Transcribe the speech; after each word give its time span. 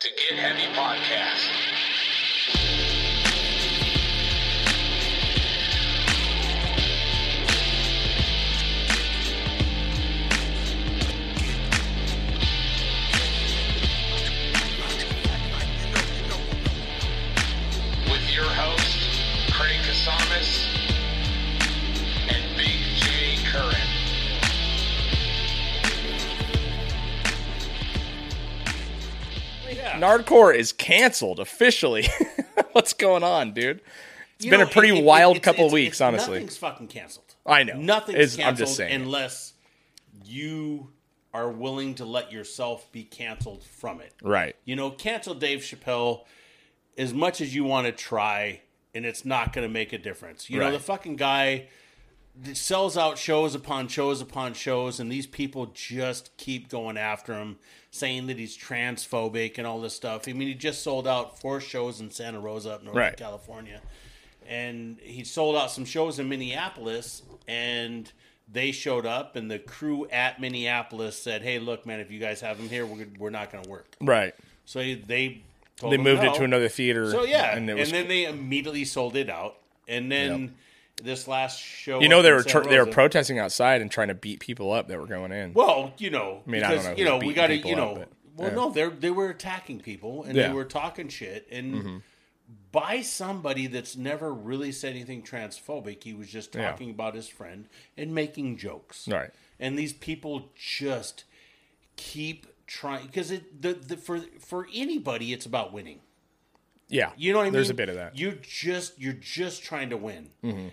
to 0.00 0.08
Get 0.10 0.38
Heavy 0.38 0.66
Podcast. 0.74 1.97
Nardcore 30.00 30.54
is 30.54 30.72
canceled 30.72 31.40
officially. 31.40 32.06
What's 32.72 32.92
going 32.92 33.22
on, 33.22 33.52
dude? 33.52 33.80
It's 34.36 34.44
You 34.44 34.50
been 34.50 34.60
know, 34.60 34.66
a 34.66 34.70
pretty 34.70 34.90
it- 34.96 34.98
it- 34.98 35.04
wild 35.04 35.36
it's- 35.36 35.44
couple 35.44 35.66
it's- 35.66 35.72
weeks, 35.72 35.96
it's- 35.96 36.00
honestly. 36.06 36.34
Nothing's 36.40 36.56
fucking 36.56 36.86
canceled. 36.88 37.34
I 37.44 37.64
know. 37.64 37.74
Nothing's 37.76 38.18
Is- 38.18 38.36
canceled 38.36 38.48
I'm 38.48 38.56
just 38.56 38.76
saying. 38.76 38.92
unless 38.94 39.54
you 40.24 40.90
are 41.34 41.50
willing 41.50 41.94
to 41.96 42.04
let 42.04 42.32
yourself 42.32 42.90
be 42.92 43.04
canceled 43.04 43.62
from 43.64 44.00
it. 44.00 44.12
Right. 44.22 44.56
You 44.64 44.76
know, 44.76 44.90
cancel 44.90 45.34
Dave 45.34 45.60
Chappelle 45.60 46.24
as 46.96 47.12
much 47.12 47.40
as 47.40 47.54
you 47.54 47.64
want 47.64 47.86
to 47.86 47.92
try, 47.92 48.62
and 48.94 49.04
it's 49.04 49.24
not 49.24 49.52
going 49.52 49.66
to 49.66 49.72
make 49.72 49.92
a 49.92 49.98
difference. 49.98 50.48
You 50.50 50.58
know, 50.58 50.70
the 50.72 50.80
fucking 50.80 51.16
guy 51.16 51.68
sells 52.52 52.96
out 52.96 53.18
shows 53.18 53.54
upon 53.54 53.88
shows 53.88 54.20
upon 54.20 54.54
shows, 54.54 55.00
and 55.00 55.10
these 55.10 55.26
people 55.26 55.66
just 55.74 56.36
keep 56.36 56.68
going 56.68 56.96
after 56.96 57.34
him, 57.34 57.56
saying 57.90 58.26
that 58.26 58.38
he's 58.38 58.56
transphobic 58.56 59.58
and 59.58 59.66
all 59.66 59.80
this 59.80 59.94
stuff. 59.94 60.28
I 60.28 60.32
mean, 60.32 60.48
he 60.48 60.54
just 60.54 60.82
sold 60.82 61.06
out 61.06 61.40
four 61.40 61.60
shows 61.60 62.00
in 62.00 62.10
Santa 62.10 62.40
Rosa, 62.40 62.74
up 62.74 62.82
Northern 62.84 63.00
Right. 63.02 63.16
California, 63.16 63.80
and 64.46 64.98
he 65.00 65.24
sold 65.24 65.56
out 65.56 65.70
some 65.70 65.84
shows 65.84 66.18
in 66.18 66.28
Minneapolis, 66.28 67.22
and 67.46 68.10
they 68.50 68.72
showed 68.72 69.04
up, 69.04 69.36
and 69.36 69.50
the 69.50 69.58
crew 69.58 70.06
at 70.10 70.40
Minneapolis 70.40 71.18
said, 71.18 71.42
"Hey, 71.42 71.58
look, 71.58 71.84
man, 71.86 72.00
if 72.00 72.10
you 72.10 72.18
guys 72.18 72.40
have 72.40 72.58
him 72.58 72.68
here, 72.68 72.86
we're 72.86 73.06
we're 73.18 73.30
not 73.30 73.50
going 73.52 73.64
to 73.64 73.70
work." 73.70 73.94
Right. 74.00 74.34
So 74.64 74.80
they 74.80 75.42
told 75.76 75.92
They 75.92 75.96
moved 75.98 76.22
no. 76.22 76.32
it 76.32 76.36
to 76.36 76.44
another 76.44 76.68
theater. 76.68 77.10
So 77.10 77.24
yeah, 77.24 77.56
and 77.56 77.68
was. 77.74 77.90
then 77.90 78.08
they 78.08 78.24
immediately 78.24 78.84
sold 78.84 79.16
it 79.16 79.28
out, 79.28 79.56
and 79.86 80.10
then 80.10 80.54
this 81.02 81.26
last 81.28 81.60
show, 81.60 82.00
you 82.00 82.08
know 82.08 82.22
they 82.22 82.32
were 82.32 82.42
tr- 82.42 82.60
they 82.60 82.78
were 82.78 82.86
protesting 82.86 83.38
outside 83.38 83.80
and 83.80 83.90
trying 83.90 84.08
to 84.08 84.14
beat 84.14 84.40
people 84.40 84.72
up 84.72 84.88
that 84.88 84.98
were 84.98 85.06
going 85.06 85.32
in. 85.32 85.52
Well, 85.54 85.92
you 85.98 86.10
know, 86.10 86.42
mean, 86.46 86.62
I 86.64 86.74
don't 86.74 86.84
know 86.84 86.94
you 86.96 87.04
know 87.04 87.18
we 87.18 87.32
got 87.34 87.48
to 87.48 87.56
you 87.56 87.72
up, 87.72 87.76
know. 87.78 87.94
but, 87.94 88.08
well, 88.36 88.48
yeah. 88.48 88.54
no, 88.84 88.90
they 88.90 88.96
they 88.96 89.10
were 89.10 89.28
attacking 89.30 89.80
people 89.80 90.24
and 90.24 90.34
Yeah. 90.36 90.44
Mm-hmm. 90.44 90.52
they 90.52 90.56
were 90.56 90.64
talking 90.64 91.08
shit, 91.08 91.46
and 91.50 92.02
by 92.72 93.00
somebody 93.02 93.66
that's 93.66 93.96
never 93.96 94.32
really 94.32 94.72
said 94.72 94.90
anything 94.94 95.22
transphobic. 95.22 96.02
He 96.04 96.14
was 96.14 96.28
just 96.28 96.54
Yeah. 96.54 96.70
talking 96.70 96.90
about 96.90 97.14
his 97.14 97.28
friend 97.28 97.66
and 97.96 98.14
making 98.14 98.56
jokes. 98.58 99.06
Right. 99.08 99.30
and 99.60 99.78
these 99.78 99.92
people 99.92 100.50
just 100.54 101.24
keep 101.96 102.46
trying 102.66 103.06
because 103.06 103.30
it 103.30 103.60
the, 103.62 103.72
the 103.74 103.96
for 103.96 104.20
for 104.40 104.66
anybody 104.74 105.32
it's 105.32 105.46
about 105.46 105.72
winning. 105.72 106.00
Yeah. 106.88 107.10
You 107.16 107.32
know 107.32 107.38
what 107.38 107.44
I 107.44 107.46
mean? 107.46 107.52
There's 107.54 107.70
a 107.70 107.74
bit 107.74 107.88
of 107.88 107.96
that. 107.96 108.14
Mm-hmm. 108.14 108.18
You 108.18 108.38
just 108.42 108.98
you're 108.98 109.12
just 109.12 109.62
trying 109.62 109.90
to 109.90 109.96
win. 109.96 110.30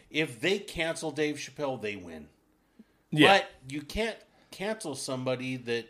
If 0.09 0.39
they 0.41 0.59
cancel 0.59 1.11
Dave 1.11 1.35
Chappelle, 1.35 1.81
they 1.81 1.95
win. 1.95 2.27
yeah. 3.11 3.37
But 3.39 3.49
you 3.69 3.81
can't 3.81 4.17
cancel 4.51 4.95
somebody 4.95 5.57
that 5.57 5.87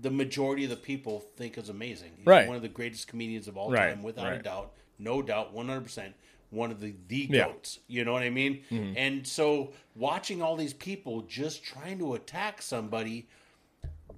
the 0.00 0.10
majority 0.10 0.64
of 0.64 0.70
the 0.70 0.76
people 0.76 1.20
think 1.36 1.58
is 1.58 1.68
amazing. 1.68 2.12
He's 2.18 2.26
Right. 2.26 2.46
one 2.46 2.56
of 2.56 2.62
the 2.62 2.68
greatest 2.68 3.08
comedians 3.08 3.48
of 3.48 3.56
all 3.56 3.70
Right, 3.70 3.90
time, 3.94 4.02
without 4.02 4.32
a 4.32 4.38
doubt, 4.38 4.72
no 4.98 5.22
doubt, 5.22 5.52
one 5.52 5.68
hundred 5.68 5.82
percent. 5.82 6.14
One 6.50 6.70
of 6.70 6.80
the 6.80 6.94
the 7.08 7.28
Yeah. 7.30 7.42
Mm-hmm. 7.44 7.52
goats. 7.52 7.78
You 7.88 8.04
know 8.04 8.12
what 8.14 8.22
I 8.22 8.30
mean? 8.30 8.64
And 8.96 9.26
so 9.26 9.72
watching 9.94 10.40
all 10.42 10.56
these 10.56 10.72
people 10.72 11.22
just 11.22 11.62
trying 11.62 11.98
to 11.98 12.14
attack 12.14 12.62
somebody 12.62 13.28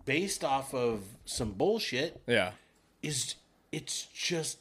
based 0.04 0.44
off 0.44 0.72
of 0.74 1.02
some 1.24 1.52
bullshit 1.52 2.22
yeah. 2.26 2.52
is 3.02 3.34
it's 3.72 4.06
just 4.14 4.58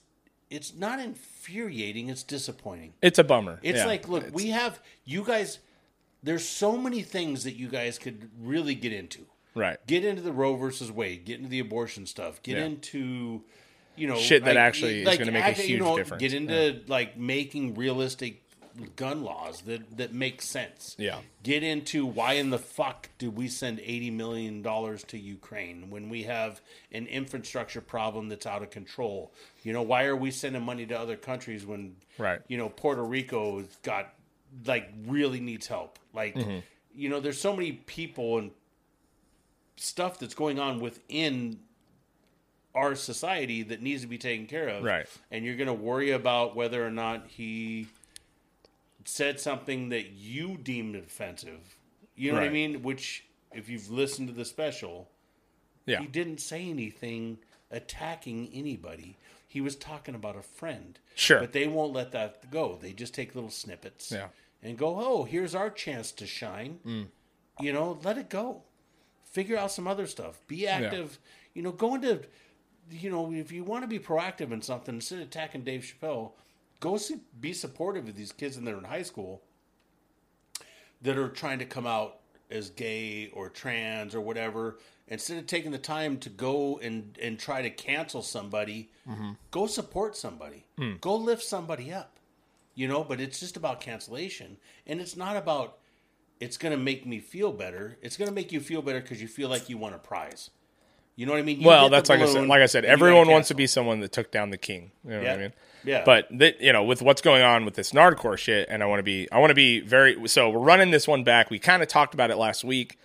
it's 0.49 0.73
not 0.75 0.99
infuriating 0.99 2.09
it's 2.09 2.23
disappointing 2.23 2.93
It's 3.01 3.19
a 3.19 3.23
bummer. 3.23 3.59
it's 3.63 3.79
Yeah. 3.79 3.85
like 3.85 4.07
look 4.07 4.33
we 4.33 4.47
have 4.47 4.79
you 5.05 5.23
guys 5.23 5.59
there's 6.23 6.47
so 6.47 6.75
many 6.77 7.01
things 7.01 7.43
that 7.45 7.55
you 7.55 7.67
guys 7.69 7.97
could 7.97 8.29
really 8.39 8.75
get 8.75 8.91
into 8.93 9.25
right. 9.55 9.77
get 9.87 10.03
into 10.05 10.21
the 10.21 10.31
roe 10.31 10.55
versus 10.55 10.91
wade 10.91 11.25
get 11.25 11.37
into 11.37 11.49
the 11.49 11.59
abortion 11.59 12.05
stuff 12.05 12.41
get 12.43 12.57
Yeah. 12.57 12.65
into 12.65 13.43
you 13.95 14.07
know 14.07 14.17
Shit 14.17 14.43
that 14.45 14.55
like- 14.55 14.57
actually 14.57 15.01
is 15.03 15.17
gonna 15.17 15.31
make 15.31 15.43
a 15.43 15.47
act- 15.47 15.59
you 15.59 15.65
huge 15.65 15.79
know, 15.81 15.97
difference. 15.97 16.21
get 16.21 16.33
into 16.33 16.81
like 16.87 17.17
making 17.17 17.75
realistic 17.75 18.41
gun 18.95 19.23
laws 19.23 19.61
that 19.61 19.97
that 19.97 20.13
make 20.13 20.41
sense 20.41 20.95
Yeah. 20.97 21.19
get 21.43 21.63
into 21.63 22.05
why 22.05 22.33
in 22.33 22.49
the 22.49 22.57
fuck 22.59 23.09
do 23.17 23.29
we 23.31 23.47
send 23.47 23.79
80 23.79 24.11
million 24.11 24.61
dollars 24.61 25.03
to 25.05 25.17
Ukraine 25.17 25.89
when 25.89 26.09
we 26.09 26.23
have 26.23 26.61
an 26.91 27.07
infrastructure 27.07 27.81
problem 27.81 28.29
that's 28.29 28.45
out 28.45 28.61
of 28.63 28.69
control 28.69 29.31
you 29.63 29.73
know 29.73 29.81
why 29.81 30.05
are 30.05 30.15
we 30.15 30.31
sending 30.31 30.63
money 30.63 30.85
to 30.85 30.97
other 30.99 31.15
countries 31.17 31.65
when 31.65 31.95
Right. 32.17 32.41
you 32.47 32.57
know 32.57 32.69
Puerto 32.69 33.03
Rico's 33.03 33.77
got 33.83 34.13
like 34.65 34.89
really 35.05 35.39
needs 35.39 35.67
help 35.67 35.99
like 36.13 36.35
Mm-hmm. 36.35 36.59
you 36.93 37.09
know 37.09 37.19
there's 37.19 37.39
so 37.39 37.55
many 37.55 37.71
people 37.73 38.37
and 38.39 38.51
stuff 39.75 40.19
that's 40.19 40.33
going 40.35 40.59
on 40.59 40.79
within 40.79 41.59
our 42.75 42.95
society 42.95 43.63
that 43.63 43.81
needs 43.81 44.01
to 44.03 44.07
be 44.07 44.17
taken 44.17 44.45
care 44.45 44.67
of 44.69 44.83
Right. 44.83 45.07
and 45.31 45.43
you're 45.45 45.55
going 45.55 45.67
to 45.67 45.73
worry 45.73 46.11
about 46.11 46.55
whether 46.55 46.85
or 46.85 46.91
not 46.91 47.25
he 47.27 47.87
said 49.05 49.39
something 49.39 49.89
that 49.89 50.11
you 50.11 50.57
deemed 50.57 50.95
offensive. 50.95 51.77
You 52.15 52.31
know 52.31 52.39
what 52.39 52.47
I 52.47 52.51
mean? 52.51 52.81
Which, 52.83 53.25
if 53.53 53.69
you've 53.69 53.89
listened 53.89 54.27
to 54.27 54.33
the 54.33 54.45
special, 54.45 55.09
Yeah. 55.85 55.99
he 56.01 56.07
didn't 56.07 56.39
say 56.41 56.69
anything 56.69 57.39
attacking 57.71 58.49
anybody. 58.53 59.17
He 59.47 59.61
was 59.61 59.75
talking 59.75 60.15
about 60.15 60.35
a 60.35 60.41
friend. 60.41 60.99
Sure. 61.15 61.39
But 61.39 61.53
they 61.53 61.67
won't 61.67 61.93
let 61.93 62.11
that 62.11 62.51
go. 62.51 62.77
They 62.79 62.93
just 62.93 63.13
take 63.13 63.35
little 63.35 63.49
snippets 63.49 64.11
Yeah. 64.11 64.27
and 64.61 64.77
go, 64.77 64.99
oh, 64.99 65.23
here's 65.23 65.55
our 65.55 65.69
chance 65.69 66.11
to 66.13 66.27
shine. 66.27 66.79
Mm. 66.85 67.07
You 67.59 67.73
know, 67.73 67.99
let 68.03 68.17
it 68.17 68.29
go. 68.29 68.63
Figure 69.23 69.57
out 69.57 69.71
some 69.71 69.87
other 69.87 70.07
stuff. 70.07 70.39
Be 70.47 70.67
active. 70.67 71.19
You 71.53 71.61
know, 71.61 71.71
go 71.71 71.95
into, 71.95 72.21
you 72.91 73.09
know, 73.09 73.31
if 73.31 73.51
you 73.51 73.63
want 73.63 73.83
to 73.83 73.87
be 73.87 73.99
proactive 73.99 74.51
in 74.51 74.61
something, 74.61 74.95
instead 74.95 75.19
of 75.19 75.27
attacking 75.27 75.63
Dave 75.63 75.81
Chappelle, 75.83 76.31
go 76.79 76.97
see, 76.97 77.17
be 77.39 77.53
supportive 77.53 78.07
of 78.07 78.15
these 78.15 78.31
kids 78.31 78.55
when 78.55 78.65
they're 78.65 78.77
in 78.77 78.83
high 78.83 79.03
school 79.03 79.41
that 81.01 81.17
are 81.17 81.29
trying 81.29 81.59
to 81.59 81.65
come 81.65 81.87
out 81.87 82.19
as 82.51 82.69
gay 82.69 83.29
or 83.33 83.49
trans 83.49 84.15
or 84.15 84.21
whatever. 84.21 84.79
Instead 85.07 85.37
of 85.37 85.47
taking 85.47 85.71
the 85.71 85.77
time 85.77 86.17
to 86.17 86.29
go 86.29 86.79
and, 86.79 87.17
and 87.21 87.39
try 87.39 87.61
to 87.61 87.69
cancel 87.69 88.21
somebody, 88.21 88.91
mm-hmm. 89.09 89.31
go 89.51 89.65
support 89.65 90.15
somebody. 90.15 90.65
Hmm. 90.77 90.93
Go 91.01 91.15
lift 91.15 91.43
somebody 91.43 91.91
up. 91.91 92.17
You 92.75 92.87
know, 92.87 93.03
but 93.03 93.19
it's 93.19 93.39
just 93.39 93.57
about 93.57 93.81
cancellation. 93.81 94.57
And 94.87 95.01
it's 95.01 95.17
not 95.17 95.35
about 95.35 95.79
it's 96.39 96.57
going 96.57 96.71
to 96.71 96.81
make 96.81 97.05
me 97.05 97.19
feel 97.19 97.51
better. 97.51 97.97
It's 98.01 98.17
going 98.17 98.29
to 98.29 98.33
make 98.33 98.51
you 98.51 98.59
feel 98.59 98.81
better 98.81 99.01
because 99.01 99.21
you 99.21 99.27
feel 99.27 99.49
like 99.49 99.69
you 99.69 99.77
won 99.77 99.93
a 99.93 99.97
prize. 99.97 100.51
You 101.19 101.25
know 101.25 101.33
what 101.33 101.39
I 101.39 101.43
mean? 101.43 101.59
You 101.59 101.67
well, 101.67 101.89
that's 101.89 102.09
like 102.09 102.21
I 102.21 102.27
said. 102.27 102.47
Like 102.47 102.61
I 102.61 102.65
said, 102.65 102.85
and 102.85 102.91
you 102.91 102.97
gotta 102.97 103.09
everyone 103.09 103.27
wants 103.27 103.49
to 103.49 103.53
be 103.53 103.67
someone 103.67 103.99
that 103.99 104.13
took 104.13 104.31
down 104.31 104.51
the 104.51 104.57
king. 104.57 104.91
You 105.03 105.09
know 105.11 105.17
what 105.17 105.25
Yeah. 105.25 105.33
I 105.33 105.37
mean? 105.37 105.53
Yeah. 105.83 106.03
But 106.05 106.27
that 106.39 106.61
you 106.61 106.71
know, 106.71 106.85
with 106.85 107.01
what's 107.01 107.21
going 107.21 107.43
on 107.43 107.65
with 107.65 107.73
this 107.73 107.91
Nardcore 107.91 108.37
shit, 108.37 108.69
and 108.69 108.81
I 108.81 108.85
want 108.85 108.99
to 108.99 109.03
be, 109.03 109.29
I 109.29 109.39
want 109.39 109.49
to 109.51 109.55
be 109.55 109.81
very. 109.81 110.29
So 110.29 110.49
we're 110.49 110.59
running 110.59 110.91
this 110.91 111.09
one 111.09 111.25
back. 111.25 111.49
We 111.49 111.59
kind 111.59 111.83
of 111.83 111.89
talked 111.89 112.13
about 112.13 112.31
it 112.31 112.37
last 112.37 112.63
week. 112.63 112.97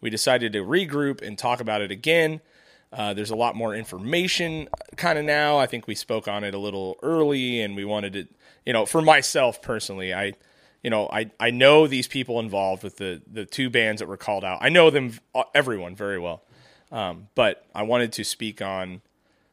We 0.00 0.10
decided 0.10 0.52
to 0.54 0.64
regroup 0.64 1.22
and 1.22 1.38
talk 1.38 1.60
about 1.60 1.80
it 1.80 1.92
again. 1.92 2.40
Uh, 2.92 3.14
there's 3.14 3.30
a 3.30 3.36
lot 3.36 3.54
more 3.54 3.72
information 3.72 4.68
kind 4.96 5.16
of 5.16 5.24
now. 5.24 5.56
I 5.58 5.66
think 5.66 5.86
we 5.86 5.94
spoke 5.94 6.26
on 6.26 6.42
it 6.42 6.54
a 6.54 6.58
little 6.58 6.96
early, 7.04 7.60
and 7.60 7.76
we 7.76 7.84
wanted 7.84 8.14
to, 8.14 8.26
you 8.66 8.72
know, 8.72 8.84
for 8.84 9.00
myself 9.00 9.62
personally, 9.62 10.12
I, 10.12 10.32
you 10.82 10.90
know, 10.90 11.08
I 11.12 11.30
I 11.38 11.52
know 11.52 11.86
these 11.86 12.08
people 12.08 12.40
involved 12.40 12.82
with 12.82 12.96
the 12.96 13.22
the 13.32 13.44
two 13.44 13.70
bands 13.70 14.00
that 14.00 14.08
were 14.08 14.16
called 14.16 14.44
out. 14.44 14.58
I 14.60 14.70
know 14.70 14.90
them, 14.90 15.20
uh, 15.36 15.44
everyone, 15.54 15.94
very 15.94 16.18
well. 16.18 16.42
Um, 16.92 17.28
but 17.34 17.64
I 17.74 17.82
wanted 17.82 18.12
to 18.14 18.24
speak 18.24 18.60
on. 18.60 19.00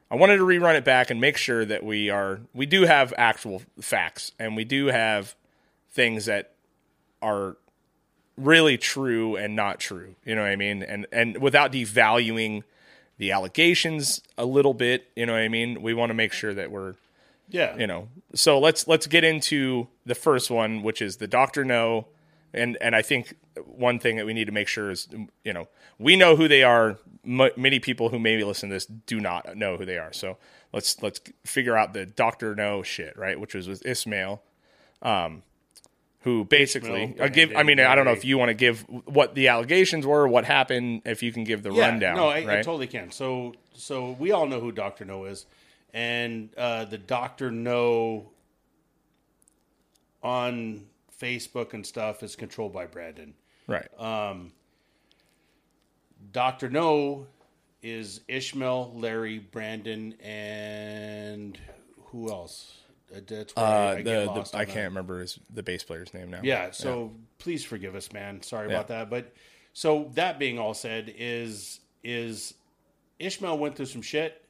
I 0.09 0.15
wanted 0.15 0.37
to 0.37 0.43
rerun 0.43 0.75
it 0.75 0.85
back 0.85 1.09
and 1.09 1.19
make 1.19 1.37
sure 1.37 1.65
that 1.65 1.83
we 1.83 2.09
are 2.09 2.39
we 2.53 2.65
do 2.65 2.83
have 2.83 3.13
actual 3.17 3.61
facts 3.81 4.31
and 4.39 4.55
we 4.55 4.63
do 4.63 4.87
have 4.87 5.35
things 5.91 6.25
that 6.25 6.53
are 7.21 7.57
really 8.37 8.77
true 8.77 9.35
and 9.35 9.55
not 9.55 9.79
true. 9.79 10.15
You 10.25 10.35
know 10.35 10.41
what 10.41 10.51
I 10.51 10.55
mean? 10.55 10.81
And 10.83 11.05
and 11.11 11.37
without 11.39 11.71
devaluing 11.71 12.63
the 13.17 13.31
allegations 13.31 14.21
a 14.37 14.45
little 14.45 14.73
bit, 14.73 15.07
you 15.15 15.25
know 15.25 15.33
what 15.33 15.41
I 15.41 15.47
mean? 15.49 15.81
We 15.81 15.93
want 15.93 16.09
to 16.11 16.13
make 16.13 16.31
sure 16.33 16.53
that 16.53 16.71
we're 16.71 16.95
Yeah. 17.49 17.75
you 17.75 17.87
know. 17.87 18.07
So 18.33 18.59
let's 18.59 18.87
let's 18.87 19.07
get 19.07 19.23
into 19.23 19.87
the 20.05 20.15
first 20.15 20.49
one, 20.49 20.83
which 20.83 21.01
is 21.01 21.17
the 21.17 21.27
Doctor 21.27 21.65
Know 21.65 22.07
And 22.53 22.77
and 22.81 22.95
I 22.95 23.01
think 23.01 23.35
one 23.65 23.99
thing 23.99 24.17
that 24.17 24.25
we 24.25 24.33
need 24.33 24.45
to 24.45 24.51
make 24.51 24.67
sure 24.67 24.89
is 24.89 25.07
you 25.43 25.53
know 25.53 25.67
we 25.99 26.15
know 26.15 26.35
who 26.35 26.47
they 26.47 26.63
are. 26.63 26.97
M- 27.25 27.51
many 27.57 27.79
people 27.79 28.09
who 28.09 28.19
maybe 28.19 28.43
listen 28.43 28.69
to 28.69 28.75
this 28.75 28.85
do 28.85 29.19
not 29.19 29.57
know 29.57 29.77
who 29.77 29.85
they 29.85 29.97
are. 29.97 30.13
So 30.13 30.37
let's 30.71 31.01
let's 31.01 31.19
figure 31.45 31.77
out 31.77 31.93
the 31.93 32.05
Doctor 32.05 32.55
Know 32.55 32.83
shit, 32.83 33.17
right? 33.17 33.39
Which 33.39 33.53
was 33.53 33.67
with 33.67 33.85
Ismail, 33.85 34.41
um, 35.01 35.43
who 36.21 36.45
basically 36.45 37.15
I 37.19 37.27
give. 37.27 37.53
I 37.55 37.63
mean, 37.63 37.79
I 37.79 37.95
don't 37.95 38.05
know 38.05 38.11
if 38.11 38.23
you 38.25 38.37
want 38.37 38.49
to 38.49 38.53
give 38.53 38.81
what 39.05 39.35
the 39.35 39.49
allegations 39.49 40.05
were, 40.05 40.27
what 40.27 40.45
happened. 40.45 41.01
If 41.05 41.21
you 41.21 41.33
can 41.33 41.43
give 41.43 41.63
the 41.63 41.71
rundown, 41.71 42.15
No, 42.15 42.29
I, 42.29 42.45
right? 42.45 42.59
I 42.59 42.61
totally 42.61 42.87
can. 42.87 43.11
So, 43.11 43.53
so 43.73 44.11
we 44.19 44.31
all 44.31 44.45
know 44.47 44.59
who 44.59 44.71
Doctor 44.71 45.03
Know 45.03 45.25
is, 45.25 45.45
and 45.93 46.49
uh, 46.57 46.85
the 46.85 46.97
Doctor 46.97 47.51
Know 47.51 48.29
on 50.23 50.85
Facebook 51.21 51.73
and 51.73 51.85
stuff 51.85 52.23
is 52.23 52.35
controlled 52.35 52.73
by 52.73 52.85
Brandon. 52.85 53.33
right. 53.67 53.87
Um, 53.99 54.51
Doctor 56.31 56.69
Know 56.69 57.27
is 57.81 58.21
Ishmael, 58.27 58.93
Larry, 58.95 59.39
Brandon, 59.39 60.13
and 60.21 61.57
who 62.07 62.29
else? 62.29 62.77
Uh, 63.15 63.19
That's 63.25 63.55
where 63.55 63.65
Uh, 63.65 63.69
I, 63.69 63.95
the, 63.97 64.03
get 64.03 64.51
the 64.51 64.57
I 64.57 64.65
can't 64.65 64.89
remember 64.89 65.19
his 65.21 65.39
the 65.53 65.63
bass 65.63 65.83
player's 65.83 66.13
name 66.13 66.29
now. 66.31 66.39
Yeah, 66.43 66.71
so 66.71 67.13
please 67.37 67.63
forgive 67.63 67.95
us, 67.95 68.11
man. 68.11 68.41
Sorry 68.41 68.67
Yeah. 68.67 68.75
about 68.75 68.87
that. 68.89 69.09
But 69.09 69.33
so 69.73 70.09
that 70.15 70.39
being 70.39 70.59
all 70.59 70.73
said, 70.73 71.13
is 71.17 71.79
is 72.03 72.53
Ishmael 73.19 73.57
went 73.57 73.75
through 73.75 73.85
some 73.85 74.01
shit. 74.01 74.43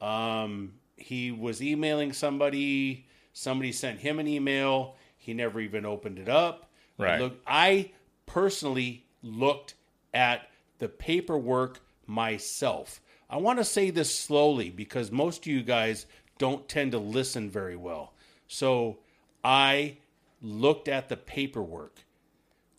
Um, 0.00 0.72
he 0.96 1.30
was 1.30 1.62
emailing 1.62 2.12
somebody. 2.12 3.06
Somebody 3.34 3.72
sent 3.72 4.00
him 4.00 4.18
an 4.18 4.26
email. 4.26 4.96
He 5.22 5.34
never 5.34 5.60
even 5.60 5.86
opened 5.86 6.18
it 6.18 6.28
up. 6.28 6.68
Right. 6.98 7.20
Look, 7.20 7.38
I 7.46 7.92
personally 8.26 9.06
looked 9.22 9.74
at 10.12 10.48
the 10.80 10.88
paperwork 10.88 11.80
myself. 12.08 13.00
I 13.30 13.36
want 13.36 13.60
to 13.60 13.64
say 13.64 13.90
this 13.90 14.12
slowly 14.12 14.68
because 14.68 15.12
most 15.12 15.42
of 15.42 15.46
you 15.46 15.62
guys 15.62 16.06
don't 16.38 16.68
tend 16.68 16.90
to 16.90 16.98
listen 16.98 17.48
very 17.48 17.76
well. 17.76 18.14
So 18.48 18.98
I 19.44 19.98
looked 20.42 20.88
at 20.88 21.08
the 21.08 21.16
paperwork. 21.16 22.00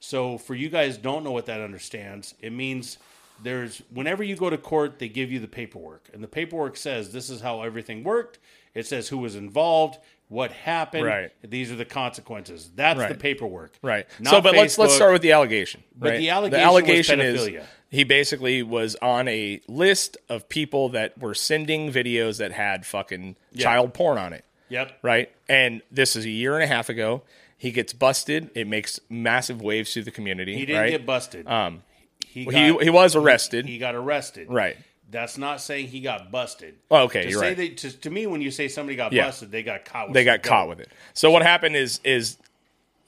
So 0.02 0.38
for 0.38 0.54
you 0.54 0.68
guys 0.68 0.98
don't 0.98 1.24
know 1.24 1.32
what 1.32 1.46
that 1.46 1.62
understands, 1.62 2.36
it 2.42 2.52
means 2.52 2.98
there's 3.42 3.82
whenever 3.90 4.22
you 4.22 4.36
go 4.36 4.50
to 4.50 4.58
court, 4.58 5.00
they 5.00 5.08
give 5.08 5.32
you 5.32 5.40
the 5.40 5.48
paperwork. 5.48 6.10
And 6.14 6.22
the 6.22 6.28
paperwork 6.28 6.76
says 6.76 7.14
this 7.14 7.30
is 7.30 7.40
how 7.40 7.62
everything 7.62 8.04
worked. 8.04 8.40
It 8.74 8.86
says 8.86 9.08
who 9.08 9.18
was 9.18 9.36
involved, 9.36 10.00
what 10.30 10.52
happened, 10.52 11.06
Right. 11.06 11.32
these 11.44 11.72
are 11.72 11.76
the 11.76 11.86
consequences. 11.86 12.72
That's 12.76 13.06
the 13.06 13.16
paperwork. 13.16 13.74
Right. 13.82 14.08
Not 14.20 14.32
so, 14.32 14.42
but 14.42 14.56
let's 14.56 14.78
let's 14.78 14.96
start 14.96 15.14
with 15.14 15.22
the 15.22 15.32
allegation. 15.32 15.84
But 15.96 16.12
right? 16.12 16.20
the 16.20 16.30
allegation 16.30 17.20
was 17.20 17.48
is 17.48 17.64
he 17.90 18.04
basically 18.04 18.64
was 18.64 18.96
on 19.02 19.28
a 19.28 19.62
list 19.68 20.18
of 20.30 20.50
people 20.50 20.90
that 20.90 21.18
were 21.20 21.36
sending 21.36 21.92
videos 21.92 22.40
that 22.40 22.52
had 22.52 22.86
fucking 22.86 23.36
child 23.58 23.94
porn 23.94 24.18
on 24.18 24.34
it. 24.34 24.44
Yep. 24.70 24.98
Right. 25.04 25.32
And 25.48 25.84
this 25.92 26.16
is 26.16 26.26
a 26.26 26.30
year 26.30 26.56
and 26.56 26.64
a 26.64 26.68
half 26.68 26.90
ago. 26.90 27.22
He 27.56 27.72
gets 27.72 27.94
busted. 27.94 28.50
It 28.56 28.68
makes 28.68 29.00
massive 29.10 29.62
waves 29.62 29.94
through 29.94 30.04
the 30.04 30.12
community. 30.12 30.56
He 30.56 30.66
didn't 30.66 30.82
right? 30.82 30.90
get 30.92 31.06
busted. 31.06 31.48
Um 31.48 31.84
he 32.26 32.46
he 32.46 32.76
he 32.80 32.90
was 32.90 33.16
arrested. 33.16 33.68
he 33.68 33.78
got 33.78 33.94
arrested. 33.94 34.48
right. 34.50 34.76
That's 35.12 35.38
not 35.38 35.62
saying 35.62 35.88
he 35.88 36.00
got 36.02 36.32
busted. 36.32 36.76
Oh, 36.90 37.04
okay, 37.04 37.24
To 37.24 37.30
you're 37.30 37.42
right. 37.42 37.78
To, 37.78 37.92
to 38.02 38.10
me, 38.10 38.26
when 38.26 38.42
you 38.42 38.50
say 38.50 38.68
somebody 38.68 38.96
got 38.96 39.14
Yeah. 39.14 39.26
busted, 39.26 39.52
they 39.52 39.62
got 39.64 39.86
caught. 39.86 40.08
With 40.08 40.14
they 40.16 40.24
got 40.24 40.42
caught 40.42 40.68
with 40.70 40.80
it. 40.80 40.90
So 41.14 41.30
what 41.32 41.44
happened 41.44 41.76
is 41.76 42.00
is 42.04 42.38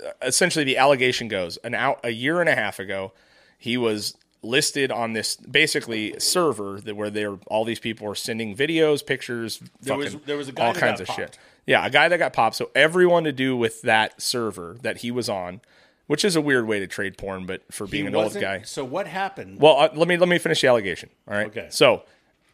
uh, 0.05 0.09
essentially 0.21 0.65
the 0.65 0.77
allegation 0.77 1.27
goes 1.27 1.57
an 1.63 1.73
out 1.73 1.99
a 2.03 2.11
year 2.11 2.41
and 2.41 2.49
a 2.49 2.55
half 2.55 2.79
ago, 2.79 3.11
he 3.57 3.75
was 3.77 4.15
listed 4.43 4.91
on 4.91 5.13
this 5.13 5.35
basically 5.37 6.13
server 6.19 6.79
that 6.81 6.95
where 6.95 7.09
there 7.09 7.37
all 7.47 7.65
these 7.65 7.79
people 7.79 8.05
were 8.05 8.13
sending 8.13 8.55
videos, 8.55 9.03
pictures, 9.03 9.59
There 9.81 9.97
was- 9.97 10.15
there 10.27 10.37
was 10.37 10.47
a 10.47 10.51
guy 10.51 10.67
all 10.67 10.73
kinds 10.75 11.01
of 11.01 11.07
shit. 11.07 11.39
Yeah, 11.65 11.83
a 11.83 11.89
guy 11.89 12.07
that 12.09 12.19
got 12.19 12.33
popped. 12.33 12.55
So 12.55 12.69
everyone 12.75 13.23
to 13.23 13.31
do 13.31 13.57
with 13.57 13.81
that 13.81 14.21
server 14.21 14.77
that 14.83 14.97
he 14.97 15.09
was 15.09 15.27
on, 15.29 15.61
which 16.07 16.23
is 16.25 16.35
a 16.35 16.41
weird 16.41 16.67
way 16.67 16.79
to 16.79 16.87
trade 16.87 17.17
porn, 17.17 17.45
but 17.45 17.61
for 17.71 17.85
He 17.87 17.91
being 17.91 18.07
an 18.07 18.15
old 18.15 18.33
guy, 18.39 18.61
So 18.63 18.83
what 18.85 19.07
happened? 19.07 19.59
well, 19.59 19.77
uh, 19.79 19.89
let 19.93 20.07
me 20.07 20.17
let 20.17 20.29
me 20.29 20.37
finish 20.37 20.61
the 20.61 20.67
allegation. 20.67 21.09
All 21.27 21.33
right. 21.35 21.47
Okay. 21.47 21.67
So 21.69 22.03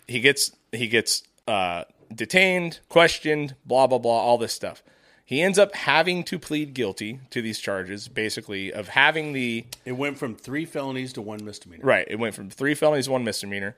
he 0.07 0.19
gets 0.19 0.51
he 0.71 0.87
gets 0.87 1.23
uh, 1.47 1.83
detained, 2.13 2.79
questioned, 2.89 3.55
blah 3.65 3.87
blah 3.87 3.97
blah, 3.97 4.11
all 4.19 4.37
this 4.37 4.53
stuff. 4.53 4.83
He 5.25 5.41
ends 5.41 5.57
up 5.57 5.73
having 5.75 6.25
to 6.25 6.37
plead 6.37 6.73
guilty 6.73 7.19
to 7.29 7.41
these 7.41 7.59
charges, 7.59 8.09
basically 8.09 8.73
of 8.73 8.89
having 8.89 9.31
the 9.31 9.65
it 9.85 9.93
went 9.93 10.17
from 10.17 10.35
three 10.35 10.65
felonies 10.65 11.13
to 11.13 11.21
one 11.21 11.43
misdemeanor. 11.45 11.85
right. 11.85 12.05
It 12.09 12.19
went 12.19 12.35
from 12.35 12.49
three 12.49 12.75
felonies, 12.75 13.05
to 13.05 13.11
one 13.11 13.23
misdemeanor. 13.23 13.75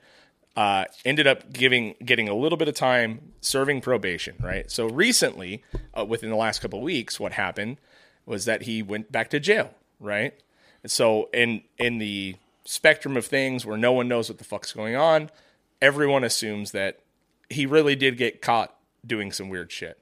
Uh, 0.56 0.84
ended 1.04 1.26
up 1.26 1.52
giving 1.52 1.94
getting 2.04 2.28
a 2.28 2.34
little 2.34 2.56
bit 2.56 2.68
of 2.68 2.74
time 2.74 3.32
serving 3.40 3.80
probation. 3.80 4.34
Right. 4.40 4.68
So 4.70 4.86
recently, 4.88 5.62
uh, 5.96 6.04
within 6.04 6.30
the 6.30 6.36
last 6.36 6.60
couple 6.60 6.78
of 6.80 6.84
weeks, 6.84 7.18
what 7.20 7.32
happened 7.32 7.78
was 8.26 8.44
that 8.44 8.62
he 8.62 8.82
went 8.82 9.12
back 9.12 9.30
to 9.30 9.40
jail. 9.40 9.74
Right. 10.00 10.34
So 10.86 11.28
in 11.32 11.62
in 11.78 11.98
the 11.98 12.36
spectrum 12.64 13.16
of 13.16 13.26
things 13.26 13.66
where 13.66 13.76
no 13.76 13.92
one 13.92 14.08
knows 14.08 14.28
what 14.28 14.38
the 14.38 14.44
fuck's 14.44 14.72
going 14.72 14.96
on, 14.96 15.30
everyone 15.80 16.24
assumes 16.24 16.72
that 16.72 17.00
he 17.50 17.66
really 17.66 17.94
did 17.94 18.16
get 18.16 18.40
caught 18.40 18.74
doing 19.06 19.32
some 19.32 19.48
weird 19.48 19.70
shit. 19.70 19.98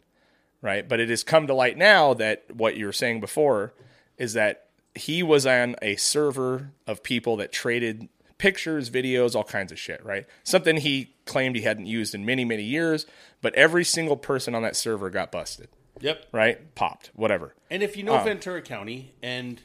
Right? 0.61 0.89
But 0.89 1.01
it 1.01 1.09
has 1.09 1.25
come 1.25 1.49
to 1.49 1.55
light 1.55 1.77
now 1.77 2.15
that 2.15 2.45
what 2.55 2.77
you 2.77 2.87
were 2.87 2.93
saying 2.93 3.21
before 3.21 3.75
is 4.17 4.35
that 4.35 4.67
he 4.95 5.23
was 5.23 5.47
on 5.47 5.75
a 5.83 5.97
server 5.97 6.71
of 6.87 7.03
people 7.03 7.37
that 7.39 7.51
traded 7.51 8.09
pictures, 8.39 8.91
videos, 8.91 9.35
all 9.37 9.45
kinds 9.45 9.71
of 9.71 9.79
shit, 9.79 10.05
right? 10.05 10.27
Something 10.43 10.77
he 10.77 11.15
claimed 11.27 11.55
he 11.55 11.63
hadn't 11.63 11.87
used 11.87 12.15
in 12.15 12.27
many, 12.27 12.45
many 12.45 12.65
years, 12.65 13.07
but 13.41 13.55
every 13.55 13.85
single 13.85 14.17
person 14.17 14.55
on 14.55 14.63
that 14.63 14.75
server 14.75 15.11
got 15.11 15.31
busted, 15.31 15.69
Yep. 16.03 16.27
right? 16.33 16.75
Popped, 16.75 17.11
whatever. 17.15 17.55
And 17.71 17.83
if 17.83 17.97
you 17.97 18.03
know 18.03 18.17
um, 18.17 18.25
Ventura 18.25 18.63
County 18.63 19.13
and 19.23 19.61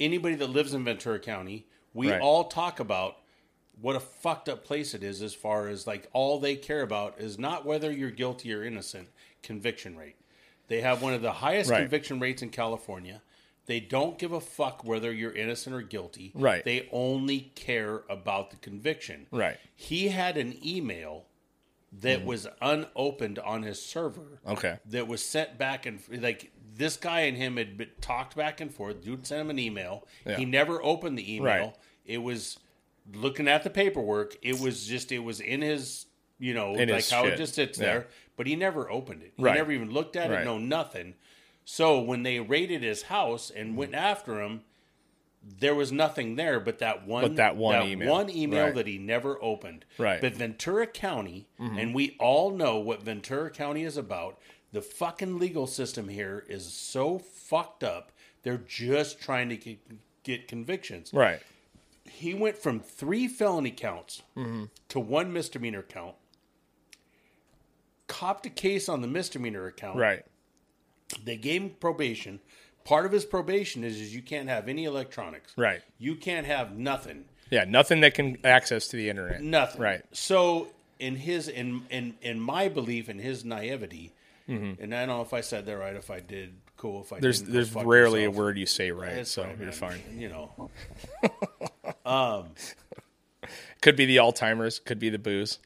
anybody 0.00 0.34
that 0.36 0.48
lives 0.48 0.74
in 0.74 0.84
Ventura 0.84 1.18
County, 1.18 1.66
we 1.94 2.10
Right. 2.10 2.20
all 2.20 2.44
talk 2.44 2.80
about 2.80 3.16
what 3.80 3.96
a 3.96 4.00
fucked 4.00 4.48
up 4.48 4.64
place 4.64 4.94
it 4.94 5.02
is 5.02 5.22
as 5.22 5.34
far 5.34 5.68
as 5.68 5.86
like 5.86 6.08
all 6.12 6.38
they 6.38 6.56
care 6.56 6.82
about 6.82 7.18
is 7.18 7.38
not 7.38 7.64
whether 7.64 7.90
you're 7.90 8.10
guilty 8.10 8.52
or 8.52 8.62
innocent, 8.64 9.08
conviction 9.42 9.96
rate. 9.96 10.16
They 10.68 10.80
have 10.80 11.02
one 11.02 11.14
of 11.14 11.22
the 11.22 11.32
highest 11.32 11.70
Right. 11.70 11.80
conviction 11.80 12.20
rates 12.20 12.42
in 12.42 12.50
California. 12.50 13.22
They 13.66 13.80
don't 13.80 14.18
give 14.18 14.32
a 14.32 14.40
fuck 14.40 14.84
whether 14.84 15.12
you're 15.12 15.32
innocent 15.34 15.74
or 15.74 15.82
guilty. 15.82 16.32
Right. 16.34 16.64
They 16.64 16.88
only 16.92 17.52
care 17.54 18.02
about 18.08 18.50
the 18.50 18.56
conviction. 18.56 19.26
Right. 19.30 19.56
He 19.74 20.08
had 20.08 20.36
an 20.36 20.54
email 20.66 21.26
that 22.00 22.18
Mm-hmm. 22.20 22.26
was 22.26 22.48
unopened 22.60 23.38
on 23.38 23.62
his 23.62 23.80
server 23.82 24.40
Okay. 24.46 24.78
that 24.86 25.06
was 25.08 25.24
sent 25.24 25.58
back 25.58 25.84
and 25.86 26.00
like 26.22 26.50
this 26.74 26.96
guy 26.96 27.20
and 27.20 27.36
him 27.36 27.56
had 27.58 27.76
been 27.76 27.90
talked 28.00 28.34
back 28.34 28.60
and 28.60 28.72
forth. 28.72 29.02
Dude 29.04 29.26
sent 29.26 29.42
him 29.42 29.50
an 29.50 29.58
email. 29.58 30.06
Yeah. 30.26 30.36
He 30.36 30.44
never 30.46 30.82
opened 30.82 31.18
the 31.18 31.34
email. 31.36 31.44
Right. 31.66 31.74
It 32.06 32.18
was 32.18 32.58
looking 33.14 33.46
at 33.48 33.62
the 33.62 33.70
paperwork. 33.70 34.36
It 34.42 34.58
was 34.58 34.86
just 34.86 35.12
it 35.12 35.18
was 35.18 35.40
in 35.40 35.60
his 35.60 36.06
you 36.38 36.54
know 36.54 36.74
In 36.74 36.88
like 36.88 37.08
how 37.08 37.24
shit. 37.24 37.34
it 37.34 37.36
just 37.36 37.54
sits 37.54 37.78
Yeah. 37.78 37.84
there. 37.86 38.06
But 38.36 38.46
he 38.46 38.56
never 38.56 38.90
opened 38.90 39.22
it. 39.22 39.34
He 39.36 39.42
Right. 39.42 39.54
never 39.56 39.70
even 39.72 39.90
looked 39.90 40.16
at 40.16 40.30
Right. 40.30 40.40
it. 40.40 40.44
No 40.46 40.56
nothing. 40.58 41.14
So 41.64 42.00
when 42.00 42.22
they 42.22 42.40
raided 42.40 42.82
his 42.82 43.02
house 43.02 43.50
and 43.50 43.76
went 43.76 43.94
after 43.94 44.40
him. 44.40 44.62
There 45.44 45.74
was 45.74 45.90
nothing 45.90 46.36
there 46.36 46.60
but 46.60 46.78
that 46.78 47.06
one, 47.06 47.22
But 47.22 47.36
that 47.36 47.56
one 47.56 47.86
email. 47.86 48.10
one 48.10 48.30
email 48.30 48.66
Right. 48.66 48.74
that 48.76 48.86
he 48.86 48.98
never 48.98 49.42
opened. 49.42 49.84
Right. 49.98 50.20
But 50.20 50.34
Ventura 50.34 50.86
County, 50.86 51.48
mm-hmm. 51.60 51.78
and 51.78 51.94
we 51.94 52.16
all 52.20 52.50
know 52.52 52.78
what 52.78 53.02
Ventura 53.02 53.50
County 53.50 53.82
is 53.82 53.96
about. 53.96 54.38
The 54.72 54.82
fucking 54.82 55.38
legal 55.38 55.66
system 55.66 56.08
here 56.08 56.44
is 56.48 56.72
so 56.72 57.18
fucked 57.18 57.82
up. 57.84 58.12
They're 58.42 58.56
just 58.66 59.20
trying 59.20 59.48
to 59.50 59.56
get, 59.56 59.78
get 60.22 60.48
convictions. 60.48 61.12
Right. 61.12 61.40
He 62.04 62.34
went 62.34 62.56
from 62.56 62.80
three 62.80 63.28
felony 63.28 63.70
counts 63.70 64.22
mm-hmm. 64.36 64.64
to 64.88 65.00
one 65.00 65.32
misdemeanor 65.32 65.82
count. 65.82 66.14
Copped 68.06 68.46
a 68.46 68.50
case 68.50 68.88
on 68.88 69.00
the 69.00 69.08
misdemeanor 69.08 69.66
account. 69.66 69.98
Right. 69.98 70.24
They 71.24 71.36
gave 71.36 71.62
him 71.62 71.70
probation. 71.80 72.40
Part 72.84 73.06
of 73.06 73.12
his 73.12 73.24
probation 73.24 73.84
is, 73.84 74.00
is 74.00 74.14
you 74.14 74.22
can't 74.22 74.48
have 74.48 74.68
any 74.68 74.84
electronics. 74.84 75.52
Right. 75.56 75.82
You 75.98 76.16
can't 76.16 76.46
have 76.46 76.76
nothing. 76.76 77.24
Yeah, 77.50 77.64
nothing 77.64 78.00
that 78.00 78.14
can 78.14 78.38
access 78.44 78.88
to 78.88 78.96
the 78.96 79.08
internet. 79.08 79.42
Nothing. 79.42 79.80
Right. 79.80 80.02
So 80.12 80.68
in 80.98 81.16
his 81.16 81.48
in 81.48 81.82
in 81.90 82.14
in 82.22 82.40
my 82.40 82.68
belief 82.68 83.08
in 83.08 83.18
his 83.18 83.44
naivety, 83.44 84.12
and 84.48 84.94
I 84.94 85.06
don't 85.06 85.16
know 85.16 85.22
if 85.22 85.32
I 85.32 85.40
said 85.40 85.66
that 85.66 85.76
right. 85.76 85.94
If 85.94 86.10
I 86.10 86.20
did, 86.20 86.54
cool. 86.76 87.02
If 87.02 87.12
I 87.12 87.16
Mm-hmm. 87.16 87.22
There's 87.22 87.42
there's 87.42 87.74
rarely 87.74 88.24
a 88.24 88.30
word 88.30 88.58
you 88.58 88.66
say 88.66 88.90
right, 88.90 89.26
so 89.26 89.44
fine, 89.44 89.58
you're 89.60 89.72
fine. 89.72 90.00
You 90.16 90.28
know, 90.28 90.70
um. 92.06 92.48
Could 93.80 93.96
be 93.96 94.06
the 94.06 94.16
Alzheimer's, 94.18 94.78
could 94.78 95.00
be 95.00 95.10
the 95.10 95.18
booze, 95.18 95.58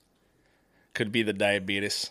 could 0.94 1.12
be 1.12 1.22
the 1.22 1.34
diabetes. 1.34 2.10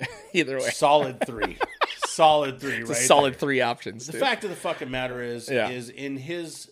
Either 0.32 0.58
way. 0.58 0.70
solid 0.70 1.26
three, 1.26 1.58
solid 2.12 2.60
three, 2.60 2.82
right? 2.82 2.96
Solid 2.96 3.36
three 3.36 3.60
options. 3.60 4.06
The 4.06 4.12
dude. 4.12 4.20
fact 4.20 4.44
of 4.44 4.50
the 4.50 4.56
fucking 4.56 4.90
matter 4.90 5.22
is, 5.22 5.48
Yeah. 5.50 5.68
is 5.70 5.88
in 5.88 6.16
his, 6.16 6.70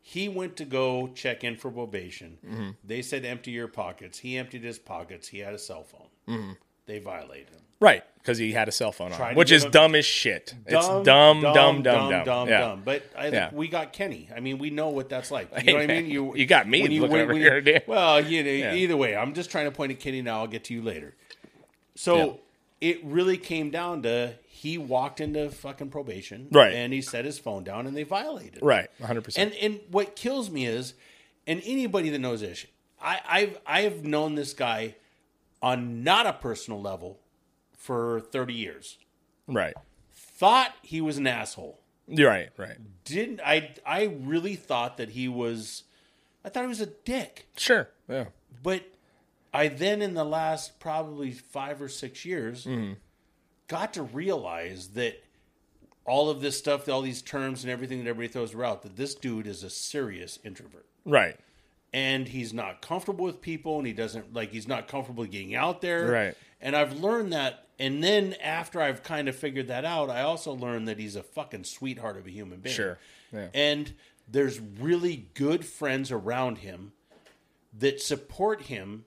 he 0.00 0.28
went 0.28 0.56
to 0.56 0.64
go 0.64 1.08
check 1.14 1.44
in 1.44 1.56
for 1.56 1.70
probation. 1.70 2.38
Mm-hmm. 2.46 2.70
They 2.84 3.02
said 3.02 3.24
empty 3.24 3.50
your 3.52 3.68
pockets. 3.68 4.18
He 4.18 4.36
emptied 4.38 4.64
his 4.64 4.78
pockets. 4.78 5.28
He 5.28 5.38
had 5.40 5.54
a 5.54 5.58
cell 5.58 5.84
phone. 5.84 6.08
Mm-hmm. 6.28 6.52
They 6.86 6.98
violated 6.98 7.50
him. 7.50 7.60
right, 7.80 8.02
because 8.18 8.38
he 8.38 8.52
had 8.52 8.68
a 8.68 8.72
cell 8.72 8.90
phone 8.92 9.10
Tried 9.12 9.30
on, 9.30 9.34
which 9.36 9.50
is 9.52 9.64
dumb 9.66 9.94
as 9.94 10.04
shit. 10.04 10.54
it's 10.66 10.86
dumb, 10.86 11.02
dumb, 11.04 11.40
dumb, 11.42 11.82
dumb, 11.82 12.24
dumb, 12.24 12.48
yeah. 12.48 12.60
dumb. 12.60 12.82
But 12.84 13.04
I 13.16 13.28
Yeah. 13.28 13.50
we 13.52 13.68
got 13.68 13.92
Kenny. 13.92 14.28
I 14.34 14.40
mean, 14.40 14.58
we 14.58 14.70
know 14.70 14.88
what 14.88 15.08
that's 15.08 15.30
like. 15.30 15.48
You 15.64 15.72
know 15.72 15.78
what 15.80 15.82
I 15.82 15.86
mean? 16.00 16.06
You 16.10 16.34
you 16.36 16.46
got 16.46 16.68
me 16.68 17.00
over 17.00 17.08
when 17.12 17.36
here. 17.36 17.82
Well, 17.86 18.20
you 18.24 18.42
know, 18.42 18.72
either 18.74 18.96
way, 18.96 19.16
I'm 19.16 19.32
just 19.34 19.50
trying 19.50 19.66
to 19.66 19.70
point 19.72 19.92
at 19.92 20.00
Kenny 20.00 20.22
now. 20.22 20.40
I'll 20.40 20.46
get 20.48 20.64
to 20.64 20.74
you 20.74 20.82
later. 20.82 21.14
So 21.94 22.40
it 22.82 22.98
really 23.04 23.38
came 23.38 23.70
down 23.70 24.02
to 24.02 24.34
he 24.48 24.76
walked 24.76 25.20
into 25.20 25.48
fucking 25.50 25.90
probation, 25.90 26.48
Right. 26.50 26.74
And 26.74 26.92
he 26.92 27.00
set 27.00 27.24
his 27.24 27.38
phone 27.38 27.62
down, 27.62 27.86
and 27.86 27.96
they 27.96 28.02
violated, 28.02 28.56
it. 28.56 28.62
Right, 28.62 28.90
100%. 29.00 29.34
And 29.38 29.52
and 29.54 29.80
what 29.90 30.16
kills 30.16 30.50
me 30.50 30.66
is, 30.66 30.94
and 31.46 31.62
anybody 31.64 32.10
that 32.10 32.18
knows 32.18 32.40
this, 32.40 32.66
I, 33.00 33.20
I've 33.28 33.58
I've 33.66 34.04
known 34.04 34.34
this 34.34 34.52
guy 34.52 34.96
on 35.62 36.02
not 36.02 36.26
a 36.26 36.32
personal 36.32 36.80
level 36.82 37.20
for 37.76 38.20
30 38.20 38.52
years. 38.52 38.98
right. 39.46 39.74
Thought 40.14 40.74
he 40.82 41.00
was 41.00 41.18
an 41.18 41.28
asshole. 41.28 41.78
Right, 42.08 42.48
right. 42.56 42.78
Didn't 43.04 43.40
I? 43.46 43.74
I 43.86 44.04
really 44.22 44.56
thought 44.56 44.96
that 44.96 45.10
he 45.10 45.28
was. 45.28 45.84
I 46.44 46.48
thought 46.48 46.62
he 46.62 46.68
was 46.68 46.80
a 46.80 46.86
dick. 46.86 47.46
Sure. 47.56 47.88
Yeah. 48.08 48.24
But 48.60 48.82
I 49.52 49.68
then, 49.68 50.00
in 50.02 50.14
the 50.14 50.24
last 50.24 50.80
probably 50.80 51.30
five 51.32 51.80
or 51.82 51.88
six 51.88 52.24
years, 52.24 52.64
Mm-hmm. 52.64 52.94
got 53.68 53.94
to 53.94 54.02
realize 54.02 54.88
that 54.90 55.22
all 56.04 56.30
of 56.30 56.40
this 56.40 56.58
stuff, 56.58 56.88
all 56.88 57.02
these 57.02 57.22
terms 57.22 57.62
and 57.62 57.70
everything 57.70 58.02
that 58.02 58.08
everybody 58.10 58.32
throws 58.32 58.54
around, 58.54 58.80
that 58.82 58.96
this 58.96 59.14
dude 59.14 59.46
is 59.46 59.62
a 59.62 59.70
serious 59.70 60.38
introvert. 60.44 60.86
Right. 61.04 61.36
and 61.92 62.26
he's 62.28 62.54
not 62.54 62.80
comfortable 62.80 63.24
with 63.26 63.40
people 63.42 63.76
and 63.78 63.86
he 63.86 63.92
doesn't 63.92 64.32
like 64.32 64.50
he's 64.52 64.66
not 64.68 64.88
comfortable 64.88 65.24
getting 65.26 65.54
out 65.54 65.80
there 65.82 66.10
Right. 66.10 66.34
and 66.60 66.74
i've 66.76 66.94
learned 66.94 67.32
that 67.34 67.66
and 67.78 68.02
then 68.02 68.34
after 68.42 68.80
i've 68.80 69.02
kind 69.02 69.28
of 69.28 69.34
figured 69.36 69.66
that 69.68 69.84
out 69.84 70.08
i 70.08 70.22
also 70.22 70.52
learned 70.54 70.86
that 70.88 70.98
he's 70.98 71.16
a 71.16 71.22
fucking 71.22 71.64
sweetheart 71.64 72.16
of 72.16 72.26
a 72.26 72.30
human 72.30 72.60
being 72.60 72.74
Sure. 72.74 72.98
Yeah. 73.32 73.48
and 73.52 73.92
there's 74.26 74.58
really 74.60 75.26
good 75.34 75.66
friends 75.66 76.10
around 76.10 76.58
him 76.58 76.92
that 77.78 78.00
support 78.00 78.62
him 78.62 79.04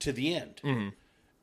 to 0.00 0.12
the 0.12 0.34
end 0.34 0.60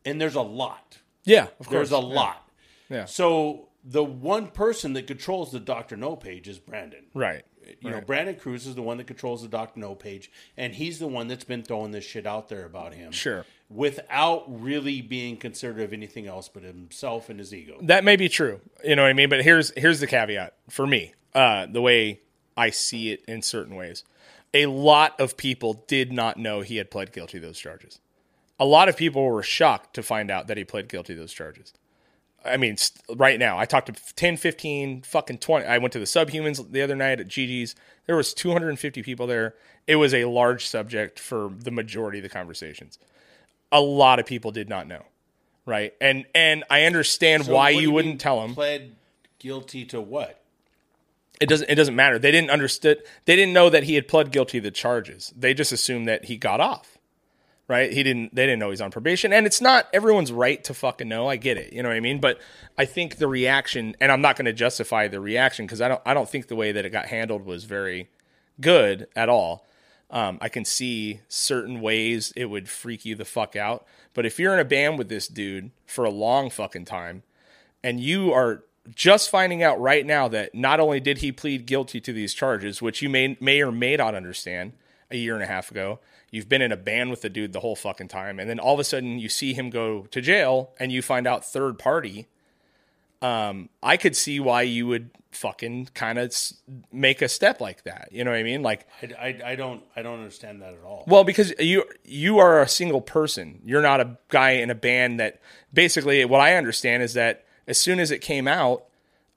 and 0.05 0.21
there's 0.21 0.35
a 0.35 0.41
lot 0.41 0.99
Yeah, 1.25 1.43
Mm-hmm. 1.45 1.49
of 1.61 1.67
course. 1.67 1.71
there's 1.71 1.91
a 1.91 1.95
Yeah. 2.07 2.13
lot 2.15 2.49
Yeah. 2.89 3.05
so 3.05 3.69
the 3.83 4.03
one 4.03 4.47
person 4.47 4.93
that 4.93 5.07
controls 5.07 5.51
the 5.51 5.59
dr 5.59 5.95
know 5.95 6.15
page 6.15 6.47
is 6.47 6.59
brandon 6.59 7.05
Right. 7.13 7.43
you 7.81 7.89
know, 7.91 7.99
Brandon 8.01 8.35
Cruz 8.35 8.65
is 8.65 8.75
the 8.75 8.81
one 8.81 8.95
that 8.97 9.07
controls 9.07 9.41
the 9.41 9.49
Doctor 9.49 9.77
Know 9.81 9.93
page, 9.93 10.31
and 10.55 10.73
he's 10.73 10.99
the 10.99 11.07
one 11.07 11.27
that's 11.27 11.43
been 11.43 11.63
throwing 11.63 11.91
this 11.91 12.05
shit 12.05 12.25
out 12.25 12.47
there 12.47 12.63
about 12.63 12.93
him. 12.93 13.11
Sure. 13.11 13.45
Without 13.69 14.45
really 14.47 15.01
being 15.01 15.35
considerate 15.35 15.83
of 15.83 15.91
anything 15.91 16.27
else 16.27 16.47
but 16.47 16.63
himself 16.63 17.29
and 17.29 17.39
his 17.39 17.53
ego. 17.53 17.77
That 17.81 18.05
may 18.05 18.15
be 18.15 18.29
true. 18.29 18.61
You 18.85 18.95
know 18.95 19.01
what 19.03 19.09
I 19.09 19.13
mean? 19.13 19.27
But 19.27 19.43
here's 19.43 19.71
here's 19.75 19.99
the 19.99 20.07
caveat 20.07 20.55
for 20.69 20.87
me. 20.87 21.13
Uh, 21.35 21.65
the 21.65 21.81
way 21.81 22.21
I 22.55 22.69
see 22.69 23.11
it 23.11 23.23
in 23.27 23.41
certain 23.41 23.75
ways. 23.75 24.05
A 24.53 24.65
lot 24.67 25.19
of 25.19 25.35
people 25.35 25.83
did 25.87 26.11
not 26.13 26.37
know 26.37 26.61
he 26.61 26.77
had 26.77 26.89
pled 26.89 27.11
guilty 27.11 27.39
to 27.39 27.45
those 27.45 27.59
charges. 27.59 27.99
A 28.59 28.65
lot 28.65 28.89
of 28.89 28.97
people 28.97 29.23
were 29.23 29.43
shocked 29.43 29.93
to 29.95 30.03
find 30.03 30.31
out 30.31 30.47
that 30.47 30.57
he 30.57 30.63
pled 30.63 30.89
guilty 30.89 31.13
to 31.13 31.19
those 31.19 31.33
charges. 31.33 31.73
I 32.45 32.57
mean, 32.57 32.77
right 33.15 33.39
now, 33.39 33.57
I 33.57 33.65
talked 33.65 33.93
to 33.93 34.13
10, 34.15 34.37
15, 34.37 35.01
fucking 35.01 35.39
20. 35.39 35.65
I 35.65 35.77
went 35.77 35.91
to 35.93 35.99
the 35.99 36.05
subhumans 36.05 36.71
the 36.71 36.81
other 36.81 36.95
night 36.95 37.19
at 37.19 37.27
GG's. 37.27 37.75
There 38.05 38.15
was 38.15 38.33
250 38.33 39.03
people 39.03 39.27
there. 39.27 39.55
It 39.85 39.97
was 39.97 40.13
a 40.13 40.25
large 40.25 40.65
subject 40.65 41.19
for 41.19 41.49
the 41.49 41.71
majority 41.71 42.19
of 42.19 42.23
the 42.23 42.29
conversations. 42.29 42.99
A 43.71 43.81
lot 43.81 44.19
of 44.19 44.25
people 44.25 44.51
did 44.51 44.69
not 44.69 44.87
know, 44.87 45.03
right? 45.65 45.93
And 45.99 46.25
and 46.33 46.63
I 46.69 46.83
understand 46.83 47.45
So 47.45 47.53
why 47.53 47.69
you 47.69 47.91
wouldn't 47.91 48.21
tell 48.21 48.41
them. 48.41 48.53
Pled 48.53 48.95
guilty 49.39 49.83
to 49.85 49.99
what? 49.99 50.41
It 51.41 51.49
doesn't. 51.49 51.69
It 51.69 51.75
doesn't 51.75 51.95
matter. 51.95 52.17
They 52.17 52.31
didn't 52.31 52.49
understood. 52.49 53.03
They 53.25 53.35
didn't 53.35 53.53
know 53.53 53.69
that 53.69 53.83
he 53.83 53.95
had 53.95 54.07
pled 54.07 54.31
guilty 54.31 54.59
to 54.59 54.63
the 54.63 54.71
charges. 54.71 55.33
They 55.35 55.53
just 55.53 55.71
assumed 55.71 56.07
that 56.07 56.25
he 56.25 56.37
got 56.37 56.61
off. 56.61 56.96
Right? 57.67 57.91
He 57.91 58.01
didn't. 58.01 58.33
They 58.33 58.45
didn't 58.45 58.59
know 58.59 58.69
he's 58.69 58.79
on 58.79 58.91
probation, 58.91 59.33
and 59.33 59.45
it's 59.45 59.59
not 59.59 59.87
everyone's 59.91 60.31
right 60.31 60.63
to 60.63 60.73
fucking 60.73 61.09
know. 61.09 61.27
I 61.27 61.35
get 61.35 61.57
it. 61.57 61.73
You 61.73 61.83
know 61.83 61.89
what 61.89 61.97
I 61.97 61.99
mean? 61.99 62.19
But 62.19 62.39
I 62.77 62.85
think 62.85 63.17
the 63.17 63.27
reaction, 63.27 63.93
and 63.99 64.09
I'm 64.09 64.21
not 64.21 64.37
going 64.37 64.45
to 64.45 64.53
justify 64.53 65.09
the 65.09 65.19
reaction 65.19 65.65
because 65.65 65.81
I 65.81 65.89
don't. 65.89 66.01
I 66.05 66.13
don't 66.13 66.29
think 66.29 66.47
the 66.47 66.55
way 66.55 66.71
that 66.71 66.85
it 66.85 66.91
got 66.91 67.07
handled 67.07 67.45
was 67.45 67.65
very 67.65 68.07
good 68.61 69.07
at 69.17 69.27
all. 69.27 69.65
Um, 70.09 70.37
I 70.39 70.47
can 70.47 70.63
see 70.63 71.19
certain 71.27 71.81
ways 71.81 72.31
it 72.37 72.45
would 72.45 72.69
freak 72.69 73.03
you 73.03 73.15
the 73.15 73.25
fuck 73.25 73.57
out. 73.57 73.85
But 74.13 74.25
if 74.25 74.39
you're 74.39 74.53
in 74.53 74.59
a 74.59 74.65
band 74.65 74.97
with 74.97 75.09
this 75.09 75.27
dude 75.27 75.71
for 75.85 76.05
a 76.05 76.09
long 76.09 76.49
fucking 76.49 76.85
time, 76.85 77.23
and 77.83 77.99
you 77.99 78.31
are 78.31 78.63
just 78.95 79.29
finding 79.29 79.61
out 79.61 79.79
right 79.79 80.05
now 80.05 80.27
that 80.29 80.55
not 80.55 80.79
only 80.79 80.99
did 80.99 81.17
he 81.17 81.31
plead 81.31 81.65
guilty 81.65 81.99
to 81.99 82.13
these 82.13 82.33
charges, 82.33 82.81
which 82.81 83.01
you 83.01 83.09
may 83.09 83.37
may 83.39 83.61
or 83.61 83.71
may 83.71 83.97
not 83.97 84.15
understand 84.15 84.73
a 85.11 85.17
year 85.17 85.35
and 85.35 85.43
a 85.43 85.47
half 85.47 85.71
ago, 85.71 85.99
you've 86.31 86.49
been 86.49 86.61
in 86.61 86.71
a 86.71 86.77
band 86.77 87.09
with 87.09 87.21
the 87.21 87.29
dude 87.29 87.53
the 87.53 87.59
whole 87.61 87.75
fucking 87.75 88.07
time, 88.07 88.39
and 88.39 88.49
then 88.49 88.59
all 88.59 88.73
of 88.73 88.79
a 88.79 88.83
sudden 88.83 89.19
you 89.19 89.29
see 89.29 89.53
him 89.53 89.69
go 89.69 90.07
to 90.11 90.21
jail, 90.21 90.71
and 90.79 90.91
you 90.91 91.01
find 91.01 91.27
out 91.27 91.45
third 91.45 91.79
party. 91.79 92.27
Um, 93.21 93.69
I 93.81 93.97
could 93.97 94.15
see 94.15 94.39
why 94.39 94.61
you 94.61 94.85
would 94.87 95.09
fucking 95.31 95.89
kind 95.93 96.19
of 96.19 96.35
make 96.91 97.21
a 97.21 97.27
step 97.27 97.59
like 97.59 97.83
that. 97.83 98.09
You 98.11 98.23
know 98.23 98.31
what 98.31 98.39
I 98.39 98.43
mean? 98.43 98.61
Like, 98.61 98.87
I, 99.01 99.07
I, 99.27 99.51
I 99.51 99.55
don't 99.55 99.83
I 99.95 100.01
don't 100.01 100.19
understand 100.19 100.61
that 100.61 100.73
at 100.73 100.83
all. 100.83 101.03
well, 101.07 101.23
because 101.23 101.53
you 101.59 101.85
you 102.03 102.37
are 102.39 102.61
a 102.61 102.67
single 102.67 103.01
person. 103.01 103.61
You're 103.65 103.81
not 103.81 103.99
a 104.01 104.17
guy 104.29 104.51
in 104.51 104.69
a 104.69 104.75
band 104.75 105.19
that 105.19 105.41
basically 105.73 106.23
what 106.25 106.41
I 106.41 106.55
understand 106.55 107.03
is 107.03 107.13
that 107.13 107.45
as 107.67 107.77
soon 107.77 107.99
as 107.99 108.11
it 108.11 108.19
came 108.19 108.47
out, 108.47 108.85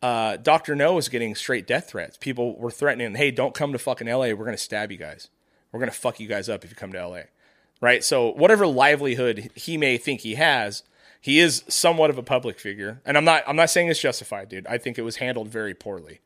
uh, 0.03 0.37
Doctor 0.37 0.75
Know 0.75 0.95
was 0.95 1.09
getting 1.09 1.35
straight 1.35 1.67
death 1.67 1.89
threats. 1.91 2.17
People 2.19 2.57
were 2.59 2.71
threatening, 2.71 3.15
"Hey, 3.15 3.31
don't 3.31 3.55
come 3.55 3.73
to 3.73 3.79
fucking 3.79 4.07
LA. 4.07 4.33
We're 4.35 4.45
gonna 4.45 4.57
stab 4.59 4.93
you 4.93 4.99
guys. 4.99 5.29
We're 5.73 5.81
gonna 5.81 5.93
fuck 5.93 6.21
you 6.21 6.27
guys 6.29 6.49
up 6.49 6.65
if 6.65 6.71
you 6.71 6.77
come 6.77 6.93
to 6.93 6.99
LA." 6.99 7.23
Right. 7.81 8.05
So 8.05 8.33
whatever 8.33 8.67
livelihood 8.67 9.51
he 9.55 9.77
may 9.77 9.97
think 9.97 10.21
he 10.21 10.35
has, 10.35 10.83
he 11.21 11.39
is 11.39 11.65
somewhat 11.69 12.11
of 12.11 12.19
a 12.19 12.23
public 12.23 12.59
figure, 12.59 13.01
and 13.05 13.17
I'm 13.17 13.25
not 13.25 13.43
I'm 13.47 13.57
not 13.57 13.71
saying 13.71 13.89
it's 13.89 14.01
justified, 14.01 14.49
dude. 14.49 14.67
I 14.67 14.79
think 14.79 14.99
it 14.99 15.03
was 15.03 15.17
handled 15.17 15.49
very 15.49 15.75
poorly. 15.75 16.21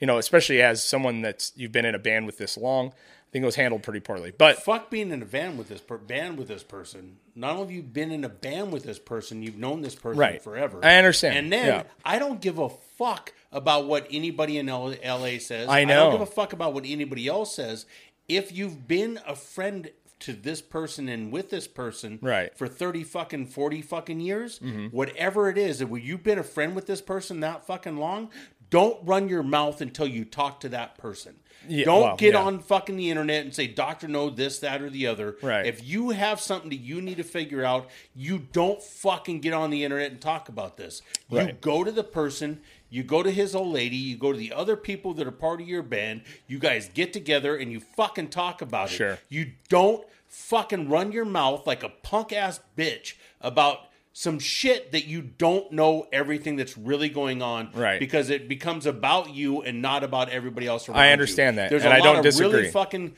You 0.00 0.06
know, 0.06 0.18
especially 0.18 0.60
as 0.60 0.82
someone 0.84 1.22
that's 1.22 1.52
you've 1.56 1.72
been 1.72 1.84
in 1.86 1.94
a 1.94 1.98
band 1.98 2.26
with 2.26 2.38
this 2.38 2.56
long. 2.56 2.92
I 3.28 3.28
think 3.32 3.42
it 3.42 3.46
was 3.46 3.56
handled 3.56 3.82
pretty 3.82 3.98
poorly. 4.00 4.30
But 4.30 4.62
Fuck 4.62 4.88
being 4.88 5.10
in 5.10 5.20
a 5.20 5.26
band 5.26 5.58
with 5.58 5.68
this 5.68 5.80
per- 5.80 5.98
band 5.98 6.38
with 6.38 6.46
this 6.46 6.62
person. 6.62 7.16
Not 7.34 7.50
only 7.56 7.62
have 7.64 7.70
you 7.72 7.82
been 7.82 8.12
in 8.12 8.22
a 8.24 8.28
band 8.28 8.72
with 8.72 8.84
this 8.84 9.00
person, 9.00 9.42
you've 9.42 9.56
known 9.58 9.82
this 9.82 9.96
person 9.96 10.18
Right. 10.20 10.40
forever. 10.40 10.78
I 10.82 10.94
understand. 10.94 11.36
And 11.36 11.52
then 11.52 11.66
Yeah. 11.66 11.82
I 12.04 12.20
don't 12.20 12.40
give 12.40 12.58
a 12.58 12.68
fuck 12.68 13.32
about 13.50 13.86
what 13.86 14.06
anybody 14.12 14.58
in 14.58 14.68
L- 14.68 14.94
LA 15.02 15.38
says. 15.38 15.68
I 15.68 15.84
know. 15.84 15.94
I 15.94 15.96
don't 16.04 16.12
give 16.12 16.20
a 16.20 16.26
fuck 16.32 16.52
about 16.52 16.72
what 16.72 16.84
anybody 16.86 17.26
else 17.26 17.54
says. 17.56 17.84
If 18.28 18.52
you've 18.52 18.86
been 18.88 19.20
a 19.26 19.36
friend 19.36 19.90
to 20.20 20.32
this 20.32 20.62
person 20.62 21.08
and 21.08 21.30
with 21.30 21.50
this 21.50 21.68
person 21.68 22.18
Right. 22.22 22.48
Mm-hmm. 22.48 22.56
for 22.56 22.68
30 22.68 23.04
fucking 23.04 23.46
40 23.46 23.82
fucking 23.82 24.20
years, 24.20 24.60
whatever 24.90 25.48
it 25.50 25.58
is, 25.58 25.80
if 25.80 25.88
you've 25.90 26.22
been 26.24 26.38
a 26.38 26.42
friend 26.44 26.74
with 26.74 26.86
this 26.86 27.02
person 27.02 27.40
that 27.40 27.66
fucking 27.66 27.96
long, 27.98 28.30
don't 28.70 28.98
run 29.06 29.28
your 29.28 29.42
mouth 29.42 29.80
until 29.80 30.06
you 30.06 30.24
talk 30.24 30.60
to 30.60 30.68
that 30.70 30.98
person. 30.98 31.36
Yeah, 31.68 31.84
don't 31.84 32.02
well, 32.02 32.16
get 32.16 32.34
yeah. 32.34 32.42
on 32.42 32.58
fucking 32.60 32.96
the 32.96 33.10
internet 33.10 33.44
and 33.44 33.54
say 33.54 33.66
doctor 33.66 34.06
know 34.08 34.30
this 34.30 34.58
that 34.60 34.82
or 34.82 34.90
the 34.90 35.06
other 35.06 35.36
Right. 35.42 35.66
if 35.66 35.82
you 35.84 36.10
have 36.10 36.38
something 36.40 36.70
that 36.70 36.76
you 36.76 37.00
need 37.00 37.16
to 37.16 37.24
figure 37.24 37.64
out 37.64 37.88
you 38.14 38.38
don't 38.38 38.80
fucking 38.82 39.40
get 39.40 39.52
on 39.52 39.70
the 39.70 39.82
internet 39.82 40.10
and 40.12 40.20
talk 40.20 40.48
about 40.48 40.76
this 40.76 41.02
you 41.30 41.52
go 41.60 41.82
to 41.82 41.90
the 41.90 42.04
person 42.04 42.60
you 42.90 43.02
go 43.02 43.22
to 43.22 43.30
his 43.30 43.54
old 43.54 43.72
lady 43.72 43.96
you 43.96 44.16
go 44.16 44.32
to 44.32 44.38
the 44.38 44.52
other 44.52 44.76
people 44.76 45.12
that 45.14 45.26
are 45.26 45.32
part 45.32 45.60
of 45.60 45.66
your 45.68 45.82
band 45.82 46.22
you 46.46 46.58
guys 46.58 46.90
get 46.94 47.12
together 47.12 47.56
and 47.56 47.70
you 47.72 47.80
fucking 47.80 48.28
talk 48.28 48.62
about 48.62 48.90
it 48.90 48.94
Sure. 48.94 49.18
you 49.28 49.52
don't 49.68 50.06
fucking 50.28 50.88
run 50.88 51.12
your 51.12 51.24
mouth 51.24 51.66
like 51.66 51.82
a 51.82 51.88
punk 51.88 52.32
ass 52.32 52.60
bitch 52.76 53.14
about 53.40 53.80
some 54.12 54.38
shit 54.38 54.92
that 54.92 55.06
you 55.06 55.20
don't 55.20 55.70
know 55.72 56.06
everything 56.12 56.56
that's 56.56 56.76
really 56.78 57.08
going 57.10 57.42
on 57.42 57.70
Right. 57.74 58.00
because 58.00 58.30
it 58.30 58.48
becomes 58.48 58.86
about 58.86 59.34
you 59.34 59.60
and 59.62 59.82
not 59.82 60.02
about 60.04 60.30
everybody 60.30 60.66
else 60.66 60.88
around 60.88 60.96
you. 60.96 61.02
I 61.02 61.06
you. 61.08 61.12
understand 61.12 61.58
that, 61.58 61.68
There's 61.70 61.84
and 61.84 61.92
a 61.92 61.96
I 61.96 61.98
lot 61.98 62.04
don't 62.04 62.16
of 62.18 62.22
disagree. 62.24 62.52
really 62.60 62.70
fucking 62.70 63.14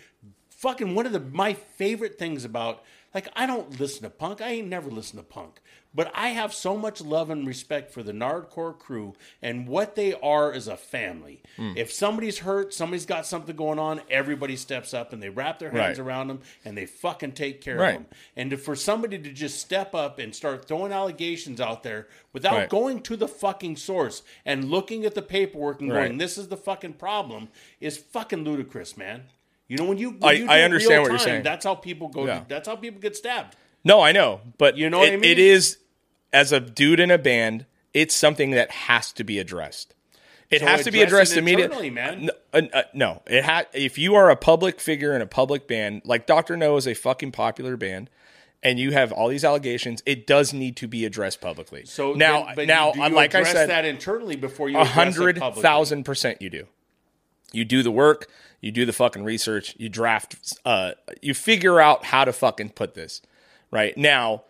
fucking 0.50 0.94
one 0.96 1.06
of 1.06 1.12
the 1.12 1.20
my 1.20 1.52
favorite 1.54 2.18
things 2.18 2.44
about 2.44 2.82
Like 3.18 3.28
I 3.34 3.46
don't 3.46 3.80
listen 3.80 4.04
to 4.04 4.10
punk. 4.10 4.40
I 4.40 4.50
ain't 4.50 4.68
never 4.68 4.88
listened 4.92 5.18
to 5.18 5.25
punk. 5.25 5.60
But 5.92 6.12
I 6.14 6.28
have 6.28 6.54
so 6.54 6.76
much 6.76 7.00
love 7.00 7.30
and 7.30 7.44
respect 7.48 7.90
for 7.90 8.04
the 8.04 8.12
Nardcore 8.12 8.78
crew 8.78 9.14
and 9.42 9.66
what 9.66 9.96
they 9.96 10.14
are 10.14 10.52
as 10.52 10.68
a 10.68 10.76
family. 10.76 11.42
Hmm. 11.56 11.72
If 11.75 11.90
somebody's 11.92 12.38
hurt, 12.40 12.72
somebody's 12.72 13.06
got 13.06 13.26
something 13.26 13.56
going 13.56 13.80
on, 13.80 14.02
everybody 14.08 14.54
steps 14.54 14.94
up 14.94 15.12
and 15.12 15.20
they 15.20 15.30
wrap 15.30 15.58
their 15.58 15.70
hands 15.72 15.98
Right. 15.98 16.06
around 16.06 16.28
them 16.28 16.42
and 16.64 16.78
they 16.78 16.87
fucking 16.87 17.32
take 17.32 17.60
care 17.60 17.78
Right. 17.78 17.96
of 17.96 18.02
them. 18.02 18.06
And 18.37 18.50
to, 18.50 18.56
for 18.56 18.76
somebody 18.76 19.18
to 19.18 19.32
just 19.32 19.58
step 19.58 19.96
up 19.96 20.20
and 20.20 20.32
start 20.32 20.68
throwing 20.68 20.92
allegations 20.92 21.60
out 21.60 21.82
there 21.82 22.06
without 22.32 22.52
Right. 22.54 22.68
going 22.68 23.00
to 23.02 23.16
the 23.16 23.26
fucking 23.26 23.78
source 23.78 24.22
and 24.44 24.70
looking 24.70 25.04
at 25.04 25.16
the 25.16 25.22
paperwork 25.22 25.80
and 25.80 25.90
going, 25.90 26.18
"This 26.18 26.38
is 26.38 26.46
the 26.48 26.56
fucking 26.56 26.92
problem," 26.92 27.48
is 27.80 27.96
fucking 27.98 28.44
ludicrous, 28.44 28.96
man. 28.96 29.25
You 29.68 29.76
know 29.76 29.84
when 29.84 29.98
you, 29.98 30.10
when 30.10 30.25
I- 30.25 30.32
you 30.32 30.48
I 30.48 30.62
understand 30.62 31.02
what 31.02 31.10
you're 31.10 31.18
saying. 31.18 31.42
That's 31.42 31.64
how 31.64 31.75
people 31.75 32.08
go. 32.08 32.26
Yeah. 32.26 32.44
That's 32.48 32.66
how 32.68 32.76
people 32.76 33.00
get 33.00 33.16
stabbed. 33.16 33.54
No, 33.84 34.00
I 34.00 34.12
know, 34.12 34.40
but 34.58 34.76
You 34.76 34.90
know 34.90 34.98
it, 34.98 35.00
what 35.00 35.12
I 35.12 35.16
mean? 35.16 35.25
it 35.30 35.38
is 35.38 35.78
as 36.32 36.52
a 36.52 36.60
dude 36.60 37.00
in 37.00 37.10
a 37.10 37.18
band, 37.18 37.64
it's 37.94 38.14
something 38.14 38.50
that 38.52 38.70
has 38.70 39.12
to 39.12 39.25
be 39.25 39.38
addressed. 39.38 39.94
It 40.50 40.60
So 40.60 40.66
has 40.66 40.84
to 40.84 40.90
be 40.90 41.02
addressed 41.02 41.37
immediately, 41.37 41.90
man. 41.90 42.26
No, 42.26 42.32
uh, 42.54 42.62
uh, 42.72 42.82
no, 42.94 43.22
it 43.26 43.44
ha- 43.44 43.66
if 43.75 43.98
you 43.98 44.14
are 44.14 44.30
a 44.30 44.37
public 44.37 44.80
figure 44.80 45.14
in 45.14 45.20
a 45.20 45.26
public 45.26 45.68
band, 45.68 46.02
like 46.06 46.26
Doctor 46.26 46.56
Know 46.56 46.76
is 46.78 46.87
a 46.88 46.94
fucking 46.94 47.32
popular 47.32 47.76
band, 47.76 48.08
and 48.62 48.78
you 48.78 48.92
have 48.92 49.12
all 49.12 49.28
these 49.28 49.44
allegations, 49.44 50.02
it 50.06 50.26
does 50.26 50.54
need 50.54 50.76
to 50.78 50.88
be 50.88 51.04
addressed 51.04 51.40
publicly. 51.42 51.84
So 51.84 52.14
now, 52.14 52.48
then- 52.56 52.66
now, 52.66 52.92
like 53.10 53.34
I 53.34 53.42
said, 53.42 53.68
that 53.68 53.84
internally 53.84 54.37
before 54.37 54.70
you 54.70 54.78
a 54.78 54.84
hundred 54.84 55.38
thousand 55.38 56.04
percent 56.04 56.40
you 56.40 56.48
do. 56.50 56.66
You 57.52 57.64
do 57.64 57.83
the 57.83 57.90
work, 57.90 58.28
you 58.61 58.71
do 58.73 58.85
the 58.85 58.93
fucking 58.93 59.25
research, 59.25 59.75
you 59.78 59.88
draft, 59.88 60.59
uh, 60.64 60.93
you 61.23 61.35
figure 61.35 61.81
out 61.81 62.05
how 62.05 62.25
to 62.25 62.33
fucking 62.33 62.71
put 62.71 62.95
this 62.95 63.23
right 63.71 63.97
now. 63.97 64.45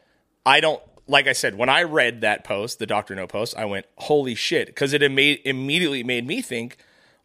I 0.45 0.61
don't 0.61 0.83
like 1.09 1.27
I 1.27 1.33
said 1.33 1.57
when 1.57 1.69
I 1.69 1.83
read 1.83 2.21
that 2.21 2.45
post, 2.45 2.79
the 2.79 2.87
Doctor 2.87 3.15
Know 3.15 3.27
post, 3.27 3.57
I 3.57 3.65
went 3.65 3.87
holy 3.97 4.35
shit 4.35 4.67
because 4.67 4.93
it 4.93 5.11
made 5.11 5.41
immediately 5.45 6.05
made 6.05 6.27
me 6.27 6.43
think, 6.43 6.77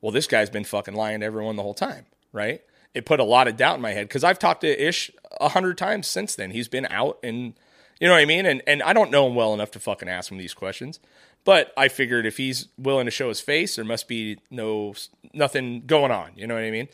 well, 0.01 0.12
this 0.12 0.27
guy's 0.27 0.50
been 0.50 0.63
fucking 0.63 0.96
lying 0.96 1.20
to 1.20 1.25
everyone 1.25 1.56
the 1.56 1.63
whole 1.63 1.74
time, 1.74 2.06
right? 2.32 2.62
It 2.94 3.06
put 3.06 3.20
a 3.20 3.24
lot 3.24 3.48
of 3.48 3.58
doubt 3.58 3.75
in 3.75 3.82
my 3.82 3.92
head 3.92 4.08
because 4.08 4.24
I've 4.24 4.39
talked 4.39 4.62
to 4.62 4.88
Ish 4.88 5.12
a 5.42 5.50
hundred 5.50 5.77
times 5.77 6.08
since 6.08 6.36
then. 6.36 6.51
He's 6.51 6.68
been 6.68 6.86
out 6.89 7.20
and 7.24 7.53
you 8.00 8.08
know 8.08 8.13
what 8.13 8.22
I 8.22 8.25
mean, 8.25 8.46
and 8.46 8.62
and 8.68 8.82
I 8.84 8.94
don't 8.94 9.12
know 9.12 9.27
him 9.27 9.36
well 9.36 9.53
enough 9.53 9.72
to 9.72 9.80
fucking 9.80 10.10
ask 10.10 10.32
him 10.32 10.38
these 10.38 10.53
questions. 10.53 11.00
But 11.45 11.73
I 11.75 11.89
figured 11.89 12.25
if 12.25 12.38
he's 12.38 12.67
willing 12.77 13.05
to 13.05 13.12
show 13.12 13.27
his 13.27 13.41
face, 13.41 13.75
there 13.75 13.85
must 13.85 14.07
be 14.07 14.38
no 14.50 14.93
nothing 15.33 15.83
going 15.85 16.12
on. 16.12 16.31
You 16.35 16.47
know 16.47 16.53
what 16.53 16.63
I 16.63 16.71
mean? 16.71 16.88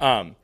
Um, 0.00 0.36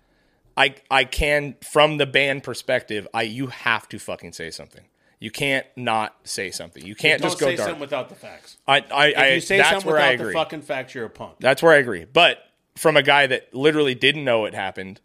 I 0.56 0.74
I 0.90 1.04
can 1.04 1.56
from 1.62 1.98
the 1.98 2.06
band 2.06 2.42
perspective, 2.42 3.06
I 3.14 3.22
you 3.22 3.48
have 3.48 3.88
to 3.90 3.98
fucking 3.98 4.32
say 4.32 4.50
something. 4.50 4.84
You 5.20 5.30
can't 5.30 5.66
not 5.76 6.16
say 6.24 6.50
something. 6.50 6.84
You 6.84 6.96
can't 6.96 7.22
just 7.22 7.38
go 7.38 7.46
say 7.46 7.56
dark. 7.56 7.68
something 7.68 7.80
without 7.80 8.08
the 8.08 8.16
facts. 8.16 8.56
I 8.66 8.78
I, 8.90 9.12
I 9.12 9.28
you 9.34 9.40
say 9.40 9.58
that's 9.58 9.70
something 9.70 9.86
where 9.86 9.96
without 9.96 10.08
I 10.08 10.12
agree. 10.14 10.26
the 10.26 10.32
fucking 10.32 10.62
facts, 10.62 10.94
you're 10.94 11.04
a 11.04 11.10
punk. 11.10 11.36
That's 11.38 11.62
where 11.62 11.72
I 11.72 11.76
agree. 11.76 12.04
But 12.04 12.38
from 12.76 12.96
a 12.96 13.02
guy 13.02 13.28
that 13.28 13.54
literally 13.54 13.94
didn't 13.94 14.24
know 14.24 14.46
it 14.46 14.54
happened, 14.54 15.00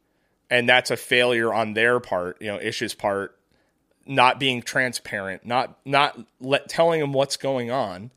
and 0.50 0.68
that's 0.68 0.90
a 0.90 0.98
failure 0.98 1.54
on 1.54 1.74
their 1.74 2.00
part, 2.00 2.42
you 2.42 2.48
know, 2.48 2.60
Ish's 2.60 2.96
part, 2.96 3.38
not 4.08 4.40
being 4.40 4.62
transparent, 4.64 5.46
not 5.46 5.78
not 5.86 6.18
let, 6.40 6.68
telling 6.68 7.00
him 7.00 7.14
what's 7.14 7.38
going 7.38 7.70
on, 7.70 8.12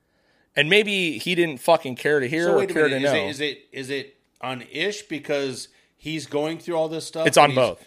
and 0.57 0.69
maybe 0.69 1.19
he 1.19 1.35
didn't 1.35 1.59
fucking 1.59 1.97
care 1.97 2.21
to 2.21 2.29
hear 2.29 2.45
So 2.45 2.59
or 2.61 2.67
care 2.67 2.89
minute. 2.89 3.01
to 3.01 3.07
Is 3.07 3.13
know. 3.13 3.15
it, 3.17 3.29
is 3.29 3.41
it 3.41 3.69
is 3.73 3.91
it 3.91 4.17
on 4.41 4.63
Ish 4.71 5.03
because 5.03 5.69
he's 5.97 6.27
going 6.27 6.59
through 6.59 6.77
all 6.77 6.89
this 6.89 7.07
stuff? 7.07 7.27
It's 7.27 7.37
on 7.39 7.55
both. 7.55 7.87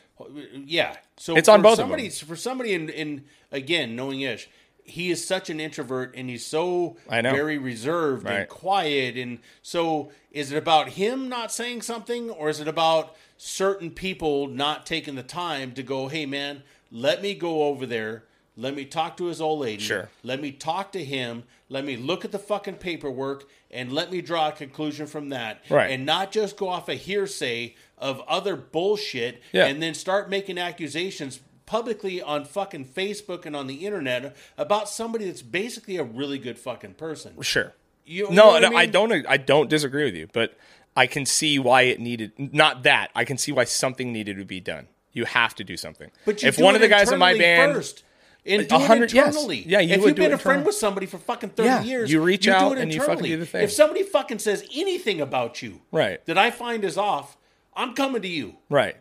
Yeah. 0.53 0.95
So 1.17 1.35
It's 1.35 1.49
on 1.49 1.61
both 1.61 1.73
of 1.73 1.77
somebody, 1.79 2.07
them. 2.09 2.27
For 2.27 2.35
somebody 2.35 2.73
in, 2.73 2.89
in 2.89 3.25
again 3.51 3.95
knowing 3.95 4.21
Ish, 4.21 4.49
he 4.85 5.11
is 5.11 5.25
such 5.25 5.49
an 5.49 5.59
introvert 5.59 6.13
and 6.15 6.29
he's 6.29 6.45
so 6.45 6.97
I 7.09 7.21
know. 7.21 7.31
very 7.31 7.57
reserved 7.57 8.27
and 8.27 8.47
quiet. 8.49 9.17
And 9.17 9.39
so, 9.61 10.11
is 10.31 10.51
it 10.51 10.57
about 10.57 10.89
him 10.89 11.29
not 11.29 11.51
saying 11.51 11.81
something, 11.83 12.29
or 12.29 12.49
is 12.49 12.59
it 12.59 12.67
about 12.67 13.15
certain 13.37 13.91
people 13.91 14.47
not 14.47 14.85
taking 14.85 15.15
the 15.15 15.23
time 15.23 15.71
to 15.73 15.83
go, 15.83 16.07
"Hey, 16.09 16.25
man, 16.25 16.63
let 16.91 17.21
me 17.21 17.33
go 17.33 17.63
over 17.63 17.85
there." 17.85 18.23
Let 18.55 18.75
me 18.75 18.85
talk 18.85 19.17
to 19.17 19.25
his 19.25 19.41
old 19.41 19.59
lady. 19.61 19.81
Sure. 19.81 20.09
Let 20.23 20.39
me 20.41 20.51
talk 20.51 20.91
to 20.91 21.03
him. 21.03 21.43
Let 21.69 21.85
me 21.85 21.97
look 21.97 22.23
at 22.23 22.31
the 22.31 22.39
fucking 22.39 22.75
paperwork 22.75 23.45
and 23.71 23.91
let 23.91 24.11
me 24.11 24.21
draw 24.21 24.49
a 24.49 24.51
conclusion 24.51 25.07
from 25.07 25.29
that. 25.29 25.63
Right. 25.69 25.89
And 25.91 26.05
not 26.05 26.31
just 26.31 26.55
go 26.57 26.69
off 26.69 26.87
a 26.87 26.93
hearsay 26.93 27.75
of 27.97 28.21
other 28.27 28.55
bullshit 28.55 29.41
Yeah. 29.51 29.65
and 29.65 29.81
then 29.81 29.93
start 29.95 30.29
making 30.29 30.59
accusations 30.59 31.39
publicly 31.65 32.21
on 32.21 32.45
fucking 32.45 32.85
Facebook 32.85 33.45
and 33.47 33.55
on 33.55 33.65
the 33.67 33.85
internet 33.85 34.35
about 34.57 34.87
somebody 34.89 35.25
that's 35.25 35.41
basically 35.41 35.97
a 35.97 36.03
really 36.03 36.37
good 36.37 36.59
fucking 36.59 36.93
person. 36.93 37.33
sure. 37.41 37.73
You, 38.05 38.27
you 38.29 38.35
No, 38.35 38.59
no, 38.59 38.69
mean? 38.69 38.77
I 38.77 38.85
don't. 38.85 39.25
I 39.27 39.37
don't 39.37 39.69
disagree 39.69 40.03
with 40.03 40.13
you, 40.15 40.27
but 40.33 40.57
I 40.95 41.07
can 41.07 41.25
see 41.25 41.57
why 41.57 41.83
it 41.83 42.01
needed. 42.01 42.33
Not 42.37 42.83
that 42.83 43.09
I 43.15 43.23
can 43.23 43.37
see 43.37 43.53
why 43.53 43.63
something 43.63 44.11
needed 44.11 44.37
to 44.37 44.45
be 44.45 44.59
done. 44.59 44.87
You 45.13 45.23
have 45.25 45.55
to 45.55 45.63
do 45.63 45.77
something. 45.77 46.11
But 46.25 46.43
if 46.43 46.59
one 46.59 46.75
of 46.75 46.81
the 46.81 46.89
guys 46.89 47.11
in 47.11 47.17
my 47.17 47.37
band, 47.37 47.73
first. 47.75 48.03
And 48.45 48.67
do 48.67 48.75
it 48.75 48.81
hundred- 48.81 49.13
yes. 49.13 49.27
internally. 49.35 49.63
Yeah, 49.65 49.79
you 49.79 49.95
if 49.95 50.01
you've 50.01 50.15
been 50.15 50.33
a 50.33 50.37
friend 50.37 50.65
with 50.65 50.75
somebody 50.75 51.05
for 51.05 51.17
fucking 51.17 51.51
thirty 51.51 51.67
Yeah, 51.69 51.81
years, 51.83 52.11
you 52.11 52.21
reach 52.21 52.43
do 52.43 52.51
out 52.51 52.77
it 52.77 52.81
and 52.81 52.93
you 52.93 52.99
fucking 52.99 53.11
internally. 53.13 53.29
do 53.29 53.37
the 53.37 53.45
thing. 53.45 53.63
If 53.63 53.71
somebody 53.71 54.03
fucking 54.03 54.39
says 54.39 54.67
anything 54.75 55.21
about 55.21 55.61
you, 55.61 55.81
Right. 55.91 56.23
that 56.25 56.37
I 56.37 56.51
find 56.51 56.83
is 56.83 56.97
off, 56.97 57.37
I'm 57.75 57.93
coming 57.95 58.21
to 58.21 58.27
you. 58.27 58.57
right? 58.69 58.97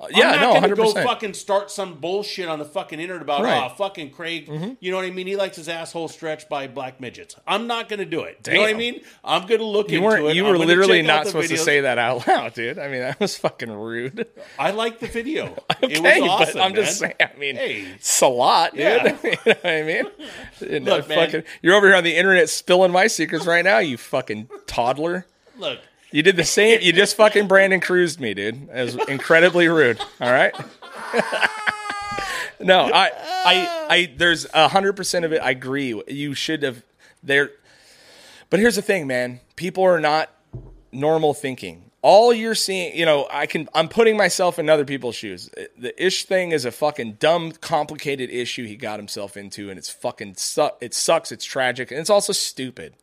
Uh, 0.00 0.04
I'm 0.06 0.10
Yeah, 0.16 0.30
not 0.30 0.40
no, 0.54 0.60
gonna 0.60 0.74
go 0.74 0.92
fucking 0.94 1.34
start 1.34 1.70
some 1.70 1.94
bullshit 2.00 2.48
on 2.48 2.58
the 2.58 2.64
fucking 2.64 2.98
internet 2.98 3.20
about 3.22 3.42
Right. 3.42 3.54
Mm-hmm. 3.60 3.72
oh 3.72 3.76
fucking 3.76 4.10
Craig. 4.12 4.48
You 4.80 4.90
know 4.90 4.96
what 4.96 5.04
I 5.04 5.10
mean? 5.10 5.26
He 5.26 5.36
likes 5.36 5.56
his 5.56 5.68
asshole 5.68 6.08
stretched 6.08 6.48
by 6.48 6.66
black 6.68 7.00
midgets. 7.00 7.36
I'm 7.46 7.66
not 7.66 7.88
gonna 7.88 8.04
do 8.06 8.22
it. 8.22 8.38
You 8.46 8.54
know 8.54 8.60
what 8.62 8.70
I 8.70 8.74
mean? 8.74 9.02
I'm 9.22 9.46
gonna 9.46 9.62
look 9.64 9.90
You 9.90 9.98
into 10.10 10.28
it. 10.28 10.34
You 10.36 10.46
I'm 10.46 10.52
were 10.52 10.58
literally 10.58 11.02
not 11.02 11.26
supposed 11.26 11.50
to 11.50 11.58
say 11.58 11.82
that 11.82 11.98
out 11.98 12.26
loud, 12.28 12.54
dude. 12.54 12.78
I 12.78 12.88
mean, 12.88 13.00
that 13.00 13.20
was 13.20 13.36
fucking 13.36 13.70
rude. 13.70 14.26
I 14.58 14.70
like 14.70 15.00
the 15.00 15.06
video. 15.08 15.56
Okay, 15.82 15.94
it 15.94 16.00
was 16.22 16.30
awesome. 16.30 16.54
but 16.54 16.62
I'm 16.62 16.74
just 16.74 16.98
saying. 16.98 17.14
I 17.20 17.30
mean, 17.38 17.56
Hey. 17.56 17.84
it's 17.96 18.20
a 18.22 18.28
lot, 18.28 18.72
dude. 18.74 18.80
Yeah. 18.80 19.16
you 19.22 19.30
know 19.32 19.36
what 19.52 19.66
I 19.66 19.82
mean? 19.82 20.04
You 20.60 20.80
know, 20.80 20.96
Look, 20.96 21.08
man. 21.08 21.18
fucking, 21.26 21.42
you're 21.62 21.74
over 21.74 21.86
here 21.88 21.96
on 21.96 22.04
the 22.04 22.16
internet 22.16 22.48
spilling 22.48 22.90
my 22.92 23.06
secrets 23.06 23.46
right 23.46 23.64
now. 23.64 23.78
You 23.78 23.96
fucking 23.98 24.48
toddler. 24.66 25.26
Look, 25.58 25.78
You 26.12 26.22
did 26.22 26.36
the 26.36 26.44
same. 26.44 26.80
You 26.80 26.92
just 26.92 27.16
fucking 27.16 27.46
Brandon 27.46 27.80
cruised 27.80 28.20
me, 28.20 28.34
dude. 28.34 28.68
It 28.68 28.82
was 28.82 28.96
incredibly 29.08 29.68
rude. 29.68 30.00
All 30.20 30.32
right. 30.32 30.54
no, 32.60 32.90
I, 32.92 33.10
I, 33.44 33.86
I. 33.88 34.12
There's 34.16 34.46
a 34.52 34.68
hundred 34.68 34.94
percent 34.94 35.24
of 35.24 35.32
it. 35.32 35.40
I 35.40 35.50
agree. 35.50 36.00
You 36.08 36.34
should 36.34 36.62
have 36.62 36.82
there. 37.22 37.50
But 38.48 38.60
here's 38.60 38.76
the 38.76 38.82
thing, 38.82 39.06
man. 39.06 39.40
People 39.56 39.84
are 39.84 40.00
not 40.00 40.30
normal 40.92 41.34
thinking. 41.34 41.84
All 42.02 42.32
you're 42.32 42.54
seeing, 42.54 42.96
you 42.96 43.04
know, 43.04 43.28
I 43.30 43.46
can. 43.46 43.68
I'm 43.74 43.88
putting 43.88 44.16
myself 44.16 44.58
in 44.58 44.68
other 44.68 44.86
people's 44.86 45.14
shoes. 45.14 45.50
The 45.78 46.04
ish 46.04 46.24
thing 46.24 46.50
is 46.50 46.64
a 46.64 46.72
fucking 46.72 47.14
dumb, 47.20 47.52
complicated 47.52 48.30
issue 48.30 48.66
he 48.66 48.76
got 48.76 48.98
himself 48.98 49.36
into, 49.36 49.70
and 49.70 49.78
it's 49.78 49.90
fucking 49.90 50.34
su- 50.36 50.70
It 50.80 50.94
sucks. 50.94 51.30
It's 51.30 51.44
tragic, 51.44 51.90
and 51.90 52.00
it's 52.00 52.10
also 52.10 52.32
stupid. 52.32 52.94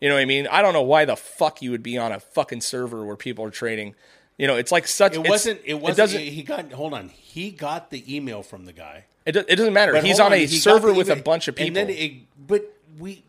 You 0.00 0.08
know 0.08 0.14
what 0.14 0.22
I 0.22 0.26
mean? 0.26 0.46
I 0.46 0.62
don't 0.62 0.72
know 0.72 0.82
why 0.82 1.04
the 1.04 1.16
fuck 1.16 1.60
you 1.60 1.70
would 1.72 1.82
be 1.82 1.98
on 1.98 2.10
a 2.12 2.20
fucking 2.20 2.62
server 2.62 3.04
where 3.04 3.16
people 3.16 3.44
are 3.44 3.50
trading. 3.50 3.94
You 4.38 4.46
know, 4.46 4.56
it's 4.56 4.72
like 4.72 4.86
such. 4.86 5.14
it 5.14 5.28
wasn't. 5.28 5.60
It 5.64 5.74
wasn't. 5.74 5.96
doesn't. 5.98 6.20
he 6.20 6.42
got. 6.42 6.72
Hold 6.72 6.94
on. 6.94 7.10
He 7.10 7.50
got 7.50 7.90
the 7.90 8.16
email 8.16 8.42
from 8.42 8.64
the 8.64 8.72
guy. 8.72 9.04
It, 9.26 9.36
it 9.36 9.56
doesn't 9.56 9.74
matter. 9.74 9.92
But 9.92 10.04
He's 10.04 10.18
hold 10.18 10.32
on 10.32 10.38
a 10.38 10.46
he 10.46 10.56
server 10.56 10.94
with 10.94 11.10
a 11.10 11.16
bunch 11.16 11.46
of 11.46 11.56
people. 11.56 11.66
And 11.68 11.76
then 11.76 11.90
it, 11.90 12.14
but 12.46 12.74
we, 12.98 13.22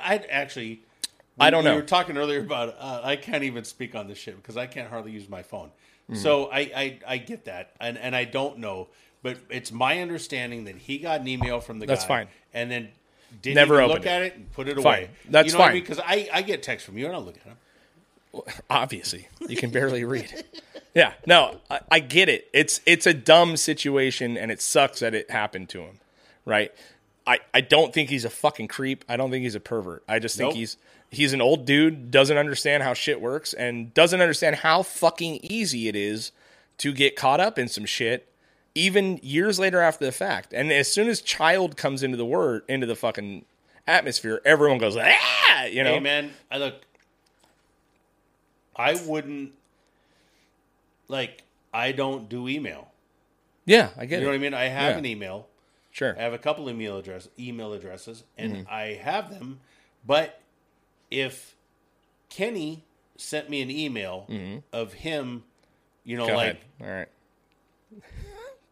I 0.00 0.16
actually, 0.30 0.82
I 1.38 1.50
don't 1.50 1.64
we 1.64 1.70
know. 1.70 1.76
were 1.76 1.82
talking 1.82 2.16
earlier 2.16 2.40
about. 2.40 2.76
Uh, 2.78 3.02
I 3.04 3.16
can't 3.16 3.44
even 3.44 3.64
speak 3.64 3.94
on 3.94 4.08
this 4.08 4.16
shit 4.16 4.36
because 4.36 4.56
I 4.56 4.66
can't 4.66 4.88
hardly 4.88 5.12
use 5.12 5.28
my 5.28 5.42
phone. 5.42 5.68
Mm-hmm. 6.10 6.16
So 6.16 6.46
I, 6.46 6.58
I, 6.58 6.98
I 7.06 7.18
get 7.18 7.44
that, 7.44 7.72
and 7.78 7.98
and 7.98 8.16
I 8.16 8.24
don't 8.24 8.58
know, 8.58 8.88
but 9.22 9.36
it's 9.50 9.70
my 9.70 10.00
understanding 10.00 10.64
that 10.64 10.76
he 10.76 10.96
got 10.96 11.20
an 11.20 11.28
email 11.28 11.60
from 11.60 11.78
the 11.78 11.86
That's 11.86 12.04
guy, 12.04 12.20
That's 12.20 12.28
fine. 12.28 12.34
and 12.54 12.70
then 12.70 12.88
didn't 13.42 13.56
Never 13.56 13.76
even 13.80 13.88
look 13.88 14.06
it. 14.06 14.08
at 14.08 14.22
it 14.22 14.36
and 14.36 14.52
put 14.52 14.68
it 14.68 14.76
Fine. 14.76 14.84
away. 14.84 15.10
That's 15.28 15.48
you 15.48 15.52
know 15.54 15.58
What 15.60 15.64
I 15.64 15.68
fine. 15.68 15.74
mean? 15.74 15.82
Because 15.82 16.00
I, 16.00 16.28
I 16.32 16.42
get 16.42 16.62
texts 16.62 16.86
from 16.86 16.98
you 16.98 17.06
and 17.06 17.14
I 17.14 17.18
look 17.18 17.36
at 17.36 17.44
them. 17.44 17.56
obviously 18.68 19.28
you 19.48 19.56
can 19.56 19.70
barely 19.70 20.02
read 20.04 20.44
yeah 20.94 21.12
no 21.24 21.60
I, 21.70 21.80
I 21.88 21.98
get 22.00 22.28
it 22.28 22.48
it's 22.52 22.80
it's 22.84 23.06
a 23.06 23.14
dumb 23.14 23.56
situation 23.56 24.36
and 24.36 24.50
it 24.50 24.60
sucks 24.60 24.98
that 25.00 25.14
it 25.14 25.30
happened 25.30 25.68
to 25.68 25.82
him 25.82 26.00
right 26.44 26.72
i 27.28 27.38
i 27.54 27.60
don't 27.60 27.94
think 27.94 28.10
he's 28.10 28.24
a 28.24 28.30
fucking 28.30 28.66
creep 28.66 29.04
i 29.08 29.16
don't 29.16 29.30
think 29.30 29.44
he's 29.44 29.54
a 29.54 29.60
pervert 29.60 30.02
i 30.08 30.18
just 30.18 30.36
think 30.36 30.48
Nope. 30.48 30.56
he's 30.56 30.76
he's 31.12 31.32
an 31.32 31.40
old 31.40 31.64
dude 31.64 32.10
doesn't 32.10 32.36
understand 32.36 32.82
how 32.82 32.92
shit 32.92 33.20
works 33.20 33.52
and 33.52 33.94
doesn't 33.94 34.20
understand 34.20 34.56
how 34.56 34.82
fucking 34.82 35.38
easy 35.44 35.86
it 35.86 35.94
is 35.94 36.32
to 36.78 36.92
get 36.92 37.14
caught 37.14 37.38
up 37.38 37.56
in 37.56 37.68
some 37.68 37.84
shit 37.84 38.28
even 38.74 39.18
years 39.22 39.58
later 39.58 39.80
after 39.80 40.04
the 40.04 40.12
fact 40.12 40.52
and 40.52 40.72
as 40.72 40.92
soon 40.92 41.08
as 41.08 41.20
child 41.20 41.76
comes 41.76 42.02
into 42.02 42.16
the 42.16 42.24
word 42.26 42.62
into 42.68 42.86
the 42.86 42.96
fucking 42.96 43.44
atmosphere 43.86 44.40
everyone 44.44 44.78
goes 44.78 44.96
ah 44.96 45.64
you 45.64 45.82
know 45.84 45.92
Hey 45.94 46.00
man, 46.00 46.32
I 46.50 46.58
look. 46.58 46.74
I 48.76 48.94
wouldn't 49.06 49.52
like. 51.08 51.42
I 51.72 51.92
don't 51.92 52.28
do 52.28 52.48
email. 52.48 52.88
yeah 53.66 53.90
i 53.96 54.04
get 54.06 54.18
You 54.20 54.24
know 54.26 54.30
what 54.30 54.36
I 54.36 54.38
mean? 54.38 54.54
I 54.54 54.64
have 54.64 54.92
Yeah. 54.92 54.98
an 54.98 55.06
email. 55.06 55.48
Sure. 55.90 56.16
I 56.18 56.22
have 56.22 56.32
a 56.32 56.38
couple 56.38 56.68
email 56.68 56.98
address 56.98 57.28
email 57.38 57.72
addresses, 57.72 58.24
and 58.36 58.52
Mm-hmm. 58.52 58.62
I 58.72 58.82
have 59.02 59.30
them. 59.30 59.60
But 60.06 60.40
if 61.10 61.54
Kenny 62.30 62.84
sent 63.16 63.48
me 63.48 63.62
an 63.62 63.70
email 63.70 64.26
of 64.72 64.92
him, 64.94 65.44
you 66.04 66.16
know, 66.16 66.24
Mm-hmm. 66.26 66.32
Go 66.32 66.36
like. 66.36 66.60
All 66.80 66.86
right. 66.88 67.08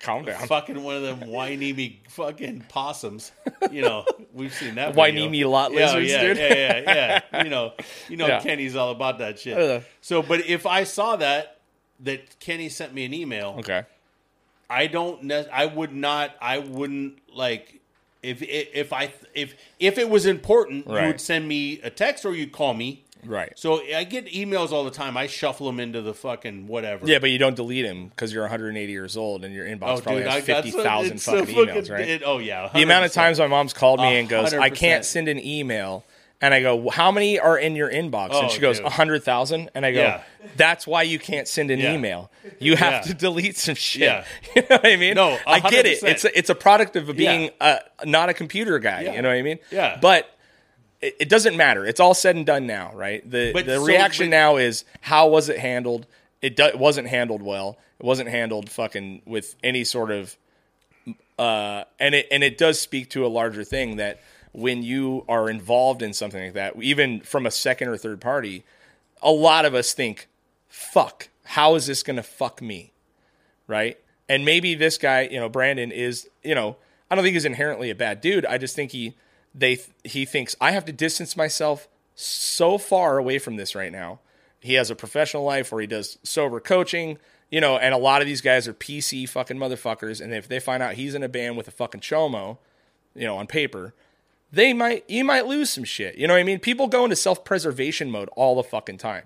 Calm 0.02 0.24
down. 0.24 0.46
fucking 0.48 0.82
one 0.82 0.96
of 0.96 1.02
them 1.02 1.28
whiny 1.28 1.72
me 1.72 2.02
fucking 2.08 2.64
possums. 2.68 3.30
You 3.70 3.82
know, 3.82 4.04
we've 4.34 4.52
seen 4.52 4.74
that. 4.74 4.94
Whiny 4.96 5.28
me 5.28 5.44
lot 5.44 5.72
yeah, 5.72 5.86
lizards, 5.86 6.10
yeah, 6.10 6.22
dude. 6.22 6.36
Yeah, 6.36 6.54
yeah, 6.54 7.20
yeah. 7.32 7.44
You 7.44 7.50
know, 7.50 7.72
you 8.08 8.16
know, 8.16 8.26
Yeah. 8.32 8.40
Kenny's 8.40 8.74
all 8.74 8.90
about 8.90 9.18
that 9.18 9.38
shit. 9.38 9.56
Uh. 9.56 9.80
So, 10.00 10.20
but 10.20 10.44
if 10.46 10.66
I 10.66 10.84
saw 10.84 11.16
that 11.16 11.60
that 12.00 12.38
Kenny 12.40 12.68
sent 12.68 12.92
me 12.92 13.04
an 13.04 13.14
email, 13.14 13.56
Okay. 13.60 13.84
I 14.68 14.86
don't. 14.88 15.30
I 15.52 15.66
would 15.66 15.92
not. 15.92 16.34
I 16.40 16.58
wouldn't 16.58 17.18
like. 17.34 17.80
If 18.22 18.42
if 18.42 18.92
I 18.92 19.12
if 19.34 19.54
if 19.78 19.98
it 19.98 20.08
was 20.08 20.26
important, 20.26 20.86
you 20.86 20.94
would 20.94 21.20
send 21.20 21.46
me 21.46 21.80
a 21.82 21.90
text 21.90 22.24
or 22.24 22.34
you'd 22.34 22.52
call 22.52 22.74
me. 22.74 23.01
Right. 23.24 23.52
So 23.56 23.80
I 23.94 24.04
get 24.04 24.26
emails 24.26 24.72
all 24.72 24.84
the 24.84 24.90
time. 24.90 25.16
I 25.16 25.26
shuffle 25.28 25.66
them 25.66 25.78
into 25.78 26.02
the 26.02 26.12
fucking 26.14 26.66
whatever. 26.66 27.06
Yeah, 27.06 27.18
but 27.20 27.30
you 27.30 27.38
don't 27.38 27.54
delete 27.56 27.86
them 27.86 28.08
because 28.08 28.32
you're 28.32 28.42
180 28.42 28.90
years 28.92 29.16
old 29.16 29.44
and 29.44 29.54
your 29.54 29.64
inbox 29.66 29.98
Oh, 29.98 30.00
probably 30.00 30.22
dude, 30.22 30.32
has 30.32 30.44
50,000 30.44 31.18
so- 31.18 31.38
fucking 31.44 31.54
emails, 31.54 31.90
right? 31.90 32.08
it- 32.08 32.22
oh 32.24 32.38
yeah, 32.38 32.68
the 32.74 32.82
amount 32.82 33.04
of 33.04 33.12
times 33.12 33.38
my 33.38 33.46
mom's 33.46 33.72
called 33.72 34.00
me 34.00 34.18
and 34.18 34.28
goes, 34.28 34.52
"I 34.52 34.70
can't 34.70 35.04
send 35.04 35.28
an 35.28 35.38
email," 35.38 36.04
and 36.40 36.52
I 36.52 36.60
go, 36.62 36.90
"How 36.90 37.12
many 37.12 37.38
are 37.38 37.56
in 37.56 37.76
your 37.76 37.88
inbox?" 37.90 38.30
Oh, 38.32 38.42
and 38.42 38.50
she 38.50 38.58
goes, 38.58 38.78
dude. 38.78 38.86
"A 38.86 38.90
hundred 38.90 39.22
thousand. 39.22 39.70
And 39.76 39.86
I 39.86 39.92
go, 39.92 40.00
Yeah. 40.00 40.20
"That's 40.56 40.84
why 40.88 41.02
you 41.04 41.20
can't 41.20 41.46
send 41.46 41.70
an 41.70 41.78
Yeah. 41.78 41.94
email. 41.94 42.30
You 42.58 42.74
have 42.74 42.92
Yeah. 42.92 43.00
to 43.02 43.14
delete 43.14 43.56
some 43.56 43.76
shit." 43.76 44.02
Yeah. 44.02 44.24
you 44.56 44.62
know 44.62 44.78
what 44.78 44.86
I 44.86 44.96
mean? 44.96 45.14
No, 45.14 45.38
I 45.46 45.60
get 45.60 45.86
it. 45.86 46.02
It's 46.02 46.24
a, 46.24 46.36
it's 46.36 46.50
a 46.50 46.56
product 46.56 46.96
of 46.96 47.14
being 47.16 47.50
a, 47.60 47.78
not 48.04 48.28
a 48.30 48.34
computer 48.34 48.80
guy. 48.80 49.02
You 49.02 49.22
know 49.22 49.28
what 49.28 49.36
I 49.36 49.42
mean? 49.42 49.60
Yeah. 49.70 49.98
But 50.02 50.28
it, 51.02 51.16
it 51.20 51.28
doesn't 51.28 51.56
matter. 51.56 51.84
It's 51.84 52.00
all 52.00 52.14
said 52.14 52.36
and 52.36 52.46
done 52.46 52.66
now, 52.66 52.92
right? 52.94 53.28
The 53.28 53.52
But 53.52 53.66
the 53.66 53.76
so- 53.76 53.84
reaction 53.84 54.26
but- 54.26 54.36
now 54.36 54.56
is 54.56 54.84
how 55.02 55.28
was 55.28 55.48
it 55.48 55.58
handled? 55.58 56.06
It, 56.40 56.56
do, 56.56 56.64
it 56.64 56.78
wasn't 56.78 57.08
handled 57.08 57.42
well. 57.42 57.76
It 58.00 58.06
wasn't 58.06 58.28
handled 58.30 58.70
fucking 58.70 59.22
with 59.26 59.54
any 59.62 59.84
sort 59.84 60.10
of 60.10 60.36
uh, 61.38 61.84
and 61.98 62.14
it 62.14 62.28
and 62.30 62.44
it 62.44 62.58
does 62.58 62.80
speak 62.80 63.10
to 63.10 63.24
a 63.26 63.28
larger 63.28 63.64
thing 63.64 63.96
that 63.96 64.20
when 64.52 64.82
you 64.82 65.24
are 65.28 65.48
involved 65.48 66.02
in 66.02 66.12
something 66.12 66.42
like 66.44 66.54
that, 66.54 66.76
even 66.82 67.20
from 67.20 67.46
a 67.46 67.50
second 67.50 67.88
or 67.88 67.96
third 67.96 68.20
party, 68.20 68.64
a 69.22 69.30
lot 69.30 69.64
of 69.64 69.74
us 69.74 69.92
think, 69.94 70.28
"Fuck, 70.68 71.28
how 71.44 71.74
is 71.74 71.86
this 71.86 72.02
going 72.02 72.16
to 72.16 72.22
fuck 72.22 72.60
me?" 72.60 72.92
Right? 73.66 73.98
And 74.28 74.44
maybe 74.44 74.74
this 74.74 74.98
guy, 74.98 75.22
you 75.22 75.40
know, 75.40 75.48
Brandon 75.48 75.90
is, 75.90 76.28
you 76.42 76.54
know, 76.54 76.76
I 77.10 77.14
don't 77.14 77.24
think 77.24 77.34
he's 77.34 77.44
inherently 77.44 77.90
a 77.90 77.94
bad 77.94 78.20
dude. 78.20 78.46
I 78.46 78.58
just 78.58 78.76
think 78.76 78.92
he 78.92 79.14
they 79.54 79.80
he 80.04 80.24
thinks 80.24 80.56
I 80.60 80.72
have 80.72 80.84
to 80.86 80.92
distance 80.92 81.36
myself 81.36 81.88
so 82.14 82.78
far 82.78 83.18
away 83.18 83.38
from 83.38 83.56
this 83.56 83.74
right 83.74 83.92
now. 83.92 84.20
He 84.60 84.74
has 84.74 84.90
a 84.90 84.94
professional 84.94 85.44
life 85.44 85.72
where 85.72 85.80
he 85.80 85.86
does 85.86 86.18
sober 86.22 86.60
coaching, 86.60 87.18
you 87.50 87.60
know, 87.60 87.76
and 87.76 87.94
a 87.94 87.98
lot 87.98 88.22
of 88.22 88.28
these 88.28 88.40
guys 88.40 88.68
are 88.68 88.74
PC 88.74 89.28
fucking 89.28 89.56
motherfuckers. 89.56 90.20
And 90.20 90.32
if 90.32 90.46
they 90.46 90.60
find 90.60 90.82
out 90.82 90.94
he's 90.94 91.14
in 91.14 91.22
a 91.22 91.28
band 91.28 91.56
with 91.56 91.68
a 91.68 91.72
fucking 91.72 92.00
chomo, 92.00 92.58
you 93.14 93.24
know, 93.24 93.36
on 93.36 93.46
paper, 93.46 93.92
they 94.52 94.72
might 94.72 95.08
you 95.08 95.24
might 95.24 95.46
lose 95.46 95.70
some 95.70 95.84
shit. 95.84 96.16
You 96.16 96.26
know 96.26 96.34
what 96.34 96.40
I 96.40 96.44
mean? 96.44 96.60
People 96.60 96.86
go 96.86 97.04
into 97.04 97.16
self 97.16 97.44
preservation 97.44 98.10
mode 98.10 98.28
all 98.36 98.54
the 98.54 98.62
fucking 98.62 98.98
time. 98.98 99.24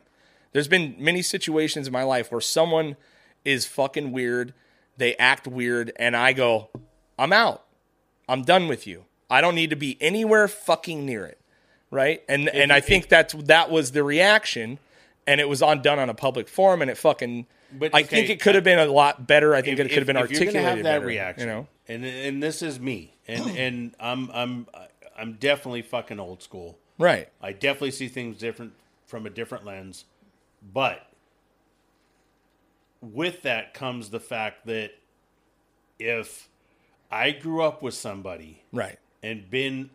There's 0.52 0.68
been 0.68 0.96
many 0.98 1.22
situations 1.22 1.86
in 1.86 1.92
my 1.92 2.04
life 2.04 2.32
where 2.32 2.40
someone 2.40 2.96
is 3.44 3.66
fucking 3.66 4.10
weird, 4.10 4.54
they 4.96 5.14
act 5.16 5.46
weird, 5.46 5.92
and 5.96 6.16
I 6.16 6.32
go, 6.32 6.70
I'm 7.18 7.32
out. 7.32 7.64
I'm 8.28 8.42
done 8.42 8.66
with 8.66 8.86
you. 8.86 9.04
I 9.28 9.40
don't 9.40 9.54
need 9.54 9.70
to 9.70 9.76
be 9.76 9.96
anywhere 10.00 10.48
fucking 10.48 11.04
near 11.04 11.24
it. 11.24 11.40
Right? 11.90 12.22
And 12.28 12.48
and 12.48 12.72
I 12.72 12.80
think 12.80 13.08
that's 13.08 13.34
that 13.34 13.70
was 13.70 13.92
the 13.92 14.02
reaction 14.02 14.78
and 15.26 15.40
it 15.40 15.48
was 15.48 15.62
on 15.62 15.82
done 15.82 15.98
on 15.98 16.08
a 16.08 16.14
public 16.14 16.48
forum 16.48 16.82
and 16.82 16.90
it 16.90 16.96
fucking 16.98 17.46
But, 17.72 17.94
I 17.94 18.00
okay, 18.00 18.08
think 18.08 18.30
it 18.30 18.40
could 18.40 18.54
have 18.54 18.64
been 18.64 18.78
a 18.78 18.86
lot 18.86 19.26
better. 19.26 19.54
I 19.54 19.62
think 19.62 19.78
if, 19.78 19.86
it 19.86 19.88
could 19.90 19.98
have 19.98 20.06
been 20.06 20.16
if 20.16 20.30
you're 20.30 20.38
articulated 20.40 20.54
gonna 20.54 20.68
have 20.68 20.78
that 20.78 20.98
better, 20.98 21.06
reaction, 21.06 21.48
you 21.48 21.54
know. 21.54 21.66
and 21.88 22.04
and 22.04 22.42
this 22.42 22.62
is 22.62 22.78
me, 22.80 23.16
and 23.28 23.50
and 23.56 23.94
I'm 24.00 24.30
I'm 24.32 24.66
I'm 25.16 25.32
definitely 25.34 25.82
fucking 25.82 26.18
old 26.20 26.42
school. 26.42 26.78
Right. 26.98 27.28
I 27.40 27.52
definitely 27.52 27.90
see 27.92 28.08
things 28.08 28.38
different 28.38 28.72
from 29.06 29.26
a 29.26 29.30
different 29.30 29.64
lens, 29.64 30.04
but 30.72 31.08
with 33.00 33.42
that 33.42 33.74
comes 33.74 34.10
the 34.10 34.20
fact 34.20 34.66
that 34.66 34.92
if 35.98 36.48
I 37.10 37.30
grew 37.30 37.62
up 37.62 37.82
with 37.82 37.94
somebody 37.94 38.62
Right. 38.72 38.98
And 39.22 39.48
been 39.50 39.90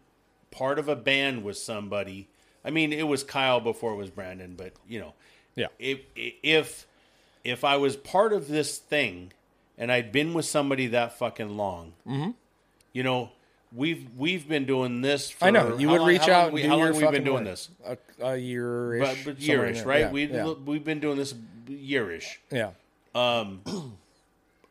part 0.51 0.77
of 0.79 0.87
a 0.89 0.95
band 0.95 1.43
with 1.43 1.57
somebody, 1.57 2.27
I 2.65 2.69
mean, 2.71 2.91
it 2.93 3.07
was 3.07 3.23
Kyle 3.23 3.59
before 3.59 3.93
it 3.93 3.97
was 3.97 4.09
Brandon, 4.09 4.53
but 4.57 4.73
you 4.87 4.99
know, 4.99 5.13
Yeah. 5.55 5.67
if 5.79 5.99
if 6.15 6.85
if 7.43 7.63
I 7.63 7.77
was 7.77 7.95
part 7.95 8.33
of 8.33 8.47
this 8.47 8.77
thing 8.77 9.31
and 9.77 9.91
I'd 9.91 10.11
been 10.11 10.33
with 10.33 10.45
somebody 10.45 10.87
that 10.87 11.17
fucking 11.17 11.57
long, 11.57 11.93
Mm-hmm. 12.07 12.31
you 12.93 13.03
know, 13.03 13.31
we've 13.73 14.05
we've 14.17 14.47
been 14.47 14.65
doing 14.65 15.01
this. 15.01 15.31
For, 15.31 15.45
I 15.45 15.49
know. 15.49 15.77
You 15.77 15.89
would 15.89 15.99
long- 16.01 16.07
reach 16.09 16.27
out 16.27 16.51
we, 16.51 16.61
how 16.63 16.77
long 16.77 16.91
we've 16.95 17.09
been 17.11 17.23
doing 17.23 17.45
work. 17.45 17.45
this? 17.45 17.69
A, 17.85 17.97
a 18.21 18.37
year 18.37 18.99
But, 18.99 19.17
but 19.25 19.37
yearish, 19.39 19.85
right? 19.85 20.11
we 20.11 20.25
yeah. 20.25 20.51
we've 20.65 20.83
been 20.83 20.99
doing 20.99 21.17
this 21.17 21.33
yearish. 21.67 22.37
yeah. 22.51 22.71
Um, 23.15 23.61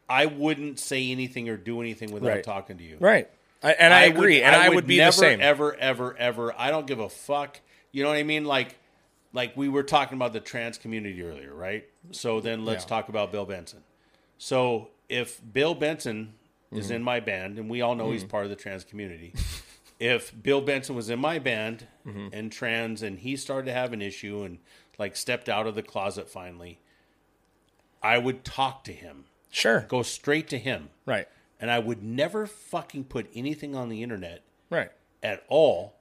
I 0.09 0.27
wouldn't 0.27 0.79
say 0.79 1.11
anything 1.11 1.49
or 1.49 1.57
do 1.57 1.81
anything 1.81 2.11
without 2.13 2.29
Right. 2.29 2.45
talking 2.45 2.79
to 2.79 2.85
you. 2.85 2.97
Right. 3.01 3.29
I, 3.63 3.73
and 3.73 3.93
I, 3.93 4.05
agree. 4.05 4.43
and 4.43 4.55
I 4.57 4.69
would, 4.71 4.87
be 4.87 4.97
never, 4.97 5.11
the 5.11 5.17
same. 5.19 5.41
Ever, 5.41 5.75
ever, 5.77 6.17
ever. 6.17 6.55
I 6.59 6.71
don't 6.71 6.87
give 6.87 6.99
a 6.99 7.09
fuck. 7.11 7.61
You 7.93 8.03
know 8.03 8.09
what 8.09 8.17
I 8.19 8.23
mean? 8.23 8.45
Like, 8.45 8.79
like 9.33 9.57
we 9.57 9.69
were 9.69 9.83
talking 9.83 10.17
about 10.17 10.33
the 10.33 10.41
trans 10.41 10.79
community 10.79 11.23
earlier, 11.23 11.55
right? 11.55 11.85
So 12.11 12.41
then 12.41 12.65
let's 12.65 12.85
Yeah. 12.85 12.89
talk 12.89 13.09
about 13.11 13.33
Bill 13.33 13.45
Benson. 13.45 13.81
So 14.39 14.89
if 15.09 15.41
Bill 15.53 15.75
Benson 15.75 16.35
Mm-hmm. 16.73 16.79
is 16.79 16.91
in 16.93 17.03
my 17.03 17.19
band, 17.19 17.59
and 17.59 17.69
we 17.69 17.81
all 17.83 17.97
know 17.97 18.13
he's 18.13 18.23
part 18.23 18.45
of 18.45 18.51
the 18.51 18.55
trans 18.55 18.85
community, 18.85 19.35
if 19.99 20.33
Bill 20.41 20.61
Benson 20.61 20.95
was 20.95 21.11
in 21.11 21.19
my 21.19 21.41
band 21.41 21.87
Mm-hmm. 22.07 22.29
and 22.33 22.53
trans, 22.53 23.03
and 23.03 23.19
he 23.19 23.35
started 23.37 23.67
to 23.67 23.73
have 23.73 23.93
an 23.93 24.01
issue 24.01 24.45
and 24.45 24.59
like 24.97 25.17
stepped 25.17 25.49
out 25.49 25.67
of 25.67 25.75
the 25.75 25.83
closet 25.83 26.31
finally, 26.31 26.79
I 28.03 28.19
would 28.19 28.45
talk 28.45 28.85
to 28.85 28.93
him, 28.93 29.25
Sure. 29.51 29.81
go 29.89 30.03
straight 30.03 30.49
to 30.49 30.59
him, 30.59 30.91
Right. 31.07 31.27
And 31.61 31.71
I 31.71 31.79
would 31.79 32.03
never 32.03 32.47
fucking 32.47 33.05
put 33.05 33.31
anything 33.35 33.75
on 33.77 33.89
the 33.91 34.03
internet 34.03 34.43
Right. 34.71 34.91
at 35.23 35.45
all 35.49 35.97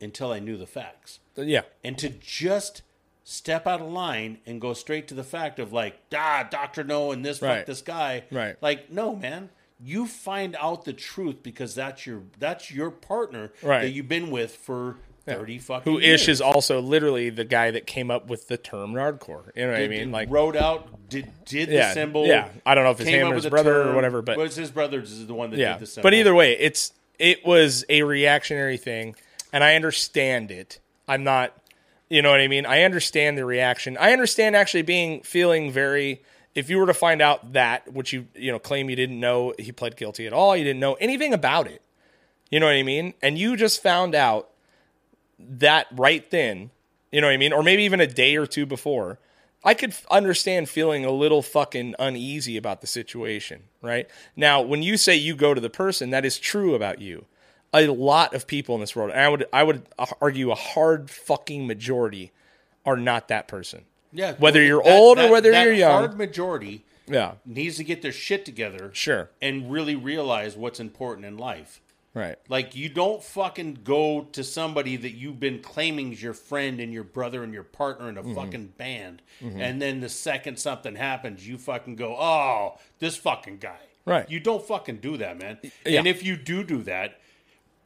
until 0.00 0.32
I 0.32 0.40
knew 0.40 0.56
the 0.56 0.66
facts. 0.66 1.20
Yeah. 1.36 1.62
And 1.84 1.96
to 1.98 2.08
just 2.08 2.82
step 3.22 3.66
out 3.66 3.80
of 3.80 3.88
line 3.90 4.38
and 4.44 4.60
go 4.60 4.74
straight 4.74 5.06
to 5.08 5.14
the 5.14 5.24
fact 5.24 5.58
of 5.58 5.72
like, 5.72 5.98
ah, 6.14 6.46
Doctor 6.50 6.82
Know 6.84 7.12
and 7.12 7.24
this 7.24 7.40
Right. 7.40 7.58
fuck 7.58 7.66
this 7.66 7.80
guy. 7.80 8.24
Right. 8.30 8.56
Like, 8.60 8.90
no, 8.90 9.14
man. 9.14 9.50
You 9.80 10.06
find 10.06 10.56
out 10.60 10.84
the 10.84 10.92
truth 10.92 11.42
because 11.42 11.74
that's 11.74 12.06
your 12.06 12.22
that's 12.38 12.70
your 12.70 12.90
partner 12.90 13.52
Right. 13.62 13.82
that 13.82 13.90
you've 13.90 14.08
been 14.08 14.30
with 14.30 14.54
for 14.56 14.96
thirty 15.26 15.58
fucking 15.58 15.92
Who. 15.92 15.98
Ish 15.98 16.28
is 16.28 16.40
also 16.40 16.80
literally 16.80 17.30
the 17.30 17.44
guy 17.44 17.70
that 17.70 17.86
came 17.86 18.10
up 18.10 18.28
with 18.28 18.48
the 18.48 18.56
term 18.56 18.92
nardcore. 18.94 19.50
You 19.56 19.66
know 19.66 19.72
what 19.72 19.80
I 19.80 19.88
mean? 19.88 20.10
Like, 20.12 20.30
wrote 20.30 20.56
out, 20.56 21.08
did 21.08 21.30
did 21.44 21.68
Yeah, 21.68 21.88
the 21.88 21.94
symbol. 21.94 22.26
yeah. 22.26 22.48
I 22.66 22.74
don't 22.74 22.84
know 22.84 22.90
if 22.90 23.00
it's 23.00 23.08
him 23.08 23.28
or 23.30 23.34
his 23.34 23.44
the 23.44 23.50
brother 23.50 23.88
or 23.90 23.94
whatever, 23.94 24.22
but- 24.22 24.36
Well, 24.36 24.46
it's 24.46 24.56
his 24.56 24.70
brother 24.70 25.00
is 25.00 25.26
the 25.26 25.34
one 25.34 25.50
that 25.50 25.58
yeah. 25.58 25.72
did 25.74 25.82
the 25.82 25.86
symbol. 25.86 26.06
But 26.06 26.14
either 26.14 26.34
way, 26.34 26.56
it's 26.58 26.92
it 27.18 27.44
was 27.46 27.84
a 27.88 28.02
reactionary 28.02 28.76
thing, 28.76 29.14
and 29.52 29.62
I 29.62 29.76
understand 29.76 30.50
it. 30.50 30.80
I'm 31.06 31.22
not, 31.22 31.56
you 32.08 32.22
know 32.22 32.30
what 32.30 32.40
I 32.40 32.48
mean. 32.48 32.66
I 32.66 32.82
understand 32.82 33.38
the 33.38 33.44
reaction. 33.44 33.96
I 33.98 34.12
understand 34.12 34.56
actually 34.56 34.82
being 34.82 35.22
feeling 35.22 35.70
very. 35.70 36.22
If 36.54 36.70
you 36.70 36.78
were 36.78 36.86
to 36.86 36.94
find 36.94 37.20
out 37.20 37.52
that, 37.54 37.92
which 37.92 38.12
you 38.12 38.26
you 38.34 38.52
know 38.52 38.58
claim 38.58 38.88
you 38.90 38.96
didn't 38.96 39.18
know, 39.18 39.54
he 39.58 39.72
pled 39.72 39.96
guilty 39.96 40.26
at 40.26 40.32
all, 40.32 40.56
you 40.56 40.64
didn't 40.64 40.80
know 40.80 40.94
anything 40.94 41.32
about 41.34 41.66
it. 41.66 41.82
You 42.50 42.60
know 42.60 42.66
what 42.66 42.76
I 42.76 42.82
mean? 42.84 43.14
And 43.22 43.36
you 43.38 43.56
just 43.56 43.82
found 43.82 44.14
out 44.14 44.50
that 45.38 45.86
right 45.92 46.28
then, 46.30 46.70
you 47.12 47.20
know 47.20 47.26
what 47.28 47.34
I 47.34 47.36
mean? 47.38 47.52
Or 47.52 47.62
maybe 47.62 47.82
even 47.84 48.00
a 48.00 48.06
day 48.06 48.36
or 48.36 48.46
two 48.46 48.66
before, 48.66 49.18
I 49.62 49.74
could 49.74 49.90
f- 49.90 50.06
understand 50.10 50.68
feeling 50.68 51.04
a 51.04 51.10
little 51.10 51.40
fucking 51.42 51.94
uneasy 51.98 52.56
about 52.56 52.80
the 52.80 52.86
situation, 52.86 53.62
right? 53.80 54.08
Now, 54.36 54.60
when 54.60 54.82
you 54.82 54.96
say 54.96 55.16
you 55.16 55.34
go 55.34 55.54
to 55.54 55.60
the 55.60 55.70
person, 55.70 56.10
that 56.10 56.24
is 56.24 56.38
true 56.38 56.74
about 56.74 57.00
you. 57.00 57.24
A 57.72 57.86
lot 57.86 58.34
of 58.34 58.46
people 58.46 58.74
in 58.76 58.80
this 58.80 58.94
world, 58.94 59.10
and 59.10 59.20
I 59.20 59.28
would 59.28 59.46
I 59.52 59.64
would 59.64 59.82
argue 60.20 60.50
a 60.52 60.54
hard 60.54 61.10
fucking 61.10 61.66
majority 61.66 62.30
are 62.86 62.96
not 62.96 63.28
that 63.28 63.48
person. 63.48 63.84
yeah, 64.12 64.34
whether 64.34 64.62
you're 64.62 64.82
that- 64.82 64.92
old 64.96 65.18
or 65.18 65.30
whether 65.30 65.50
that 65.50 65.64
you're 65.64 65.72
young. 65.72 65.90
hard 65.90 66.16
majority 66.18 66.84
Yeah, 67.08 67.32
needs 67.44 67.76
to 67.78 67.84
get 67.84 68.00
their 68.02 68.12
shit 68.12 68.44
together. 68.44 68.90
sure. 68.92 69.30
and 69.42 69.72
really 69.72 69.96
realize 69.96 70.56
what's 70.56 70.78
important 70.78 71.26
in 71.26 71.36
life. 71.36 71.80
Right. 72.14 72.36
Like 72.48 72.76
you 72.76 72.88
don't 72.88 73.20
fucking 73.22 73.80
go 73.82 74.22
to 74.32 74.44
somebody 74.44 74.96
that 74.96 75.10
you've 75.10 75.40
been 75.40 75.60
claiming 75.60 76.12
is 76.12 76.22
your 76.22 76.32
friend 76.32 76.78
and 76.78 76.92
your 76.92 77.02
brother 77.02 77.42
and 77.42 77.52
your 77.52 77.64
partner 77.64 78.08
in 78.08 78.16
a 78.16 78.22
Mm-hmm. 78.22 78.34
fucking 78.36 78.66
band, 78.78 79.20
and 79.40 79.82
then 79.82 80.00
the 80.00 80.08
second 80.08 80.58
something 80.58 80.94
happens, 80.94 81.46
you 81.46 81.58
fucking 81.58 81.96
go, 81.96 82.16
"Oh, 82.16 82.78
this 83.00 83.16
fucking 83.16 83.58
guy." 83.58 83.78
Right. 84.06 84.30
You 84.30 84.38
don't 84.38 84.64
fucking 84.64 84.98
do 84.98 85.16
that, 85.16 85.38
man. 85.38 85.58
Yeah. 85.84 85.98
And 85.98 86.06
if 86.06 86.22
you 86.22 86.36
do 86.36 86.62
do 86.62 86.82
that, 86.84 87.20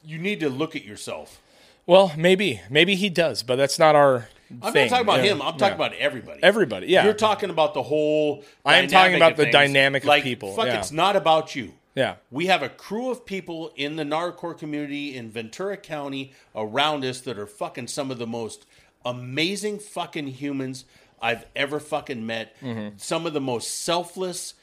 you 0.05 0.19
need 0.19 0.41
to 0.41 0.49
look 0.51 0.77
at 0.77 0.85
yourself. 0.85 1.41
Well, 1.87 2.13
maybe, 2.17 2.61
maybe 2.69 2.97
he 2.97 3.09
does, 3.09 3.43
but 3.43 3.57
that's 3.57 3.79
not 3.79 3.95
our. 3.97 4.29
I'm 4.61 4.73
thing. 4.73 4.91
not 4.91 4.91
talking 4.91 5.07
about 5.09 5.25
Yeah. 5.25 5.33
him. 5.33 5.43
I'm 5.43 5.53
talking 5.59 5.79
Yeah. 5.79 5.87
about 5.87 5.93
everybody. 5.95 6.43
everybody. 6.43 6.87
Yeah, 6.89 7.05
You're 7.05 7.15
talking 7.15 7.49
about 7.51 7.73
the 7.75 7.83
whole. 7.83 8.45
I 8.65 8.77
am 8.77 8.89
talking 8.89 9.17
about 9.17 9.37
the 9.37 9.51
dynamic 9.51 10.05
of 10.05 10.23
people, 10.23 10.55
Fuck, 10.55 10.69
it's 10.69 10.93
not 10.93 11.17
about 11.17 11.55
you. 11.57 11.73
Yeah, 11.99 12.15
We 12.31 12.47
have 12.47 12.63
a 12.63 12.69
crew 12.69 13.11
of 13.11 13.27
people 13.27 13.73
in 13.77 13.97
the 13.97 14.05
Nardcore 14.05 14.57
community 14.57 15.17
in 15.17 15.31
Ventura 15.31 15.77
County 15.77 16.33
around 16.55 17.05
us 17.05 17.21
that 17.23 17.39
are 17.39 17.47
fucking 17.47 17.89
some 17.89 18.11
of 18.11 18.19
the 18.19 18.27
most 18.27 18.67
amazing 19.05 19.79
fucking 19.81 20.29
humans 20.29 20.85
I've 21.21 21.45
ever 21.57 21.81
fucking 21.81 22.25
met. 22.25 22.55
Mm-hmm. 22.61 22.97
Some 22.99 23.27
of 23.27 23.33
the 23.33 23.41
most 23.41 23.83
selfless, 23.83 24.55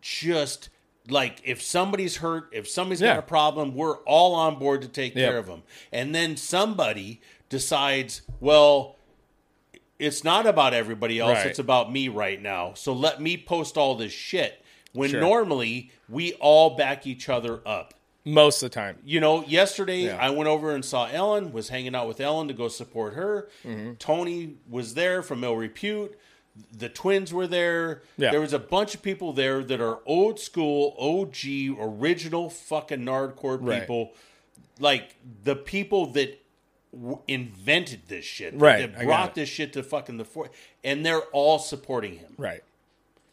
just 0.00 0.68
like 1.08 1.40
if 1.44 1.62
somebody's 1.62 2.18
hurt, 2.18 2.48
if 2.52 2.68
somebody's 2.68 3.00
Yeah. 3.00 3.14
got 3.14 3.18
a 3.18 3.22
problem, 3.22 3.74
we're 3.74 3.96
all 4.04 4.34
on 4.34 4.58
board 4.58 4.82
to 4.82 4.88
take 4.88 5.14
Yep. 5.14 5.28
care 5.30 5.38
of 5.38 5.46
them. 5.46 5.62
And 5.90 6.14
then 6.14 6.36
somebody 6.36 7.20
decides, 7.48 8.22
well, 8.40 8.96
it's 9.98 10.22
not 10.22 10.46
about 10.46 10.74
everybody 10.74 11.18
else. 11.18 11.38
Right. 11.38 11.46
It's 11.46 11.58
about 11.58 11.90
me 11.90 12.08
right 12.08 12.40
now. 12.40 12.74
So 12.74 12.92
let 12.92 13.20
me 13.20 13.36
post 13.36 13.76
all 13.76 13.96
this 13.96 14.12
shit. 14.12 14.62
When 14.92 15.10
Sure. 15.10 15.20
normally 15.20 15.90
we 16.08 16.32
all 16.34 16.70
back 16.76 17.06
each 17.06 17.28
other 17.28 17.60
up. 17.66 17.94
most 18.24 18.62
of 18.62 18.70
the 18.70 18.74
time. 18.74 18.98
You 19.06 19.20
know, 19.20 19.42
yesterday 19.46 20.00
Yeah. 20.06 20.18
I 20.20 20.28
went 20.30 20.48
over 20.48 20.74
and 20.74 20.84
saw 20.84 21.06
Ellen, 21.10 21.50
was 21.50 21.70
hanging 21.70 21.94
out 21.94 22.06
with 22.06 22.20
Ellen 22.20 22.46
to 22.48 22.54
go 22.54 22.68
support 22.68 23.14
her. 23.14 23.48
Mm-hmm. 23.64 23.94
Tony 23.94 24.56
was 24.68 24.92
there 24.94 25.22
from 25.22 25.42
Ill 25.44 25.56
Repute. 25.56 26.18
The 26.76 26.88
twins 26.90 27.32
were 27.32 27.46
there. 27.46 28.02
Yeah. 28.18 28.30
There 28.32 28.40
was 28.40 28.52
a 28.52 28.58
bunch 28.58 28.94
of 28.94 29.00
people 29.00 29.32
there 29.32 29.62
that 29.64 29.80
are 29.80 30.00
old 30.04 30.38
school, 30.40 30.94
OG, 30.98 31.76
original 31.80 32.50
fucking 32.50 33.00
Nardcore 33.00 33.58
Right. 33.62 33.80
people. 33.80 34.12
Like 34.78 35.14
the 35.44 35.56
people 35.56 36.06
that 36.12 36.38
w- 36.92 37.20
invented 37.28 38.08
this 38.08 38.24
shit. 38.26 38.54
Right, 38.56 38.92
That 38.94 39.04
brought 39.04 39.34
this 39.36 39.48
shit 39.48 39.72
to 39.74 39.82
fucking 39.82 40.18
the 40.18 40.24
fore. 40.26 40.50
And 40.84 41.06
they're 41.06 41.22
all 41.32 41.58
supporting 41.58 42.18
him. 42.18 42.34
Right. 42.36 42.62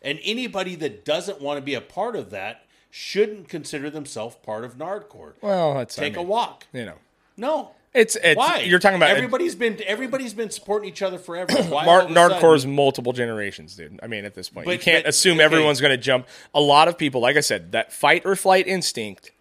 And 0.06 0.20
anybody 0.24 0.76
that 0.76 1.04
doesn't 1.04 1.42
want 1.42 1.58
to 1.58 1.62
be 1.62 1.74
a 1.74 1.82
part 1.82 2.16
of 2.16 2.30
that 2.30 2.64
shouldn't 2.92 3.50
consider 3.50 3.90
themselves 3.90 4.38
part 4.44 4.64
of 4.64 4.78
Nardcore. 4.78 5.34
Well, 5.42 5.74
that's 5.74 5.96
Take 5.96 6.14
I 6.14 6.16
a 6.16 6.20
mean, 6.20 6.28
walk. 6.30 6.66
You 6.72 6.86
know, 6.86 6.96
No. 7.36 7.72
it's 7.94 8.16
it's 8.24 8.38
Why? 8.38 8.60
you're 8.60 8.80
talking 8.80 8.96
about 8.98 9.10
everybody's 9.10 9.56
been 9.56 9.82
everybody's 9.86 10.34
been 10.34 10.50
supporting 10.52 10.88
each 10.88 11.02
other 11.02 11.18
forever. 11.18 11.52
Why 11.64 11.86
Mar- 11.86 12.06
Nardcore's 12.08 12.66
multiple 12.66 13.12
generations, 13.12 13.76
dude. 13.76 14.00
I 14.04 14.08
mean, 14.08 14.24
at 14.26 14.34
this 14.36 14.48
point, 14.48 14.68
you 14.68 14.78
can't 14.80 15.04
but- 15.04 15.10
assume 15.10 15.38
okay. 15.38 15.44
everyone's 15.44 15.82
going 15.82 15.92
to 15.92 15.98
jump. 15.98 16.28
A 16.54 16.62
lot 16.62 16.88
of 16.88 16.98
people, 16.98 17.20
like 17.20 17.36
I 17.36 17.42
said, 17.42 17.72
that 17.74 17.92
fight 17.92 18.22
or 18.26 18.36
flight 18.38 18.68
instinct 18.68 19.32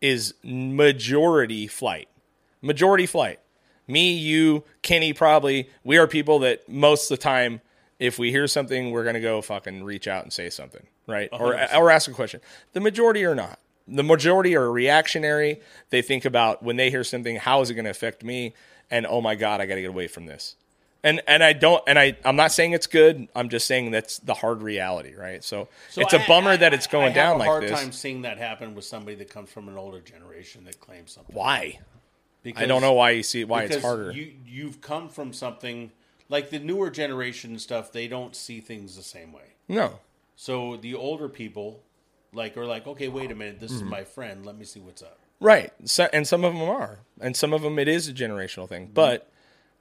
is 0.00 0.34
majority 0.44 1.66
flight. 1.66 2.08
Majority 2.62 3.06
flight. 3.06 3.40
Me, 3.88 4.12
you, 4.12 4.64
Kenny, 4.82 5.12
probably. 5.12 5.68
We 5.82 5.98
are 5.98 6.06
people 6.06 6.38
that 6.40 6.68
most 6.68 7.10
of 7.10 7.18
the 7.18 7.22
time, 7.22 7.60
if 8.00 8.18
we 8.18 8.32
hear 8.32 8.48
something, 8.48 8.90
we're 8.90 9.04
going 9.04 9.14
to 9.14 9.20
go 9.20 9.40
fucking 9.42 9.84
reach 9.84 10.08
out 10.08 10.24
and 10.24 10.32
say 10.32 10.50
something, 10.50 10.84
right? 11.06 11.28
Or, 11.32 11.54
100%. 11.54 11.74
or 11.76 11.90
ask 11.90 12.10
a 12.10 12.12
question. 12.12 12.40
The 12.72 12.80
majority 12.80 13.24
are 13.24 13.34
not. 13.36 13.60
The 13.86 14.02
majority 14.02 14.56
are 14.56 14.70
reactionary. 14.72 15.60
They 15.90 16.02
think 16.02 16.24
about 16.24 16.62
when 16.62 16.76
they 16.76 16.90
hear 16.90 17.04
something, 17.04 17.36
how 17.36 17.60
is 17.60 17.70
it 17.70 17.74
going 17.74 17.84
to 17.84 17.90
affect 17.90 18.24
me? 18.24 18.54
And 18.90 19.06
oh 19.06 19.20
my 19.20 19.36
God, 19.36 19.60
I 19.60 19.66
got 19.66 19.76
to 19.76 19.82
get 19.82 19.90
away 19.90 20.08
from 20.08 20.26
this. 20.26 20.56
And 21.02 21.22
and 21.26 21.42
I 21.42 21.54
don't 21.54 21.82
and 21.86 21.98
I 21.98 22.14
I'm 22.26 22.36
not 22.36 22.52
saying 22.52 22.72
it's 22.72 22.86
good. 22.86 23.26
I'm 23.34 23.48
just 23.48 23.66
saying 23.66 23.90
that's 23.90 24.18
the 24.18 24.34
hard 24.34 24.62
reality, 24.62 25.14
right? 25.14 25.42
So, 25.42 25.68
So 25.88 26.02
it's 26.02 26.12
a 26.12 26.20
I- 26.22 26.26
bummer 26.26 26.50
I- 26.50 26.56
that 26.58 26.74
it's 26.74 26.86
I 26.88 26.90
going 26.92 27.06
have 27.06 27.14
down 27.14 27.36
a 27.36 27.38
like 27.38 27.48
hard 27.48 27.62
this. 27.62 27.70
time 27.70 27.90
seeing 27.90 28.22
that 28.22 28.36
happen 28.36 28.74
with 28.74 28.84
somebody 28.84 29.16
that 29.16 29.30
comes 29.30 29.48
from 29.50 29.68
an 29.68 29.78
older 29.78 30.00
generation 30.00 30.64
that 30.64 30.78
claims 30.78 31.12
something. 31.12 31.34
Why? 31.34 31.78
Because, 32.42 32.62
I 32.62 32.66
don't 32.66 32.82
know 32.82 32.92
why 32.92 33.10
you 33.12 33.22
see 33.22 33.44
why 33.44 33.62
it's 33.62 33.80
harder. 33.82 34.10
You 34.12 34.32
you've 34.46 34.82
come 34.82 35.08
from 35.08 35.32
something 35.32 35.90
like 36.30 36.48
the 36.48 36.58
newer 36.58 36.88
generation 36.88 37.58
stuff. 37.58 37.92
They 37.92 38.08
don't 38.08 38.34
see 38.34 38.60
things 38.60 38.96
the 38.96 39.02
same 39.02 39.32
way. 39.32 39.54
no. 39.68 39.98
So 40.36 40.78
the 40.78 40.94
older 40.94 41.28
people, 41.28 41.82
like, 42.32 42.56
are 42.56 42.64
like, 42.64 42.86
okay, 42.86 43.08
wait 43.08 43.30
a 43.30 43.34
minute, 43.34 43.60
this 43.60 43.72
Mm-hmm. 43.72 43.84
is 43.84 43.90
my 43.90 44.04
friend. 44.04 44.46
Let 44.46 44.56
me 44.56 44.64
see 44.64 44.80
what's 44.80 45.02
up. 45.02 45.18
Right. 45.38 45.70
So, 45.84 46.08
and 46.14 46.26
some 46.26 46.44
of 46.44 46.54
them 46.54 46.62
are. 46.62 47.00
And 47.20 47.36
some 47.36 47.52
of 47.52 47.60
them 47.60 47.78
it 47.78 47.88
is 47.88 48.08
a 48.08 48.14
generational 48.14 48.66
thing. 48.66 48.90
But 48.94 49.30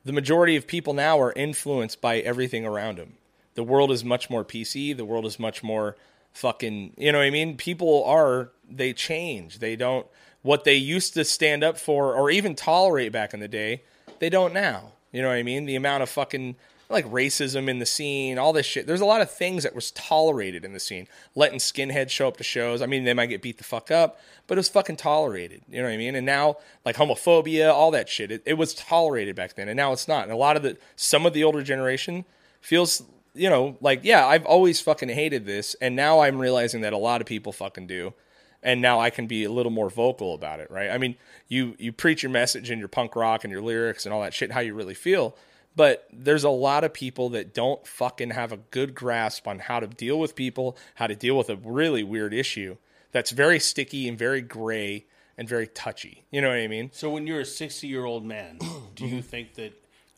the 0.04 0.12
majority 0.12 0.58
of 0.58 0.68
people 0.68 0.94
now 0.94 1.18
are 1.22 1.32
influenced 1.32 2.02
by 2.02 2.18
everything 2.20 2.66
around 2.66 2.98
them. 2.98 3.14
The 3.56 3.64
world 3.64 3.90
is 3.90 4.04
much 4.04 4.30
more 4.30 4.44
PC. 4.44 4.96
The 4.98 5.06
world 5.06 5.26
is 5.26 5.40
much 5.40 5.64
more 5.64 5.96
fucking, 6.34 6.94
you 6.98 7.12
know 7.14 7.20
what 7.20 7.24
I 7.28 7.30
mean? 7.30 7.56
People 7.56 8.04
are, 8.04 8.52
they 8.70 8.92
change. 8.92 9.60
They 9.60 9.78
don't, 9.78 10.08
what 10.42 10.66
they 10.66 10.76
used 10.76 11.14
to 11.14 11.24
stand 11.24 11.64
up 11.64 11.78
for 11.78 12.14
or 12.16 12.30
even 12.30 12.54
tolerate 12.56 13.14
back 13.14 13.34
in 13.34 13.40
the 13.40 13.48
day, 13.48 13.84
they 14.20 14.30
don't 14.30 14.54
now. 14.54 14.92
You 15.12 15.22
know 15.22 15.30
what 15.30 15.38
I 15.38 15.44
mean? 15.44 15.66
The 15.66 15.76
amount 15.76 16.04
of 16.04 16.10
fucking, 16.10 16.56
like 16.90 17.06
racism 17.06 17.70
in 17.70 17.80
the 17.80 17.86
scene, 17.86 18.38
all 18.38 18.54
this 18.54 18.66
shit. 18.66 18.88
There's 18.88 19.02
a 19.02 19.06
lot 19.06 19.22
of 19.22 19.32
things 19.32 19.64
that 19.64 19.76
was 19.76 19.92
tolerated 19.92 20.66
in 20.66 20.74
the 20.74 20.80
scene. 20.80 21.08
Letting 21.36 21.60
skinheads 21.60 22.10
show 22.10 22.28
up 22.28 22.38
to 22.38 22.44
shows. 22.44 22.82
I 22.82 22.86
mean, 22.86 23.04
they 23.04 23.14
might 23.14 23.28
get 23.28 23.42
beat 23.42 23.58
the 23.58 23.64
fuck 23.64 23.92
up, 23.92 24.20
but 24.48 24.58
it 24.58 24.60
was 24.60 24.70
fucking 24.70 24.98
tolerated. 24.98 25.62
You 25.70 25.78
know 25.78 25.88
what 25.88 25.94
I 25.94 25.98
mean? 25.98 26.16
And 26.16 26.26
now, 26.26 26.58
like 26.86 26.96
homophobia, 26.96 27.72
all 27.72 27.92
that 27.92 28.10
shit, 28.10 28.32
it, 28.32 28.44
it 28.46 28.56
was 28.56 28.74
tolerated 28.74 29.36
back 29.36 29.56
then, 29.56 29.70
and 29.70 29.78
now 29.78 29.94
it's 29.94 30.08
not. 30.08 30.24
And 30.24 30.32
a 30.32 30.38
lot 30.38 30.58
of 30.58 30.64
the, 30.64 30.78
some 30.96 31.26
of 31.26 31.34
the 31.34 31.44
older 31.44 31.62
generation 31.62 32.26
feels, 32.62 33.04
you 33.34 33.50
know, 33.50 33.78
like, 33.82 34.02
yeah, 34.04 34.26
I've 34.26 34.46
always 34.46 34.82
fucking 34.82 35.10
hated 35.10 35.46
this, 35.46 35.76
and 35.82 35.96
now 35.96 36.22
I'm 36.22 36.40
realizing 36.40 36.82
that 36.82 36.94
a 36.94 36.98
lot 36.98 37.22
of 37.22 37.28
people 37.28 37.52
fucking 37.52 37.88
do. 37.88 38.14
And 38.62 38.82
now 38.82 39.00
I 39.00 39.10
can 39.10 39.26
be 39.28 39.46
a 39.46 39.52
little 39.52 39.72
more 39.72 39.90
vocal 39.90 40.34
about 40.34 40.60
it, 40.60 40.70
right? 40.70 40.90
I 40.90 40.98
mean, 40.98 41.16
you 41.48 41.76
you 41.80 41.92
preach 41.94 42.24
your 42.24 42.32
message 42.32 42.70
and 42.70 42.80
your 42.80 42.90
punk 42.90 43.16
rock 43.16 43.44
and 43.46 43.52
your 43.52 43.62
lyrics 43.62 44.06
and 44.06 44.14
all 44.14 44.22
that 44.22 44.34
shit, 44.34 44.52
how 44.52 44.60
you 44.60 44.74
really 44.74 44.94
feel. 44.94 45.36
But 45.76 46.08
there's 46.12 46.44
a 46.44 46.50
lot 46.50 46.84
of 46.84 46.94
people 46.94 47.30
that 47.30 47.54
don't 47.54 47.86
fucking 47.88 48.32
have 48.32 48.52
a 48.52 48.58
good 48.58 48.94
grasp 48.96 49.48
on 49.48 49.60
how 49.60 49.80
to 49.80 49.88
deal 49.88 50.20
with 50.20 50.36
people, 50.36 50.76
how 50.96 51.08
to 51.08 51.16
deal 51.16 51.38
with 51.38 51.50
a 51.50 51.56
really 51.56 52.04
weird 52.04 52.34
issue 52.34 52.76
that's 53.14 53.32
very 53.32 53.60
sticky 53.60 54.10
and 54.10 54.18
very 54.18 54.42
gray 54.42 55.06
and 55.38 55.48
very 55.48 55.68
touchy. 55.68 56.26
You 56.32 56.42
know 56.42 56.50
what 56.50 56.58
I 56.58 56.68
mean? 56.68 56.90
So 56.92 57.10
when 57.10 57.26
you're 57.28 57.40
a 57.42 57.46
60 57.46 57.88
year 57.88 58.04
old 58.04 58.26
man, 58.26 58.60
do 58.96 59.06
you 59.08 59.22
think 59.22 59.54
that 59.56 59.72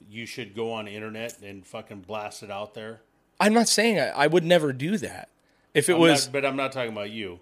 you 0.09 0.25
should 0.25 0.55
go 0.55 0.71
on 0.73 0.85
the 0.85 0.95
internet 0.95 1.39
and 1.43 1.63
fucking 1.65 2.01
blast 2.01 2.41
it 2.41 2.49
out 2.49 2.73
there? 2.73 3.01
I'm 3.39 3.53
not 3.53 3.67
saying 3.67 3.99
I, 3.99 4.09
I 4.09 4.27
would 4.27 4.43
never 4.43 4.73
do 4.73 4.97
that. 4.97 5.29
If 5.75 5.89
it 5.89 5.93
I'm 5.93 5.99
was, 5.99 6.25
not- 6.25 6.33
but 6.33 6.45
I'm 6.45 6.55
not 6.55 6.71
talking 6.71 6.91
about 6.91 7.11
you. 7.11 7.39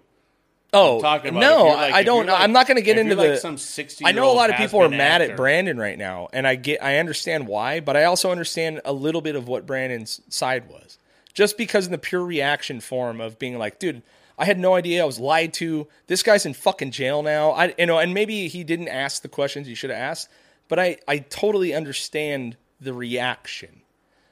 Oh 0.72 1.00
talking 1.00 1.30
about 1.30 1.40
no, 1.40 1.64
like- 1.66 1.94
I 1.94 2.02
don't. 2.02 2.26
like- 2.26 2.40
I'm 2.40 2.52
not 2.52 2.66
going 2.66 2.76
to 2.76 2.82
get 2.82 2.98
into 2.98 3.14
the. 3.14 3.30
like 3.30 3.38
some 3.38 3.58
60 3.58 4.04
I 4.06 4.12
know 4.12 4.30
a 4.30 4.34
lot 4.34 4.50
of 4.50 4.56
people 4.56 4.82
are 4.82 4.88
mad 4.88 5.22
actor. 5.22 5.32
at 5.32 5.36
Brandon 5.36 5.78
right 5.78 5.98
now, 5.98 6.28
and 6.32 6.46
I 6.46 6.54
get, 6.54 6.82
I 6.82 6.98
understand 6.98 7.46
why, 7.46 7.80
but 7.80 7.96
I 7.96 8.04
also 8.04 8.30
understand 8.30 8.80
a 8.84 8.92
little 8.92 9.20
bit 9.20 9.36
of 9.36 9.48
what 9.48 9.66
Brandon's 9.66 10.20
side 10.28 10.68
was, 10.68 10.98
just 11.34 11.56
because 11.56 11.86
in 11.86 11.92
the 11.92 11.98
pure 11.98 12.24
reaction 12.24 12.80
form 12.80 13.20
of 13.20 13.38
being 13.38 13.58
like, 13.58 13.78
dude, 13.78 14.02
I 14.38 14.46
had 14.46 14.58
no 14.58 14.74
idea 14.74 15.02
I 15.02 15.06
was 15.06 15.20
lied 15.20 15.52
to. 15.54 15.86
This 16.06 16.22
guy's 16.22 16.46
in 16.46 16.54
fucking 16.54 16.92
jail 16.92 17.22
now. 17.22 17.50
I, 17.50 17.74
you 17.78 17.86
know, 17.86 17.98
and 17.98 18.14
maybe 18.14 18.48
he 18.48 18.64
didn't 18.64 18.88
ask 18.88 19.20
the 19.22 19.28
questions 19.28 19.66
he 19.66 19.74
should 19.74 19.90
have 19.90 19.98
asked, 19.98 20.28
but 20.68 20.78
I, 20.78 20.96
I 21.06 21.18
totally 21.18 21.74
understand 21.74 22.56
the 22.80 22.94
reaction. 22.94 23.82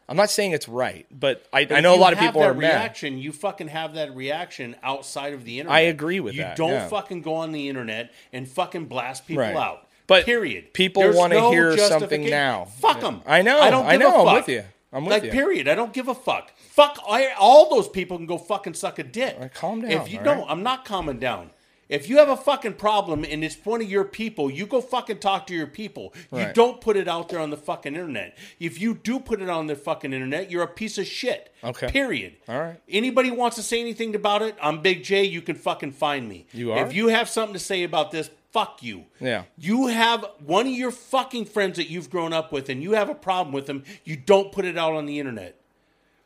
I'm 0.09 0.17
not 0.17 0.31
saying 0.31 0.53
it's 0.53 0.69
right, 0.69 1.07
but 1.11 1.47
I, 1.53 1.67
I 1.71 1.81
know 1.81 1.95
a 1.95 2.01
lot 2.01 2.15
of 2.15 2.19
people 2.19 2.41
that 2.41 2.51
are 2.51 2.55
mad. 2.55 3.01
You 3.03 3.31
fucking 3.31 3.69
have 3.69 3.95
that 3.95 4.17
reaction 4.17 4.75
outside 4.83 5.35
of 5.35 5.45
the 5.45 5.61
internet. 5.61 5.77
I 5.77 5.81
agree 5.81 6.19
with 6.21 6.35
you 6.35 6.43
that, 6.43 6.57
don't 6.57 6.71
yeah. 6.71 6.89
fucking 6.89 7.21
go 7.21 7.35
on 7.35 7.53
the 7.53 7.69
internet 7.69 8.13
and 8.33 8.49
fucking 8.49 8.87
blast 8.87 9.27
people 9.27 9.43
Right. 9.43 9.55
out. 9.55 9.87
But 10.07 10.25
period. 10.25 10.73
people 10.73 11.13
wanna 11.13 11.35
no 11.35 11.51
hear 11.51 11.77
something 11.77 12.25
now. 12.31 12.65
Fuck 12.65 13.01
them. 13.01 13.21
I 13.27 13.43
know, 13.43 13.61
I 13.61 13.71
don't. 13.71 13.85
I 13.85 13.97
know, 13.97 14.27
I'm 14.27 14.37
with 14.37 14.49
you. 14.49 14.65
I'm 14.91 15.05
with 15.05 15.13
like, 15.13 15.25
you. 15.25 15.31
period. 15.31 15.69
I 15.69 15.75
don't 15.75 15.93
give 15.93 16.09
a 16.09 16.15
fuck. 16.15 16.53
Fuck 16.57 16.99
I, 17.07 17.33
all 17.39 17.69
those 17.69 17.89
people 17.89 18.17
can 18.17 18.25
go 18.25 18.39
fucking 18.39 18.73
suck 18.73 18.99
a 18.99 19.03
dick. 19.03 19.37
right, 19.39 19.53
calm 19.53 19.83
down, 19.83 19.91
If 19.91 20.11
you 20.11 20.21
don't, 20.21 20.39
right? 20.39 20.47
I'm 20.49 20.63
not 20.63 20.87
calming 20.87 21.19
down. 21.19 21.51
If 21.89 22.09
you 22.09 22.19
have 22.19 22.29
a 22.29 22.37
fucking 22.37 22.75
problem 22.75 23.25
and 23.25 23.43
it's 23.43 23.57
one 23.65 23.81
of 23.81 23.91
your 23.91 24.05
people, 24.05 24.51
you 24.51 24.67
go 24.67 24.81
fucking 24.81 25.19
talk 25.19 25.47
to 25.47 25.55
your 25.55 25.67
people. 25.67 26.13
You 26.33 26.51
don't 26.53 26.81
put 26.81 26.97
it 26.97 27.09
out 27.09 27.29
there 27.31 27.41
on 27.41 27.51
the 27.51 27.57
fucking 27.57 27.95
internet. 27.95 28.37
If 28.61 28.81
you 28.81 28.95
do 28.95 29.19
put 29.19 29.41
it 29.41 29.49
on 29.49 29.67
the 29.67 29.77
fucking 29.77 30.13
internet, 30.13 30.51
you're 30.51 30.63
a 30.63 30.69
piece 30.69 30.99
of 30.99 31.07
shit. 31.07 31.53
Okay. 31.65 31.89
Period. 31.89 32.37
All 32.49 32.61
right. 32.61 32.81
Anybody 32.89 33.31
wants 33.31 33.57
to 33.57 33.63
say 33.63 33.81
anything 33.81 34.15
about 34.15 34.43
it? 34.43 34.57
I'm 34.61 34.83
Big 34.83 35.03
J. 35.03 35.25
You 35.25 35.43
can 35.43 35.57
fucking 35.57 35.93
find 35.93 36.29
me. 36.29 36.47
You 36.53 36.73
are? 36.73 36.87
If 36.87 36.95
you 36.95 37.09
have 37.09 37.29
something 37.29 37.55
to 37.55 37.59
say 37.59 37.83
about 37.83 38.11
this, 38.11 38.31
fuck 38.53 38.83
you. 38.83 39.07
Yeah. 39.19 39.45
You 39.57 39.87
have 39.89 40.25
one 40.45 40.67
of 40.67 40.73
your 40.73 40.91
fucking 40.91 41.47
friends 41.47 41.77
that 41.77 41.91
you've 41.91 42.11
grown 42.11 42.33
up 42.33 42.53
with, 42.53 42.69
and 42.69 42.83
you 42.83 42.93
have 42.93 43.09
a 43.09 43.15
problem 43.15 43.53
with 43.53 43.67
them. 43.67 43.85
You 44.05 44.17
don't 44.17 44.53
put 44.53 44.65
it 44.65 44.77
out 44.77 44.93
on 44.93 45.07
the 45.07 45.19
internet. 45.19 45.57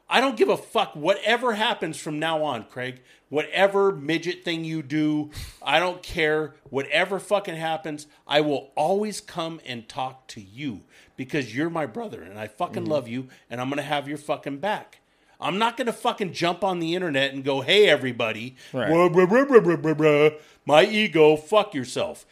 I 0.08 0.20
don't 0.20 0.36
give 0.36 0.50
a 0.50 0.58
fuck 0.58 0.94
whatever 0.94 1.54
happens 1.54 1.96
from 1.96 2.18
now 2.18 2.42
on, 2.42 2.64
Craig. 2.64 3.00
Whatever 3.32 3.92
midget 3.92 4.44
thing 4.44 4.62
you 4.62 4.82
do, 4.82 5.30
I 5.62 5.80
don't 5.80 6.02
care. 6.02 6.52
Whatever 6.68 7.18
fucking 7.18 7.56
happens, 7.56 8.06
I 8.26 8.42
will 8.42 8.72
always 8.74 9.22
come 9.22 9.58
and 9.64 9.88
talk 9.88 10.28
to 10.28 10.40
you 10.42 10.82
because 11.16 11.56
you're 11.56 11.70
my 11.70 11.86
brother 11.86 12.22
and 12.22 12.38
I 12.38 12.46
fucking 12.46 12.82
mm-hmm. 12.82 12.92
love 12.92 13.08
you 13.08 13.28
and 13.48 13.58
I'm 13.58 13.70
going 13.70 13.78
to 13.78 13.84
have 13.84 14.06
your 14.06 14.18
fucking 14.18 14.58
back. 14.58 15.00
I'm 15.40 15.56
not 15.56 15.78
going 15.78 15.86
to 15.86 15.94
fucking 15.94 16.34
jump 16.34 16.62
on 16.62 16.78
the 16.78 16.94
internet 16.94 17.32
and 17.32 17.42
go, 17.42 17.62
"Hey, 17.62 17.88
everybody, 17.88 18.54
Right. 18.70 18.90
Bruh, 18.90 19.10
bruh, 19.10 19.94
bruh. 19.94 20.38
my 20.66 20.84
ego, 20.84 21.36
fuck 21.36 21.72
yourself." 21.72 22.26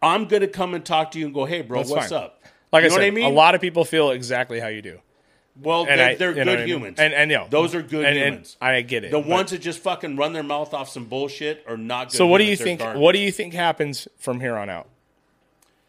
I'm 0.00 0.26
going 0.26 0.42
to 0.42 0.48
come 0.48 0.74
and 0.74 0.84
talk 0.84 1.10
to 1.10 1.18
you 1.18 1.24
and 1.24 1.34
go, 1.34 1.46
"Hey, 1.46 1.62
bro, 1.62 1.80
That's 1.80 1.90
what's 1.90 2.08
fine. 2.10 2.22
up?" 2.22 2.44
Like 2.72 2.82
you 2.82 2.86
I 2.86 2.88
know 2.90 2.94
said, 2.94 3.00
what 3.00 3.06
I 3.06 3.10
mean? 3.10 3.24
a 3.24 3.30
lot 3.30 3.56
of 3.56 3.60
people 3.60 3.84
feel 3.84 4.12
exactly 4.12 4.60
how 4.60 4.68
you 4.68 4.80
do. 4.80 5.00
Well, 5.62 5.86
And 5.88 5.98
they're, 6.00 6.08
I- 6.10 6.14
they're 6.16 6.32
good 6.34 6.48
I 6.48 6.56
mean? 6.56 6.66
humans, 6.68 6.98
And 6.98 7.14
and 7.14 7.30
you 7.30 7.38
know, 7.38 7.46
those 7.48 7.74
are 7.74 7.82
good 7.82 8.04
and, 8.04 8.16
and 8.16 8.26
humans. 8.34 8.56
I 8.60 8.80
get 8.82 9.04
it. 9.04 9.10
the 9.10 9.18
ones 9.18 9.52
that 9.52 9.58
just 9.62 9.78
fucking 9.78 10.16
run 10.16 10.32
their 10.32 10.42
mouth 10.42 10.74
off 10.74 10.88
some 10.90 11.06
bullshit 11.06 11.64
are 11.66 11.76
not 11.78 12.10
good. 12.10 12.16
So 12.18 12.26
what 12.26 12.38
do 12.38 12.44
you 12.44 12.56
think? 12.56 12.80
garbage. 12.80 13.00
What 13.00 13.12
do 13.12 13.18
you 13.18 13.32
think 13.32 13.54
happens 13.54 14.06
from 14.18 14.40
here 14.40 14.56
on 14.56 14.68
out? 14.68 14.88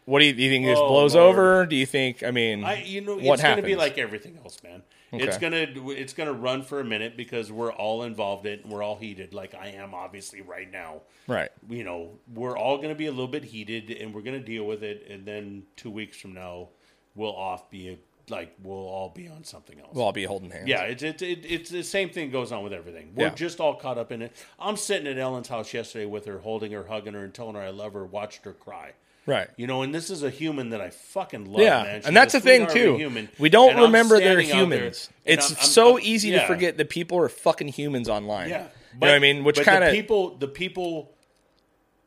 What 0.06 0.20
do 0.20 0.24
you, 0.24 0.32
do 0.32 0.42
you 0.42 0.48
think 0.50 0.64
just 0.64 0.80
Oh, 0.80 0.88
blows 0.88 1.14
Lord. 1.14 1.28
over? 1.34 1.66
Do 1.66 1.76
you 1.76 1.84
think? 1.84 2.22
I 2.22 2.30
mean, 2.30 2.64
I, 2.64 2.82
you 2.82 3.02
know, 3.02 3.16
what 3.16 3.34
it's 3.34 3.42
going 3.42 3.56
to 3.56 3.62
be 3.62 3.76
like 3.76 3.98
everything 3.98 4.38
else, 4.42 4.62
man. 4.62 4.82
It's 5.10 5.38
gonna 5.38 5.66
it's 5.92 6.12
gonna 6.12 6.34
run 6.34 6.62
for 6.62 6.80
a 6.80 6.84
minute 6.84 7.16
because 7.16 7.50
we're 7.50 7.72
all 7.72 8.02
involved 8.02 8.44
in 8.44 8.52
it 8.52 8.64
and 8.64 8.70
we're 8.72 8.82
all 8.82 8.96
heated, 8.96 9.32
like 9.32 9.54
I 9.54 9.68
am 9.68 9.94
obviously 9.94 10.42
right 10.42 10.70
now. 10.70 11.00
right? 11.26 11.48
You 11.68 11.82
know, 11.82 12.10
we're 12.34 12.58
all 12.58 12.76
gonna 12.76 12.94
be 12.94 13.06
a 13.06 13.10
little 13.10 13.26
bit 13.26 13.44
heated 13.44 13.90
and 13.90 14.12
we're 14.14 14.20
gonna 14.20 14.38
deal 14.38 14.64
with 14.64 14.82
it, 14.82 15.06
and 15.08 15.24
then 15.24 15.62
two 15.76 15.90
weeks 15.90 16.18
from 16.18 16.34
now, 16.34 16.68
we'll 17.14 17.34
off 17.34 17.70
be 17.70 17.88
a, 17.88 17.96
like 18.30 18.54
we'll 18.62 18.76
all 18.76 19.10
be 19.10 19.28
on 19.28 19.44
something 19.44 19.78
else. 19.80 19.90
We'll 19.94 20.04
all 20.04 20.12
be 20.12 20.24
holding 20.24 20.50
hands. 20.50 20.68
yeah, 20.68 20.82
it's 20.82 21.02
it's 21.02 21.22
it, 21.22 21.44
it's 21.44 21.70
the 21.70 21.82
same 21.82 22.10
thing 22.10 22.30
goes 22.30 22.52
on 22.52 22.62
with 22.64 22.72
everything. 22.72 23.12
We're 23.14 23.26
Yeah. 23.28 23.34
just 23.34 23.60
all 23.60 23.74
caught 23.74 23.98
up 23.98 24.12
in 24.12 24.22
it. 24.22 24.32
I'm 24.58 24.76
sitting 24.76 25.06
at 25.06 25.18
Ellen's 25.18 25.48
house 25.48 25.72
yesterday 25.74 26.06
with 26.06 26.24
her, 26.26 26.38
holding 26.38 26.72
her, 26.72 26.84
hugging 26.84 27.14
her, 27.14 27.24
and 27.24 27.32
telling 27.34 27.54
her 27.54 27.60
I 27.62 27.70
love 27.70 27.92
her. 27.94 28.04
Watched 28.04 28.44
her 28.44 28.52
cry. 28.52 28.92
right. 29.26 29.48
You 29.56 29.66
know, 29.66 29.82
and 29.82 29.94
this 29.94 30.08
is 30.08 30.22
a 30.22 30.30
human 30.30 30.70
that 30.70 30.80
I 30.80 30.88
fucking 30.90 31.44
love, 31.52 31.60
Yeah, 31.60 31.82
man. 31.82 32.02
And 32.06 32.16
that's 32.16 32.32
the 32.32 32.40
thing 32.40 32.62
sweetheart 32.68 32.76
of 32.76 32.82
a 32.82 32.86
too. 32.92 32.96
Human. 32.96 33.28
We 33.38 33.48
don't 33.50 33.76
remember 33.76 34.18
they're 34.18 34.36
there, 34.36 34.40
humans. 34.40 35.10
It's 35.26 35.50
I'm- 35.50 35.56
I'm- 35.58 35.66
so 35.68 35.88
I'm- 35.96 36.00
easy 36.02 36.30
to 36.32 36.46
forget 36.46 36.78
that 36.78 36.88
people 36.88 37.18
are 37.18 37.28
fucking 37.28 37.68
humans 37.68 38.08
online. 38.08 38.48
Yeah, 38.48 38.68
you 38.94 39.00
know 39.06 39.14
I 39.14 39.18
mean? 39.18 39.44
Which 39.44 39.60
kind 39.60 39.84
of 39.84 39.92
people, 39.92 40.36
the 40.36 40.48
people, 40.48 41.12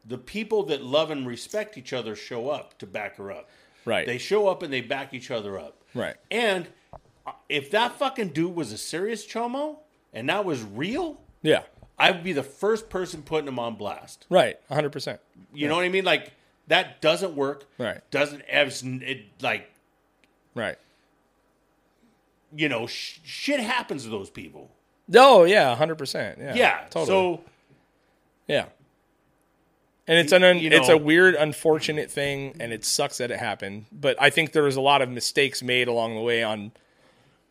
the 0.05 0.17
people 0.17 0.63
that 0.63 0.81
love 0.83 1.11
and 1.11 1.27
respect 1.27 1.77
each 1.77 1.93
other 1.93 2.15
show 2.15 2.49
up 2.49 2.77
to 2.79 2.87
back 2.87 3.17
her 3.17 3.31
up. 3.31 3.49
right, 3.85 4.05
They 4.07 4.17
show 4.17 4.47
up 4.47 4.63
and 4.63 4.73
they 4.73 4.81
back 4.81 5.13
each 5.13 5.29
other 5.31 5.59
up. 5.59 5.80
Right, 5.93 6.15
And 6.29 6.67
uh, 7.25 7.31
if 7.49 7.71
that 7.71 7.93
fucking 7.99 8.29
dude 8.29 8.55
was 8.55 8.71
a 8.71 8.77
serious 8.77 9.25
chomo 9.25 9.77
and 10.13 10.29
that 10.29 10.45
was 10.45 10.63
real, 10.63 11.19
yeah, 11.41 11.63
I 11.99 12.11
would 12.11 12.23
be 12.23 12.33
the 12.33 12.43
first 12.43 12.89
person 12.89 13.21
putting 13.21 13.47
him 13.47 13.59
on 13.59 13.75
blast. 13.75 14.25
right, 14.29 14.59
hundred 14.69 14.91
percent. 14.91 15.19
You 15.53 15.67
know 15.67 15.75
what 15.75 15.85
I 15.85 15.89
mean? 15.89 16.05
Like 16.05 16.31
that 16.67 17.01
doesn't 17.01 17.35
work. 17.35 17.65
Right. 17.77 17.99
Doesn't 18.11 18.43
it 18.47 19.25
like 19.41 19.69
Right. 20.55 20.77
you 22.55 22.69
know 22.69 22.87
sh- 22.87 23.19
shit 23.23 23.59
happens 23.59 24.03
to 24.03 24.09
those 24.09 24.29
people. 24.29 24.71
Oh 25.13 25.43
yeah, 25.43 25.75
hundred 25.75 25.95
percent. 25.97 26.37
Yeah, 26.39 26.55
Yeah. 26.55 26.77
totally. 26.89 27.05
So 27.07 27.41
Yeah. 28.47 28.65
And 30.07 30.17
it's 30.17 30.31
an 30.31 30.43
un, 30.43 30.59
You 30.59 30.71
it's 30.71 30.89
a 30.89 30.97
weird, 30.97 31.35
unfortunate 31.35 32.09
thing, 32.09 32.55
and 32.59 32.73
it 32.73 32.83
sucks 32.83 33.19
that 33.19 33.31
it 33.31 33.39
happened. 33.39 33.85
But 33.91 34.19
I 34.19 34.29
think 34.29 34.51
there 34.51 34.63
was 34.63 34.75
a 34.75 34.81
lot 34.81 35.01
of 35.01 35.09
mistakes 35.09 35.61
made 35.61 35.87
along 35.87 36.15
the 36.15 36.21
way 36.21 36.43
on, 36.43 36.71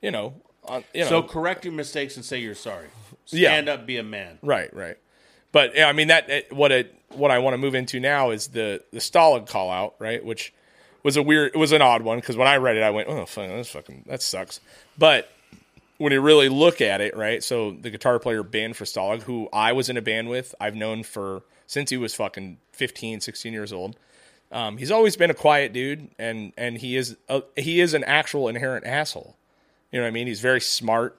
you 0.03 0.11
know, 0.11 0.35
on 0.65 0.85
you 0.93 1.05
know, 1.05 1.09
so 1.09 1.23
correct 1.23 1.65
your 1.65 1.75
mistakes 1.75 2.17
and 2.17 2.25
say 2.25 2.39
you're 2.39 2.55
sorry. 2.55 2.89
Yeah. 3.29 3.51
Stand 3.51 3.69
up, 3.69 3.87
be 3.87 3.97
a 3.97 4.03
man. 4.03 4.39
right, 4.43 4.75
right. 4.75 4.97
But 5.53 5.75
yeah, 5.75 5.89
I 5.89 5.93
mean 5.93 6.09
that 6.09 6.53
what 6.53 6.71
it 6.73 6.95
what 7.11 7.31
I 7.31 7.39
want 7.39 7.55
to 7.55 7.59
move 7.59 7.75
into 7.75 8.01
now 8.01 8.31
is 8.31 8.49
the 8.49 8.83
the 8.93 8.99
Stalag 8.99 9.49
call 9.49 9.71
out, 9.71 9.95
right? 9.99 10.25
Which 10.25 10.53
was 11.03 11.17
a 11.17 11.23
weird, 11.23 11.53
it 11.55 11.59
was 11.59 11.73
an 11.73 11.83
odd 11.83 12.03
one 12.03 12.19
because 12.19 12.37
when 12.37 12.49
I 12.49 12.57
read 12.57 12.77
it, 12.77 12.83
I 12.83 12.91
went, 12.91 13.09
oh, 13.09 13.27
fuck, 13.27 13.49
that's 13.49 13.71
fucking 13.71 14.05
that 14.07 14.23
sucks. 14.23 14.61
But 14.99 15.31
when 15.99 16.13
you 16.13 16.21
really 16.21 16.49
look 16.49 16.81
at 16.81 17.01
it, 17.01 17.17
right? 17.17 17.43
So 17.43 17.73
the 17.73 17.91
guitar 17.91 18.19
player 18.19 18.43
Ben 18.43 18.73
for 18.73 18.85
Stalag, 18.85 19.23
who 19.23 19.49
I 19.53 19.73
was 19.73 19.89
in 19.89 19.97
a 19.97 20.03
band 20.03 20.29
with, 20.29 20.55
I've 20.61 20.75
known 20.75 21.03
for 21.03 21.43
since 21.71 21.91
he 21.91 21.97
was 21.97 22.13
fucking 22.17 22.59
15, 22.73 23.21
16 23.21 23.53
years 23.53 23.73
old. 23.73 23.95
Um, 24.51 24.77
he's 24.77 24.91
always 24.91 25.15
been 25.15 25.31
a 25.31 25.35
quiet 25.35 25.73
dude, 25.73 26.11
and 26.19 26.53
and 26.59 26.79
he 26.79 26.97
is 26.97 27.17
a, 27.29 27.45
he 27.55 27.81
is 27.81 27.95
an 27.95 28.03
actual 28.03 28.49
inherent 28.49 28.85
asshole. 28.85 29.37
You 29.93 30.01
know 30.01 30.05
what 30.05 30.09
I 30.09 30.11
mean? 30.11 30.27
He's 30.27 30.41
very 30.41 30.61
smart. 30.61 31.17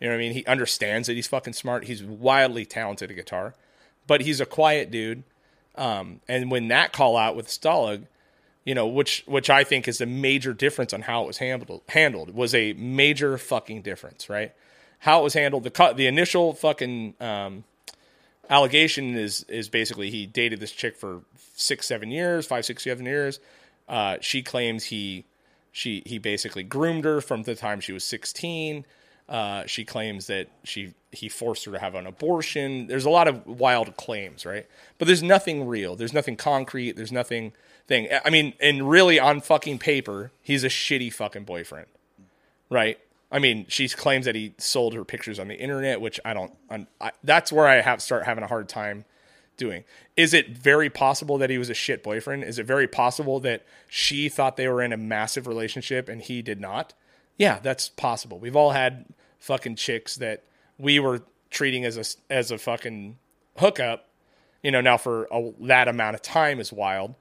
You 0.00 0.08
know 0.08 0.14
what 0.14 0.16
I 0.16 0.18
mean? 0.18 0.32
He 0.32 0.44
understands 0.46 1.06
that 1.06 1.14
he's 1.14 1.28
fucking 1.28 1.52
smart. 1.52 1.84
He's 1.84 2.02
wildly 2.02 2.64
talented 2.64 3.10
at 3.10 3.16
guitar, 3.16 3.54
but 4.08 4.22
he's 4.22 4.40
a 4.40 4.46
quiet 4.46 4.90
dude. 4.90 5.22
Um, 5.76 6.20
and 6.26 6.50
when 6.50 6.66
that 6.66 6.92
call 6.92 7.16
out 7.16 7.36
with 7.36 7.46
Stalag, 7.46 8.08
you 8.64 8.74
know, 8.74 8.88
which 8.88 9.22
which 9.26 9.48
I 9.48 9.62
think 9.62 9.86
is 9.86 10.00
a 10.00 10.06
major 10.06 10.52
difference 10.52 10.92
on 10.92 11.02
how 11.02 11.22
it 11.22 11.26
was 11.28 11.38
handled. 11.38 11.82
Handled 11.88 12.34
was 12.34 12.56
a 12.56 12.72
major 12.72 13.38
fucking 13.38 13.82
difference, 13.82 14.28
right? 14.28 14.52
How 14.98 15.20
it 15.20 15.22
was 15.22 15.34
handled. 15.34 15.62
The 15.62 15.70
cut, 15.70 15.96
the 15.96 16.08
initial 16.08 16.54
fucking 16.54 17.14
um, 17.20 17.62
allegation 18.50 19.16
is 19.16 19.44
is 19.44 19.68
basically 19.68 20.10
he 20.10 20.26
dated 20.26 20.60
this 20.60 20.72
chick 20.72 20.96
for 20.96 21.22
six, 21.54 21.86
seven 21.86 22.10
years, 22.10 22.46
five, 22.46 22.64
six, 22.64 22.84
seven 22.84 23.06
years. 23.06 23.40
Uh, 23.88 24.16
she 24.20 24.42
claims 24.42 24.84
he 24.84 25.24
she 25.72 26.02
he 26.06 26.18
basically 26.18 26.62
groomed 26.62 27.04
her 27.04 27.20
from 27.20 27.42
the 27.42 27.54
time 27.54 27.80
she 27.80 27.92
was 27.92 28.04
sixteen. 28.04 28.84
Uh, 29.28 29.64
she 29.66 29.84
claims 29.84 30.26
that 30.26 30.48
she 30.64 30.94
he 31.10 31.28
forced 31.28 31.64
her 31.64 31.72
to 31.72 31.78
have 31.78 31.94
an 31.94 32.06
abortion. 32.06 32.86
There's 32.86 33.04
a 33.04 33.10
lot 33.10 33.28
of 33.28 33.46
wild 33.46 33.96
claims, 33.96 34.44
right? 34.44 34.66
But 34.98 35.06
there's 35.06 35.22
nothing 35.22 35.66
real. 35.66 35.96
There's 35.96 36.12
nothing 36.12 36.36
concrete. 36.36 36.92
There's 36.96 37.12
nothing 37.12 37.52
thing. 37.86 38.08
I 38.24 38.30
mean, 38.30 38.54
and 38.60 38.88
really 38.88 39.18
on 39.18 39.40
fucking 39.40 39.78
paper, 39.78 40.32
he's 40.42 40.64
a 40.64 40.68
shitty 40.68 41.12
fucking 41.12 41.44
boyfriend, 41.44 41.86
right? 42.70 42.98
I 43.32 43.38
mean, 43.38 43.64
she 43.68 43.88
claims 43.88 44.26
that 44.26 44.34
he 44.34 44.54
sold 44.58 44.92
her 44.92 45.04
pictures 45.04 45.38
on 45.38 45.48
the 45.48 45.54
internet, 45.54 46.00
which 46.02 46.20
I 46.24 46.34
don't. 46.34 46.52
I, 47.00 47.12
that's 47.24 47.50
where 47.50 47.66
I 47.66 47.80
have 47.80 48.02
start 48.02 48.24
having 48.24 48.44
a 48.44 48.46
hard 48.46 48.68
time 48.68 49.06
doing. 49.56 49.84
Is 50.16 50.34
it 50.34 50.50
very 50.50 50.90
possible 50.90 51.38
that 51.38 51.48
he 51.48 51.56
was 51.56 51.70
a 51.70 51.74
shit 51.74 52.02
boyfriend? 52.02 52.44
Is 52.44 52.58
it 52.58 52.66
very 52.66 52.86
possible 52.86 53.40
that 53.40 53.64
she 53.88 54.28
thought 54.28 54.56
they 54.56 54.68
were 54.68 54.82
in 54.82 54.92
a 54.92 54.98
massive 54.98 55.46
relationship 55.46 56.08
and 56.10 56.20
he 56.20 56.42
did 56.42 56.60
not? 56.60 56.92
Yeah, 57.38 57.58
that's 57.60 57.88
possible. 57.88 58.38
We've 58.38 58.56
all 58.56 58.72
had 58.72 59.06
fucking 59.38 59.76
chicks 59.76 60.16
that 60.16 60.44
we 60.78 61.00
were 61.00 61.22
treating 61.50 61.84
as 61.84 61.96
a 61.96 62.32
as 62.32 62.50
a 62.50 62.58
fucking 62.58 63.18
hookup, 63.58 64.08
you 64.62 64.70
know, 64.70 64.80
now 64.80 64.98
for 64.98 65.26
a, 65.32 65.52
that 65.60 65.88
amount 65.88 66.16
of 66.16 66.22
time 66.22 66.60
is 66.60 66.72
wild. 66.72 67.14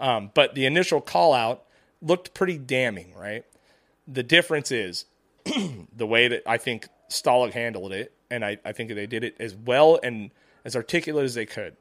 Um, 0.00 0.30
but 0.34 0.54
the 0.54 0.64
initial 0.64 1.00
call 1.00 1.34
out 1.34 1.64
looked 2.00 2.32
pretty 2.32 2.56
damning, 2.56 3.14
right? 3.14 3.44
The 4.06 4.22
difference 4.22 4.70
is 4.70 5.06
the 5.96 6.06
way 6.06 6.28
that 6.28 6.42
I 6.46 6.58
think 6.58 6.88
Stalag 7.10 7.52
handled 7.52 7.92
it, 7.92 8.12
and 8.30 8.44
I, 8.44 8.58
I 8.64 8.72
think 8.72 8.94
they 8.94 9.06
did 9.06 9.24
it 9.24 9.36
as 9.38 9.54
well 9.54 9.98
and 10.02 10.30
as 10.64 10.76
articulate 10.76 11.24
as 11.24 11.34
they 11.34 11.46
could. 11.46 11.76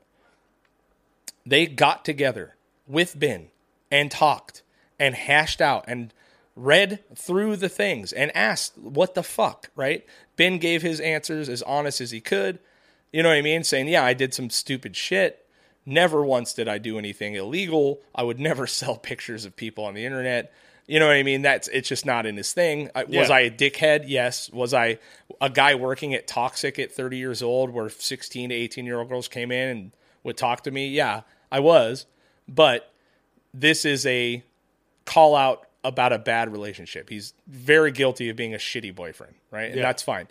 They 1.45 1.65
got 1.65 2.06
together 2.06 2.56
with 2.88 3.19
Ben 3.19 3.49
and 3.91 4.12
talked 4.12 4.63
and 4.99 5.15
hashed 5.15 5.62
out 5.62 5.86
and 5.88 6.13
read 6.56 7.03
through 7.15 7.56
the 7.56 7.69
things 7.69 8.12
and 8.12 8.36
asked 8.36 8.77
what 8.77 9.13
the 9.13 9.23
fuck, 9.23 9.69
right? 9.75 10.06
Ben 10.36 10.58
gave 10.58 10.82
his 10.82 10.99
answers 10.99 11.49
as 11.49 11.62
honest 11.63 12.01
as 12.01 12.12
he 12.12 12.19
could. 12.19 12.60
You 13.13 13.23
know 13.23 13.30
what 13.30 13.38
I 13.38 13.41
mean? 13.41 13.63
Saying, 13.63 13.88
yeah, 13.88 14.03
I 14.03 14.13
did 14.13 14.34
some 14.34 14.49
stupid 14.49 14.95
shit. 14.95 15.45
Never 15.86 16.25
once 16.25 16.53
did 16.53 16.67
I 16.67 16.80
do 16.80 16.97
anything 16.97 17.36
illegal. 17.36 18.01
I 18.13 18.23
would 18.23 18.39
never 18.39 18.67
sell 18.67 18.97
pictures 18.97 19.45
of 19.45 19.56
people 19.56 19.86
on 19.86 19.93
the 19.93 20.06
internet. 20.06 20.51
You 20.88 21.00
know 21.00 21.08
what 21.08 21.17
I 21.17 21.23
mean? 21.23 21.41
That's 21.41 21.67
it's 21.67 21.89
just 21.89 22.06
not 22.06 22.26
in 22.26 22.38
his 22.38 22.54
thing. 22.54 22.89
I, 22.95 23.04
Was 23.04 23.30
I 23.30 23.41
a 23.41 23.52
dickhead? 23.52 24.06
Yes. 24.08 24.50
Was 24.52 24.73
I 24.73 25.00
a 25.41 25.50
guy 25.50 25.76
working 25.76 26.13
at 26.13 26.28
Toxic 26.28 26.80
at 26.80 26.93
30 26.93 27.17
years 27.17 27.43
old 27.43 27.71
where 27.71 27.89
16 27.89 28.50
to 28.50 28.56
18 28.56 28.86
year 28.86 29.00
old 29.00 29.10
girls 29.10 29.28
came 29.28 29.52
in 29.52 29.69
and 29.69 29.91
would 30.23 30.38
talk 30.38 30.63
to 30.63 30.71
me? 30.71 30.88
Yeah, 30.88 31.21
I 31.52 31.60
was. 31.60 32.06
But 32.47 32.91
this 33.54 33.84
is 33.84 34.06
a 34.06 34.43
call 35.06 35.36
out 35.36 35.67
about 35.84 36.13
a 36.13 36.17
bad 36.19 36.52
relationship. 36.52 37.10
He's 37.10 37.34
very 37.47 37.91
guilty 37.91 38.30
of 38.30 38.36
being 38.38 38.54
a 38.54 38.58
shitty 38.58 38.95
boyfriend, 38.95 39.36
right? 39.52 39.65
And 39.67 39.76
Yeah. 39.76 39.82
that's 39.84 40.04
fine. 40.04 40.28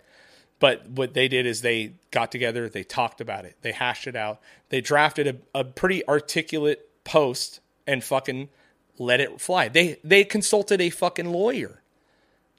But 0.59 0.89
what 0.89 1.13
they 1.13 1.27
did 1.27 1.45
is 1.45 1.61
they 1.61 1.93
got 2.09 2.31
together, 2.31 2.67
they 2.67 2.83
talked 2.83 3.21
about 3.21 3.45
it, 3.45 3.55
they 3.61 3.71
hashed 3.73 4.07
it 4.07 4.15
out, 4.15 4.39
they 4.69 4.81
drafted 4.81 5.27
a, 5.53 5.59
a 5.59 5.63
pretty 5.63 6.07
articulate 6.07 6.89
post 7.03 7.59
and 7.85 8.03
fucking 8.03 8.49
let 8.97 9.19
it 9.19 9.39
fly. 9.39 9.67
They 9.67 9.97
they 10.03 10.23
consulted 10.23 10.81
a 10.81 10.89
fucking 10.89 11.29
lawyer. 11.29 11.81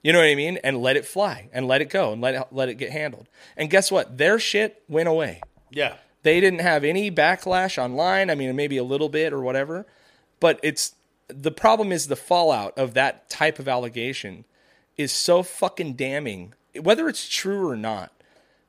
You 0.01 0.13
know 0.13 0.19
what 0.19 0.29
I 0.29 0.35
mean? 0.35 0.57
And 0.63 0.81
let 0.81 0.95
it 0.95 1.05
fly 1.05 1.49
and 1.51 1.67
let 1.67 1.81
it 1.81 1.89
go 1.89 2.13
and 2.13 2.21
let 2.21 2.35
it, 2.35 2.47
let 2.51 2.69
it 2.69 2.75
get 2.75 2.91
handled. 2.91 3.27
And 3.57 3.69
guess 3.69 3.91
what? 3.91 4.17
Their 4.17 4.39
shit 4.39 4.81
went 4.87 5.09
away. 5.09 5.41
Yeah. 5.71 5.95
They 6.23 6.39
didn't 6.39 6.61
have 6.61 6.83
any 6.83 7.11
backlash 7.11 7.77
online. 7.77 8.29
I 8.29 8.35
mean, 8.35 8.55
maybe 8.55 8.77
a 8.77 8.83
little 8.83 9.09
bit 9.09 9.33
or 9.33 9.41
whatever. 9.41 9.85
But 10.39 10.59
it's 10.63 10.95
the 11.27 11.51
problem 11.51 11.91
is 11.91 12.07
the 12.07 12.15
fallout 12.15 12.77
of 12.77 12.93
that 12.93 13.29
type 13.29 13.59
of 13.59 13.67
allegation 13.67 14.45
is 14.97 15.11
so 15.11 15.43
fucking 15.43 15.93
damning, 15.93 16.53
whether 16.79 17.07
it's 17.07 17.27
true 17.27 17.67
or 17.67 17.75
not. 17.75 18.11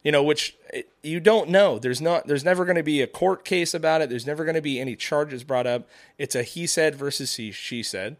You 0.02 0.12
know, 0.12 0.22
which 0.22 0.56
eh, 0.72 0.82
you 1.03 1.20
don't 1.20 1.51
know. 1.51 1.78
There's 1.78 2.01
not. 2.01 2.26
There's 2.26 2.44
never 2.44 2.64
going 2.64 2.76
to 2.76 2.82
be 2.82 3.03
a 3.03 3.07
court 3.07 3.44
case 3.44 3.74
about 3.74 4.01
it. 4.01 4.09
There's 4.09 4.26
never 4.26 4.44
going 4.44 4.55
to 4.55 4.62
be 4.62 4.80
any 4.80 4.96
charges 4.96 5.44
brought 5.44 5.66
up. 5.66 5.88
It's 6.18 6.34
a 6.34 6.42
he 6.42 6.66
said 6.66 6.94
versus 6.94 7.36
he 7.36 7.53
she 7.53 7.82
said. 7.82 8.16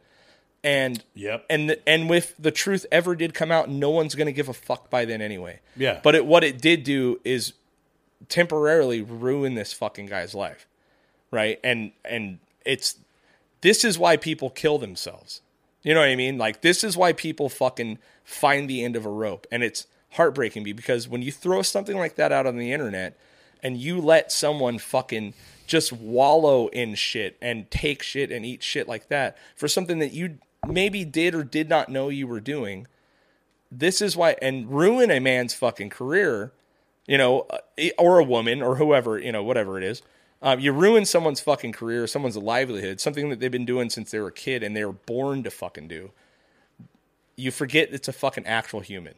and 0.63 1.03
Yep. 1.15 1.47
and 1.49 1.71
the, 1.71 1.89
and 1.89 2.11
if 2.11 2.37
the 2.37 2.51
truth 2.51 2.85
ever 2.93 3.15
did 3.15 3.33
come 3.33 3.51
out, 3.51 3.71
no 3.71 3.89
one's 3.89 4.15
gonna 4.15 4.31
give 4.33 4.49
a 4.51 4.53
fuck 4.53 4.91
by 4.91 5.07
then 5.07 5.23
anyway. 5.23 5.61
Yeah. 5.75 6.01
But 6.03 6.15
it, 6.15 6.27
what 6.27 6.45
it 6.45 6.61
did 6.61 6.85
do 6.85 7.19
is 7.25 7.55
temporarily 8.29 9.01
ruin 9.03 9.55
this 9.55 9.73
fucking 9.73 10.07
guy's 10.07 10.35
life, 10.35 10.67
right? 11.31 11.59
And 11.65 11.93
and 12.05 12.39
it's 12.67 12.97
this 13.63 13.85
is 13.85 13.99
why 13.99 14.17
people 14.19 14.51
kill 14.51 14.79
themselves. 14.79 15.41
You 15.83 15.95
know 15.95 16.01
what 16.01 16.11
I 16.11 16.17
mean? 16.17 16.37
Like 16.37 16.61
this 16.61 16.85
is 16.85 16.97
why 16.97 17.15
people 17.15 17.49
fucking 17.49 17.99
find 18.23 18.69
the 18.69 18.85
end 18.85 18.97
of 18.97 19.07
a 19.07 19.11
rope, 19.11 19.47
and 19.51 19.63
it's 19.63 19.87
heartbreaking 20.13 20.65
because 20.65 21.09
when 21.09 21.23
you 21.23 21.31
throw 21.31 21.63
something 21.63 21.97
like 21.97 22.17
that 22.17 22.33
out 22.33 22.47
on 22.47 22.57
the 22.57 22.73
internet 22.73 23.17
and 23.63 23.77
you 23.77 24.01
let 24.01 24.33
someone 24.33 24.79
fucking 24.79 25.35
just 25.67 25.93
wallow 25.93 26.67
in 26.69 26.95
shit 26.95 27.37
and 27.41 27.71
take 27.71 28.03
shit 28.03 28.33
and 28.33 28.45
eat 28.45 28.63
shit 28.63 28.89
like 28.89 29.09
that 29.09 29.37
for 29.55 29.69
something 29.69 30.01
that 30.01 30.13
you 30.13 30.39
maybe 30.67 31.05
did 31.05 31.35
or 31.35 31.45
did 31.45 31.69
not 31.69 31.89
know 31.89 32.09
you 32.09 32.27
were 32.27 32.41
doing 32.41 32.87
this 33.71 34.03
is 34.03 34.17
why 34.17 34.37
and 34.43 34.71
ruin 34.71 35.11
a 35.11 35.21
man's 35.21 35.55
fucking 35.55 35.91
career 35.91 36.53
you 37.07 37.17
know 37.17 37.47
uh, 37.51 37.89
or 37.99 38.19
a 38.19 38.25
woman 38.25 38.63
or 38.63 38.77
whoever 38.77 39.19
you 39.19 39.33
know 39.33 39.43
whatever 39.43 39.79
it 39.79 39.85
is. 39.85 40.03
Um, 40.43 40.59
you 40.59 40.73
ruin 40.73 41.05
someone's 41.05 41.41
fucking 41.41 41.73
career 41.73 42.07
someone's 42.07 42.37
livelihood 42.37 43.01
something 43.01 43.29
that 43.31 43.41
they've 43.41 43.51
been 43.51 43.67
doing 43.67 43.91
since 43.91 44.11
they 44.11 44.19
were 44.19 44.29
a 44.29 44.33
kid 44.33 44.63
and 44.63 44.77
they 44.77 44.85
were 44.85 44.93
born 44.93 45.43
to 45.45 45.51
fucking 45.51 45.89
do. 45.89 46.11
You 47.37 47.51
forget 47.51 47.93
it's 47.93 48.09
a 48.09 48.13
fucking 48.13 48.47
actual 48.47 48.81
human 48.81 49.15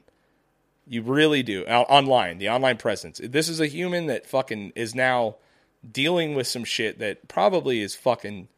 you 0.86 1.02
really 1.02 1.42
do. 1.42 1.64
Online 1.64 2.38
the 2.38 2.48
online 2.48 2.76
presence. 2.76 3.20
This 3.22 3.48
is 3.48 3.60
a 3.60 3.66
human 3.66 4.06
that 4.06 4.26
fucking 4.26 4.72
is 4.74 4.94
now 4.94 5.36
dealing 5.90 6.34
with 6.34 6.46
some 6.46 6.64
shit 6.64 6.98
that 7.00 7.28
probably 7.28 7.80
is 7.80 7.94
fucking 7.94 8.48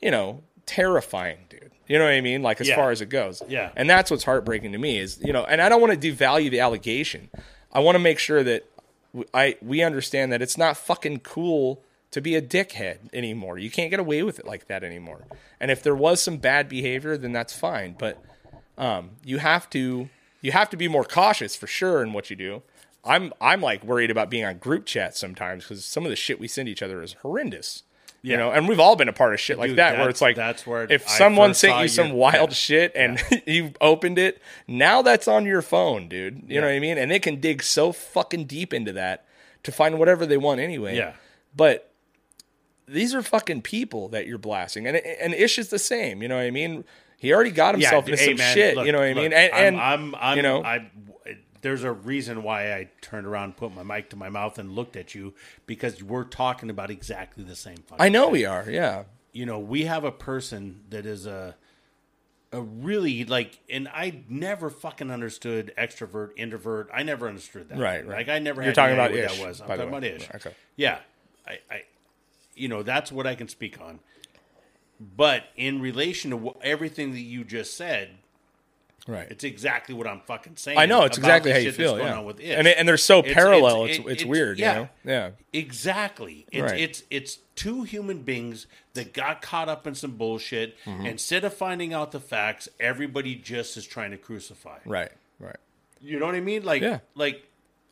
you 0.00 0.10
know 0.10 0.42
terrifying 0.66 1.38
dude. 1.48 1.70
You 1.86 1.98
know 1.98 2.04
what 2.04 2.14
i 2.14 2.20
mean? 2.20 2.42
Like 2.42 2.60
as 2.60 2.68
Yeah. 2.68 2.74
far 2.76 2.90
as 2.90 3.00
it 3.00 3.08
goes. 3.08 3.42
Yeah. 3.48 3.70
and 3.76 3.88
that's 3.88 4.10
what's 4.10 4.24
heartbreaking 4.24 4.72
to 4.72 4.78
me 4.78 4.98
is 4.98 5.18
you 5.22 5.32
know 5.32 5.44
and 5.44 5.60
i 5.60 5.68
don't 5.68 5.80
want 5.80 6.00
to 6.00 6.12
devalue 6.12 6.50
the 6.50 6.60
allegation. 6.60 7.30
I 7.72 7.80
want 7.80 7.94
to 7.94 8.00
make 8.00 8.18
sure 8.18 8.42
that 8.42 8.64
i 9.34 9.56
we 9.62 9.82
understand 9.82 10.32
that 10.32 10.42
it's 10.42 10.58
not 10.58 10.76
fucking 10.76 11.20
cool 11.20 11.82
to 12.12 12.20
be 12.20 12.34
a 12.36 12.42
dickhead 12.42 12.98
anymore. 13.12 13.58
You 13.58 13.70
can't 13.70 13.90
get 13.90 14.00
away 14.00 14.22
with 14.22 14.38
it 14.38 14.46
like 14.46 14.68
that 14.68 14.82
anymore. 14.84 15.26
And 15.60 15.70
if 15.70 15.82
there 15.82 15.94
was 15.94 16.22
some 16.22 16.36
bad 16.38 16.68
behavior 16.68 17.16
then 17.16 17.32
that's 17.32 17.52
fine. 17.56 17.94
But 17.98 18.22
um, 18.78 19.10
you 19.24 19.38
have 19.38 19.70
to 19.70 20.08
you 20.46 20.52
have 20.52 20.70
to 20.70 20.76
be 20.76 20.86
more 20.86 21.02
cautious 21.02 21.56
for 21.56 21.66
sure 21.66 22.04
in 22.04 22.12
what 22.12 22.30
you 22.30 22.36
do. 22.36 22.62
I'm 23.04 23.32
I'm 23.40 23.60
like 23.60 23.82
worried 23.82 24.12
about 24.12 24.30
being 24.30 24.44
on 24.44 24.58
group 24.58 24.86
chats 24.86 25.18
sometimes 25.18 25.64
because 25.64 25.84
some 25.84 26.04
of 26.04 26.10
the 26.10 26.14
shit 26.14 26.38
we 26.38 26.46
send 26.46 26.68
each 26.68 26.82
other 26.82 27.02
is 27.02 27.14
horrendous. 27.14 27.82
You 28.22 28.36
know, 28.36 28.50
and 28.50 28.68
we've 28.68 28.80
all 28.80 28.96
been 28.96 29.08
a 29.08 29.12
part 29.12 29.34
of 29.34 29.40
shit 29.40 29.56
like 29.56 29.70
Dude, 29.70 29.78
that 29.78 29.98
where 29.98 30.08
it's 30.08 30.20
like 30.20 30.34
that's 30.34 30.66
where 30.66 30.86
if 30.90 31.08
I 31.08 31.18
someone 31.18 31.54
sent 31.54 31.80
you 31.80 31.88
some 31.88 32.08
your- 32.08 32.16
wild 32.16 32.50
yeah. 32.50 32.54
shit 32.54 32.92
and 32.94 33.22
you 33.46 33.72
opened 33.80 34.18
it, 34.18 34.40
now 34.66 35.02
that's 35.02 35.28
on 35.28 35.46
your 35.46 35.62
phone, 35.62 36.08
dude. 36.08 36.44
You 36.48 36.60
know 36.60 36.66
what 36.66 36.74
I 36.74 36.80
mean? 36.80 36.98
And 36.98 37.08
they 37.10 37.20
can 37.20 37.40
dig 37.40 37.62
so 37.62 37.92
fucking 37.92 38.46
deep 38.46 38.72
into 38.74 38.92
that 38.94 39.26
to 39.62 39.70
find 39.70 39.98
whatever 39.98 40.26
they 40.26 40.36
want 40.36 40.60
anyway. 40.60 40.96
Yeah. 40.96 41.12
But 41.54 41.92
these 42.88 43.14
are 43.14 43.22
fucking 43.22 43.62
people 43.62 44.08
that 44.08 44.26
you're 44.26 44.38
blasting, 44.38 44.86
and 44.86 44.96
and 44.96 45.34
Ish 45.34 45.58
is 45.58 45.68
the 45.68 45.78
same. 45.78 46.22
You 46.22 46.28
know 46.28 46.36
what 46.36 46.46
I 46.46 46.50
mean? 46.50 46.84
He 47.18 47.32
already 47.32 47.50
got 47.50 47.74
himself 47.74 48.06
into 48.08 48.18
hey, 48.18 48.28
some 48.28 48.36
man, 48.36 48.54
shit. 48.54 48.76
look, 48.76 48.86
you 48.86 48.92
know 48.92 48.98
what 48.98 49.08
I 49.08 49.14
mean? 49.14 49.32
And, 49.32 49.52
and 49.52 49.76
I'm, 49.76 50.14
I'm, 50.14 50.20
I'm, 50.20 50.36
you 50.36 50.42
know, 50.42 50.62
I, 50.62 50.90
there's 51.62 51.82
a 51.82 51.92
reason 51.92 52.42
why 52.42 52.74
I 52.74 52.90
turned 53.00 53.26
around, 53.26 53.56
put 53.56 53.74
my 53.74 53.82
mic 53.82 54.10
to 54.10 54.16
my 54.16 54.28
mouth, 54.28 54.58
and 54.58 54.72
looked 54.72 54.96
at 54.96 55.14
you 55.14 55.34
because 55.66 56.02
we're 56.02 56.24
talking 56.24 56.70
about 56.70 56.90
exactly 56.90 57.42
the 57.42 57.56
same. 57.56 57.78
fucking 57.78 57.96
I 58.04 58.08
know 58.08 58.24
thing. 58.24 58.32
we 58.32 58.44
are. 58.44 58.70
Yeah, 58.70 59.04
you 59.32 59.46
know, 59.46 59.58
we 59.58 59.84
have 59.84 60.04
a 60.04 60.12
person 60.12 60.82
that 60.90 61.06
is 61.06 61.26
a 61.26 61.56
a 62.52 62.60
really 62.60 63.24
like, 63.24 63.58
and 63.68 63.88
I 63.88 64.22
never 64.28 64.70
fucking 64.70 65.10
understood 65.10 65.72
extrovert, 65.76 66.30
introvert. 66.36 66.88
I 66.92 67.02
never 67.02 67.28
understood 67.28 67.68
that. 67.68 67.78
Right, 67.78 68.06
right. 68.06 68.18
Like 68.18 68.28
I 68.28 68.38
never. 68.38 68.60
You're 68.62 68.68
had 68.68 68.74
talking 68.74 68.94
about 68.94 69.10
what 69.10 69.20
Ish, 69.20 69.38
that 69.38 69.46
was. 69.46 69.60
I'm 69.60 69.68
talking 69.68 69.88
about 69.88 70.04
Ish. 70.04 70.30
Okay. 70.36 70.52
Yeah, 70.76 70.98
I, 71.46 71.58
I, 71.70 71.82
you 72.54 72.68
know, 72.68 72.82
that's 72.82 73.10
what 73.10 73.26
I 73.26 73.34
can 73.34 73.48
speak 73.48 73.80
on. 73.80 74.00
But 74.98 75.44
in 75.56 75.80
relation 75.80 76.30
to 76.30 76.38
wh- 76.38 76.64
everything 76.64 77.12
that 77.12 77.20
you 77.20 77.44
just 77.44 77.76
said, 77.76 78.10
right. 79.06 79.26
it's 79.30 79.44
exactly 79.44 79.94
what 79.94 80.06
I'm 80.06 80.20
fucking 80.20 80.56
saying. 80.56 80.78
I 80.78 80.86
know 80.86 81.04
it's 81.04 81.18
exactly 81.18 81.52
how 81.52 81.58
you 81.58 81.72
feel. 81.72 81.98
Yeah, 81.98 82.18
on 82.18 82.24
with 82.24 82.40
Ish. 82.40 82.56
and 82.56 82.66
it, 82.66 82.76
and 82.78 82.88
they're 82.88 82.96
so 82.96 83.18
It's- 83.18 83.34
parallel. 83.34 83.84
It's 83.84 83.98
it's- 83.98 84.12
it's, 84.14 84.22
it- 84.22 84.28
weird. 84.28 84.58
yeah. 84.58 84.72
You 84.72 84.80
know? 84.80 84.88
Yeah. 85.04 85.30
Exactly. 85.52 86.46
It's 86.50 86.72
Right. 86.72 86.80
it's 86.80 87.02
it's 87.10 87.38
two 87.54 87.82
human 87.82 88.22
beings 88.22 88.66
that 88.94 89.12
got 89.12 89.42
caught 89.42 89.68
up 89.68 89.86
in 89.86 89.94
some 89.94 90.12
bullshit. 90.12 90.76
Mm-hmm. 90.84 91.06
Instead 91.06 91.44
of 91.44 91.52
finding 91.54 91.92
out 91.92 92.12
the 92.12 92.20
facts, 92.20 92.68
everybody 92.80 93.34
just 93.34 93.76
is 93.76 93.86
trying 93.86 94.10
to 94.12 94.16
crucify. 94.16 94.78
Right. 94.86 95.12
Right. 95.38 95.56
You 96.00 96.18
know 96.18 96.26
what 96.26 96.34
I 96.34 96.40
mean? 96.40 96.64
Like 96.64 96.80
Yeah. 96.82 97.00
like 97.14 97.46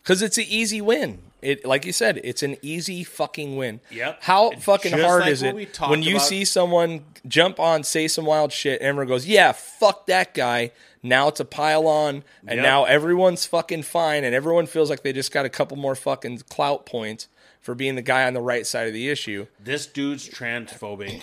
Because 0.04 0.22
it's 0.22 0.38
an 0.38 0.44
easy 0.46 0.80
win. 0.80 1.18
It 1.42 1.64
like 1.66 1.84
you 1.84 1.92
said, 1.92 2.20
it's 2.22 2.42
an 2.42 2.56
easy 2.62 3.04
fucking 3.04 3.56
win. 3.56 3.80
Yep. 3.90 4.18
How 4.22 4.50
It's 4.50 4.64
fucking 4.64 4.92
hard 4.98 5.22
like 5.22 5.32
is 5.32 5.42
it 5.42 5.54
when 5.80 6.02
you 6.02 6.16
about- 6.16 6.26
see 6.26 6.44
someone 6.44 7.04
jump 7.26 7.58
on, 7.60 7.82
say 7.84 8.06
some 8.08 8.24
wild 8.24 8.52
shit, 8.52 8.80
and 8.80 8.88
everyone 8.88 9.08
goes, 9.08 9.26
"Yeah, 9.26 9.52
fuck 9.52 10.06
that 10.06 10.32
guy." 10.34 10.70
Now 11.02 11.28
it's 11.28 11.40
a 11.40 11.44
pile 11.44 11.86
on, 11.86 12.24
and 12.46 12.56
Yep. 12.58 12.62
now 12.62 12.84
everyone's 12.84 13.44
fucking 13.44 13.82
fine, 13.82 14.24
and 14.24 14.34
everyone 14.34 14.66
feels 14.66 14.88
like 14.88 15.02
they 15.02 15.12
just 15.12 15.32
got 15.32 15.44
a 15.44 15.50
couple 15.50 15.76
more 15.76 15.94
fucking 15.94 16.44
clout 16.48 16.86
points 16.86 17.28
for 17.60 17.74
being 17.74 17.94
the 17.94 18.00
guy 18.02 18.24
on 18.24 18.32
the 18.32 18.40
right 18.40 18.66
side 18.66 18.86
of 18.86 18.94
the 18.94 19.10
issue. 19.10 19.46
this 19.62 19.84
dude's 19.86 20.26
transphobic. 20.28 21.20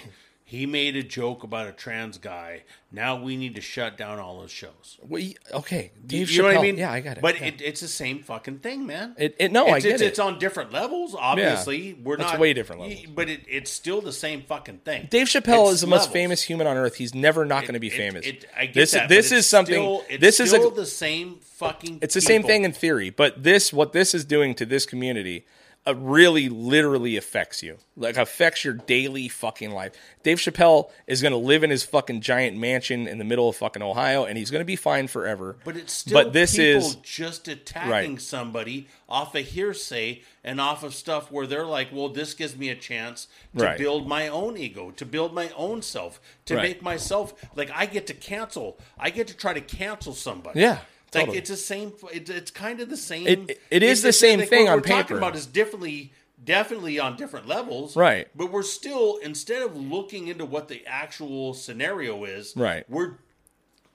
He 0.51 0.65
made 0.65 0.97
a 0.97 1.01
joke 1.01 1.43
about 1.43 1.67
a 1.67 1.71
trans 1.71 2.17
guy. 2.17 2.63
Now 2.91 3.15
we 3.15 3.37
need 3.37 3.55
to 3.55 3.61
shut 3.61 3.97
down 3.97 4.19
all 4.19 4.41
his 4.41 4.51
shows. 4.51 4.97
Well, 5.01 5.23
okay, 5.53 5.93
Dave 6.05 6.29
you 6.29 6.41
know 6.41 6.49
what 6.49 6.57
I 6.57 6.61
mean? 6.61 6.77
Yeah, 6.77 6.91
I 6.91 6.99
got 6.99 7.15
it. 7.15 7.21
But 7.21 7.39
yeah. 7.39 7.47
it, 7.47 7.61
it's 7.61 7.79
the 7.79 7.87
same 7.87 8.21
fucking 8.21 8.59
thing, 8.59 8.85
man. 8.85 9.15
It- 9.17 9.37
it- 9.39 9.53
no, 9.53 9.67
I 9.67 9.77
it's, 9.77 9.85
get 9.85 9.93
it's, 9.93 10.01
it. 10.01 10.05
It's 10.07 10.19
on 10.19 10.39
different 10.39 10.73
levels, 10.73 11.15
obviously. 11.17 11.91
yeah. 11.91 11.95
We're 12.03 12.17
That's 12.17 12.33
not 12.33 12.41
way 12.41 12.51
different 12.51 12.81
levels. 12.81 12.99
But 13.15 13.29
it, 13.29 13.45
it's 13.47 13.71
still 13.71 14.01
the 14.01 14.11
same 14.11 14.41
fucking 14.41 14.79
thing. 14.79 15.07
Dave 15.09 15.27
Chappelle 15.27 15.67
It's 15.67 15.75
is 15.75 15.81
the 15.81 15.87
most 15.87 16.11
famous 16.11 16.41
human 16.41 16.67
on 16.67 16.75
earth. 16.75 16.95
He's 16.95 17.15
never 17.15 17.45
not 17.45 17.61
going 17.61 17.75
to 17.75 17.79
be 17.79 17.89
famous. 17.89 18.27
I 18.53 18.69
this 18.73 18.91
that, 18.91 19.07
this 19.07 19.31
is 19.31 19.47
something. 19.47 19.73
Still, 19.73 20.03
it's 20.09 20.19
this 20.19 20.39
is 20.41 20.49
still 20.49 20.67
a 20.67 20.75
the 20.75 20.85
same 20.85 21.35
fucking. 21.39 21.99
It's 22.01 22.13
the 22.13 22.19
same 22.19 22.43
thing 22.43 22.65
in 22.65 22.73
theory, 22.73 23.09
but 23.09 23.41
this 23.41 23.71
what 23.71 23.93
this 23.93 24.13
is 24.13 24.25
doing 24.25 24.53
to 24.55 24.65
this 24.65 24.85
community 24.85 25.45
uh, 25.87 25.95
really 25.95 26.47
literally 26.47 27.17
affects 27.17 27.63
you. 27.63 27.77
Like 27.97 28.15
affects 28.15 28.63
your 28.63 28.75
daily 28.75 29.27
fucking 29.27 29.71
life. 29.71 29.93
Dave 30.21 30.37
Chappelle 30.37 30.91
is 31.07 31.21
going 31.23 31.31
to 31.31 31.37
live 31.37 31.63
in 31.63 31.71
his 31.71 31.83
fucking 31.83 32.21
giant 32.21 32.55
mansion 32.57 33.07
in 33.07 33.17
the 33.17 33.23
middle 33.23 33.49
of 33.49 33.55
fucking 33.55 33.81
Ohio 33.81 34.23
and 34.25 34.37
he's 34.37 34.51
going 34.51 34.61
to 34.61 34.65
be 34.65 34.75
fine 34.75 35.07
forever. 35.07 35.57
But 35.65 35.77
it's 35.77 35.91
still 35.93 36.13
But 36.23 36.33
this 36.33 36.55
people 36.55 36.81
is 36.87 36.95
just 36.97 37.47
attacking 37.47 37.89
Right. 38.13 38.21
somebody 38.21 38.87
off 39.09 39.33
of 39.33 39.43
hearsay 39.45 40.21
and 40.43 40.61
off 40.61 40.83
of 40.83 40.93
stuff 40.93 41.31
where 41.31 41.47
they're 41.47 41.65
like, 41.65 41.89
"Well, 41.91 42.09
this 42.09 42.33
gives 42.35 42.55
me 42.55 42.69
a 42.69 42.75
chance 42.75 43.27
to 43.57 43.63
Right. 43.63 43.77
build 43.77 44.07
my 44.07 44.27
own 44.27 44.57
ego, 44.57 44.91
to 44.91 45.05
build 45.05 45.33
my 45.33 45.49
own 45.55 45.81
self, 45.81 46.21
to 46.45 46.55
Right. 46.55 46.63
make 46.63 46.81
myself 46.83 47.33
like 47.55 47.71
I 47.73 47.87
get 47.87 48.05
to 48.07 48.13
cancel. 48.13 48.77
I 48.99 49.09
get 49.09 49.27
to 49.29 49.35
try 49.35 49.53
to 49.53 49.61
cancel 49.61 50.13
somebody." 50.13 50.59
Yeah, 50.59 50.79
Like 51.13 51.33
it's 51.33 51.49
the 51.49 51.57
same. 51.57 51.93
It's, 52.13 52.29
it's 52.29 52.51
kind 52.51 52.79
of 52.79 52.89
the 52.89 52.97
same. 52.97 53.27
It- 53.27 53.61
it 53.69 53.83
is 53.83 54.01
the 54.01 54.13
same 54.13 54.39
thing 54.41 54.65
what 54.65 54.71
on 54.71 54.77
we're 54.79 54.83
talking 54.83 55.17
about 55.17 55.35
is 55.35 55.45
differently, 55.45 56.13
definitely 56.43 56.99
on 56.99 57.17
different 57.17 57.47
levels, 57.47 57.95
Right. 57.95 58.27
But 58.35 58.51
we're 58.51 58.63
still 58.63 59.17
instead 59.17 59.61
of 59.61 59.75
looking 59.75 60.27
into 60.29 60.45
what 60.45 60.67
the 60.69 60.85
actual 60.87 61.53
scenario 61.53 62.23
is, 62.23 62.53
Right. 62.55 62.85
We're 62.89 63.15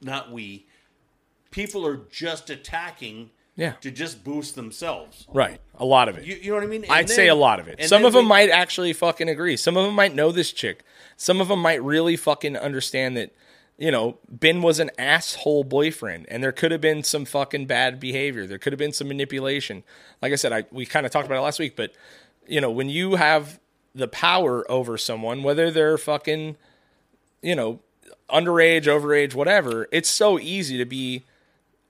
not 0.03 0.31
we. 0.31 0.67
People 1.51 1.87
are 1.87 2.03
just 2.11 2.51
attacking, 2.51 3.31
Yeah. 3.57 3.73
to 3.81 3.91
just 3.91 4.23
boost 4.23 4.55
themselves. 4.55 5.27
right, 5.33 5.59
a 5.79 5.85
lot 5.87 6.09
of 6.11 6.19
it. 6.19 6.25
You, 6.27 6.37
you 6.37 6.49
know 6.51 6.57
what 6.57 6.65
I 6.65 6.67
mean? 6.67 6.83
And 6.85 6.93
I'd 6.93 7.09
say 7.09 7.29
a 7.29 7.35
lot 7.35 7.61
of 7.61 7.69
it. 7.69 7.83
Some 7.89 8.05
of 8.05 8.13
them 8.13 8.25
we- 8.25 8.29
might 8.29 8.51
actually 8.51 8.93
fucking 8.93 9.29
agree. 9.31 9.57
Some 9.57 9.77
of 9.79 9.87
them 9.87 9.95
might 9.95 10.15
know 10.15 10.33
this 10.33 10.53
chick. 10.53 10.83
Some 11.17 11.41
of 11.41 11.49
them 11.49 11.61
might 11.61 11.83
really 11.83 12.17
fucking 12.17 12.59
understand 12.59 13.17
that, 13.17 13.31
you 13.79 13.91
know, 13.91 14.19
Ben 14.29 14.63
was 14.63 14.79
an 14.79 14.91
asshole 14.99 15.65
boyfriend 15.65 16.27
and 16.29 16.43
there 16.43 16.53
could 16.53 16.73
have 16.73 16.81
been 16.81 17.03
some 17.03 17.25
fucking 17.25 17.67
bad 17.67 18.01
behavior. 18.01 18.47
There 18.47 18.59
could 18.59 18.73
have 18.73 18.79
been 18.79 18.93
some 18.93 19.09
manipulation. 19.09 19.85
Like 20.23 20.33
I 20.33 20.37
said, 20.37 20.53
I 20.53 20.65
we 20.71 20.87
kind 20.87 21.05
of 21.05 21.13
talked 21.13 21.27
about 21.27 21.39
it 21.39 21.43
last 21.43 21.59
week, 21.59 21.77
but 21.77 21.93
you 22.47 22.61
know, 22.61 22.71
when 22.71 22.89
you 22.89 23.17
have 23.17 23.61
the 23.95 24.09
power 24.09 24.71
over 24.71 24.97
someone, 24.97 25.43
whether 25.43 25.71
they're 25.71 25.99
fucking, 25.99 26.57
you 27.43 27.55
know, 27.55 27.81
underage, 28.31 28.85
overage, 28.85 29.35
whatever, 29.35 29.89
it's 29.93 30.09
so 30.09 30.39
easy 30.39 30.79
to 30.79 30.85
be 30.85 31.25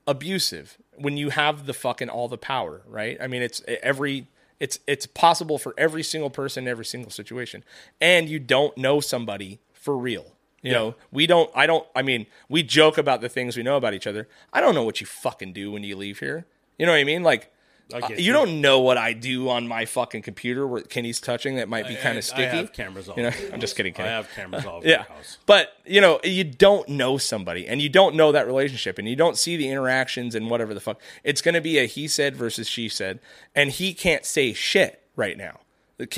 abusive 0.07 0.79
when 0.97 1.17
you 1.17 1.31
have 1.31 1.67
the 1.67 1.75
fucking 1.75 2.09
all 2.09 2.29
the 2.29 2.39
power, 2.39 2.83
right? 2.87 3.17
I 3.21 3.27
mean, 3.27 3.43
it's 3.43 3.63
every 3.83 4.27
it's 4.59 4.81
it's 4.87 5.07
possible 5.07 5.59
for 5.59 5.75
every 5.77 6.03
single 6.03 6.31
person 6.31 6.67
every 6.67 6.85
single 6.85 7.11
situation, 7.11 7.63
and 8.01 8.29
you 8.29 8.39
don't 8.39 8.77
know 8.77 9.01
somebody 9.01 9.61
for 9.73 9.97
real. 9.97 10.36
You 10.67 10.73
know, 10.73 10.95
we 11.13 11.27
don't. 11.27 11.51
I 11.55 11.67
don't. 11.67 11.87
I 11.95 12.03
mean, 12.03 12.27
we 12.49 12.63
joke 12.63 12.99
about 12.99 13.21
the 13.21 13.29
things 13.29 13.57
we 13.57 13.63
know 13.63 13.77
about 13.77 13.95
each 13.95 14.07
other. 14.07 14.29
I 14.53 14.61
don't 14.61 14.75
know 14.75 14.85
what 14.85 15.01
you 15.01 15.07
fucking 15.07 15.53
do 15.53 15.71
when 15.73 15.83
you 15.85 15.97
leave 15.97 16.19
here. 16.21 16.47
You 16.79 16.87
know 16.87 16.93
what 16.93 16.99
I 16.99 17.05
mean? 17.05 17.23
Like, 17.23 17.53
I 17.95 17.99
Uh, 17.99 18.09
you 18.11 18.33
don't 18.33 18.61
know 18.61 18.81
what 18.81 18.99
I 18.99 19.13
do 19.13 19.49
on 19.49 19.69
my 19.69 19.85
fucking 19.85 20.23
computer 20.23 20.67
where 20.67 20.83
Kenny's 20.83 21.21
touching 21.21 21.55
that 21.57 21.69
might 21.69 21.87
be 21.87 21.95
kind 21.95 22.19
of 22.19 22.25
sticky. 22.25 22.57
have 22.57 22.73
cameras 22.73 23.09
all. 23.09 23.17
You 23.17 23.23
know, 23.25 23.33
I'm 23.53 23.61
just 23.61 23.77
kidding, 23.77 23.95
I 23.97 24.03
have 24.07 24.29
cameras 24.35 24.67
all 24.67 24.79
over 24.79 24.89
yeah 24.89 25.05
the 25.05 25.13
house. 25.15 25.39
but 25.47 25.73
you 25.87 26.01
know 26.01 26.19
you 26.25 26.43
don't 26.43 26.89
know 26.89 27.17
somebody 27.17 27.69
and 27.69 27.81
you 27.81 27.89
don't 27.89 28.17
know 28.17 28.33
that 28.33 28.45
relationship 28.49 28.99
and 28.99 29.09
you 29.09 29.15
don't 29.15 29.39
see 29.39 29.57
the 29.57 29.69
interactions 29.69 30.35
and 30.35 30.51
whatever 30.51 30.75
the 30.75 30.81
fuck 30.81 31.01
it's 31.23 31.41
going 31.41 31.55
to 31.55 31.61
be 31.61 31.79
a 31.79 31.87
he 31.87 32.09
said 32.09 32.35
versus 32.35 32.67
she 32.67 32.89
said 32.89 33.21
and 33.55 33.71
he 33.71 33.95
can't 33.95 34.25
say 34.25 34.53
shit 34.53 35.01
right 35.15 35.39
now 35.39 35.61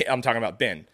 i'm 0.09 0.23
talking 0.23 0.39
about 0.41 0.57
ben 0.57 0.87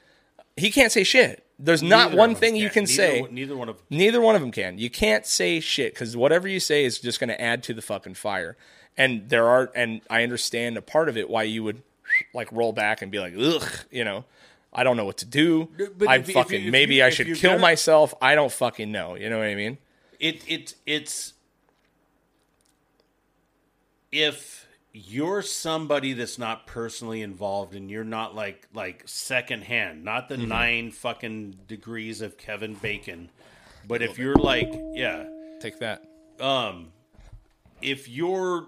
he 0.58 0.70
can't 0.70 0.92
say 0.92 1.06
shit 1.06 1.45
there's 1.58 1.82
not 1.84 2.14
one 2.14 2.36
thing 2.36 2.56
you 2.56 2.70
can 2.70 2.84
Neither 2.84 2.94
say 2.94 3.28
Neither 3.32 3.56
one 3.56 3.70
of 3.70 3.82
Neither 3.90 4.20
one 4.22 4.36
of 4.36 4.42
them 4.42 4.52
can. 4.52 4.78
You 4.78 4.90
can't 4.90 5.26
say 5.26 5.60
shit 5.60 5.94
because 5.94 6.16
whatever 6.18 6.48
you 6.48 6.60
say 6.60 6.84
is 6.86 7.00
just 7.00 7.20
going 7.20 7.30
to 7.30 7.40
add 7.42 7.64
to 7.64 7.74
the 7.74 7.82
fucking 7.82 8.16
fire. 8.16 8.58
And 8.98 9.30
there 9.30 9.48
are, 9.48 9.72
and 9.76 10.02
I 10.10 10.24
understand 10.24 10.78
a 10.78 10.82
part 10.82 11.10
of 11.10 11.18
it 11.18 11.30
why 11.30 11.44
you 11.44 11.64
would 11.64 11.82
like 12.34 12.50
roll 12.52 12.72
back 12.74 13.02
and 13.02 13.12
be 13.12 13.20
like, 13.20 13.34
ugh, 13.38 13.68
you 13.92 14.04
know, 14.04 14.26
I 14.74 14.84
don't 14.84 14.98
know 14.98 15.06
what 15.06 15.18
to 15.18 15.26
do. 15.26 15.70
But 15.98 16.08
I 16.10 16.18
if- 16.18 16.30
if 16.30 16.34
fucking 16.36 16.62
you- 16.62 16.68
if 16.68 16.72
maybe 16.72 16.96
you- 16.96 17.04
I 17.06 17.10
should 17.10 17.28
kill 17.36 17.52
gonna- 17.52 17.62
myself. 17.62 18.14
I 18.22 18.36
don't 18.36 18.52
fucking 18.52 18.92
know. 18.92 19.16
You 19.16 19.30
know 19.30 19.38
what 19.38 19.48
I 19.48 19.56
mean? 19.56 19.78
it 20.20 20.42
it 20.48 20.76
it's 20.86 21.34
if 24.12 24.65
you're 24.98 25.42
somebody 25.42 26.14
that's 26.14 26.40
not 26.40 26.66
personally 26.68 27.22
involved 27.22 27.76
and 27.76 27.92
you're 27.92 28.04
not 28.06 28.34
like 28.34 28.68
like 28.74 29.04
secondhand, 29.06 30.04
not 30.06 30.30
Mm-hmm. 30.30 30.42
the 30.42 30.48
nine 30.48 30.92
fucking 30.92 31.60
degrees 31.68 32.22
of 32.22 32.38
Kevin 32.38 32.76
Bacon, 32.76 33.30
but 33.88 34.02
if 34.02 34.18
you're 34.18 34.36
like 34.36 34.70
yeah, 34.94 35.26
Take 35.60 35.80
that. 35.80 36.04
um, 36.40 36.94
if 37.82 38.08
you're 38.08 38.68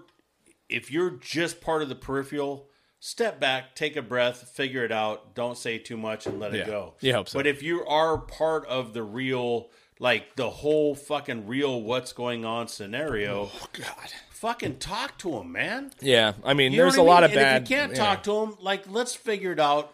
if 0.68 0.90
you're 0.90 1.10
just 1.12 1.60
part 1.62 1.80
of 1.82 1.88
the 1.88 1.94
peripheral, 1.94 2.68
step 3.00 3.40
back, 3.40 3.74
take 3.74 3.96
a 3.96 4.02
breath, 4.02 4.50
figure 4.54 4.84
it 4.84 4.92
out. 4.92 5.34
Don't 5.34 5.56
say 5.56 5.78
too 5.78 5.96
much 5.96 6.26
and 6.26 6.38
let 6.38 6.52
Yeah. 6.52 6.60
it 6.60 6.66
go. 6.66 6.94
Hope 7.12 7.28
so. 7.30 7.38
But 7.38 7.46
if 7.46 7.62
you 7.62 7.86
are 7.86 8.18
part 8.18 8.66
of 8.66 8.92
the 8.92 9.02
real, 9.02 9.70
like 9.98 10.36
the 10.36 10.50
whole 10.50 10.94
fucking 10.94 11.46
real 11.46 11.80
what's 11.80 12.12
going 12.12 12.44
on 12.44 12.68
scenario, 12.68 13.50
Oh, 13.54 13.66
God. 13.72 14.12
Fucking 14.40 14.78
talk 14.78 15.18
to 15.18 15.36
him, 15.38 15.52
man. 15.52 15.90
Yeah. 16.00 16.34
I 16.44 16.54
mean, 16.54 16.72
You 16.72 16.82
there's 16.82 16.96
a 16.96 17.00
I 17.00 17.04
lot 17.04 17.24
of 17.24 17.30
And 17.32 17.40
bad. 17.40 17.62
If 17.62 17.70
you 17.70 17.76
can't 17.76 17.92
yeah. 17.92 17.98
talk 17.98 18.22
to 18.24 18.32
him, 18.38 18.56
like 18.60 18.84
let's 18.88 19.14
figure 19.14 19.52
it 19.52 19.60
out. 19.60 19.92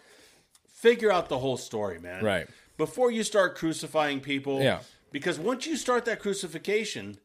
Figure 0.72 1.10
out 1.10 1.28
the 1.28 1.38
whole 1.38 1.56
story, 1.56 1.98
man. 1.98 2.22
Right. 2.22 2.46
Before 2.76 3.10
you 3.10 3.22
start 3.22 3.56
crucifying 3.56 4.20
people. 4.20 4.62
Yeah. 4.62 4.80
Because 5.12 5.38
once 5.38 5.66
you 5.66 5.76
start 5.76 6.04
that 6.06 6.18
crucifixion, 6.20 7.18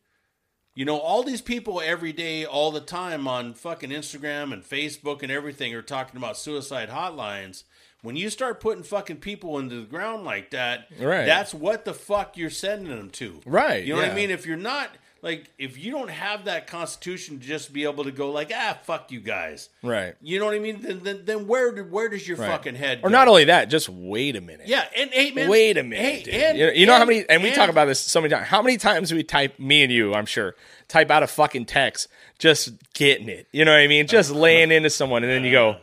you 0.76 0.86
know, 0.86 0.98
all 1.00 1.24
these 1.24 1.42
people 1.42 1.82
every 1.82 2.14
day, 2.14 2.46
all 2.46 2.72
the 2.72 2.80
time 2.80 3.28
on 3.28 3.54
fucking 3.54 3.90
Instagram 3.90 4.54
and 4.54 4.64
Facebook 4.64 5.24
and 5.24 5.32
everything 5.32 5.74
are 5.74 5.82
talking 5.82 6.16
about 6.18 6.38
suicide 6.38 6.90
hotlines. 6.90 7.64
When 8.02 8.16
you 8.16 8.30
start 8.30 8.62
putting 8.62 8.84
fucking 8.84 9.18
people 9.18 9.60
into 9.60 9.82
the 9.82 9.86
ground 9.88 10.24
like 10.24 10.52
that, 10.52 10.88
Right. 11.00 11.26
that's 11.26 11.54
what 11.54 11.84
the 11.84 11.94
fuck 11.94 12.38
you're 12.38 12.50
sending 12.50 12.96
them 12.96 13.10
to. 13.12 13.42
Right, 13.46 13.84
You 13.84 13.96
know 13.96 14.02
what. 14.02 14.12
I 14.12 14.16
mean? 14.16 14.30
If 14.30 14.46
you're 14.46 14.56
not 14.56 14.90
like 15.22 15.50
if 15.58 15.78
you 15.78 15.92
don't 15.92 16.10
have 16.10 16.46
that 16.46 16.68
constitution 16.68 17.40
to 17.40 17.46
just 17.46 17.74
be 17.74 17.84
able 17.84 18.04
to 18.06 18.12
go 18.12 18.32
like, 18.32 18.52
ah, 18.56 18.78
fuck 18.84 19.12
you 19.12 19.20
guys. 19.20 19.70
Right. 19.84 20.16
You 20.22 20.40
know 20.40 20.46
what 20.46 20.56
I 20.56 20.60
mean? 20.60 20.82
Then 20.82 21.00
then, 21.04 21.22
then 21.26 21.48
where 21.48 21.72
did 21.74 21.92
where 21.92 22.10
does 22.10 22.28
your 22.28 22.38
Right. 22.38 22.48
fucking 22.50 22.76
head 22.76 23.00
Or 23.00 23.10
go? 23.10 23.10
not 23.10 23.28
only 23.28 23.46
that, 23.46 23.66
just 23.70 23.90
wait 23.90 24.36
a 24.36 24.42
minute. 24.42 24.68
Yeah, 24.68 24.86
and 24.96 25.10
hey 25.12 25.32
man, 25.32 25.50
Wait 25.50 25.78
a 25.78 25.84
minute, 25.84 26.28
Hey, 26.28 26.50
and- 26.50 26.58
you 26.58 26.66
know, 26.68 26.72
you 26.74 26.86
know 26.86 26.98
how 26.98 27.06
many, 27.06 27.26
and 27.30 27.44
we 27.44 27.52
talk 27.52 27.70
about 27.70 27.86
this 27.86 28.00
so 28.00 28.22
many 28.22 28.34
times. 28.34 28.48
How 28.48 28.62
many 28.62 28.78
times 28.78 29.14
we 29.14 29.24
type, 29.24 29.60
me 29.60 29.84
and 29.84 29.92
you, 29.92 30.14
I'm 30.14 30.26
sure, 30.26 30.56
type 30.88 31.12
out 31.12 31.24
a 31.24 31.28
fucking 31.28 31.66
text, 31.66 32.08
just 32.38 32.72
getting 32.94 33.30
it. 33.30 33.48
You 33.52 33.66
know 33.66 33.72
what 33.72 33.80
I 33.82 33.88
mean? 33.88 34.08
Just 34.08 34.32
laying 34.32 34.72
into 34.72 34.90
someone, 34.90 35.24
and 35.24 35.32
then 35.32 35.44
you 35.44 35.52
go, 35.52 35.78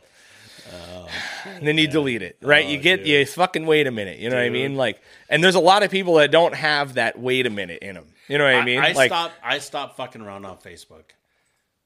and 1.47 1.67
then 1.67 1.79
you 1.79 1.87
delete 1.89 2.23
it, 2.23 2.37
right? 2.43 2.67
you 2.67 2.79
get, 2.79 3.07
you 3.07 3.25
fucking 3.27 3.67
wait 3.67 3.87
a 3.87 3.91
minute. 3.91 4.19
You 4.19 4.31
know 4.31 4.37
what 4.37 4.45
I 4.45 4.51
mean? 4.51 4.77
Like, 4.77 5.01
and 5.29 5.43
there's 5.43 5.55
a 5.55 5.61
lot 5.61 5.83
of 5.83 5.91
people 5.91 6.15
that 6.15 6.31
don't 6.31 6.55
have 6.55 6.95
that 6.95 7.19
wait 7.19 7.47
a 7.47 7.51
minute 7.51 7.81
in 7.83 7.95
them. 7.95 8.07
You 8.29 8.39
know 8.39 8.45
what 8.45 8.55
I 8.55 8.65
mean? 8.65 8.81
I, 8.81 8.93
like, 8.93 9.11
stopped. 9.11 9.35
I 9.43 9.59
stopped 9.59 9.97
fucking 9.97 10.21
around 10.21 10.45
on 10.45 10.57
Facebook. 10.59 11.05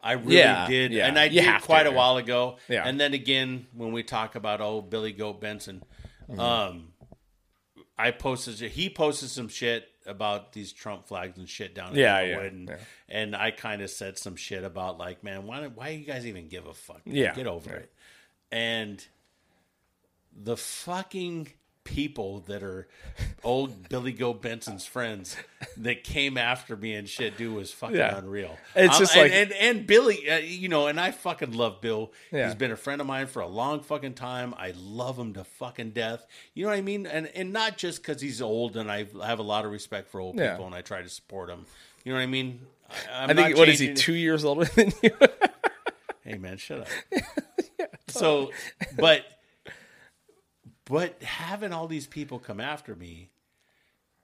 I 0.03 0.13
really 0.13 0.39
Yeah, 0.39 0.67
did, 0.67 0.93
yeah. 0.93 1.07
and 1.07 1.19
I 1.19 1.25
You 1.25 1.41
did 1.41 1.45
have 1.45 1.61
to, 1.61 1.67
quite 1.67 1.87
a 1.87 1.91
while 1.91 2.17
ago. 2.17 2.57
Yeah. 2.69 2.87
And 2.89 2.99
then 2.99 3.13
again, 3.13 3.67
when 3.75 3.93
we 3.93 4.03
talk 4.03 4.35
about 4.35 4.61
oh 4.63 4.81
Billy 4.81 5.13
Goat 5.13 5.41
Benson, 5.41 5.83
Mm-hmm. 6.31 6.39
um, 6.41 6.89
I 7.99 8.13
posted. 8.13 8.61
He 8.71 8.89
posted 8.89 9.29
some 9.31 9.49
shit 9.49 9.87
about 10.07 10.53
these 10.53 10.73
Trump 10.73 11.07
flags 11.07 11.37
and 11.39 11.49
shit 11.49 11.75
down 11.75 11.93
in 11.93 11.99
Yeah, 11.99 12.21
yeah, 12.23 12.41
and, 12.41 12.69
yeah. 12.69 12.77
and 13.09 13.37
I 13.37 13.51
kind 13.51 13.83
of 13.83 13.91
said 13.91 14.17
some 14.17 14.37
shit 14.37 14.65
about 14.65 14.97
like, 14.97 15.23
man, 15.23 15.47
why 15.47 15.67
why 15.67 15.89
you 15.89 16.05
guys 16.07 16.27
even 16.27 16.49
give 16.49 16.67
a 16.67 16.73
fuck? 16.73 17.03
Yeah, 17.05 17.35
get 17.35 17.47
over 17.47 17.69
yeah. 17.71 17.77
it. 17.77 17.93
And 18.53 19.07
the 20.43 20.57
fucking 20.57 21.49
people 21.83 22.41
that 22.41 22.63
are 22.63 22.87
old 23.43 23.89
Billy 23.89 24.13
Go 24.13 24.33
Benson's 24.33 24.87
friends 24.87 25.35
that 25.79 26.05
came 26.05 26.37
after 26.37 26.77
me 26.77 26.95
and 26.95 27.09
shit, 27.09 27.37
dude, 27.37 27.55
was 27.55 27.73
fucking 27.73 27.97
Yeah. 27.97 28.17
unreal. 28.19 28.57
It's 28.77 28.95
Um, 28.95 29.01
just 29.01 29.17
and, 29.17 29.23
like- 29.23 29.33
and, 29.33 29.53
and 29.53 29.87
Billy, 29.87 30.31
uh, 30.31 30.37
you 30.39 30.69
know, 30.69 30.87
and 30.87 31.01
I 31.01 31.11
fucking 31.11 31.53
love 31.53 31.81
Bill. 31.81 32.13
Yeah. 32.31 32.47
He's 32.47 32.55
been 32.55 32.71
a 32.71 32.77
friend 32.77 33.01
of 33.01 33.07
mine 33.07 33.27
for 33.27 33.41
a 33.41 33.47
long 33.49 33.81
fucking 33.81 34.15
time. 34.15 34.55
I 34.57 34.73
love 34.77 35.19
him 35.19 35.33
to 35.35 35.45
fucking 35.45 35.91
death. 35.91 36.25
You 36.55 36.65
know 36.65 36.71
what 36.71 36.79
I 36.79 36.83
mean? 36.83 37.07
And 37.07 37.27
and 37.35 37.53
not 37.53 37.77
just 37.77 38.03
because 38.03 38.21
he's 38.21 38.41
old, 38.43 38.77
and 38.77 38.91
I 38.91 39.07
have 39.25 39.39
a 39.39 39.43
lot 39.45 39.65
of 39.65 39.73
respect 39.73 40.11
for 40.11 40.21
old 40.21 40.39
Yeah. 40.39 40.53
people, 40.53 40.67
and 40.67 40.75
I 40.75 40.83
try 40.83 41.03
to 41.03 41.09
support 41.09 41.49
him. 41.51 41.65
You 42.05 42.13
know 42.13 42.19
what 42.19 42.23
I 42.23 42.27
mean? 42.27 42.61
I, 43.11 43.25
I'm 43.25 43.31
I 43.31 43.35
think, 43.35 43.57
what 43.57 43.69
is 43.69 43.79
he, 43.79 43.95
two 43.95 44.15
years 44.15 44.45
older 44.45 44.65
than 44.77 44.93
you? 45.03 45.11
Hey 46.25 46.37
man, 46.39 46.59
shut 46.59 46.81
up. 46.83 46.89
So, 48.09 48.51
but 48.97 49.25
but 50.91 51.23
having 51.23 51.73
all 51.73 51.87
these 51.87 52.07
people 52.07 52.39
come 52.39 52.61
after 52.61 52.95
me 52.97 53.31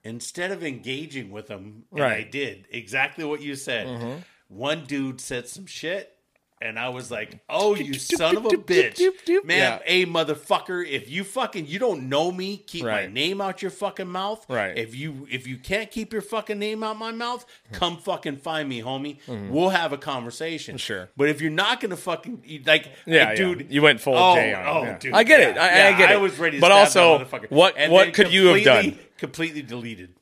instead 0.03 0.51
of 0.51 0.63
engaging 0.63 1.31
with 1.31 1.47
them, 1.47 1.85
and 1.91 2.03
I 2.03 2.21
Mm-hmm. 2.21 2.29
did 2.31 2.65
exactly 2.71 3.23
what 3.23 3.41
you 3.41 3.55
said. 3.55 4.23
One 4.49 4.83
dude 4.85 5.19
said 5.21 5.47
some 5.47 5.65
shit. 5.65 6.13
And 6.59 6.79
I 6.79 6.89
was 6.89 7.11
like, 7.11 7.39
"Oh, 7.47 7.75
you 7.75 7.93
son 7.99 8.37
of 8.37 8.45
a 8.45 8.49
bitch, 8.49 8.99
man! 9.45 9.57
Yeah. 9.57 9.79
Hey, 9.85 10.05
motherfucker! 10.05 10.87
If 10.87 11.09
you 11.09 11.23
fucking 11.23 11.67
you 11.67 11.77
don't 11.77 12.09
know 12.09 12.31
me, 12.31 12.57
keep 12.57 12.83
my 12.83 13.05
name 13.05 13.41
out 13.41 13.61
your 13.61 13.71
fucking 13.71 14.07
mouth. 14.07 14.45
Right. 14.49 14.77
If 14.77 14.95
you 14.95 15.27
if 15.29 15.45
you 15.45 15.57
can't 15.57 15.91
keep 15.91 16.13
your 16.13 16.21
fucking 16.21 16.57
name 16.57 16.83
out 16.83 16.97
my 16.97 17.11
mouth, 17.11 17.45
come 17.71 17.97
fucking 17.97 18.37
find 18.37 18.67
me, 18.67 18.81
homie. 18.81 19.17
We'll 19.49 19.69
have 19.69 19.93
a 19.93 19.97
conversation. 19.97 20.75
Mm-hmm. 20.75 20.79
Sure. 20.79 21.09
But 21.15 21.29
if 21.29 21.41
you're 21.41 21.51
not 21.51 21.79
gonna 21.79 21.97
fucking 21.97 22.63
like, 22.65 22.91
Yeah, 23.05 23.29
hey, 23.29 23.35
dude, 23.35 23.57
dude, 23.59 23.71
you 23.71 23.81
went 23.81 24.01
full 24.01 24.15
oh, 24.15 24.35
J 24.35 24.53
on. 24.53 24.65
Oh, 24.65 24.83
yeah. 24.83 24.97
dude, 24.97 25.13
I 25.13 25.23
get 25.23 25.39
it. 25.41 25.57
I, 25.57 25.77
yeah, 25.77 25.87
I 25.87 25.97
get 25.97 26.11
it. 26.11 26.13
I 26.13 26.17
was 26.17 26.39
ready, 26.39 26.57
to 26.57 26.61
but 26.61 26.71
also, 26.71 27.25
what 27.49 27.75
what 27.89 28.13
could 28.13 28.31
you 28.31 28.47
have 28.47 28.63
done? 28.63 28.99
Completely 29.17 29.61
deleted. 29.61 30.13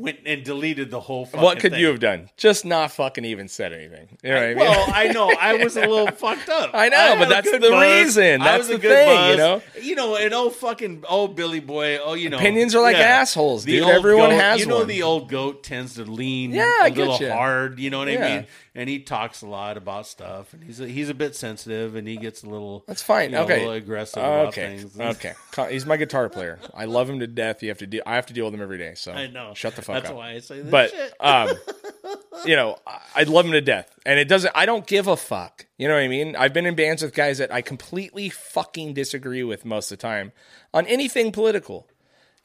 Went 0.00 0.18
and 0.24 0.42
deleted 0.42 0.90
the 0.90 0.98
whole. 1.00 1.26
Fucking 1.26 1.40
What 1.42 1.58
could 1.60 1.72
thing. 1.72 1.80
you 1.80 1.88
have 1.88 2.00
done? 2.00 2.30
Just 2.36 2.64
not 2.64 2.90
fucking 2.92 3.24
even 3.24 3.48
said 3.48 3.72
anything. 3.72 4.08
You 4.22 4.30
know 4.30 4.34
what 4.36 4.42
I 4.44 4.48
mean? 4.48 4.56
Well, 4.58 4.84
I 4.94 5.06
know 5.08 5.30
I 5.40 5.62
was 5.62 5.76
a 5.76 5.80
little 5.80 6.06
fucked 6.10 6.48
up. 6.48 6.70
I 6.72 6.88
know, 6.88 6.96
had 6.96 7.18
but 7.18 7.28
that's 7.28 7.50
the 7.50 7.58
buzz. 7.60 7.82
reason. 8.06 8.40
I 8.40 8.44
That's 8.56 8.68
the 8.68 8.78
good 8.78 8.90
thing, 8.92 9.06
buzz. 9.06 9.30
you 9.30 9.36
know? 9.36 9.62
You 9.82 9.94
know, 9.96 10.16
and 10.16 10.32
oh 10.32 10.50
fucking 10.50 11.04
oh 11.08 11.28
Billy 11.28 11.60
boy, 11.60 11.98
oh 11.98 12.14
you 12.14 12.30
know, 12.30 12.38
Opinions 12.38 12.74
are 12.74 12.82
like 12.82 12.96
assholes, 12.96 13.64
dude. 13.64 13.82
Everyone 13.84 14.30
goat- 14.30 14.40
has 14.40 14.60
You 14.60 14.66
know, 14.66 14.78
one. 14.78 14.86
the 14.88 15.02
old 15.02 15.28
goat 15.28 15.62
tends 15.62 15.94
to 15.94 16.04
lean 16.04 16.52
Yeah, 16.52 16.64
a 16.80 16.84
I 16.84 16.88
little 16.88 17.18
you. 17.18 17.30
hard. 17.30 17.78
You 17.78 17.90
know 17.90 17.98
what 17.98 18.08
I 18.08 18.16
mean? 18.16 18.46
And 18.72 18.88
he 18.88 19.00
talks 19.00 19.42
a 19.42 19.48
lot 19.48 19.76
about 19.76 20.06
stuff, 20.06 20.52
and 20.52 20.62
he's 20.62 20.78
a, 20.78 20.86
he's 20.86 21.08
a 21.08 21.14
bit 21.14 21.34
sensitive, 21.34 21.96
and 21.96 22.06
he 22.06 22.16
gets 22.16 22.44
a 22.44 22.48
little 22.48 22.84
That's 22.86 23.02
fine. 23.02 23.30
you 23.30 23.36
know, 23.36 23.42
okay. 23.42 23.66
aggressive 23.76 24.22
about 24.22 24.46
okay. 24.48 24.78
things. 24.78 24.96
Okay. 25.00 25.34
He's 25.72 25.84
my 25.86 25.96
guitar 25.96 26.28
player. 26.28 26.60
I 26.72 26.84
love 26.84 27.10
him 27.10 27.18
to 27.18 27.26
death. 27.26 27.64
You 27.64 27.70
have 27.70 27.78
to 27.78 27.86
deal. 27.88 28.02
I 28.06 28.14
have 28.14 28.26
to 28.26 28.32
deal 28.32 28.44
with 28.44 28.54
him 28.54 28.62
every 28.62 28.78
day. 28.78 28.92
So 28.94 29.10
I 29.10 29.26
know. 29.26 29.54
Shut 29.54 29.74
the 29.74 29.82
fuck 29.82 30.04
That's 30.04 30.10
up. 30.10 30.16
That's 30.16 30.16
why 30.16 30.30
I 30.30 30.38
say 30.38 30.62
this 30.62 30.70
but 30.70 30.90
shit. 30.90 31.14
um, 31.18 31.50
you 32.46 32.54
know, 32.54 32.78
I- 32.86 33.00
I 33.16 33.22
love 33.24 33.44
him 33.44 33.52
to 33.52 33.60
death, 33.60 33.92
and 34.06 34.20
it 34.20 34.28
doesn't. 34.28 34.52
I 34.54 34.66
don't 34.66 34.86
give 34.86 35.08
a 35.08 35.16
fuck. 35.16 35.66
You 35.76 35.88
know 35.88 35.94
what 35.94 36.04
I 36.04 36.08
mean? 36.08 36.36
I've 36.36 36.52
been 36.52 36.64
in 36.64 36.76
bands 36.76 37.02
with 37.02 37.12
guys 37.12 37.38
that 37.38 37.52
I 37.52 37.62
completely 37.62 38.28
fucking 38.28 38.94
disagree 38.94 39.42
with 39.42 39.64
most 39.64 39.90
of 39.90 39.98
the 39.98 40.02
time 40.02 40.30
on 40.72 40.86
anything 40.86 41.32
political, 41.32 41.88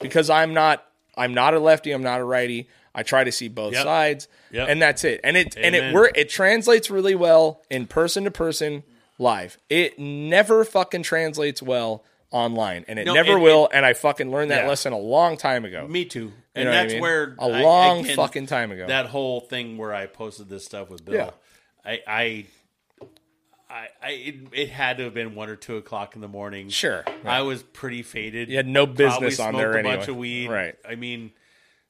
because 0.00 0.28
I'm 0.28 0.52
not. 0.52 0.84
I'm 1.16 1.32
not 1.32 1.54
a 1.54 1.60
lefty. 1.60 1.92
I'm 1.92 2.02
not 2.02 2.20
a 2.20 2.24
righty. 2.24 2.68
I 2.96 3.02
try 3.02 3.22
to 3.24 3.30
see 3.30 3.46
both 3.48 3.74
Yep. 3.74 3.84
sides, 3.84 4.28
Yep. 4.50 4.68
and 4.70 4.80
that's 4.82 5.04
it. 5.04 5.20
And 5.22 5.36
it 5.36 5.54
and 5.56 5.74
it 5.76 5.78
Amen. 5.82 5.92
wor- 5.94 6.10
it 6.14 6.28
translates 6.30 6.90
really 6.90 7.14
well 7.14 7.62
in 7.70 7.86
person 7.86 8.24
to 8.24 8.30
person 8.30 8.82
live. 9.18 9.58
It 9.68 9.98
never 9.98 10.64
fucking 10.64 11.02
translates 11.04 11.62
well 11.62 12.04
online, 12.30 12.84
and 12.88 12.98
it 12.98 13.04
No, 13.06 13.12
never 13.14 13.34
and- 13.34 13.42
will. 13.42 13.68
And 13.72 13.84
I 13.86 13.92
fucking 13.92 14.30
learned 14.32 14.50
that 14.50 14.62
Yeah. 14.64 14.68
lesson 14.68 14.92
a 14.92 14.98
long 14.98 15.36
time 15.36 15.64
ago. 15.64 15.86
Me 15.86 16.04
too. 16.06 16.20
You 16.20 16.32
And 16.54 16.68
what 16.70 16.74
I 16.76 16.80
that's 16.82 16.92
mean? 16.94 17.02
where 17.02 17.36
a 17.38 17.44
I- 17.44 17.62
long 17.62 18.00
again, 18.00 18.16
fucking 18.16 18.46
time 18.46 18.72
ago. 18.72 18.86
that 18.86 19.06
whole 19.06 19.40
thing 19.40 19.76
where 19.76 19.94
I 19.94 20.06
posted 20.06 20.48
this 20.48 20.64
stuff 20.64 20.88
with 20.88 21.04
Bill. 21.04 21.14
Yeah. 21.14 21.30
I, 21.84 22.00
I, 22.06 22.46
I, 23.68 23.88
I 24.02 24.10
it, 24.12 24.34
it 24.52 24.68
had 24.70 24.98
to 24.98 25.04
have 25.04 25.14
been 25.14 25.34
one 25.34 25.48
or 25.48 25.56
two 25.56 25.76
o'clock 25.76 26.14
in 26.14 26.20
the 26.20 26.28
morning. 26.28 26.68
Sure. 26.68 27.04
I 27.24 27.42
was 27.42 27.62
pretty 27.62 28.02
faded. 28.02 28.48
You 28.48 28.56
had 28.56 28.66
no 28.66 28.86
Probably 28.86 29.04
business 29.06 29.40
on 29.40 29.54
there 29.54 29.72
a 29.72 29.82
bunch 29.82 29.86
anyway. 30.02 30.08
of 30.08 30.16
weed. 30.16 30.48
Right. 30.50 30.74
I 30.88 30.94
mean, 30.94 31.32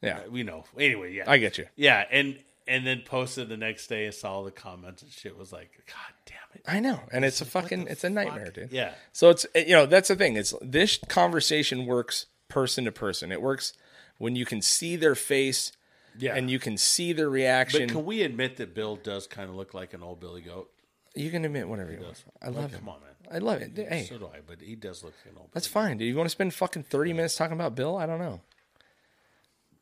yeah, 0.03 0.19
uh, 0.19 0.31
we 0.31 0.43
know. 0.43 0.65
Anyway, 0.79 1.15
yeah, 1.15 1.25
I 1.27 1.39
get 1.39 1.59
you. 1.59 1.67
yeah, 1.77 2.05
and 2.11 2.39
and 2.69 2.87
then 2.87 3.03
posted 3.05 3.49
the 3.49 3.57
next 3.57 3.87
day 3.87 4.07
and 4.07 4.15
saw 4.15 4.33
all 4.35 4.45
the 4.45 4.51
comments 4.51 5.03
and 5.03 5.11
shit. 5.11 5.37
Was 5.39 5.53
like, 5.53 5.71
God 5.87 6.15
damn 6.27 6.37
it. 6.55 6.63
I 6.67 6.81
know, 6.81 7.01
and 7.13 7.25
it's 7.25 7.41
a 7.41 7.45
fucking, 7.45 7.87
it's 7.89 8.03
a 8.05 8.11
nightmare, 8.11 8.47
Fuck. 8.47 8.55
dude. 8.55 8.73
Yeah. 8.73 8.93
So 9.13 9.31
it's 9.31 9.47
eh, 9.55 9.65
you 9.67 9.73
know 9.75 9.87
that's 9.87 10.09
the 10.09 10.17
thing. 10.17 10.37
It's 10.37 10.53
this 10.61 10.99
conversation 11.09 11.87
works 11.87 12.27
person 12.49 12.85
to 12.85 12.93
person. 12.93 13.31
It 13.33 13.41
works 13.43 13.73
when 14.19 14.35
you 14.37 14.45
can 14.47 14.63
see 14.63 14.97
their 14.97 15.15
face 15.15 15.73
Yeah. 16.19 16.35
and 16.35 16.51
you 16.51 16.59
can 16.59 16.77
see 16.77 17.13
their 17.13 17.27
but 17.29 17.33
reaction. 17.35 17.89
can 17.89 18.05
we 18.05 18.23
admit 18.23 18.57
that 18.57 18.75
Bill 18.75 18.97
does 18.97 19.27
kind 19.27 19.49
of 19.51 19.57
look 19.57 19.75
like 19.75 19.93
an 19.95 20.03
old 20.03 20.21
Billy 20.21 20.41
Goat? 20.41 20.71
you 21.15 21.31
can 21.31 21.45
admit 21.47 21.67
whatever 21.69 21.91
you 21.93 22.01
want. 22.01 22.23
I 22.43 22.47
love 22.49 22.65
Like, 22.65 22.73
it. 22.73 22.79
Come 22.79 22.89
on, 22.91 23.01
man. 23.01 23.11
I 23.33 23.39
love 23.39 23.61
it. 23.63 23.73
Hey, 23.75 24.05
So 24.09 24.19
do 24.19 24.27
I, 24.27 24.41
but 24.47 24.61
he 24.61 24.75
does 24.77 25.03
look 25.03 25.15
like 25.25 25.33
an 25.35 25.39
old. 25.41 25.49
that's 25.55 25.67
Billy 25.69 25.87
fine. 25.89 25.97
Do 25.99 26.05
you 26.05 26.15
want 26.17 26.27
to 26.27 26.31
spend 26.31 26.53
fucking 26.55 26.85
thirty 26.85 27.13
minutes 27.13 27.37
talking 27.37 27.55
about 27.55 27.75
Bill? 27.75 27.97
I 27.97 28.07
don't 28.07 28.19
know. 28.19 28.41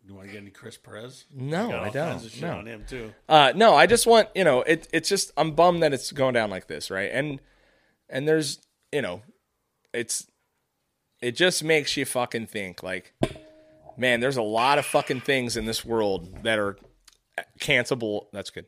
Goat. 0.06 0.08
You 0.08 0.14
want 0.14 0.26
to 0.28 0.32
get 0.32 0.42
any 0.42 0.50
Chris 0.50 0.76
Perez? 0.76 1.24
No, 1.34 1.68
Got 1.70 1.82
I 1.84 1.88
don't. 1.90 2.22
shit 2.22 2.42
No. 2.42 2.58
on 2.58 2.66
him 2.66 2.84
too. 2.88 3.12
Uh, 3.28 3.52
no, 3.54 3.74
I 3.74 3.86
just 3.86 4.06
want 4.06 4.28
you 4.34 4.44
know 4.44 4.62
it. 4.62 4.88
It's 4.92 5.08
just 5.08 5.32
I'm 5.36 5.52
bummed 5.52 5.82
that 5.82 5.92
it's 5.92 6.12
going 6.12 6.34
down 6.34 6.50
like 6.50 6.66
this, 6.66 6.90
right? 6.90 7.10
And 7.12 7.40
and 8.08 8.26
there's 8.28 8.58
you 8.92 9.02
know, 9.02 9.22
it's 9.92 10.26
it 11.20 11.32
just 11.36 11.64
makes 11.64 11.96
you 11.96 12.04
fucking 12.04 12.46
think 12.48 12.82
like, 12.82 13.14
man, 13.96 14.20
there's 14.20 14.36
a 14.36 14.42
lot 14.42 14.78
of 14.78 14.84
fucking 14.86 15.20
things 15.22 15.56
in 15.56 15.64
this 15.64 15.84
world 15.84 16.42
that 16.44 16.58
are 16.58 16.76
cancelable. 17.60 18.26
That's 18.32 18.50
good. 18.50 18.66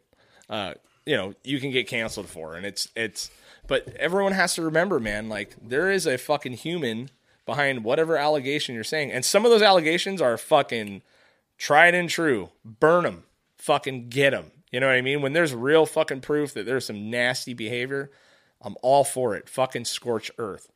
Uh, 0.49 0.74
you 1.05 1.16
know, 1.16 1.34
you 1.45 1.61
can 1.61 1.70
get 1.70 1.87
canceled 1.89 2.28
for, 2.28 2.55
and 2.55 2.64
it's 2.66 2.89
it's. 2.97 3.30
But 3.68 3.89
everyone 3.97 4.32
has 4.32 4.55
to 4.55 4.62
remember, 4.62 5.01
man, 5.01 5.28
like 5.28 5.57
there 5.61 5.91
is 5.91 6.07
a 6.07 6.16
fucking 6.18 6.53
human 6.55 7.11
behind 7.47 7.82
whatever 7.84 8.16
allegation 8.16 8.74
you're 8.76 8.84
saying, 8.84 9.11
and 9.12 9.24
some 9.24 9.45
of 9.45 9.51
those 9.51 9.62
allegations 9.62 10.22
are 10.22 10.37
fucking 10.39 11.03
tried 11.59 11.94
and 11.94 12.09
true. 12.09 12.50
Burn 12.64 13.04
them. 13.04 13.24
Fucking 13.59 14.09
get 14.09 14.30
them. 14.30 14.50
You 14.72 14.80
know 14.80 14.86
what 14.86 14.96
I 14.96 15.00
mean? 15.00 15.22
When 15.22 15.32
there's 15.32 15.54
real 15.54 15.86
fucking 15.86 16.20
proof 16.20 16.52
that 16.54 16.66
there's 16.66 16.86
some 16.86 17.11
nasty 17.11 17.54
behavior, 17.54 18.11
I'm 18.61 18.76
all 18.82 19.04
for 19.04 19.34
it. 19.36 19.48
Fucking 19.48 19.84
scorch 19.84 20.30
earth. 20.38 20.70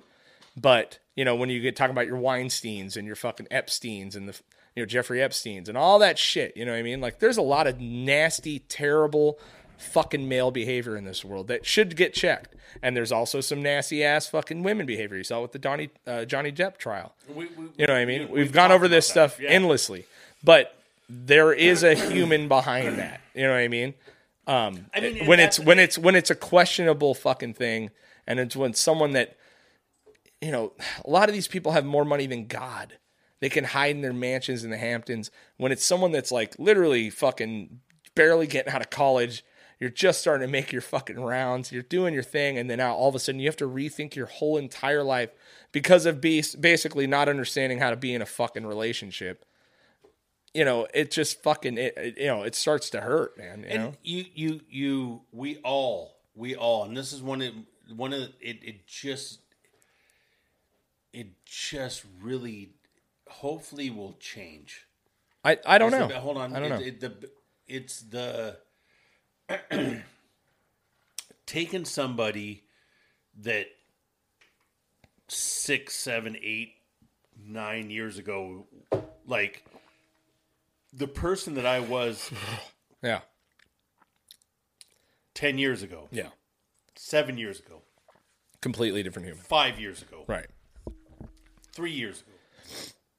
But, 0.57 0.99
you 1.15 1.25
know, 1.25 1.35
when 1.35 1.49
you 1.51 1.61
get 1.61 1.77
talking 1.77 1.93
about 1.93 2.07
your 2.07 2.19
Weinsteins 2.19 2.97
and 2.97 3.07
your 3.07 3.17
fucking 3.17 3.47
Epsteins 3.51 4.15
and 4.17 4.29
the, 4.29 4.41
you 4.75 4.83
know, 4.83 4.87
Jeffrey 4.87 5.19
Epsteins 5.19 5.69
and 5.69 5.77
all 5.77 5.99
that 5.99 6.19
shit, 6.19 6.57
you 6.57 6.65
know 6.65 6.73
what 6.73 6.79
I 6.79 6.83
mean? 6.83 7.01
Like, 7.01 7.19
there's 7.19 7.37
a 7.37 7.43
lot 7.43 7.67
of 7.67 7.81
nasty, 7.81 8.61
terrible 8.61 9.39
fucking 9.79 10.29
male 10.29 10.51
behavior 10.51 10.97
in 10.97 11.05
this 11.05 11.25
world 11.25 11.49
that 11.49 11.65
should 11.65 11.97
get 11.97 12.13
checked. 12.13 12.55
And 12.83 12.97
there's 12.97 13.13
also 13.13 13.41
some 13.41 13.63
nasty 13.63 14.05
ass 14.05 14.27
fucking 14.27 14.63
women 14.63 14.87
behavior. 14.87 15.17
You 15.17 15.25
saw 15.25 15.39
it 15.39 15.43
with 15.43 15.53
the 15.53 15.59
Donnie, 15.59 15.91
uh, 16.07 16.25
Johnny 16.27 16.53
Depp 16.53 16.77
trial. 16.77 17.15
We, 17.29 17.47
we, 17.57 17.65
You 17.79 17.87
know 17.87 17.95
what 17.95 18.01
I 18.01 18.05
mean? 18.05 18.29
we- 18.31 18.41
We've, 18.41 18.53
gone 18.53 18.71
over 18.73 18.89
this 18.89 19.09
stuff 19.09 19.41
Yeah. 19.41 19.51
endlessly, 19.51 20.07
but 20.43 20.77
there 21.09 21.53
is 21.53 21.83
a 21.83 21.95
human 21.95 22.49
behind 22.49 22.99
that. 22.99 23.21
You 23.35 23.43
know 23.43 23.51
what 23.51 23.59
I 23.59 23.69
mean? 23.69 23.95
Um, 24.47 24.87
I 24.95 25.01
mean, 25.01 25.27
when 25.27 25.41
it's 25.41 25.59
when 25.59 25.79
it's 25.79 25.99
when 25.99 26.17
it's 26.17 26.31
a 26.31 26.35
questionable 26.35 27.15
fucking 27.15 27.55
thing, 27.55 27.91
and 28.27 28.41
it's 28.41 28.57
when 28.57 28.75
someone 28.75 29.13
that, 29.13 29.37
you 30.41 30.51
know, 30.51 30.73
a 31.05 31.11
lot 31.11 31.29
of 31.29 31.35
these 31.35 31.49
people 31.49 31.73
have 31.73 31.85
more 31.85 32.05
money 32.05 32.27
than 32.27 32.47
God. 32.47 32.95
They 33.41 33.49
can 33.49 33.65
hide 33.65 33.97
in 33.97 34.03
their 34.03 34.13
mansions 34.13 34.65
in 34.65 34.71
the 34.71 34.77
Hamptons. 34.77 35.31
When 35.57 35.73
it's 35.73 35.85
someone 35.85 36.13
that's 36.13 36.31
like 36.31 36.59
literally 36.59 37.11
fucking 37.11 37.81
barely 38.15 38.47
getting 38.47 38.73
out 38.73 38.83
of 38.83 38.91
college, 38.91 39.45
you're 39.79 39.89
just 39.89 40.21
starting 40.21 40.47
to 40.47 40.53
make 40.53 40.73
your 40.73 40.83
fucking 40.83 41.19
rounds, 41.19 41.73
you're 41.73 41.83
doing 41.83 42.13
your 42.13 42.23
thing, 42.23 42.59
and 42.59 42.69
then 42.69 42.79
now 42.79 42.95
all 42.95 43.09
of 43.09 43.15
a 43.15 43.19
sudden 43.19 43.41
you 43.41 43.49
have 43.49 43.57
to 43.57 43.69
rethink 43.69 44.15
your 44.15 44.27
whole 44.27 44.59
entire 44.59 45.03
life 45.03 45.31
because 45.73 46.05
of 46.05 46.21
be- 46.21 46.45
basically 46.61 47.07
not 47.07 47.29
understanding 47.31 47.79
how 47.79 47.89
to 47.89 47.97
be 47.97 48.13
in 48.13 48.21
a 48.21 48.27
fucking 48.27 48.67
relationship. 48.67 49.47
You 50.55 50.65
know, 50.65 50.87
it 50.93 51.11
just 51.11 51.43
fucking 51.43 51.79
it, 51.79 51.95
it- 51.97 52.19
you 52.19 52.27
know, 52.27 52.43
it 52.43 52.55
starts 52.55 52.91
to 52.91 53.01
hurt, 53.01 53.39
man. 53.39 53.61
You 53.61 53.67
And 53.69 53.83
know? 53.85 53.93
you, 54.03 54.25
you, 54.35 54.61
you, 54.69 55.21
we 55.33 55.59
all, 55.59 56.17
we 56.35 56.57
all, 56.57 56.85
and 56.85 56.97
this 56.97 57.13
is 57.13 57.23
one 57.23 57.41
of 57.43 57.53
one 57.95 58.13
of 58.13 58.23
it. 58.41 58.59
It 58.63 58.87
just, 58.87 59.41
it 61.13 61.29
just 61.45 62.05
really, 62.21 62.71
hopefully, 63.29 63.91
will 63.91 64.17
change. 64.19 64.87
I, 65.45 65.59
I 65.67 65.79
don't 65.79 65.91
know. 65.93 66.09
The- 66.09 66.21
hold 66.21 66.37
on. 66.37 66.55
I 66.55 66.61
don't 66.61 66.73
it, 66.73 66.81
know. 66.81 66.87
It, 66.87 67.01
the, 67.01 67.31
it's 67.69 68.01
the 68.03 68.57
taking 71.47 71.85
somebody 71.85 72.65
that 73.43 73.67
six, 75.29 75.95
seven, 75.95 76.37
eight, 76.43 76.75
nine 77.47 77.91
years 77.91 78.19
ago, 78.19 78.67
like 79.27 79.65
the 80.93 81.09
person 81.09 81.55
that 81.55 81.67
I 81.67 81.81
was 81.81 82.31
yeah. 83.03 83.21
ten 85.35 85.59
years 85.59 85.83
ago, 85.83 86.09
Yeah. 86.11 86.29
seven 86.97 87.39
years 87.39 87.61
ago, 87.61 87.83
Completely 88.61 89.03
different 89.03 89.27
human. 89.27 89.43
five 89.45 89.79
years 89.81 90.03
ago, 90.03 90.25
Right. 90.29 90.47
three 91.73 91.93
years 91.93 92.23
ago, 92.23 92.33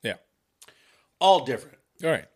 Yeah. 0.03 0.17
all 1.19 1.45
different. 1.45 1.77
All 2.03 2.09
right. 2.09 2.27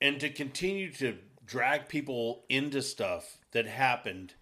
and 0.00 0.18
to 0.20 0.28
continue 0.28 0.90
to 0.92 1.16
drag 1.44 1.88
people 1.88 2.44
into 2.48 2.82
stuff 2.82 3.38
that 3.52 3.66
happened 3.66 4.34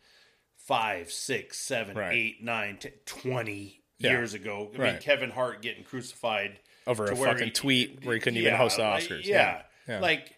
five, 0.56 1.12
six, 1.12 1.58
seven, 1.58 1.96
Right. 1.98 2.14
eight, 2.14 2.42
nine, 2.42 2.78
ten, 2.78 2.92
20 3.04 3.82
Yeah. 3.98 4.12
years 4.12 4.32
ago. 4.32 4.68
I 4.68 4.72
mean, 4.72 4.80
Right. 4.80 5.00
Kevin 5.02 5.30
Hart 5.30 5.60
getting 5.60 5.84
crucified 5.84 6.60
Over 6.86 7.04
a 7.12 7.16
fucking 7.16 7.52
tweet 7.52 8.04
where 8.06 8.14
he 8.14 8.20
couldn't 8.20 8.38
even 8.38 8.54
host 8.54 8.78
the 8.78 8.82
Oscars. 8.84 9.24
Yeah. 9.26 9.34
Yeah. 9.58 9.62
Yeah. 9.88 10.00
Like, 10.00 10.36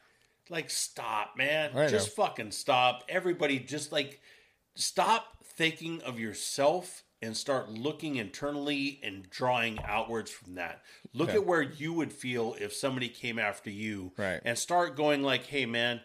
like 0.51 0.71
stop, 0.71 1.37
man. 1.37 1.77
I 1.77 1.89
Just 1.89 2.17
know. 2.17 2.25
fucking 2.25 2.51
stop. 2.53 3.05
Everybody 3.09 3.59
just 3.59 3.93
like 3.93 4.21
stop 4.75 5.39
thinking 5.45 6.01
of 6.03 6.19
yourself 6.19 7.03
and 7.21 7.37
start 7.37 7.71
looking 7.71 8.17
internally 8.17 8.99
and 9.03 9.29
drawing 9.31 9.79
outwards 9.85 10.31
from 10.31 10.55
that. 10.57 10.83
Look 11.13 11.29
Yeah. 11.29 11.37
at 11.37 11.47
where 11.47 11.63
you 11.63 11.93
would 11.93 12.13
feel 12.13 12.57
if 12.61 12.73
somebody 12.75 13.09
came 13.09 13.39
after 13.39 13.71
you 13.71 14.13
Right. 14.17 14.41
and 14.45 14.59
start 14.59 14.97
going 14.97 15.23
like, 15.23 15.47
"Hey 15.47 15.65
man, 15.67 16.01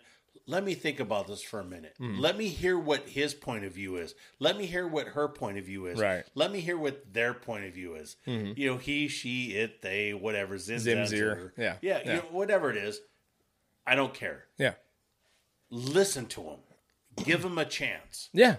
let 0.45 0.63
me 0.63 0.75
think 0.75 0.99
about 0.99 1.27
this 1.27 1.41
for 1.41 1.59
a 1.59 1.63
minute. 1.65 1.95
Hmm. 1.97 2.19
Let 2.19 2.37
me 2.37 2.47
hear 2.49 2.77
what 2.77 3.09
his 3.09 3.33
point 3.33 3.65
of 3.65 3.73
view 3.73 3.97
is. 3.97 4.13
Let 4.39 4.55
me 4.57 4.65
hear 4.65 4.87
what 4.87 5.07
her 5.07 5.27
point 5.27 5.57
of 5.57 5.65
view 5.65 5.87
is. 5.87 5.99
Right. 5.99 6.23
Let 6.35 6.51
me 6.51 6.61
hear 6.61 6.77
what 6.77 7.11
their 7.13 7.33
point 7.33 7.65
of 7.65 7.73
view 7.73 7.95
is. 7.95 8.15
Mm-hmm. 8.27 8.53
You 8.55 8.71
know, 8.71 8.77
he, 8.77 9.07
she, 9.09 9.55
it, 9.55 9.81
they, 9.81 10.13
whatever, 10.13 10.57
Zim, 10.57 10.79
zer. 11.05 11.51
Yeah. 11.57 11.77
yeah, 11.81 11.99
Yeah. 12.05 12.07
You 12.07 12.13
know, 12.17 12.27
whatever 12.31 12.69
it 12.69 12.77
is. 12.77 13.01
I 13.87 13.95
don't 13.95 14.13
care. 14.13 14.45
Yeah. 14.57 14.73
Listen 15.69 16.25
to 16.27 16.41
him. 16.41 16.59
Give 17.23 17.43
him 17.43 17.57
a 17.57 17.65
chance. 17.65 18.29
Yeah. 18.33 18.57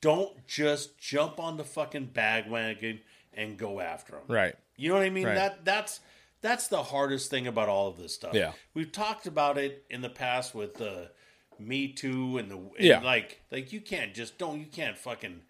Don't 0.00 0.46
just 0.46 0.98
jump 0.98 1.40
on 1.40 1.56
the 1.56 1.64
fucking 1.64 2.06
bandwagon 2.12 3.00
and 3.32 3.56
go 3.56 3.80
after 3.80 4.16
him. 4.16 4.24
Right. 4.28 4.54
You 4.76 4.88
know 4.90 4.96
what 4.96 5.04
I 5.04 5.10
mean? 5.10 5.26
Right. 5.26 5.34
That 5.36 5.64
that's 5.64 6.00
that's 6.42 6.68
the 6.68 6.82
hardest 6.82 7.30
thing 7.30 7.46
about 7.46 7.68
all 7.70 7.88
of 7.88 7.96
this 7.96 8.14
stuff. 8.14 8.34
Yeah. 8.34 8.52
we've 8.74 8.92
talked 8.92 9.26
about 9.26 9.56
it 9.56 9.84
in 9.88 10.02
the 10.02 10.10
past 10.10 10.54
with 10.54 10.74
the 10.74 11.10
Me 11.58 11.88
Too 11.88 12.36
and 12.36 12.50
the 12.50 12.56
and 12.56 12.72
Yeah. 12.78 13.00
like 13.00 13.40
like 13.50 13.72
you 13.72 13.80
can't 13.80 14.12
just 14.12 14.36
don't 14.36 14.58
you 14.60 14.66
can't 14.66 14.98
fucking 14.98 15.40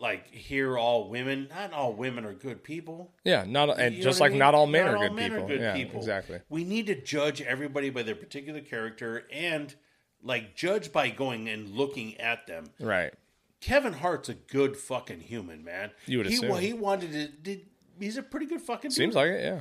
like 0.00 0.32
hear 0.32 0.78
all 0.78 1.08
women. 1.08 1.48
Not 1.50 1.72
all 1.72 1.92
women 1.92 2.24
are 2.24 2.32
good 2.32 2.64
people. 2.64 3.12
Yeah. 3.24 3.44
Not 3.46 3.78
and 3.78 3.94
You 3.94 4.02
just 4.02 4.18
what 4.18 4.24
I 4.24 4.28
like 4.28 4.32
mean? 4.32 4.38
not 4.40 4.54
all 4.54 4.66
men 4.66 4.86
Not 4.86 4.94
are 4.94 4.96
all 4.96 5.08
good 5.08 5.12
men 5.16 5.30
people. 5.32 5.46
good 5.46 5.60
yeah. 5.60 5.74
people. 5.74 6.00
Exactly. 6.00 6.40
We 6.48 6.64
need 6.64 6.86
to 6.86 6.94
judge 7.00 7.40
everybody 7.42 7.90
by 7.90 8.02
their 8.02 8.14
particular 8.14 8.60
character 8.60 9.26
and 9.32 9.74
like 10.22 10.54
judge 10.56 10.92
by 10.92 11.10
going 11.10 11.48
and 11.48 11.70
looking 11.70 12.16
at 12.18 12.46
them. 12.46 12.64
Right. 12.80 13.12
Kevin 13.60 13.92
Hart's 13.92 14.28
a 14.30 14.34
good 14.34 14.76
fucking 14.76 15.20
human, 15.20 15.62
man. 15.64 15.90
You 16.06 16.18
would 16.18 16.26
he, 16.28 16.34
assume. 16.36 16.58
He 16.58 16.72
wanted 16.72 17.12
to. 17.12 17.28
Did, 17.28 17.66
he's 17.98 18.16
a 18.16 18.22
pretty 18.22 18.46
good 18.46 18.62
fucking. 18.62 18.90
Seems 18.90 19.14
dude. 19.14 19.16
like 19.16 19.30
it. 19.30 19.44
Yeah. 19.44 19.60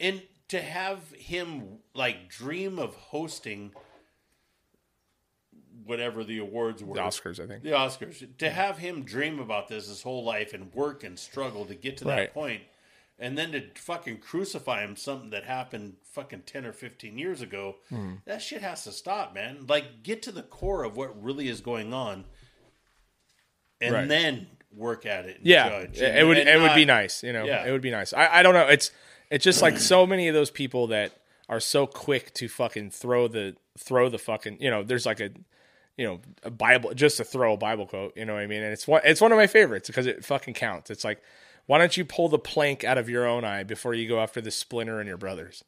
and 0.00 0.22
to 0.48 0.60
have 0.60 1.00
him 1.12 1.78
like 1.94 2.28
dream 2.28 2.78
of 2.78 2.94
hosting 2.94 3.72
whatever 5.86 6.24
the 6.24 6.38
awards 6.38 6.82
were 6.84 6.94
The 6.94 7.00
Oscars, 7.00 7.42
I 7.42 7.46
think. 7.46 7.62
the 7.62 7.70
oscars 7.70 8.26
to 8.38 8.50
have 8.50 8.78
him 8.78 9.04
dream 9.04 9.38
about 9.38 9.68
this 9.68 9.88
his 9.88 10.02
whole 10.02 10.24
life 10.24 10.52
and 10.52 10.72
work 10.74 11.04
and 11.04 11.18
struggle 11.18 11.64
to 11.66 11.74
get 11.74 11.96
to 11.98 12.04
that 12.04 12.16
Right. 12.16 12.34
point 12.34 12.62
and 13.18 13.38
then 13.38 13.52
to 13.52 13.62
fucking 13.76 14.18
crucify 14.18 14.82
him 14.84 14.94
something 14.96 15.30
that 15.30 15.44
happened 15.44 15.96
fucking 16.02 16.42
10 16.42 16.66
or 16.66 16.72
15 16.72 17.16
years 17.18 17.40
ago 17.40 17.76
Hmm. 17.88 18.14
that 18.26 18.42
shit 18.42 18.60
has 18.62 18.84
to 18.84 18.92
stop 18.92 19.32
man 19.34 19.66
like 19.68 20.02
get 20.02 20.22
to 20.22 20.32
the 20.32 20.42
core 20.42 20.84
of 20.84 20.96
what 20.96 21.22
really 21.22 21.48
is 21.48 21.60
going 21.60 21.94
on 21.94 22.24
and 23.80 23.94
Right. 23.94 24.08
then 24.08 24.48
work 24.72 25.06
at 25.06 25.24
it 25.26 25.38
and 25.38 25.46
Yeah. 25.46 25.68
judge 25.68 26.00
It, 26.00 26.14
and- 26.16 26.28
would 26.28 26.38
and 26.38 26.48
it 26.48 26.60
would 26.60 26.74
be 26.74 26.84
nice. 26.84 27.22
You 27.22 27.32
know. 27.32 27.44
Yeah. 27.44 27.66
It 27.66 27.70
would 27.72 27.80
be 27.82 27.90
nice. 27.90 28.12
I, 28.12 28.38
I 28.38 28.42
don't 28.42 28.54
know. 28.54 28.66
It's 28.68 28.90
it's 29.30 29.44
just 29.44 29.62
like 29.62 29.78
so 29.78 30.06
many 30.06 30.28
of 30.28 30.34
those 30.34 30.50
people 30.50 30.86
that 30.88 31.12
are 31.48 31.60
so 31.60 31.86
quick 31.86 32.32
to 32.34 32.48
fucking 32.48 32.90
throw 32.90 33.28
the 33.28 33.56
throw 33.78 34.08
the 34.08 34.18
fucking 34.18 34.58
you 34.60 34.70
know. 34.70 34.82
There's 34.82 35.06
like 35.06 35.20
a 35.20 35.30
you 35.96 36.06
know 36.06 36.20
a 36.42 36.50
Bible 36.50 36.92
just 36.94 37.16
to 37.18 37.24
throw 37.24 37.54
a 37.54 37.56
Bible 37.56 37.86
quote. 37.86 38.16
You 38.16 38.24
know 38.24 38.34
what 38.34 38.42
I 38.42 38.46
mean? 38.46 38.62
And 38.62 38.72
it's 38.72 38.86
one 38.86 39.00
it's 39.04 39.20
one 39.20 39.32
of 39.32 39.38
my 39.38 39.46
favorites 39.46 39.88
because 39.88 40.06
it 40.06 40.24
fucking 40.24 40.54
counts. 40.54 40.90
It's 40.90 41.04
like 41.04 41.22
why 41.66 41.78
don't 41.78 41.96
you 41.96 42.04
pull 42.04 42.28
the 42.28 42.38
plank 42.38 42.84
out 42.84 42.96
of 42.98 43.08
your 43.08 43.26
own 43.26 43.44
eye 43.44 43.64
before 43.64 43.92
you 43.94 44.06
go 44.08 44.20
after 44.20 44.40
the 44.40 44.50
splinter 44.52 45.00
in 45.00 45.06
your 45.06 45.16
brother's? 45.16 45.64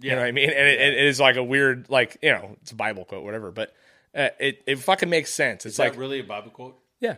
yeah. 0.00 0.10
You 0.10 0.16
know 0.16 0.22
what 0.22 0.28
I 0.28 0.32
mean? 0.32 0.48
And 0.50 0.58
it, 0.68 0.80
it 0.80 1.04
is 1.06 1.20
like 1.20 1.36
a 1.36 1.44
weird, 1.44 1.90
like 1.90 2.16
you 2.22 2.30
know, 2.30 2.56
it's 2.62 2.70
a 2.72 2.74
Bible 2.76 3.04
quote, 3.04 3.24
whatever. 3.24 3.50
But 3.50 3.74
Uh, 4.14 4.28
it 4.40 4.62
it 4.66 4.76
fucking 4.78 5.10
makes 5.10 5.30
sense. 5.32 5.66
It's 5.66 5.74
Is 5.74 5.78
like 5.78 5.96
really 5.96 6.20
a 6.20 6.24
Bible 6.24 6.50
quote? 6.50 6.78
yeah, 7.00 7.16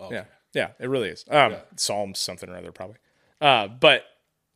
Okay. 0.00 0.16
yeah, 0.16 0.24
yeah. 0.52 0.68
It 0.78 0.88
really 0.90 1.08
is. 1.08 1.24
Um, 1.30 1.52
Yeah. 1.52 1.60
Psalms 1.76 2.18
something 2.18 2.48
or 2.50 2.56
other 2.56 2.72
probably. 2.72 2.96
Uh, 3.40 3.68
but 3.68 4.04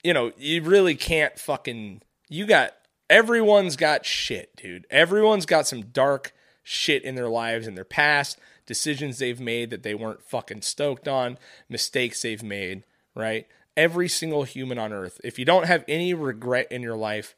you 0.02 0.12
know, 0.14 0.32
you 0.36 0.62
really 0.62 0.94
can't 0.94 1.38
fucking. 1.38 2.02
You 2.28 2.46
got 2.46 2.74
everyone's 3.08 3.76
got 3.76 4.04
shit, 4.04 4.54
dude. 4.56 4.86
Everyone's 4.90 5.46
got 5.46 5.66
some 5.66 5.82
dark 5.82 6.32
shit 6.62 7.02
in 7.02 7.14
their 7.14 7.28
lives 7.28 7.66
in 7.66 7.74
their 7.74 7.84
past, 7.84 8.38
decisions 8.66 9.18
they've 9.18 9.40
made 9.40 9.70
that 9.70 9.82
they 9.82 9.94
weren't 9.94 10.22
fucking 10.22 10.62
stoked 10.62 11.08
on, 11.08 11.38
mistakes 11.68 12.22
they've 12.22 12.42
made. 12.42 12.84
Right. 13.14 13.46
Every 13.76 14.08
single 14.08 14.44
human 14.44 14.78
on 14.78 14.92
earth. 14.92 15.20
If 15.24 15.38
you 15.38 15.44
don't 15.44 15.66
have 15.66 15.84
any 15.88 16.14
regret 16.14 16.70
in 16.70 16.82
your 16.82 16.96
life, 16.96 17.34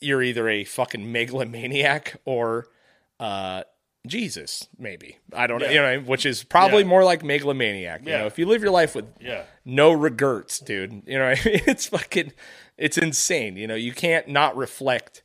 you're 0.00 0.22
either 0.22 0.48
a 0.48 0.64
fucking 0.64 1.10
megalomaniac 1.10 2.20
or 2.24 2.66
uh 3.20 3.62
Jesus, 4.06 4.68
maybe. 4.78 5.18
I 5.32 5.48
don't 5.48 5.60
know, 5.60 5.68
you 5.68 5.82
know, 5.82 5.98
which 6.00 6.24
is 6.26 6.44
probably 6.44 6.82
Yeah. 6.82 6.88
more 6.88 7.02
like 7.02 7.24
megalomaniac. 7.24 8.02
You 8.06 8.12
know, 8.12 8.26
if 8.26 8.38
you 8.38 8.46
live 8.46 8.62
your 8.62 8.70
life 8.70 8.94
with 8.94 9.06
Yeah. 9.20 9.42
no 9.64 9.90
regrets, 9.90 10.60
dude, 10.60 11.02
you 11.06 11.18
know, 11.18 11.30
what 11.30 11.40
I 11.44 11.48
mean? 11.48 11.60
it's 11.66 11.86
fucking, 11.86 12.32
it's 12.78 12.96
insane. 12.96 13.56
You 13.56 13.66
know, 13.66 13.74
you 13.74 13.92
can't 13.92 14.28
not 14.28 14.56
reflect 14.56 15.24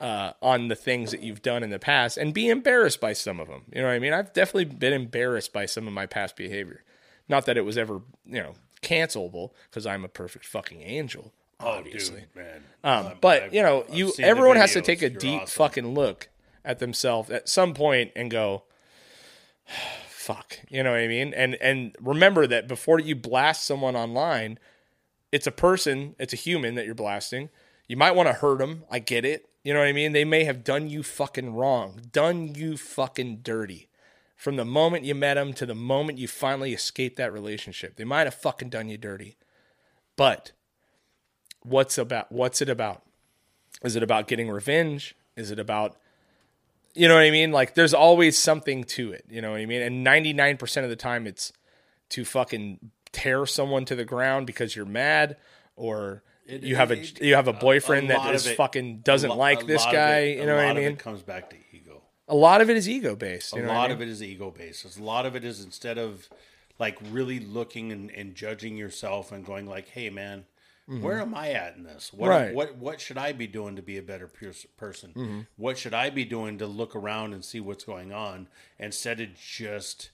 uh, 0.00 0.32
on 0.40 0.68
the 0.68 0.76
things 0.76 1.10
that 1.10 1.22
you've 1.22 1.42
done 1.42 1.62
in 1.62 1.70
the 1.70 1.78
past 1.78 2.16
and 2.16 2.32
be 2.32 2.48
embarrassed 2.48 3.00
by 3.00 3.12
some 3.12 3.40
of 3.40 3.48
them. 3.48 3.62
You 3.74 3.80
know 3.82 3.88
what 3.88 3.94
I 3.94 3.98
mean? 3.98 4.12
I've 4.12 4.32
definitely 4.32 4.66
been 4.66 4.92
embarrassed 4.92 5.52
by 5.52 5.66
some 5.66 5.86
of 5.88 5.92
my 5.92 6.06
past 6.06 6.36
behavior. 6.36 6.84
Not 7.28 7.46
that 7.46 7.56
it 7.56 7.62
was 7.64 7.76
ever, 7.76 8.00
you 8.24 8.40
know, 8.40 8.54
cancelable 8.82 9.50
because 9.70 9.86
I'm 9.86 10.04
a 10.04 10.08
perfect 10.08 10.44
fucking 10.46 10.80
angel, 10.82 11.32
obviously. 11.60 12.18
Oh, 12.36 12.40
dude, 12.40 12.44
man. 12.44 12.64
Um, 12.84 13.12
but 13.20 13.42
I've- 13.44 13.56
you 13.56 13.62
know, 13.62 13.84
I've 13.88 13.94
you 13.94 14.12
everyone 14.20 14.56
has 14.56 14.72
to 14.74 14.80
take 14.82 15.02
a 15.02 15.10
You're 15.10 15.18
deep 15.18 15.42
awesome. 15.42 15.56
fucking 15.64 15.94
look 15.94 16.28
at 16.64 16.78
themselves 16.78 17.28
at 17.30 17.48
some 17.48 17.74
point 17.74 18.12
and 18.14 18.30
go, 18.30 18.62
"Fuck," 20.08 20.58
you 20.68 20.82
know 20.82 20.92
what 20.92 21.00
I 21.00 21.08
mean? 21.08 21.34
And 21.34 21.54
and 21.56 21.94
remember 22.00 22.46
that 22.46 22.68
before 22.68 22.98
you 23.00 23.14
blast 23.16 23.66
someone 23.66 23.96
online, 23.96 24.58
it's 25.32 25.46
a 25.46 25.52
person, 25.52 26.14
it's 26.18 26.32
a 26.32 26.36
human 26.36 26.74
that 26.76 26.86
you're 26.86 26.94
blasting. 26.94 27.50
You 27.86 27.96
might 27.96 28.12
want 28.14 28.28
to 28.28 28.32
hurt 28.34 28.58
them. 28.58 28.84
I 28.90 28.98
get 28.98 29.24
it. 29.24 29.48
You 29.68 29.74
know 29.74 29.80
what 29.80 29.88
I 29.90 29.92
mean? 29.92 30.12
They 30.12 30.24
may 30.24 30.44
have 30.44 30.64
done 30.64 30.88
you 30.88 31.02
fucking 31.02 31.52
wrong, 31.52 32.00
done 32.10 32.54
you 32.54 32.78
fucking 32.78 33.40
dirty. 33.42 33.90
From 34.34 34.56
the 34.56 34.64
moment 34.64 35.04
you 35.04 35.14
met 35.14 35.34
them 35.34 35.52
to 35.52 35.66
the 35.66 35.74
moment 35.74 36.18
you 36.18 36.26
finally 36.26 36.72
escaped 36.72 37.18
that 37.18 37.34
relationship, 37.34 37.96
they 37.96 38.04
might 38.04 38.26
have 38.26 38.32
fucking 38.32 38.70
done 38.70 38.88
you 38.88 38.96
dirty. 38.96 39.36
But 40.16 40.52
what's 41.60 41.98
about 41.98 42.32
what's 42.32 42.62
it 42.62 42.70
about? 42.70 43.02
Is 43.84 43.94
it 43.94 44.02
about 44.02 44.26
getting 44.26 44.48
revenge? 44.48 45.14
Is 45.36 45.50
it 45.50 45.58
about 45.58 45.98
you 46.94 47.06
know 47.06 47.16
what 47.16 47.24
I 47.24 47.30
mean? 47.30 47.52
Like 47.52 47.74
there's 47.74 47.92
always 47.92 48.38
something 48.38 48.84
to 48.84 49.12
it, 49.12 49.26
you 49.28 49.42
know 49.42 49.50
what 49.50 49.60
I 49.60 49.66
mean? 49.66 49.82
And 49.82 50.06
99% 50.06 50.82
of 50.82 50.88
the 50.88 50.96
time 50.96 51.26
it's 51.26 51.52
to 52.08 52.24
fucking 52.24 52.90
tear 53.12 53.44
someone 53.44 53.84
to 53.84 53.94
the 53.94 54.06
ground 54.06 54.46
because 54.46 54.74
you're 54.74 54.86
mad 54.86 55.36
or 55.76 56.22
It- 56.48 56.62
you 56.64 56.76
have 56.76 56.90
a 56.90 56.94
it- 57.00 57.20
you 57.20 57.34
have 57.34 57.46
a 57.48 57.52
boyfriend 57.52 58.08
lot 58.08 58.24
that 58.24 58.34
of 58.34 58.46
it- 58.46 58.56
fucking 58.56 59.00
doesn't 59.00 59.30
lo- 59.30 59.36
like 59.36 59.66
this 59.66 59.84
guy, 59.84 60.24
you 60.24 60.46
know 60.46 60.54
what 60.56 60.64
I 60.64 60.68
lot 60.68 60.76
of 60.78 60.82
mean? 60.82 60.92
it 60.92 60.98
comes 60.98 61.22
back 61.22 61.50
to 61.50 61.56
ego. 61.72 62.02
A 62.26 62.34
lot 62.34 62.60
of 62.60 62.68
it 62.70 62.76
is 62.76 62.88
ego 62.88 63.14
based, 63.14 63.52
you 63.54 63.58
a 63.58 63.62
know 63.62 63.68
what 63.68 63.74
I 63.74 63.78
lot 63.80 63.88
mean? 63.90 63.96
of 63.96 64.02
it 64.02 64.08
is 64.08 64.22
ego 64.22 64.50
based. 64.50 64.98
A 64.98 65.02
lot 65.02 65.26
of 65.26 65.36
it 65.36 65.44
is 65.44 65.62
instead 65.62 65.98
of 65.98 66.28
like 66.78 66.96
really 67.10 67.38
looking 67.40 67.92
and, 67.92 68.10
and 68.10 68.34
judging 68.34 68.76
yourself 68.76 69.30
and 69.32 69.44
going 69.44 69.66
like, 69.66 69.88
"Hey, 69.88 70.10
man, 70.10 70.44
where 70.86 71.20
am 71.20 71.34
I 71.34 71.50
at 71.50 71.76
in 71.76 71.82
this? 71.82 72.12
What 72.14 72.30
Mm-hmm. 72.30 72.44
Right. 72.46 72.54
what 72.54 72.76
what 72.76 73.00
should 73.00 73.18
I 73.18 73.32
be 73.32 73.46
doing 73.46 73.76
to 73.76 73.82
be 73.82 73.98
a 73.98 74.02
better 74.02 74.26
person? 74.76 75.10
Mm-hmm. 75.10 75.40
What 75.56 75.76
should 75.76 75.92
I 75.92 76.08
be 76.10 76.24
doing 76.24 76.56
to 76.58 76.66
look 76.66 76.96
around 76.96 77.34
and 77.34 77.44
see 77.44 77.60
what's 77.60 77.84
going 77.84 78.12
on 78.12 78.48
instead 78.78 79.20
of 79.20 79.28
just 79.34 80.10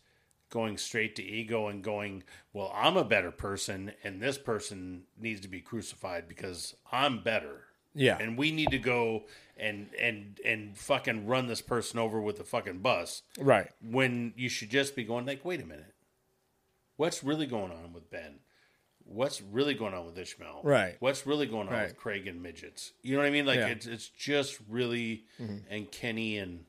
going 0.55 0.79
straight 0.79 1.15
to 1.17 1.23
ego 1.23 1.67
and 1.69 1.83
going, 1.85 2.23
"Well, 2.55 2.73
I'm 2.75 2.97
a 2.97 3.05
better 3.05 3.31
person, 3.31 3.93
and 4.05 4.23
this 4.23 4.39
person 4.39 5.03
needs 5.21 5.41
to 5.43 5.49
be 5.49 5.61
crucified 5.61 6.27
because 6.29 6.75
I'm 6.91 7.23
better." 7.23 7.65
Yeah. 7.97 8.19
and 8.21 8.37
we 8.37 8.51
need 8.51 8.71
to 8.73 8.79
go 8.79 9.23
and 9.57 9.89
and 10.01 10.41
and 10.45 10.77
fucking 10.77 11.27
run 11.29 11.47
this 11.47 11.61
person 11.61 12.01
over 12.01 12.21
with 12.21 12.39
the 12.39 12.43
fucking 12.45 12.79
bus 12.79 13.23
Right. 13.39 13.71
when 13.81 14.33
you 14.37 14.49
should 14.49 14.71
just 14.71 14.97
be 14.97 15.05
going 15.05 15.27
like, 15.27 15.45
wait 15.45 15.61
a 15.61 15.65
minute, 15.65 15.95
what's 16.97 17.23
really 17.23 17.47
going 17.47 17.71
on 17.71 17.93
with 17.93 18.11
Ben? 18.11 18.41
What's 19.05 19.41
really 19.43 19.75
going 19.75 19.95
on 19.95 20.07
with 20.07 20.19
Ishmael? 20.19 20.63
Right. 20.65 20.97
What's 20.99 21.25
really 21.25 21.47
going 21.47 21.69
on 21.69 21.75
Right. 21.75 21.87
with 21.89 21.97
Craig 21.97 22.27
and 22.27 22.43
midgets? 22.43 22.93
You 23.03 23.13
know 23.15 23.21
what 23.23 23.29
I 23.29 23.31
mean? 23.31 23.47
Like 23.47 23.59
Yeah. 23.59 23.65
Mm-hmm. 23.69 23.73
it's 23.77 23.87
it's 23.87 24.09
just 24.09 24.59
really 24.69 25.27
and 25.71 25.89
Kenny 25.93 26.39
and 26.39 26.65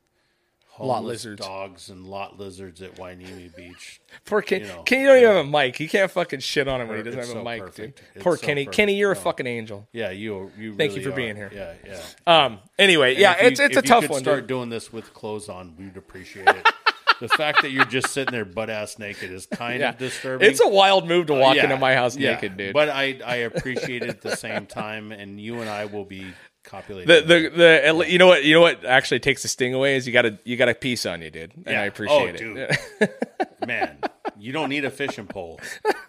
Lot 0.80 1.04
lizards. 1.06 1.42
dogs 1.42 1.90
and 1.90 2.06
lot 2.06 2.38
lizards 2.38 2.82
at 2.82 2.96
Hueneme 2.96 3.56
Beach. 3.56 4.02
Poor 4.26 4.42
Kenny. 4.42 4.66
you 4.66 4.72
know, 4.74 4.84
Kenny 4.84 5.06
don't 5.06 5.18
even 5.18 5.30
have 5.38 5.46
a 5.46 5.50
mic. 5.50 5.78
He 5.78 5.88
can't 5.88 6.12
fucking 6.12 6.42
shit 6.42 6.68
on 6.68 6.82
him 6.82 6.88
when 6.90 6.98
he 6.98 7.04
doesn't 7.04 7.20
have 7.20 7.38
a 7.38 7.44
mic, 7.44 7.62
perfect. 7.62 7.98
dude. 7.98 8.06
It's 8.16 8.24
Poor 8.24 8.36
so 8.38 8.46
Kenny. 8.46 8.66
perfect. 8.66 8.76
Kenny, 8.76 8.96
you're 8.96 9.12
a 9.12 9.16
fucking 9.16 9.48
angel. 9.48 9.88
Yeah, 9.94 10.12
you 10.12 10.52
you. 10.58 10.76
Thank 10.76 10.96
you 10.96 11.02
for 11.02 11.12
are. 11.12 11.16
being 11.16 11.36
here. 11.36 11.52
Yeah, 11.54 11.74
yeah. 11.86 12.46
Um. 12.46 12.60
Anyway, 12.78 13.16
yeah, 13.18 13.42
you- 13.42 13.48
it's 13.48 13.60
it's 13.60 13.78
a 13.78 13.82
tough 13.82 14.02
could 14.02 14.10
one. 14.12 14.20
Start 14.22 14.40
dude. 14.42 14.48
doing 14.48 14.70
this 14.70 14.92
with 14.92 15.14
clothes 15.14 15.48
on, 15.50 15.76
we'd 15.78 15.96
appreciate 15.98 16.48
it. 16.50 16.68
the 17.22 17.30
fact 17.30 17.62
that 17.62 17.72
you're 17.72 17.86
just 17.86 18.10
sitting 18.10 18.34
there 18.34 18.44
butt 18.44 18.70
ass 18.70 19.00
naked 19.00 19.32
is 19.32 19.46
kind 19.52 19.80
Yeah. 19.80 19.92
of 19.92 19.98
disturbing. 19.98 20.50
It's 20.50 20.60
a 20.60 20.68
wild 20.68 21.08
move 21.08 21.28
to 21.28 21.34
walk 21.34 21.56
Yeah, 21.56 21.64
into 21.64 21.78
my 21.78 21.96
house 21.96 22.18
yeah. 22.18 22.34
naked, 22.34 22.58
dude. 22.58 22.74
But 22.74 22.90
I 22.90 23.20
I 23.26 23.36
appreciate 23.38 24.04
it 24.04 24.10
at 24.10 24.22
the 24.22 24.36
same 24.36 24.66
time, 24.66 25.14
and 25.14 25.40
you 25.40 25.62
and 25.62 25.70
I 25.70 25.86
will 25.86 26.04
be 26.04 26.26
the 26.72 27.24
the 27.26 27.52
the 27.56 27.86
at 27.86 27.96
le- 27.96 28.08
you 28.08 28.18
know 28.18 28.28
what 28.28 28.44
you 28.44 28.54
know 28.54 28.62
what 28.62 28.84
actually 28.86 29.20
takes 29.20 29.42
the 29.44 29.48
sting 29.48 29.74
away 29.74 29.96
is 29.96 30.06
you 30.08 30.14
got 30.14 30.26
a 30.26 30.38
you 30.44 30.58
got 30.58 30.70
a 30.70 30.74
piece 30.76 31.06
on 31.06 31.22
you, 31.22 31.30
dude, 31.30 31.52
and 31.56 31.66
Yeah. 31.68 31.82
I 31.82 31.86
appreciate 31.86 32.42
Oh, 32.42 32.76
it. 33.02 33.58
man, 33.68 33.98
you 34.38 34.52
don't 34.52 34.70
need 34.70 34.86
a 34.86 34.90
fishing 34.90 35.28
pole. 35.28 35.60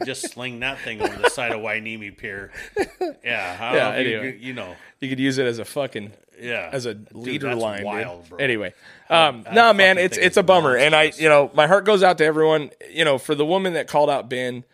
Just 0.05 0.31
sling 0.33 0.61
that 0.61 0.79
thing 0.81 1.01
over 1.01 1.17
the 1.17 1.31
side 1.31 1.53
of 1.53 1.61
Hueneme 1.61 2.17
Pier. 2.17 2.51
Yeah, 3.25 3.57
how 3.57 3.75
Yeah, 3.75 3.99
you, 3.99 4.17
anyway. 4.19 4.39
you 4.41 4.53
know, 4.53 4.75
you 5.01 5.09
could 5.09 5.21
use 5.21 5.39
it 5.39 5.47
as 5.47 5.59
a 5.59 5.65
fucking 5.65 6.13
yeah, 6.41 6.69
as 6.73 6.85
a 6.87 6.95
Dude, 6.95 7.15
leader 7.17 7.49
that's 7.49 7.61
line. 7.61 7.77
dude. 7.79 7.87
Wild. 7.87 8.25
Anyway, 8.39 8.75
um, 9.09 9.45
no, 9.53 9.73
man, 9.73 9.99
it's 9.99 10.17
it's 10.19 10.37
a 10.37 10.43
bummer, 10.43 10.77
and 10.77 10.95
I, 10.95 11.13
you 11.17 11.29
know, 11.29 11.51
my 11.55 11.67
heart 11.67 11.85
goes 11.85 12.03
out 12.03 12.19
to 12.19 12.25
everyone. 12.25 12.71
You 12.91 13.05
know, 13.05 13.19
for 13.19 13.35
the 13.35 13.47
woman 13.47 13.73
that 13.75 13.89
called 13.89 14.11
out 14.11 14.29
Ben, 14.29 14.65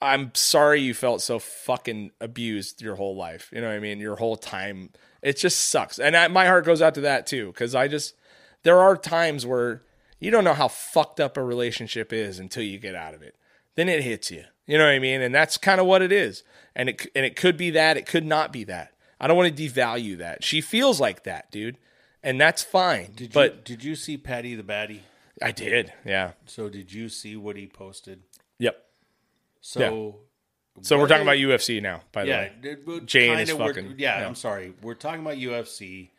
I'm 0.00 0.32
sorry 0.34 0.80
you 0.82 0.94
felt 0.94 1.22
so 1.22 1.38
fucking 1.38 2.10
abused 2.20 2.82
your 2.82 2.96
whole 2.96 3.16
life. 3.16 3.50
You 3.52 3.60
know 3.60 3.68
what 3.68 3.76
I 3.76 3.80
mean? 3.80 3.98
Your 3.98 4.16
whole 4.16 4.36
time, 4.36 4.90
it 5.22 5.36
just 5.36 5.68
sucks, 5.68 5.98
and 5.98 6.16
I, 6.16 6.28
my 6.28 6.46
heart 6.46 6.64
goes 6.64 6.82
out 6.82 6.94
to 6.94 7.00
that 7.02 7.26
too, 7.26 7.46
because 7.48 7.74
I 7.74 7.88
just 7.88 8.14
there 8.62 8.80
are 8.80 8.96
times 8.96 9.46
where 9.46 9.82
you 10.18 10.30
don't 10.30 10.44
know 10.44 10.54
how 10.54 10.68
fucked 10.68 11.20
up 11.20 11.36
a 11.36 11.42
relationship 11.42 12.12
is 12.12 12.38
until 12.38 12.62
you 12.62 12.78
get 12.78 12.94
out 12.94 13.14
of 13.14 13.22
it. 13.22 13.36
Then 13.74 13.88
it 13.88 14.02
hits 14.02 14.30
you. 14.30 14.44
You 14.66 14.78
know 14.78 14.84
what 14.84 14.94
I 14.94 14.98
mean? 14.98 15.22
And 15.22 15.34
that's 15.34 15.58
kind 15.58 15.80
of 15.80 15.86
what 15.86 16.02
it 16.02 16.10
is. 16.10 16.42
And 16.74 16.88
it 16.88 17.06
and 17.14 17.24
it 17.24 17.36
could 17.36 17.56
be 17.56 17.70
that. 17.70 17.96
It 17.96 18.06
could 18.06 18.26
not 18.26 18.52
be 18.52 18.64
that. 18.64 18.92
I 19.20 19.26
don't 19.26 19.36
want 19.36 19.56
to 19.56 19.68
devalue 19.68 20.18
that. 20.18 20.44
She 20.44 20.60
feels 20.60 21.00
like 21.00 21.22
that, 21.24 21.50
dude, 21.50 21.78
and 22.22 22.40
that's 22.40 22.62
fine. 22.62 23.12
Did 23.14 23.32
but 23.32 23.54
you, 23.54 23.76
did 23.76 23.84
you 23.84 23.94
see 23.94 24.16
Paddy 24.16 24.54
the 24.54 24.62
Baddy? 24.62 25.00
I 25.40 25.52
did. 25.52 25.92
Yeah. 26.04 26.32
So 26.46 26.68
did 26.68 26.92
you 26.92 27.08
see 27.08 27.36
what 27.36 27.56
he 27.56 27.66
posted? 27.66 28.22
So 29.66 30.20
So 30.82 30.96
we're 30.98 31.08
talking 31.08 31.22
about 31.24 31.38
UFC 31.38 31.82
now. 31.82 32.02
By 32.12 32.22
the 32.24 32.28
yeah, 32.28 32.48
way. 32.86 33.00
Jane 33.04 33.38
is 33.40 33.50
fucking- 33.50 33.94
yeah, 33.98 34.20
yeah. 34.20 34.26
I'm 34.26 34.34
sorry. 34.36 34.74
We're 34.82 34.94
talking 34.94 35.22
about 35.22 35.38
UFC, 35.38 36.10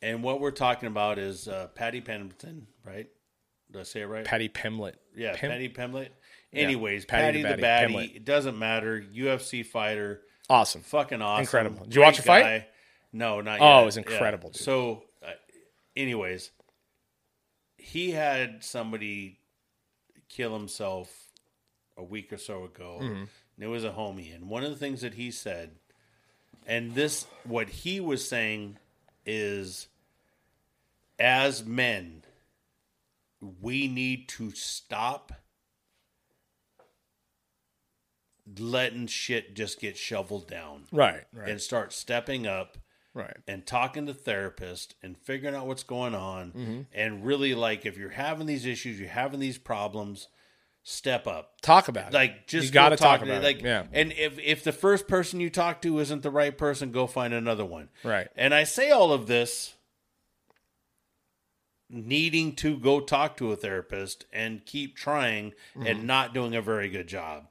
and 0.00 0.22
what 0.22 0.40
we're 0.40 0.52
talking 0.52 0.86
about 0.86 1.18
is 1.18 1.48
uh, 1.48 1.68
Patty 1.74 2.00
Pemberton, 2.00 2.68
right? 2.84 3.08
Did 3.72 3.80
I 3.80 3.82
say 3.82 4.00
it 4.02 4.06
right? 4.06 4.24
Paddy 4.24 4.48
Pimblett. 4.48 4.94
yeah, 5.16 5.34
Pim- 5.36 5.50
Patty 5.50 5.68
Pemlet. 5.68 6.12
Anyways, 6.52 7.04
Patty 7.04 7.42
Patty, 7.42 7.56
the 7.56 7.56
the 7.60 7.62
Baddie, 7.62 7.88
Baddie. 7.88 7.94
Pimblett. 8.12 8.16
It 8.16 8.24
doesn't 8.24 8.58
matter. 8.58 9.02
UFC 9.14 9.66
fighter, 9.66 10.22
Awesome. 10.48 10.80
fucking 10.82 11.20
awesome, 11.20 11.42
Incredible. 11.42 11.84
Did 11.84 11.94
you 11.96 12.00
watch 12.02 12.14
Great 12.14 12.22
the 12.22 12.26
fight? 12.26 12.42
guy. 12.42 12.66
No, 13.12 13.40
not 13.40 13.60
Oh, 13.60 13.74
yet. 13.76 13.82
it 13.82 13.84
was 13.86 13.96
incredible, 13.96 14.50
dude. 14.50 14.62
So, 14.62 15.02
uh, 15.26 15.32
anyways, 15.96 16.50
he 17.76 18.12
had 18.12 18.62
somebody 18.62 19.40
kill 20.28 20.52
himself 20.56 21.27
a 21.98 22.02
week 22.02 22.32
or 22.32 22.38
so 22.38 22.64
ago, 22.64 23.00
Mm-hmm. 23.02 23.14
and 23.16 23.28
it 23.58 23.66
was 23.66 23.84
a 23.84 23.90
homie. 23.90 24.34
And 24.34 24.48
one 24.48 24.62
of 24.64 24.70
the 24.70 24.76
things 24.76 25.00
that 25.02 25.14
he 25.14 25.30
said, 25.30 25.72
and 26.66 26.94
this, 26.94 27.26
what 27.44 27.68
he 27.68 27.98
was 28.00 28.26
saying 28.26 28.78
is, 29.26 29.88
as 31.18 31.64
men, 31.64 32.22
we 33.60 33.88
need 33.88 34.28
to 34.30 34.50
stop 34.52 35.32
letting 38.58 39.06
shit 39.06 39.54
just 39.54 39.78
get 39.80 39.96
shoveled 39.96 40.48
down 40.48 40.84
Right. 40.90 41.24
Right. 41.32 41.48
and 41.50 41.60
start 41.60 41.92
stepping 41.92 42.46
up 42.46 42.78
right. 43.12 43.36
and 43.46 43.66
talking 43.66 44.06
to 44.06 44.14
therapists 44.14 44.94
and 45.02 45.18
figuring 45.18 45.54
out 45.54 45.66
what's 45.66 45.82
going 45.82 46.14
on 46.14 46.52
Mm-hmm. 46.52 46.80
and 46.94 47.24
really 47.26 47.54
like 47.54 47.84
if 47.84 47.98
you're 47.98 48.08
having 48.08 48.46
these 48.46 48.64
issues 48.64 48.98
you're 48.98 49.08
having 49.10 49.38
these 49.40 49.58
problems 49.58 50.28
step 50.90 51.26
up 51.26 51.60
Talk 51.60 51.88
about 51.88 52.08
it. 52.08 52.14
like 52.14 52.46
just 52.46 52.72
got 52.72 52.88
to 52.90 52.96
talk 52.96 53.20
to- 53.20 53.26
about 53.26 53.42
like 53.42 53.58
it. 53.58 53.64
Yeah. 53.64 53.84
and 53.92 54.10
if 54.12 54.38
if 54.38 54.64
the 54.64 54.72
first 54.72 55.06
person 55.06 55.38
you 55.38 55.50
talk 55.50 55.82
to 55.82 55.98
isn't 55.98 56.22
the 56.22 56.30
right 56.30 56.56
person 56.56 56.92
go 56.92 57.06
find 57.06 57.34
another 57.34 57.64
one 57.64 57.90
Right. 58.02 58.28
and 58.36 58.54
i 58.54 58.64
say 58.64 58.90
all 58.90 59.12
of 59.12 59.26
this 59.26 59.74
needing 61.90 62.54
to 62.56 62.76
go 62.78 63.00
talk 63.00 63.36
to 63.38 63.50
a 63.52 63.56
therapist 63.56 64.26
and 64.32 64.64
keep 64.66 64.96
trying 64.96 65.52
Mm-hmm. 65.76 65.86
and 65.86 66.04
not 66.06 66.34
doing 66.34 66.54
a 66.54 66.62
very 66.62 66.88
good 66.88 67.06
job. 67.06 67.46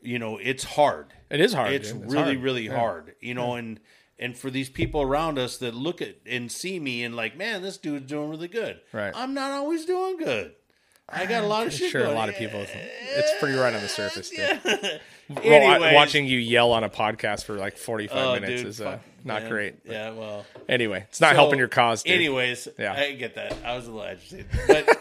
You 0.00 0.18
know, 0.18 0.38
it's 0.38 0.64
hard. 0.64 1.12
It 1.30 1.38
is 1.38 1.52
hard. 1.52 1.74
It's 1.74 1.92
dude. 1.92 2.10
really, 2.10 2.32
hard. 2.34 2.38
really 2.42 2.64
Yeah. 2.66 2.76
hard. 2.76 3.14
You 3.20 3.34
know, 3.34 3.54
and 3.56 3.78
and 4.18 4.36
for 4.36 4.50
these 4.50 4.70
people 4.70 5.02
around 5.02 5.38
us 5.38 5.58
that 5.58 5.74
look 5.74 6.00
at 6.00 6.16
and 6.26 6.50
see 6.50 6.80
me 6.80 7.04
and 7.04 7.14
like, 7.14 7.36
man, 7.36 7.60
this 7.62 7.76
dude's 7.76 8.06
doing 8.06 8.30
really 8.30 8.48
good. 8.48 8.80
Right. 8.92 9.12
I'm 9.14 9.34
not 9.34 9.50
always 9.52 9.84
doing 9.84 10.16
good. 10.16 10.54
I 11.12 11.26
got 11.26 11.42
a 11.42 11.46
lot 11.46 11.66
of 11.66 11.72
shit. 11.72 11.90
Sure, 11.90 12.04
a 12.04 12.12
lot 12.12 12.28
of 12.28 12.36
people. 12.36 12.60
It's 12.64 13.32
pretty 13.40 13.58
right 13.58 13.74
on 13.74 13.82
the 13.82 13.88
surface. 13.88 14.30
Anyways. 15.42 15.94
watching 15.94 16.26
you 16.26 16.38
yell 16.38 16.72
on 16.72 16.82
a 16.84 16.88
podcast 16.88 17.44
for 17.44 17.54
like 17.54 17.76
forty-five 17.76 18.16
Oh, 18.18 18.34
minutes 18.34 18.62
dude, 18.62 18.68
is 18.68 18.80
uh, 18.80 18.98
not 19.24 19.42
man. 19.42 19.50
great. 19.50 19.74
Yeah, 19.84 20.10
well, 20.10 20.44
Anyway, 20.68 21.04
it's 21.08 21.20
not 21.20 21.30
So, 21.32 21.36
helping 21.36 21.58
your 21.58 21.68
cause. 21.68 22.02
Dude. 22.02 22.14
Anyways, 22.14 22.68
Yeah. 22.78 22.94
I 22.94 23.12
get 23.12 23.34
that. 23.36 23.56
I 23.64 23.76
was 23.76 23.86
a 23.86 23.92
little 23.92 24.08
agitated, 24.08 24.46
but 24.66 24.98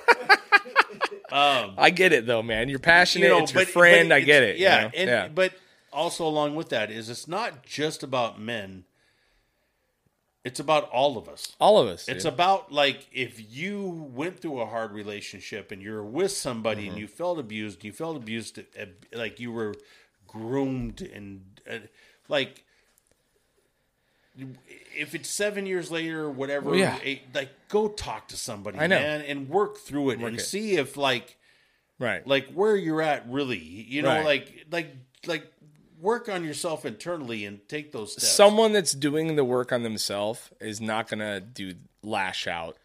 I 1.31 1.89
get 1.89 2.13
it 2.13 2.25
though, 2.25 2.41
man. 2.43 2.69
You're 2.69 2.79
passionate. 2.79 3.25
you 3.25 3.31
know, 3.33 3.39
it's 3.43 3.53
your 3.53 3.63
but- 3.65 3.69
friend. 3.73 4.09
but 4.09 4.15
I 4.15 4.21
get 4.21 4.43
it. 4.43 4.57
Yeah, 4.57 4.77
you 4.77 4.81
know? 4.83 4.91
and 4.95 5.09
yeah. 5.09 5.27
but 5.29 5.53
also 5.91 6.27
along 6.27 6.55
with 6.55 6.69
that 6.69 6.91
is 6.91 7.09
it's 7.09 7.27
not 7.27 7.63
just 7.63 8.03
about 8.03 8.39
men. 8.39 8.83
It's 10.45 10.59
about 10.59 10.89
all 10.89 11.17
of 11.17 11.27
us. 11.27 11.55
all 11.59 11.77
of 11.79 11.87
us. 11.89 12.07
It's 12.07 12.23
dude. 12.23 12.33
about 12.33 12.71
like 12.71 13.07
if 13.11 13.53
you 13.53 14.09
went 14.13 14.39
through 14.39 14.61
a 14.61 14.65
hard 14.65 14.91
relationship 14.93 15.71
and 15.71 15.81
you're 15.81 16.03
with 16.03 16.31
somebody 16.31 16.83
Mm-hmm. 16.83 16.91
and 16.91 16.99
you 16.99 17.07
felt 17.07 17.39
abused, 17.39 17.83
you 17.83 17.91
felt 17.91 18.15
abused, 18.15 18.59
like 19.13 19.39
you 19.39 19.51
were 19.51 19.75
groomed 20.27 21.01
and 21.01 21.41
uh, 21.69 21.79
like 22.29 22.63
if 24.95 25.13
it's 25.13 25.29
seven 25.29 25.65
years 25.65 25.91
later 25.91 26.23
or 26.25 26.31
whatever, 26.31 26.69
Well, 26.69 26.79
yeah. 26.79 26.97
eh, 27.03 27.17
like 27.33 27.49
go 27.67 27.89
talk 27.89 28.29
to 28.29 28.37
somebody, 28.37 28.79
I 28.79 28.87
know. 28.87 28.97
man, 28.99 29.21
and 29.21 29.49
work 29.49 29.77
through 29.77 30.11
it 30.11 30.19
and 30.19 30.37
it. 30.37 30.41
see 30.41 30.77
if 30.77 30.95
like 30.95 31.37
right. 31.99 32.25
like 32.25 32.47
where 32.53 32.75
you're 32.77 33.01
at 33.01 33.29
really, 33.29 33.57
you 33.57 34.01
know, 34.01 34.09
Right. 34.09 34.25
like 34.25 34.65
like 34.71 34.95
like 35.27 35.51
work 35.99 36.29
on 36.29 36.43
yourself 36.43 36.85
internally 36.85 37.45
and 37.45 37.67
take 37.67 37.91
those 37.91 38.13
steps. 38.13 38.29
Someone 38.29 38.73
that's 38.73 38.93
doing 38.93 39.35
the 39.35 39.43
work 39.43 39.71
on 39.71 39.83
themselves 39.83 40.49
is 40.59 40.79
not 40.79 41.09
gonna 41.09 41.39
do 41.39 41.73
lash 42.03 42.47
out. 42.47 42.77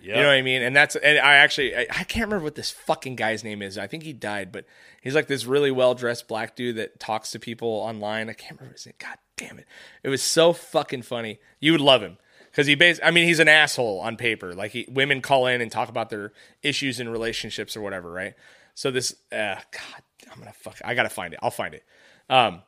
yeah. 0.00 0.16
You 0.16 0.22
know 0.22 0.28
what 0.28 0.34
I 0.34 0.42
mean? 0.42 0.62
And 0.62 0.74
that's 0.74 0.96
and 0.96 1.18
I 1.18 1.34
actually 1.34 1.76
I, 1.76 1.82
I 1.82 2.04
can't 2.04 2.26
remember 2.26 2.44
what 2.44 2.54
this 2.54 2.70
fucking 2.70 3.16
guy's 3.16 3.44
name 3.44 3.62
is. 3.62 3.78
I 3.78 3.86
think 3.86 4.02
he 4.02 4.12
died, 4.12 4.52
but 4.52 4.64
he's 5.00 5.14
like 5.14 5.26
this 5.26 5.44
really 5.44 5.70
well 5.70 5.94
dressed 5.94 6.28
black 6.28 6.56
dude 6.56 6.76
that 6.76 6.98
talks 6.98 7.30
to 7.32 7.38
people 7.38 7.68
online. 7.68 8.28
I 8.30 8.34
can't 8.34 8.58
remember 8.58 8.74
his 8.74 8.86
name. 8.86 8.94
God 8.98 9.16
damn 9.36 9.58
it! 9.58 9.66
It 10.02 10.08
was 10.08 10.22
so 10.22 10.52
fucking 10.52 11.02
funny. 11.02 11.38
You 11.60 11.72
would 11.72 11.80
love 11.80 12.02
him 12.02 12.18
because 12.50 12.66
he 12.66 12.74
bas 12.74 13.00
I 13.02 13.10
mean, 13.10 13.26
he's 13.26 13.40
an 13.40 13.48
asshole 13.48 14.00
on 14.00 14.16
paper. 14.16 14.54
Like 14.54 14.72
he, 14.72 14.86
women 14.88 15.20
call 15.20 15.46
in 15.46 15.60
and 15.60 15.70
talk 15.70 15.88
about 15.88 16.10
their 16.10 16.32
issues 16.62 17.00
in 17.00 17.08
relationships 17.08 17.76
or 17.76 17.80
whatever, 17.80 18.10
right? 18.10 18.34
So 18.74 18.90
this, 18.90 19.14
uh, 19.30 19.56
God, 19.70 20.02
I'm 20.30 20.38
gonna 20.38 20.52
fuck. 20.52 20.78
I 20.84 20.94
gotta 20.94 21.10
find 21.10 21.34
it. 21.34 21.40
I'll 21.42 21.50
find 21.50 21.74
it. 21.74 21.84
Um, 22.32 22.62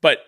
but 0.00 0.20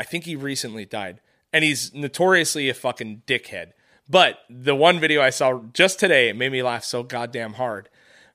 I 0.00 0.02
think 0.02 0.24
he 0.24 0.34
recently 0.34 0.84
died, 0.84 1.20
and 1.52 1.62
he's 1.62 1.94
notoriously 1.94 2.68
a 2.68 2.74
fucking 2.74 3.22
dickhead. 3.24 3.70
But 4.08 4.40
the 4.50 4.74
one 4.74 4.98
video 4.98 5.22
I 5.22 5.30
saw 5.30 5.60
just 5.72 6.00
today, 6.00 6.28
it 6.28 6.36
made 6.36 6.50
me 6.50 6.60
laugh 6.62 6.82
so 6.82 7.04
goddamn 7.04 7.54
hard. 7.54 7.88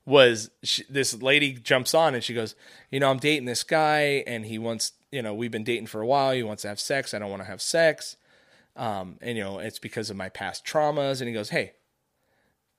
Was 0.06 0.50
she, 0.62 0.82
this 0.88 1.20
lady 1.22 1.52
jumps 1.52 1.94
on 1.94 2.14
and 2.14 2.24
she 2.24 2.34
goes, 2.34 2.56
you 2.90 3.00
know, 3.00 3.10
I'm 3.10 3.18
dating 3.18 3.44
this 3.44 3.62
guy, 3.62 4.24
and 4.26 4.46
he 4.46 4.58
wants, 4.58 4.92
you 5.10 5.20
know, 5.20 5.34
we've 5.34 5.50
been 5.50 5.62
dating 5.62 5.88
for 5.88 6.00
a 6.00 6.06
while. 6.06 6.32
He 6.32 6.42
wants 6.42 6.62
to 6.62 6.68
have 6.68 6.80
sex. 6.80 7.12
I 7.12 7.18
don't 7.18 7.30
want 7.30 7.42
to 7.42 7.48
have 7.48 7.60
sex, 7.60 8.16
um, 8.76 9.18
and 9.20 9.36
you 9.36 9.44
know, 9.44 9.58
it's 9.58 9.78
because 9.78 10.08
of 10.08 10.16
my 10.16 10.30
past 10.30 10.64
traumas. 10.64 11.20
And 11.20 11.28
he 11.28 11.34
goes, 11.34 11.50
hey, 11.50 11.72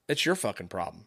it's 0.08 0.26
your 0.26 0.34
fucking 0.34 0.68
problem. 0.68 1.06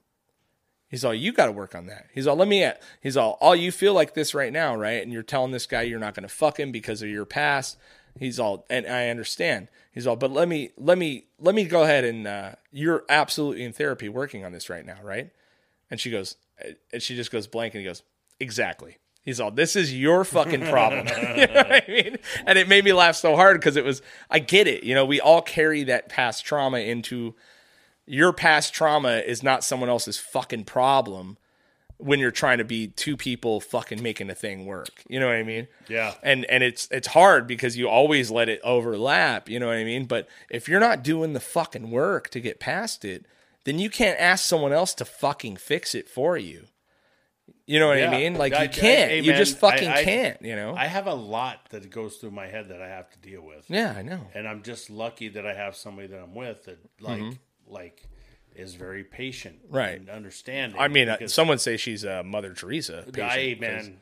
He's 0.90 1.04
all, 1.04 1.14
you 1.14 1.34
got 1.34 1.48
to 1.48 1.52
work 1.52 1.76
on 1.76 1.88
that. 1.88 2.08
He's 2.14 2.28
all, 2.28 2.36
let 2.36 2.48
me 2.48 2.64
at. 2.64 2.82
He's 3.02 3.18
all, 3.18 3.38
all 3.42 3.56
you 3.56 3.72
feel 3.72 3.94
like 3.94 4.14
this 4.14 4.34
right 4.34 4.54
now, 4.54 4.76
right? 4.76 5.04
And 5.04 5.12
you're 5.12 5.24
telling 5.24 5.52
this 5.52 5.66
guy 5.66 5.82
you're 5.82 6.00
not 6.00 6.16
going 6.16 6.28
to 6.28 6.34
fuck 6.34 6.60
him 6.60 6.72
because 6.72 7.02
of 7.02 7.10
your 7.10 7.26
past. 7.26 7.78
He's 8.18 8.40
all, 8.40 8.66
and 8.70 8.88
I 8.88 9.10
understand. 9.10 9.68
He's 9.92 10.08
all, 10.08 10.16
but 10.16 10.32
let 10.32 10.48
me, 10.48 10.72
let 10.78 10.98
me, 10.98 11.26
let 11.40 11.56
me 11.56 11.66
go 11.66 11.84
ahead 11.84 12.06
and 12.06 12.26
uh, 12.26 12.52
you're 12.72 13.04
absolutely 13.10 13.64
in 13.64 13.74
therapy 13.74 14.08
working 14.08 14.46
on 14.46 14.54
this 14.54 14.70
right 14.70 14.86
now, 14.86 14.98
right? 15.04 15.30
And 15.92 16.00
she 16.00 16.10
goes, 16.10 16.36
and 16.94 17.02
she 17.02 17.16
just 17.16 17.32
goes 17.32 17.48
blank 17.48 17.74
and 17.74 17.82
he 17.82 17.86
goes, 17.86 18.04
exactly. 18.40 18.98
He's 19.24 19.42
all, 19.42 19.52
this 19.52 19.76
is 19.76 19.94
your 19.94 20.24
fucking 20.24 20.62
problem. 20.68 21.06
you 21.36 21.48
know 21.48 21.54
what 21.54 21.72
I 21.72 21.84
mean? 21.90 22.18
And 22.46 22.58
it 22.58 22.70
made 22.70 22.86
me 22.86 22.94
laugh 22.94 23.18
so 23.18 23.36
hard 23.36 23.60
because 23.60 23.76
it 23.76 23.84
was, 23.84 24.02
I 24.30 24.40
get 24.40 24.68
it. 24.68 24.86
You 24.86 24.96
know, 24.96 25.06
we 25.06 25.20
all 25.20 25.42
carry 25.42 25.84
that 25.84 26.08
past 26.08 26.46
trauma 26.46 26.80
into, 26.80 27.36
your 28.08 28.34
past 28.34 28.74
trauma 28.74 29.18
is 29.18 29.44
not 29.44 29.64
someone 29.64 29.90
else's 29.90 30.18
fucking 30.18 30.64
problem 30.64 31.38
when 31.98 32.20
you're 32.20 32.32
trying 32.32 32.60
to 32.60 32.64
be 32.64 32.88
two 32.88 33.18
people 33.18 33.60
fucking 33.60 34.02
making 34.02 34.30
a 34.30 34.36
thing 34.36 34.66
work. 34.66 35.04
You 35.10 35.20
know 35.20 35.26
what 35.28 35.36
I 35.36 35.44
mean? 35.44 35.68
Yeah. 35.88 36.14
And 36.24 36.46
and 36.46 36.64
it's 36.64 36.88
it's 36.92 37.08
hard 37.08 37.48
because 37.48 37.76
you 37.78 37.90
always 37.90 38.30
let 38.32 38.50
it 38.50 38.62
overlap, 38.64 39.50
you 39.50 39.60
know 39.60 39.68
what 39.68 39.78
I 39.78 39.84
mean? 39.84 40.06
But 40.06 40.28
if 40.50 40.68
you're 40.70 40.80
not 40.80 41.04
doing 41.04 41.34
the 41.34 41.40
fucking 41.40 41.90
work 41.92 42.30
to 42.30 42.40
get 42.40 42.60
past 42.60 43.04
it, 43.04 43.26
then 43.64 43.80
you 43.80 43.90
can't 43.90 44.20
ask 44.20 44.46
someone 44.46 44.72
else 44.74 44.94
to 44.96 45.06
fucking 45.06 45.58
fix 45.58 45.94
it 45.96 46.08
for 46.08 46.38
you. 46.38 46.66
You 47.66 47.80
know 47.80 47.88
what 47.88 47.98
Yeah. 47.98 48.12
I 48.12 48.18
mean? 48.18 48.36
Like 48.36 48.54
I- 48.54 48.64
you 48.64 48.70
can't. 48.70 49.12
I- 49.12 49.14
hey, 49.16 49.20
you 49.22 49.32
man, 49.32 49.38
just 49.40 49.58
fucking 49.58 49.90
I- 49.90 49.98
I- 49.98 50.04
can't, 50.06 50.42
you 50.42 50.56
know? 50.56 50.76
I 50.76 50.86
have 50.86 51.08
a 51.08 51.14
lot 51.14 51.70
that 51.72 51.90
goes 51.90 52.18
through 52.18 52.32
my 52.32 52.48
head 52.48 52.70
that 52.70 52.82
I 52.82 52.88
have 52.88 53.10
to 53.12 53.18
deal 53.20 53.42
with. 53.42 53.66
yeah, 53.70 53.94
I 53.98 54.04
know. 54.04 54.22
and 54.34 54.48
I'm 54.48 54.62
just 54.64 54.90
lucky 54.90 55.28
that 55.30 55.46
I 55.46 55.54
have 55.54 55.76
somebody 55.76 56.08
that 56.10 56.20
I'm 56.22 56.34
with 56.36 56.64
that 56.66 56.78
like 57.02 57.20
mm-hmm. 57.20 57.32
Like 57.68 58.04
is 58.56 58.74
very 58.76 59.04
patient. 59.04 59.58
Right. 59.70 60.00
and 60.00 60.10
understanding. 60.10 60.80
I 60.80 60.88
mean, 60.88 61.10
uh, 61.10 61.28
someone 61.28 61.58
say 61.60 61.78
she's 61.78 62.04
a 62.04 62.24
Mother 62.24 62.54
Teresa. 62.54 63.06
I 63.22 63.56
man, 63.60 63.98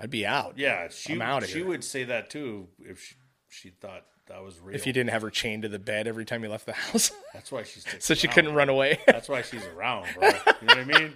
I'd 0.00 0.10
be 0.10 0.24
out. 0.26 0.54
yeah, 0.58 0.88
she 0.88 1.14
I'm 1.14 1.22
outta 1.22 1.46
she 1.46 1.58
here. 1.58 1.66
would 1.66 1.82
say 1.84 2.04
that 2.04 2.30
too 2.30 2.68
if 2.80 3.00
she, 3.02 3.14
she 3.48 3.68
thought 3.70 4.04
that 4.26 4.42
was 4.42 4.60
real. 4.60 4.76
If 4.76 4.86
you 4.86 4.92
didn't 4.92 5.10
have 5.10 5.22
her 5.22 5.30
chained 5.30 5.62
to 5.62 5.68
the 5.68 5.78
bed 5.80 6.06
every 6.06 6.24
time 6.24 6.42
you 6.44 6.48
left 6.48 6.66
the 6.66 6.72
house, 6.74 7.10
that's 7.34 7.50
why 7.50 7.64
she's 7.64 7.84
so 7.98 8.14
she 8.14 8.28
couldn't 8.28 8.54
run 8.54 8.68
away. 8.68 9.00
That's 9.06 9.28
why 9.28 9.42
she's 9.42 9.64
around, 9.66 10.06
bro. 10.14 10.28
You 10.28 10.34
know 10.34 10.40
what 10.66 10.78
I 10.78 10.84
mean? 10.84 11.14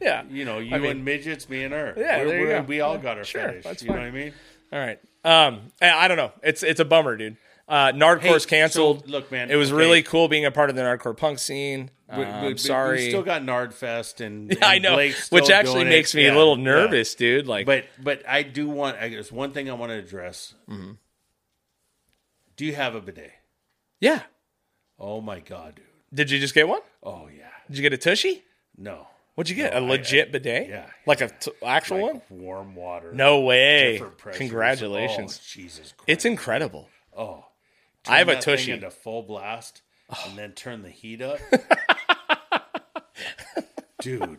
yeah. 0.00 0.22
You 0.30 0.44
know, 0.44 0.58
you 0.58 0.74
I 0.74 0.78
mean- 0.78 0.90
and 0.92 1.04
midgets, 1.04 1.48
me 1.48 1.64
and 1.64 1.74
her. 1.74 1.94
Yeah, 1.96 2.18
We're- 2.18 2.28
there 2.30 2.38
you 2.40 2.46
we're- 2.46 2.60
go. 2.60 2.66
we 2.66 2.80
all 2.80 2.96
got 2.98 3.18
our 3.18 3.24
Sure, 3.24 3.52
fetish. 3.60 3.82
you 3.82 3.88
know 3.88 3.94
what 3.94 4.02
I 4.04 4.10
mean? 4.12 4.32
All 4.72 4.78
right. 4.78 4.98
Um, 5.24 5.72
I 5.82 6.06
don't 6.08 6.16
know. 6.16 6.30
It's 6.42 6.62
it's 6.62 6.78
a 6.80 6.84
bummer, 6.84 7.16
dude. 7.16 7.36
Uh, 7.68 7.92
Hey, 8.18 8.38
so, 8.38 8.48
canceled. 8.48 9.08
look, 9.08 9.30
man, 9.30 9.50
it 9.50 9.56
was 9.56 9.70
okay. 9.70 9.76
really 9.78 10.02
cool 10.02 10.26
being 10.28 10.46
a 10.46 10.50
part 10.50 10.70
of 10.70 10.76
the 10.76 10.82
Nardcore 10.82 11.14
punk 11.16 11.38
scene. 11.38 11.90
We- 12.10 12.18
we- 12.20 12.24
I'm 12.24 12.56
sorry. 12.58 12.96
We 13.04 13.08
still 13.10 13.22
got 13.22 13.42
Nardfest, 13.42 14.24
and, 14.24 14.50
and 14.54 14.64
I 14.64 14.78
know, 14.78 14.96
which 15.30 15.50
actually 15.50 15.84
makes 15.84 16.14
it. 16.14 16.16
me 16.18 16.24
Yeah, 16.24 16.34
a 16.34 16.36
little 16.38 16.56
yeah. 16.56 16.64
nervous, 16.64 17.14
dude. 17.14 17.46
Like, 17.46 17.66
But 17.66 17.84
but 18.02 18.26
I 18.26 18.42
do 18.42 18.68
want. 18.70 18.96
I 18.96 19.08
guess 19.10 19.30
one 19.30 19.52
thing 19.52 19.68
I 19.68 19.74
want 19.74 19.90
to 19.92 19.98
address. 19.98 20.54
Mm-hmm. 20.70 20.92
Do 22.56 22.64
you 22.64 22.74
have 22.74 22.94
a 22.94 23.00
bidet? 23.00 23.32
yeah. 24.00 24.22
Oh 24.98 25.20
my 25.20 25.38
god, 25.40 25.76
dude. 25.76 25.84
Did 26.12 26.30
you 26.30 26.38
just 26.40 26.54
get 26.54 26.66
one? 26.66 26.80
Oh 27.02 27.28
yeah. 27.28 27.44
Did 27.68 27.76
you 27.76 27.82
get 27.82 27.92
a 27.92 27.98
tushy? 27.98 28.42
No. 28.76 29.06
What'd 29.34 29.48
you 29.50 29.54
get? 29.56 29.74
No, 29.74 29.80
a 29.80 29.82
I- 29.84 29.88
legit 29.90 30.28
I- 30.28 30.30
bidet? 30.32 30.68
yeah, 30.68 30.86
Like 31.06 31.20
a 31.20 31.28
t- 31.28 31.52
actual 31.64 31.98
Like 32.02 32.12
one? 32.30 32.40
warm 32.40 32.74
water. 32.74 33.12
No 33.12 33.40
way. 33.42 34.02
Congratulations. 34.32 35.38
Oh, 35.40 35.46
Jesus 35.46 35.92
Christ. 35.96 36.04
it's 36.08 36.24
incredible. 36.24 36.88
oh. 37.16 37.44
I 38.06 38.18
have 38.18 38.28
a 38.28 38.40
tushy. 38.40 38.72
into 38.72 38.90
full 38.90 39.22
blast, 39.22 39.82
and 40.26 40.38
then 40.38 40.52
turn 40.52 40.82
the 40.82 40.90
heat 40.90 41.20
up. 41.22 41.38
Dude. 44.00 44.38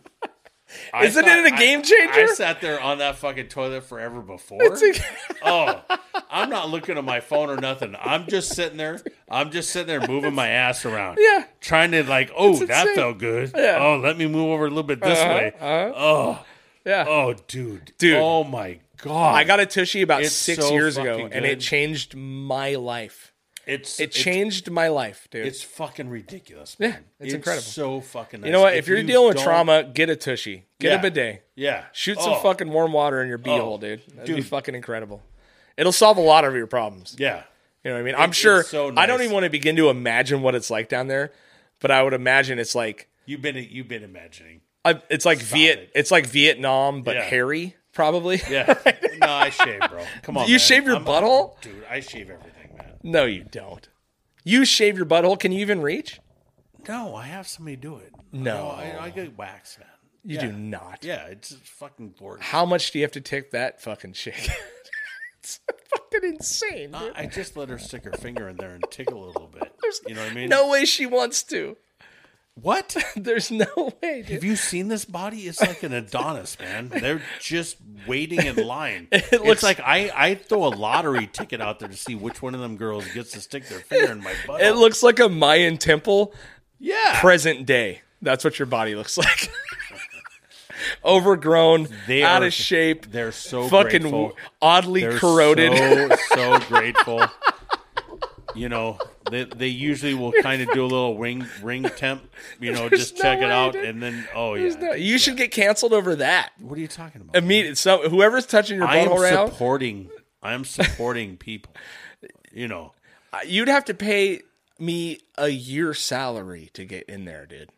I 0.93 1.05
Isn't 1.05 1.23
thought- 1.25 1.37
it 1.39 1.53
a 1.53 1.57
game 1.57 1.79
I- 1.79 1.81
changer? 1.81 2.21
I, 2.31 2.33
sat 2.33 2.61
there 2.61 2.79
on 2.79 2.99
that 2.99 3.15
fucking 3.17 3.47
toilet 3.47 3.83
forever 3.83 4.21
before. 4.21 4.59
It's 4.61 5.01
oh, 5.43 5.81
I'm 6.29 6.49
not 6.49 6.69
looking 6.69 6.97
at 6.97 7.03
my 7.03 7.19
phone 7.19 7.49
or 7.49 7.57
nothing. 7.57 7.95
I'm 7.99 8.27
just 8.27 8.53
sitting 8.55 8.77
there. 8.77 8.99
I'm 9.29 9.51
just 9.51 9.71
sitting 9.71 9.87
there 9.87 10.07
moving 10.07 10.33
my 10.35 10.47
ass 10.47 10.85
around. 10.85 11.17
Yeah. 11.19 11.45
Trying 11.59 11.91
to 11.91 12.03
like, 12.03 12.31
oh, 12.37 12.53
that 12.65 12.81
insane. 12.87 12.95
felt 12.95 13.17
good. 13.17 13.51
Yeah. 13.55 13.79
Oh, 13.81 13.97
let 13.97 14.15
me 14.17 14.27
move 14.27 14.49
over 14.51 14.65
a 14.65 14.69
little 14.69 14.83
bit 14.83 15.01
this 15.01 15.19
Uh-huh, 15.19 15.33
way. 15.33 15.53
uh-huh. 15.59 15.93
Oh, 15.95 16.45
yeah. 16.85 17.05
oh, 17.07 17.33
dude, 17.47 17.91
Dude. 17.97 18.17
Oh 18.17 18.43
my 18.43 18.79
god. 19.01 19.35
I 19.35 19.43
got 19.43 19.59
a 19.59 19.65
tushy 19.65 20.01
about 20.03 20.21
It's 20.21 20.31
six 20.33 20.63
so 20.63 20.71
years 20.71 20.97
ago, 20.97 21.15
fucking 21.17 21.33
and 21.33 21.45
it 21.45 21.59
changed 21.59 22.15
my 22.15 22.75
life. 22.75 23.28
It's 23.69 23.99
It 23.99 24.03
it's- 24.05 24.23
changed 24.23 24.69
my 24.71 24.87
life, 24.87 25.27
dude. 25.31 25.45
It's 25.45 25.61
fucking 25.61 26.09
ridiculous. 26.09 26.75
Yeah, 26.79 26.87
Man. 26.89 27.05
it's 27.19 27.33
incredible. 27.33 27.61
So 27.63 28.01
fucking. 28.01 28.41
Nice. 28.41 28.47
you 28.47 28.51
know 28.51 28.61
what? 28.61 28.75
If, 28.75 28.87
you're 28.87 28.97
you 28.97 29.03
dealing 29.07 29.29
with 29.35 29.43
trauma, 29.43 29.83
get 29.83 30.09
a 30.09 30.15
tushy. 30.15 30.65
Get 30.79 30.91
Yeah. 30.91 30.97
a 30.99 31.01
bidet. 31.01 31.43
yeah, 31.55 31.85
Shoot 31.93 32.19
some 32.19 32.33
Oh, 32.33 32.39
fucking 32.39 32.69
warm 32.69 32.93
water 32.93 33.21
in 33.21 33.27
your 33.29 33.37
beehole, 33.37 33.73
Oh, 33.73 33.77
dude. 33.77 34.01
That'd 34.15 34.25
be 34.27 34.41
dude. 34.41 34.47
fucking 34.47 34.75
incredible. 34.75 35.21
It'll 35.77 35.91
solve 35.91 36.17
a 36.17 36.21
lot 36.21 36.43
of 36.45 36.53
your 36.55 36.67
problems. 36.67 37.15
Yeah, 37.17 37.43
You 37.83 37.91
know 37.91 37.95
what 37.95 37.99
I 38.01 38.03
mean? 38.03 38.15
I'm 38.15 38.31
sure. 38.33 38.63
so 38.63 38.89
nice. 38.89 39.03
I 39.03 39.05
don't 39.05 39.21
even 39.21 39.33
want 39.33 39.45
to 39.45 39.49
begin 39.49 39.75
to 39.77 39.89
imagine 39.89 40.41
what 40.41 40.55
it's 40.55 40.69
like 40.69 40.89
down 40.89 41.07
there, 41.07 41.31
but 41.79 41.91
I 41.91 42.03
would 42.03 42.13
imagine 42.13 42.59
it's 42.59 42.75
like 42.75 43.07
you've 43.25 43.41
been 43.41 43.55
you've 43.55 43.87
been 43.87 44.03
imagining. 44.03 44.61
I- 44.85 45.01
it's 45.09 45.25
like 45.25 45.39
Viet. 45.39 45.79
it. 45.79 45.91
It's 45.95 46.11
like 46.11 46.25
Vietnam, 46.25 47.01
but 47.03 47.15
Yeah. 47.15 47.23
hairy, 47.23 47.75
probably. 47.93 48.41
Yeah, 48.49 48.73
no, 49.21 49.27
I 49.27 49.49
shave, 49.49 49.79
bro. 49.89 50.03
Come 50.23 50.37
on, 50.37 50.47
You 50.47 50.53
man. 50.53 50.59
shave 50.59 50.85
your 50.85 50.95
I'm- 50.95 51.05
butthole? 51.05 51.59
dude. 51.61 51.83
I 51.89 51.99
shave 51.99 52.29
everything, 52.29 52.53
man. 52.55 52.58
No, 53.03 53.25
you 53.25 53.45
don't. 53.49 53.87
You 54.43 54.65
shave 54.65 54.97
your 54.97 55.05
butthole. 55.05 55.39
Can 55.39 55.51
you 55.51 55.59
even 55.59 55.81
reach? 55.81 56.19
No, 56.87 57.15
I 57.15 57.25
have 57.25 57.47
somebody 57.47 57.75
do 57.75 57.97
it. 57.97 58.13
No. 58.31 58.67
I, 58.69 58.95
I 58.99 59.09
get 59.09 59.37
wax, 59.37 59.77
man. 59.77 59.87
You 60.23 60.35
Yeah. 60.35 60.45
do 60.47 60.51
not. 60.53 60.99
Yeah, 61.03 61.25
it's 61.27 61.53
fucking 61.53 62.15
gorgeous. 62.19 62.45
How 62.45 62.65
much 62.65 62.91
do 62.91 62.99
you 62.99 63.03
have 63.03 63.11
to 63.13 63.21
take 63.21 63.51
that 63.51 63.81
fucking 63.81 64.13
chick? 64.13 64.49
it's 65.39 65.59
fucking 65.91 66.29
insane. 66.33 66.91
dude. 66.91 67.13
I 67.15 67.25
just 67.25 67.55
let 67.57 67.69
her 67.69 67.77
stick 67.77 68.03
her 68.05 68.11
finger 68.13 68.47
in 68.49 68.57
there 68.57 68.71
and 68.71 68.83
tickle 68.89 69.25
a 69.25 69.27
little 69.27 69.47
bit. 69.47 69.71
You 70.07 70.15
know 70.15 70.23
what 70.23 70.31
I 70.31 70.35
mean? 70.35 70.49
no 70.49 70.69
way 70.69 70.85
she 70.85 71.05
wants 71.05 71.43
to. 71.43 71.77
What? 72.61 72.95
There's 73.15 73.51
no 73.51 73.65
way, 74.01 74.21
dude. 74.21 74.29
Have 74.29 74.43
you 74.43 74.55
seen 74.55 74.87
this 74.87 75.05
body? 75.05 75.41
It's 75.47 75.61
like 75.61 75.83
an 75.83 75.93
Adonis, 75.93 76.57
man. 76.59 76.89
They're 76.89 77.21
just 77.39 77.77
waiting 78.07 78.45
in 78.45 78.55
line. 78.55 79.07
It 79.11 79.25
it's 79.31 79.43
looks- 79.43 79.63
like 79.63 79.79
I 79.79 80.11
I 80.15 80.35
throw 80.35 80.65
a 80.65 80.69
lottery 80.73 81.27
ticket 81.31 81.61
out 81.61 81.79
there 81.79 81.89
to 81.89 81.95
see 81.97 82.15
which 82.15 82.41
one 82.41 82.55
of 82.55 82.61
them 82.61 82.77
girls 82.77 83.07
gets 83.13 83.31
to 83.31 83.41
stick 83.41 83.67
their 83.67 83.79
finger 83.79 84.11
in 84.11 84.21
my 84.23 84.33
butt. 84.47 84.61
It 84.61 84.75
looks 84.75 85.03
like 85.03 85.19
a 85.19 85.29
Mayan 85.29 85.77
temple 85.77 86.33
yeah. 86.79 87.19
present 87.21 87.65
day. 87.65 88.01
That's 88.21 88.43
what 88.43 88.59
your 88.59 88.65
body 88.65 88.95
looks 88.95 89.17
like. 89.17 89.49
Overgrown, 91.03 91.87
They 92.07 92.23
out 92.23 92.41
are- 92.43 92.47
of 92.47 92.53
shape, 92.53 93.11
They're 93.11 93.31
so 93.31 93.67
fucking 93.67 94.31
oddly 94.61 95.01
They're 95.01 95.17
corroded. 95.19 95.73
So 95.77 96.09
so 96.35 96.59
grateful. 96.67 97.25
You 98.55 98.67
know, 98.69 98.97
they 99.29 99.43
they 99.43 99.67
usually 99.67 100.13
will 100.13 100.31
kind 100.41 100.61
of 100.61 100.71
do 100.73 100.81
a 100.83 100.87
little 100.87 101.17
ring 101.17 101.45
ring 101.61 101.83
temp. 101.83 102.23
You 102.59 102.73
know, 102.73 102.89
There's 102.89 103.01
just 103.11 103.17
check 103.17 103.39
it 103.39 103.45
way, 103.45 103.51
out, 103.51 103.73
dude. 103.73 103.85
and 103.85 104.01
then 104.01 104.27
oh 104.35 104.55
yeah. 104.55 104.73
No- 104.75 104.93
you 104.93 105.17
should 105.17 105.37
get 105.37 105.51
canceled 105.51 105.93
over 105.93 106.15
that. 106.17 106.51
what 106.59 106.77
are 106.77 106.81
you 106.81 106.87
talking 106.87 107.21
about? 107.21 107.35
Immediate. 107.35 107.77
So 107.77 108.09
whoever's 108.09 108.45
touching 108.45 108.77
your 108.77 108.87
I 108.87 108.97
am 108.97 109.09
butthole 109.09 109.19
right 109.19 109.33
now, 109.33 109.45
supporting. 109.47 110.09
I 110.41 110.53
am 110.53 110.63
supporting 110.65 111.37
people. 111.37 111.73
You 112.51 112.67
know, 112.67 112.93
you'd 113.45 113.67
have 113.67 113.85
to 113.85 113.93
pay 113.93 114.41
me 114.79 115.19
a 115.37 115.49
year 115.49 115.93
salary 115.93 116.69
to 116.73 116.85
get 116.85 117.03
in 117.09 117.25
there, 117.25 117.45
dude. 117.45 117.69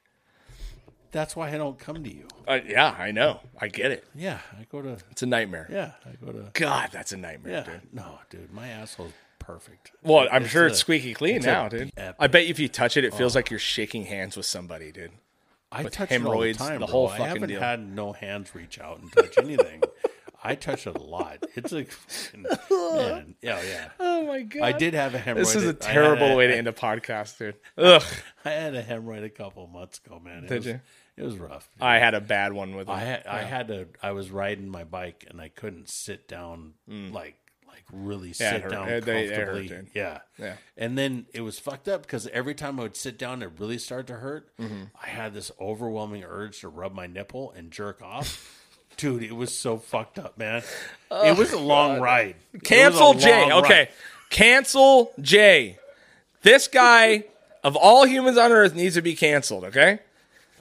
that's 1.11 1.35
why 1.35 1.49
I 1.49 1.57
don't 1.57 1.77
come 1.77 2.03
to 2.03 2.13
you. 2.13 2.27
Uh, 2.47 2.59
yeah, 2.65 2.95
I 2.97 3.11
know. 3.11 3.39
I 3.59 3.67
get 3.67 3.91
it. 3.91 4.05
Yeah, 4.15 4.39
I 4.57 4.65
go 4.71 4.81
to. 4.81 4.97
It's 5.11 5.21
a 5.23 5.25
nightmare. 5.25 5.67
Yeah, 5.71 5.91
I 6.05 6.23
go 6.25 6.31
to. 6.31 6.49
God, 6.53 6.89
that's 6.93 7.11
a 7.11 7.17
nightmare, 7.17 7.53
Yeah, 7.53 7.63
dude. 7.63 7.81
no, 7.93 8.19
dude, 8.29 8.53
my 8.53 8.67
asshole's 8.69 9.11
perfect. 9.41 9.91
Well, 10.03 10.27
I'm 10.31 10.43
It's 10.43 10.51
sure 10.51 10.65
a- 10.65 10.69
it's 10.69 10.79
squeaky 10.79 11.13
clean 11.13 11.37
it's 11.37 11.45
now, 11.45 11.67
dude. 11.67 11.91
epic- 11.97 12.15
I 12.19 12.27
bet 12.27 12.45
if 12.45 12.59
you 12.59 12.67
touch 12.67 12.97
it, 12.97 13.03
it 13.03 13.13
feels 13.13 13.35
oh. 13.35 13.39
like 13.39 13.49
you're 13.49 13.59
shaking 13.59 14.05
hands 14.05 14.37
with 14.37 14.45
somebody, 14.45 14.91
dude. 14.91 15.11
I 15.71 15.83
with 15.83 15.93
touch 15.93 16.11
it 16.11 16.15
all 16.15 16.19
the 16.19 16.29
hemorrhoids, 16.29 16.57
time. 16.57 16.79
the 16.79 16.85
bro. 16.85 16.87
whole 16.87 17.07
I 17.07 17.17
fucking 17.17 17.25
haven't 17.25 17.49
deal. 17.49 17.59
had 17.59 17.95
no 17.95 18.13
hands 18.13 18.53
reach 18.53 18.79
out 18.79 18.99
and 18.99 19.11
touch 19.11 19.37
anything. 19.37 19.83
I 20.43 20.55
touch 20.55 20.87
it 20.87 20.95
a 20.95 21.01
lot. 21.01 21.37
It's 21.55 21.71
a 21.71 21.85
fucking- 21.85 22.43
man. 22.43 23.35
Yeah, 23.41 23.61
yeah. 23.61 23.89
Oh 23.99 24.25
my 24.25 24.41
god. 24.41 24.63
I 24.63 24.71
did 24.71 24.93
have 24.93 25.13
a 25.13 25.19
hemorrhoid. 25.19 25.35
This 25.35 25.55
is 25.55 25.65
a 25.65 25.73
terrible 25.73 26.27
a- 26.27 26.35
way 26.35 26.47
to 26.47 26.55
end 26.55 26.67
a 26.67 26.73
podcast, 26.73 27.37
dude. 27.37 27.55
Ugh. 27.77 28.03
I 28.43 28.49
had 28.49 28.75
a 28.75 28.83
hemorrhoid 28.83 29.23
a 29.23 29.29
couple 29.29 29.67
months 29.67 29.99
ago, 30.03 30.19
man. 30.19 30.45
It 30.45 30.49
Did 30.49 30.57
was, 30.57 30.65
you? 30.65 30.81
It 31.17 31.23
was 31.23 31.37
rough. 31.37 31.69
I 31.79 31.99
had 31.99 32.15
a 32.15 32.21
bad 32.21 32.53
one 32.53 32.75
with 32.75 32.87
it. 32.87 32.91
I 32.91 32.99
had 33.01 33.27
I 33.27 33.43
had 33.43 33.67
to 33.67 33.87
I 34.01 34.13
was 34.13 34.31
riding 34.31 34.69
my 34.69 34.83
bike 34.83 35.25
and 35.29 35.39
I 35.39 35.49
couldn't 35.49 35.89
sit 35.89 36.27
down 36.27 36.73
mm. 36.89 37.13
like 37.13 37.35
like 37.71 37.83
really. 37.91 38.27
Yeah, 38.29 38.31
it 38.31 38.35
sit 38.53 38.61
hurt. 38.63 38.71
down 38.71 38.89
It- 38.89 39.05
they- 39.05 39.25
it 39.25 39.35
hurt, 39.35 39.45
comfortably. 39.67 39.91
yeah. 39.93 40.19
Yeah. 40.37 40.53
And 40.77 40.97
then 40.97 41.25
it 41.33 41.41
was 41.41 41.57
fucked 41.59 41.87
up 41.87 42.03
because 42.03 42.27
every 42.27 42.53
time 42.55 42.79
I 42.79 42.83
would 42.83 42.95
sit 42.97 43.17
down 43.17 43.41
it 43.41 43.49
really 43.57 43.77
started 43.77 44.07
to 44.07 44.15
hurt. 44.15 44.55
Mm-hmm. 44.57 44.83
I 45.01 45.07
had 45.07 45.33
this 45.33 45.51
overwhelming 45.59 46.23
urge 46.23 46.59
to 46.61 46.67
rub 46.69 46.93
my 46.93 47.07
nipple 47.07 47.51
and 47.55 47.71
jerk 47.71 48.01
off. 48.01 48.57
Dude, 48.97 49.23
it 49.23 49.35
was 49.35 49.57
so 49.57 49.77
fucked 49.77 50.19
up, 50.19 50.37
man. 50.37 50.63
it 51.09 51.37
was 51.37 51.53
a 51.53 51.59
long 51.59 51.99
ride. 52.01 52.35
It 52.53 52.61
was 52.61 52.61
Cancel 52.63 53.13
Jay. 53.15 53.51
Okay. 53.51 53.79
ride. 53.79 53.89
Cancel 54.29 55.11
Jay. 55.19 55.77
This 56.41 56.67
guy 56.67 57.25
of 57.63 57.75
all 57.75 58.05
humans 58.05 58.37
on 58.37 58.51
earth 58.51 58.75
needs 58.75 58.95
to 58.95 59.01
be 59.01 59.15
canceled, 59.15 59.65
okay? 59.65 59.99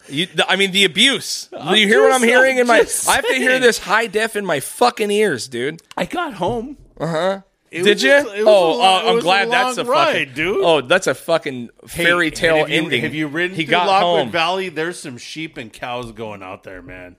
You, 0.09 0.27
the, 0.27 0.49
I 0.51 0.57
mean, 0.57 0.73
the 0.73 0.85
abuse. 0.85 1.49
Do 1.49 1.79
you 1.79 1.87
hear 1.87 2.03
what 2.03 2.13
I'm 2.13 2.23
hearing 2.23 2.57
in 2.57 2.63
I'm 2.63 2.67
my? 2.67 2.81
just 2.81 3.09
I 3.09 3.17
have 3.17 3.27
to 3.27 3.35
hear 3.35 3.59
this 3.59 3.79
high 3.79 4.07
def 4.07 4.35
in 4.37 4.45
my 4.45 4.61
fucking 4.61 5.11
ears, 5.11 5.47
dude. 5.49 5.81
I 5.97 6.05
got 6.05 6.35
home. 6.35 6.77
Uh 7.01 7.07
huh. 7.07 7.17
Uh-huh. 7.19 7.41
Did 7.73 8.03
you? 8.03 8.13
Oh, 8.47 8.81
uh, 8.83 9.11
I'm 9.13 9.21
glad 9.21 9.49
that's 9.51 9.79
a 9.79 9.85
ride, 9.85 10.13
fucking 10.29 10.35
dude. 10.35 10.65
Oh, 10.65 10.81
that's 10.81 11.07
a 11.07 11.15
fucking 11.15 11.71
Hey, 11.89 12.05
fairy 12.05 12.31
tale 12.33 12.57
have 12.59 12.69
you, 12.69 12.79
ending. 12.83 13.03
Have 13.03 13.15
you 13.15 13.29
ridden 13.29 13.57
He 13.57 13.65
through 13.65 13.71
got 13.71 13.87
Lockwood 13.87 14.19
home. 14.25 14.31
Valley? 14.33 14.69
There's 14.71 14.99
some 14.99 15.17
sheep 15.19 15.57
and 15.57 15.73
cows 15.73 16.11
going 16.13 16.43
out 16.43 16.65
there, 16.65 16.83
man. 16.83 17.15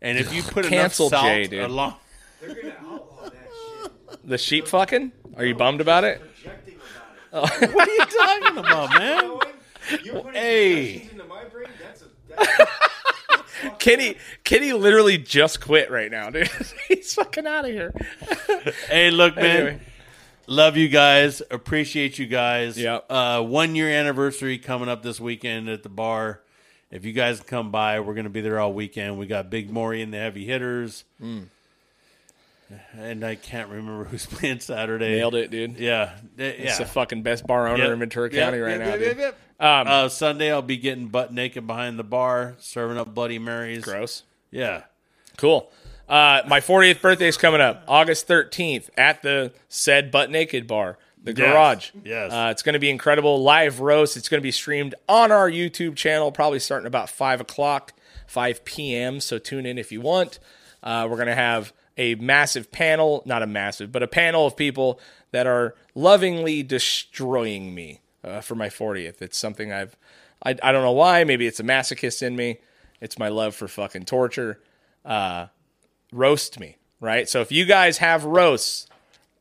And 0.00 0.16
if 0.16 0.32
you 0.32 0.42
put 0.44 0.64
Cancel 0.66 1.08
enough 1.08 1.20
salt 1.20 1.24
Jay, 1.26 1.46
dude. 1.48 1.64
along, 1.64 1.96
They're 2.40 2.54
gonna 2.54 2.74
outlaw 2.88 3.24
that 3.24 3.50
shit. 3.82 4.28
The 4.28 4.38
sheep 4.38 4.68
fucking? 4.68 5.10
Are 5.36 5.44
you 5.44 5.54
bummed 5.56 5.80
about 5.80 6.04
it? 6.04 6.20
Projecting 6.36 6.76
about 7.32 7.72
what 7.74 7.88
are 7.88 7.92
you 7.92 8.06
talking 8.06 8.58
about, 8.58 8.90
man? 8.98 9.24
Going, 9.26 9.40
you 10.04 10.12
putting 10.12 10.32
Hey. 10.34 10.84
projections 10.84 11.12
into 11.12 11.24
my 11.24 11.44
brain? 11.44 11.68
That's 11.82 12.02
a 12.02 12.06
that's 12.28 12.70
Kenny, 13.78 14.16
Kenny 14.44 14.72
literally 14.72 15.18
just 15.18 15.60
quit 15.60 15.90
right 15.90 16.10
now, 16.10 16.30
dude. 16.30 16.48
He's 16.88 17.14
fucking 17.14 17.46
out 17.46 17.64
of 17.64 17.70
here. 17.70 17.94
Hey, 18.88 19.10
look, 19.10 19.36
man. 19.36 19.44
Anyway. 19.56 19.80
Love 20.46 20.76
you 20.76 20.88
guys. 20.88 21.40
Appreciate 21.50 22.18
you 22.18 22.26
guys. 22.26 22.76
Yep. 22.76 23.06
Uh, 23.08 23.42
one 23.42 23.74
year 23.76 23.88
anniversary 23.88 24.58
coming 24.58 24.88
up 24.88 25.02
this 25.02 25.20
weekend 25.20 25.68
at 25.68 25.82
the 25.82 25.88
bar. 25.88 26.40
If 26.90 27.04
you 27.04 27.12
guys 27.12 27.40
come 27.40 27.70
by, 27.70 28.00
we're 28.00 28.14
going 28.14 28.24
to 28.24 28.30
be 28.30 28.40
there 28.40 28.58
all 28.58 28.72
weekend. 28.72 29.16
We 29.18 29.26
got 29.26 29.48
Big 29.48 29.70
Maury 29.70 30.02
and 30.02 30.12
the 30.12 30.18
Heavy 30.18 30.44
Hitters. 30.44 31.04
Hmm. 31.20 31.42
And 32.96 33.24
I 33.24 33.34
can't 33.34 33.68
remember 33.68 34.04
who's 34.04 34.26
playing 34.30 34.60
Saturday. 34.60 35.16
Nailed 35.16 35.34
it, 35.36 35.50
dude. 35.50 35.78
Yeah. 35.78 36.14
Th- 36.36 36.56
It's 36.58 36.78
yeah. 36.78 36.84
the 36.84 36.90
fucking 36.90 37.22
best 37.22 37.46
bar 37.46 37.66
owner 37.68 37.84
Yep. 37.84 37.92
in 37.92 37.98
Ventura 38.00 38.32
Yep, 38.32 38.42
County 38.44 38.58
right 38.58 38.78
yep, 38.78 38.80
now, 38.80 38.94
yep, 39.04 39.16
dude. 39.16 39.34
Um, 39.60 39.86
Uh, 39.86 40.08
Sunday, 40.08 40.50
I'll 40.50 40.62
be 40.62 40.78
getting 40.78 41.08
butt 41.08 41.32
naked 41.32 41.66
behind 41.66 41.98
the 41.98 42.04
bar, 42.04 42.54
serving 42.58 42.96
up 42.98 43.14
Bloody 43.14 43.38
Marys. 43.38 43.84
gross. 43.84 44.22
Yeah. 44.50 44.84
Cool. 45.36 45.70
Uh, 46.08 46.42
my 46.48 46.60
40th 46.60 47.00
birthday 47.00 47.28
is 47.28 47.36
coming 47.36 47.60
up, 47.60 47.84
August 47.86 48.26
13th, 48.26 48.88
at 48.96 49.22
the 49.22 49.52
said 49.68 50.10
Butt 50.10 50.30
Naked 50.30 50.66
Bar, 50.66 50.98
the 51.22 51.32
Yes. 51.32 51.38
Garage. 51.38 51.90
Yes. 52.04 52.32
Uh, 52.32 52.48
it's 52.50 52.62
going 52.62 52.72
to 52.72 52.78
be 52.80 52.90
incredible. 52.90 53.42
Live 53.42 53.78
roast. 53.80 54.16
It's 54.16 54.28
going 54.28 54.40
to 54.40 54.42
be 54.42 54.50
streamed 54.50 54.94
on 55.08 55.30
our 55.30 55.48
YouTube 55.48 55.94
channel, 55.94 56.32
probably 56.32 56.58
starting 56.58 56.86
about 56.88 57.08
5 57.10 57.40
o'clock, 57.42 57.92
5 58.26 58.64
p.m. 58.64 59.20
So 59.20 59.38
tune 59.38 59.66
in 59.66 59.78
if 59.78 59.92
you 59.92 60.00
want. 60.00 60.40
Uh, 60.82 61.06
we're 61.08 61.16
going 61.16 61.28
to 61.28 61.34
have 61.34 61.72
a 61.96 62.14
massive 62.16 62.72
panel, 62.72 63.22
not 63.26 63.42
a 63.42 63.46
massive, 63.46 63.92
but 63.92 64.02
a 64.02 64.06
panel 64.08 64.46
of 64.46 64.56
people 64.56 64.98
that 65.32 65.46
are 65.46 65.74
lovingly 65.94 66.62
destroying 66.64 67.74
me 67.74 68.00
uh, 68.24 68.40
for 68.40 68.54
my 68.54 68.68
40th. 68.68 69.20
It's 69.22 69.38
something 69.38 69.72
I've, 69.72 69.96
I, 70.42 70.50
I 70.62 70.72
don't 70.72 70.82
know 70.82 70.92
why. 70.92 71.24
Maybe 71.24 71.46
it's 71.46 71.60
a 71.60 71.64
masochist 71.64 72.22
in 72.22 72.36
me. 72.36 72.58
It's 73.00 73.18
my 73.18 73.28
love 73.28 73.54
for 73.54 73.68
fucking 73.68 74.04
torture 74.04 74.60
Uh, 75.04 75.46
roast 76.12 76.58
me, 76.60 76.76
right? 77.00 77.28
So 77.28 77.40
if 77.40 77.50
you 77.52 77.64
guys 77.64 77.98
have 77.98 78.24
roasts 78.24 78.86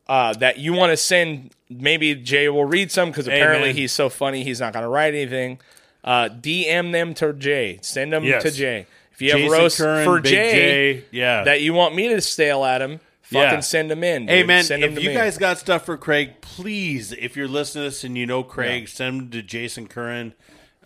uh, 0.08 0.34
that 0.34 0.58
you 0.58 0.74
want 0.74 0.92
to 0.92 0.98
send, 0.98 1.52
maybe 1.70 2.16
Jay 2.16 2.48
will 2.50 2.66
read 2.66 2.92
some 2.92 3.10
because 3.10 3.28
apparently 3.28 3.74
he's 3.74 3.92
so 3.92 4.10
funny 4.10 4.44
he's 4.44 4.60
not 4.60 4.74
going 4.74 4.84
to 4.84 4.90
write 4.90 5.14
anything. 5.14 5.60
Uh, 6.04 6.30
DM 6.30 6.92
them 6.94 7.14
to 7.16 7.34
Jay. 7.34 7.80
Send 7.82 8.14
them 8.14 8.24
Yes. 8.24 8.44
to 8.44 8.52
Jay. 8.52 8.88
If 9.12 9.22
you 9.22 9.32
have 9.32 9.40
Jason 9.40 9.52
roasts 9.52 9.78
Curran, 9.80 10.06
for 10.06 10.22
Big 10.22 10.32
Jay, 10.32 10.94
J, 11.02 11.06
yeah. 11.12 11.44
that 11.44 11.60
you 11.62 11.74
want 11.74 11.94
me 11.94 12.08
to 12.08 12.22
stale 12.22 12.64
at 12.64 12.82
him, 12.82 13.02
fucking 13.30 13.54
Yeah. 13.56 13.60
send 13.62 13.92
them 13.92 14.04
in. 14.04 14.28
Hey 14.28 14.44
man, 14.44 14.64
send 14.64 14.84
if 14.84 15.02
you 15.02 15.14
guys 15.14 15.38
got 15.38 15.58
stuff 15.58 15.86
for 15.86 15.98
Craig, 15.98 16.42
please, 16.42 17.12
if 17.14 17.36
you're 17.38 17.48
listening 17.48 17.84
to 17.86 17.90
this 17.90 18.04
and 18.04 18.18
you 18.18 18.26
know 18.26 18.44
Craig, 18.44 18.88
send 18.88 19.20
them 19.20 19.30
to 19.32 19.42
Jason 19.42 19.88
Curran 19.88 20.34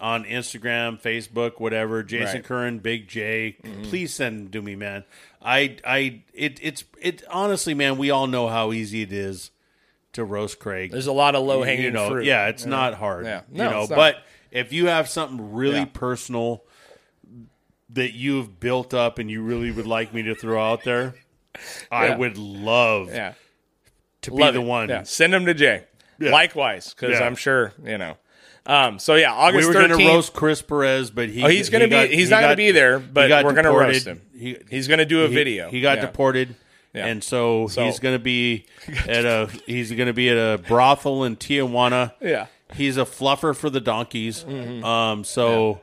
on 0.02 0.26
Instagram, 0.26 1.02
Facebook, 1.02 1.60
whatever. 1.60 2.04
Jason 2.04 2.26
Right. 2.26 2.36
Mm-hmm. 2.36 2.48
Curran, 2.48 2.80
Big 2.80 3.08
J. 3.08 3.58
Please 3.84 4.14
send 4.14 4.38
them 4.40 4.52
to 4.52 4.62
me, 4.62 4.76
man. 4.76 5.04
I, 5.42 5.78
I, 5.86 6.24
it, 6.34 6.60
it's, 6.62 6.84
it. 7.02 7.24
Honestly, 7.30 7.74
man, 7.74 7.98
we 7.98 8.10
all 8.12 8.28
know 8.28 8.48
how 8.50 8.72
easy 8.74 9.02
it 9.02 9.14
is 9.14 9.52
to 10.14 10.24
roast 10.24 10.60
Craig. 10.60 10.92
there's 10.92 11.08
a 11.08 11.12
lot 11.14 11.36
of 11.36 11.44
low 11.44 11.64
hanging 11.64 11.86
you 11.86 11.92
know, 11.92 12.10
fruit. 12.10 12.26
yeah, 12.26 12.48
it's 12.48 12.66
not 12.66 12.94
hard. 12.94 13.26
Yeah. 13.26 13.42
you 13.52 13.58
No, 13.60 13.70
know, 13.72 13.88
but 13.88 14.18
if 14.52 14.72
you 14.72 14.88
have 14.88 15.10
something 15.10 15.54
really 15.54 15.80
Yeah. 15.80 15.86
personal 15.86 16.64
that 17.90 18.14
you've 18.14 18.60
built 18.60 18.94
up 18.94 19.20
and 19.20 19.30
you 19.30 19.42
really 19.42 19.72
would 19.72 19.88
like 19.88 20.14
me 20.14 20.24
to 20.24 20.36
throw 20.36 20.62
out 20.64 20.84
there, 20.84 21.16
I 21.92 22.08
Yeah. 22.08 22.18
would 22.18 22.38
love 22.38 23.14
yeah. 23.14 23.34
to 24.24 24.32
be 24.32 24.38
Love 24.38 24.54
the 24.54 24.62
it. 24.62 24.66
one. 24.66 24.90
Yeah. 24.90 25.04
Send 25.04 25.34
them 25.34 25.46
to 25.46 25.54
Jay. 25.54 25.84
Yeah. 26.20 26.32
Likewise, 26.32 26.94
because 26.94 27.20
Yeah. 27.20 27.26
I'm 27.26 27.36
sure 27.36 27.74
you 27.84 27.98
know. 27.98 28.18
Um, 28.66 28.98
so 29.00 29.16
yeah, 29.16 29.34
August. 29.34 29.54
We 29.56 29.60
August 29.64 29.68
were 29.68 29.88
going 29.88 30.00
to 30.00 30.08
roast 30.14 30.34
Chris 30.34 30.62
Perez, 30.62 31.12
but 31.12 31.28
he 31.30 31.44
Oh, 31.44 31.48
he's 31.50 31.70
gonna 31.70 31.86
be. 31.86 31.90
got- 31.92 32.10
he's 32.10 32.30
he 32.30 32.32
not 32.34 32.42
gonna 32.42 32.56
be 32.56 32.72
there, 32.72 32.98
but 33.00 33.28
got 33.28 33.44
we're 33.44 33.52
gonna 33.54 33.72
roast 33.74 34.08
him. 34.08 34.22
He, 34.38 34.58
he's 34.70 34.88
gonna 34.88 35.04
do 35.06 35.26
a 35.26 35.28
he- 35.28 35.34
video. 35.34 35.70
He 35.70 35.82
got 35.82 35.98
Yeah. 35.98 36.06
deported, 36.06 36.56
Yeah. 36.94 37.08
and 37.08 37.22
so, 37.24 37.68
So- 37.68 37.84
he's 37.84 38.00
going 38.00 38.16
to 38.16 38.20
be 38.24 38.66
at 39.08 39.26
a 39.26 39.50
he's 39.66 39.92
going 39.92 40.08
to 40.08 40.14
be 40.14 40.30
at 40.30 40.38
a 40.38 40.60
brothel 40.66 41.26
in 41.26 41.36
Tijuana. 41.36 42.14
Yeah. 42.22 42.46
He's 42.74 42.96
a 42.98 43.02
fluffer 43.06 43.54
for 43.56 43.70
the 43.70 43.82
donkeys. 43.82 44.46
Um, 44.46 45.24
so 45.26 45.82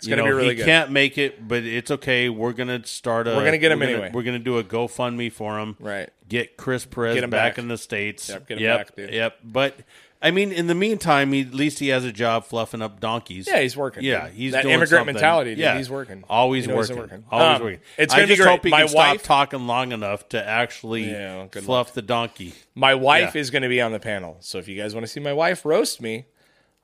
it's 0.00 0.06
you 0.08 0.16
gonna 0.16 0.22
know, 0.28 0.34
be 0.34 0.36
really 0.42 0.48
he 0.50 0.54
good. 0.56 0.64
can't 0.66 0.90
make 0.90 1.18
it, 1.18 1.46
but 1.46 1.62
it's 1.62 1.90
okay. 1.90 2.30
We're 2.30 2.52
gonna 2.54 2.84
start 2.86 3.28
a. 3.28 3.36
We're 3.36 3.44
gonna 3.44 3.58
get 3.58 3.70
him 3.70 3.80
gonna- 3.80 3.92
anyway. 3.92 4.10
We're 4.14 4.22
gonna 4.22 4.38
do 4.38 4.56
a 4.58 4.64
GoFundMe 4.64 5.30
for 5.30 5.58
him. 5.58 5.76
Right. 5.78 6.08
Get 6.26 6.56
Chris 6.56 6.86
Perez 6.86 7.14
Get 7.16 7.24
him 7.24 7.30
back, 7.30 7.56
back. 7.56 7.58
in 7.58 7.68
the 7.68 7.76
states. 7.76 8.28
Yep, 8.30 8.48
get 8.48 8.56
him 8.58 8.62
yep, 8.64 8.78
back, 8.78 8.96
dude. 8.96 9.10
Yep. 9.12 9.36
But 9.44 9.76
I 10.22 10.30
mean, 10.30 10.52
in 10.52 10.66
the 10.68 10.74
meantime, 10.74 11.32
he, 11.32 11.40
at 11.42 11.52
least 11.54 11.78
he 11.80 11.88
has 11.88 12.04
a 12.04 12.12
job 12.12 12.44
fluffing 12.44 12.80
up 12.82 12.98
donkeys. 13.00 13.46
Yeah, 13.46 13.60
he's 13.60 13.76
working. 13.76 14.04
Yeah, 14.04 14.26
dude. 14.28 14.34
he's 14.36 14.52
that 14.52 14.62
doing 14.62 14.74
immigrant 14.74 15.00
something. 15.00 15.14
mentality. 15.14 15.50
Dude, 15.52 15.58
Yeah, 15.60 15.76
he's 15.76 15.90
working. 15.90 16.24
Always 16.30 16.64
He 16.66 16.72
working. 16.72 16.96
working. 16.96 17.24
Always 17.30 17.56
Um, 17.56 17.62
working. 17.64 17.80
It's 17.98 18.12
I 18.14 18.16
gonna 18.18 18.26
be 18.28 18.34
just 18.36 18.42
great. 18.42 18.50
hope 18.52 18.64
he 18.64 18.70
My 18.70 18.84
can 18.86 18.94
wife- 18.94 19.20
stop 19.20 19.26
talking 19.50 19.66
long 19.66 19.92
enough 19.92 20.28
to 20.30 20.42
actually 20.46 21.10
Yeah, 21.10 21.46
fluff 21.48 21.92
the 21.94 22.02
donkey. 22.02 22.54
My 22.74 22.94
wife 22.94 23.34
Yeah. 23.34 23.40
is 23.40 23.50
going 23.50 23.62
to 23.62 23.68
be 23.68 23.80
on 23.80 23.92
the 23.92 24.00
panel. 24.00 24.36
So 24.40 24.58
if 24.58 24.68
you 24.68 24.80
guys 24.80 24.94
want 24.94 25.04
to 25.06 25.12
see 25.12 25.20
my 25.20 25.32
wife 25.32 25.64
roast 25.64 26.00
me, 26.00 26.26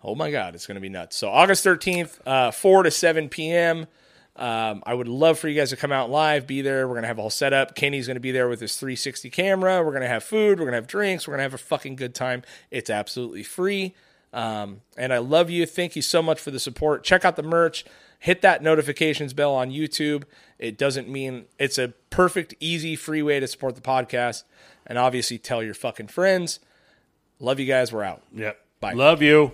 oh 0.03 0.15
my 0.15 0.31
God, 0.31 0.55
it's 0.55 0.67
going 0.67 0.77
to 0.77 0.81
be 0.81 0.89
nuts. 0.89 1.17
So 1.17 1.29
August 1.29 1.65
13th, 1.65 2.19
uh, 2.27 2.51
4 2.51 2.85
to 2.85 2.91
7 2.91 3.29
p.m. 3.29 3.87
Um, 4.37 4.83
I 4.85 4.93
would 4.93 5.09
love 5.09 5.39
for 5.39 5.49
you 5.49 5.59
guys 5.59 5.71
to 5.71 5.77
come 5.77 5.93
out 5.93 6.11
live, 6.11 6.47
be 6.47 6.61
there. 6.61 6.87
We're 6.87 6.95
going 6.95 7.05
to 7.05 7.09
have 7.09 7.19
all 7.19 7.31
set 7.31 7.53
up. 7.53 7.75
Kenny's 7.75 8.07
going 8.07 8.17
to 8.17 8.21
be 8.21 8.33
there 8.33 8.49
with 8.49 8.61
his 8.61 8.77
360 8.77 9.31
camera. 9.31 9.83
We're 9.83 9.93
going 9.93 10.03
to 10.03 10.09
have 10.09 10.25
food. 10.25 10.59
We're 10.59 10.67
going 10.67 10.73
to 10.73 10.79
have 10.79 10.87
drinks. 10.87 11.27
We're 11.27 11.33
going 11.33 11.39
to 11.39 11.45
have 11.45 11.55
a 11.55 11.59
fucking 11.59 11.97
good 11.97 12.15
time. 12.15 12.43
It's 12.71 12.91
absolutely 12.91 13.43
free. 13.43 13.95
Um, 14.33 14.83
and 14.99 15.13
I 15.13 15.19
love 15.19 15.49
you. 15.49 15.65
Thank 15.65 15.97
you 15.97 16.03
so 16.03 16.23
much 16.23 16.39
for 16.39 16.51
the 16.51 16.61
support. 16.61 17.03
Check 17.03 17.25
out 17.25 17.37
the 17.37 17.43
merch. 17.43 17.87
Hit 18.19 18.43
that 18.43 18.63
notifications 18.63 19.33
bell 19.33 19.55
on 19.55 19.71
YouTube. 19.71 20.25
It 20.59 20.77
doesn't 20.77 21.09
mean 21.09 21.47
it's 21.59 21.79
a 21.79 21.95
perfect, 22.11 22.55
easy, 22.61 22.97
free 22.97 23.23
way 23.23 23.41
to 23.41 23.47
support 23.47 23.75
the 23.75 23.81
podcast. 23.81 24.45
And 24.87 24.99
obviously, 24.99 25.39
tell 25.39 25.63
your 25.63 25.75
fucking 25.75 26.09
friends. 26.09 26.61
Love 27.41 27.59
you 27.59 27.67
guys. 27.67 27.93
We're 27.93 28.05
out. 28.05 28.23
Yep. 28.35 28.59
Bye. 28.81 28.93
Love 28.93 29.23
you. 29.23 29.53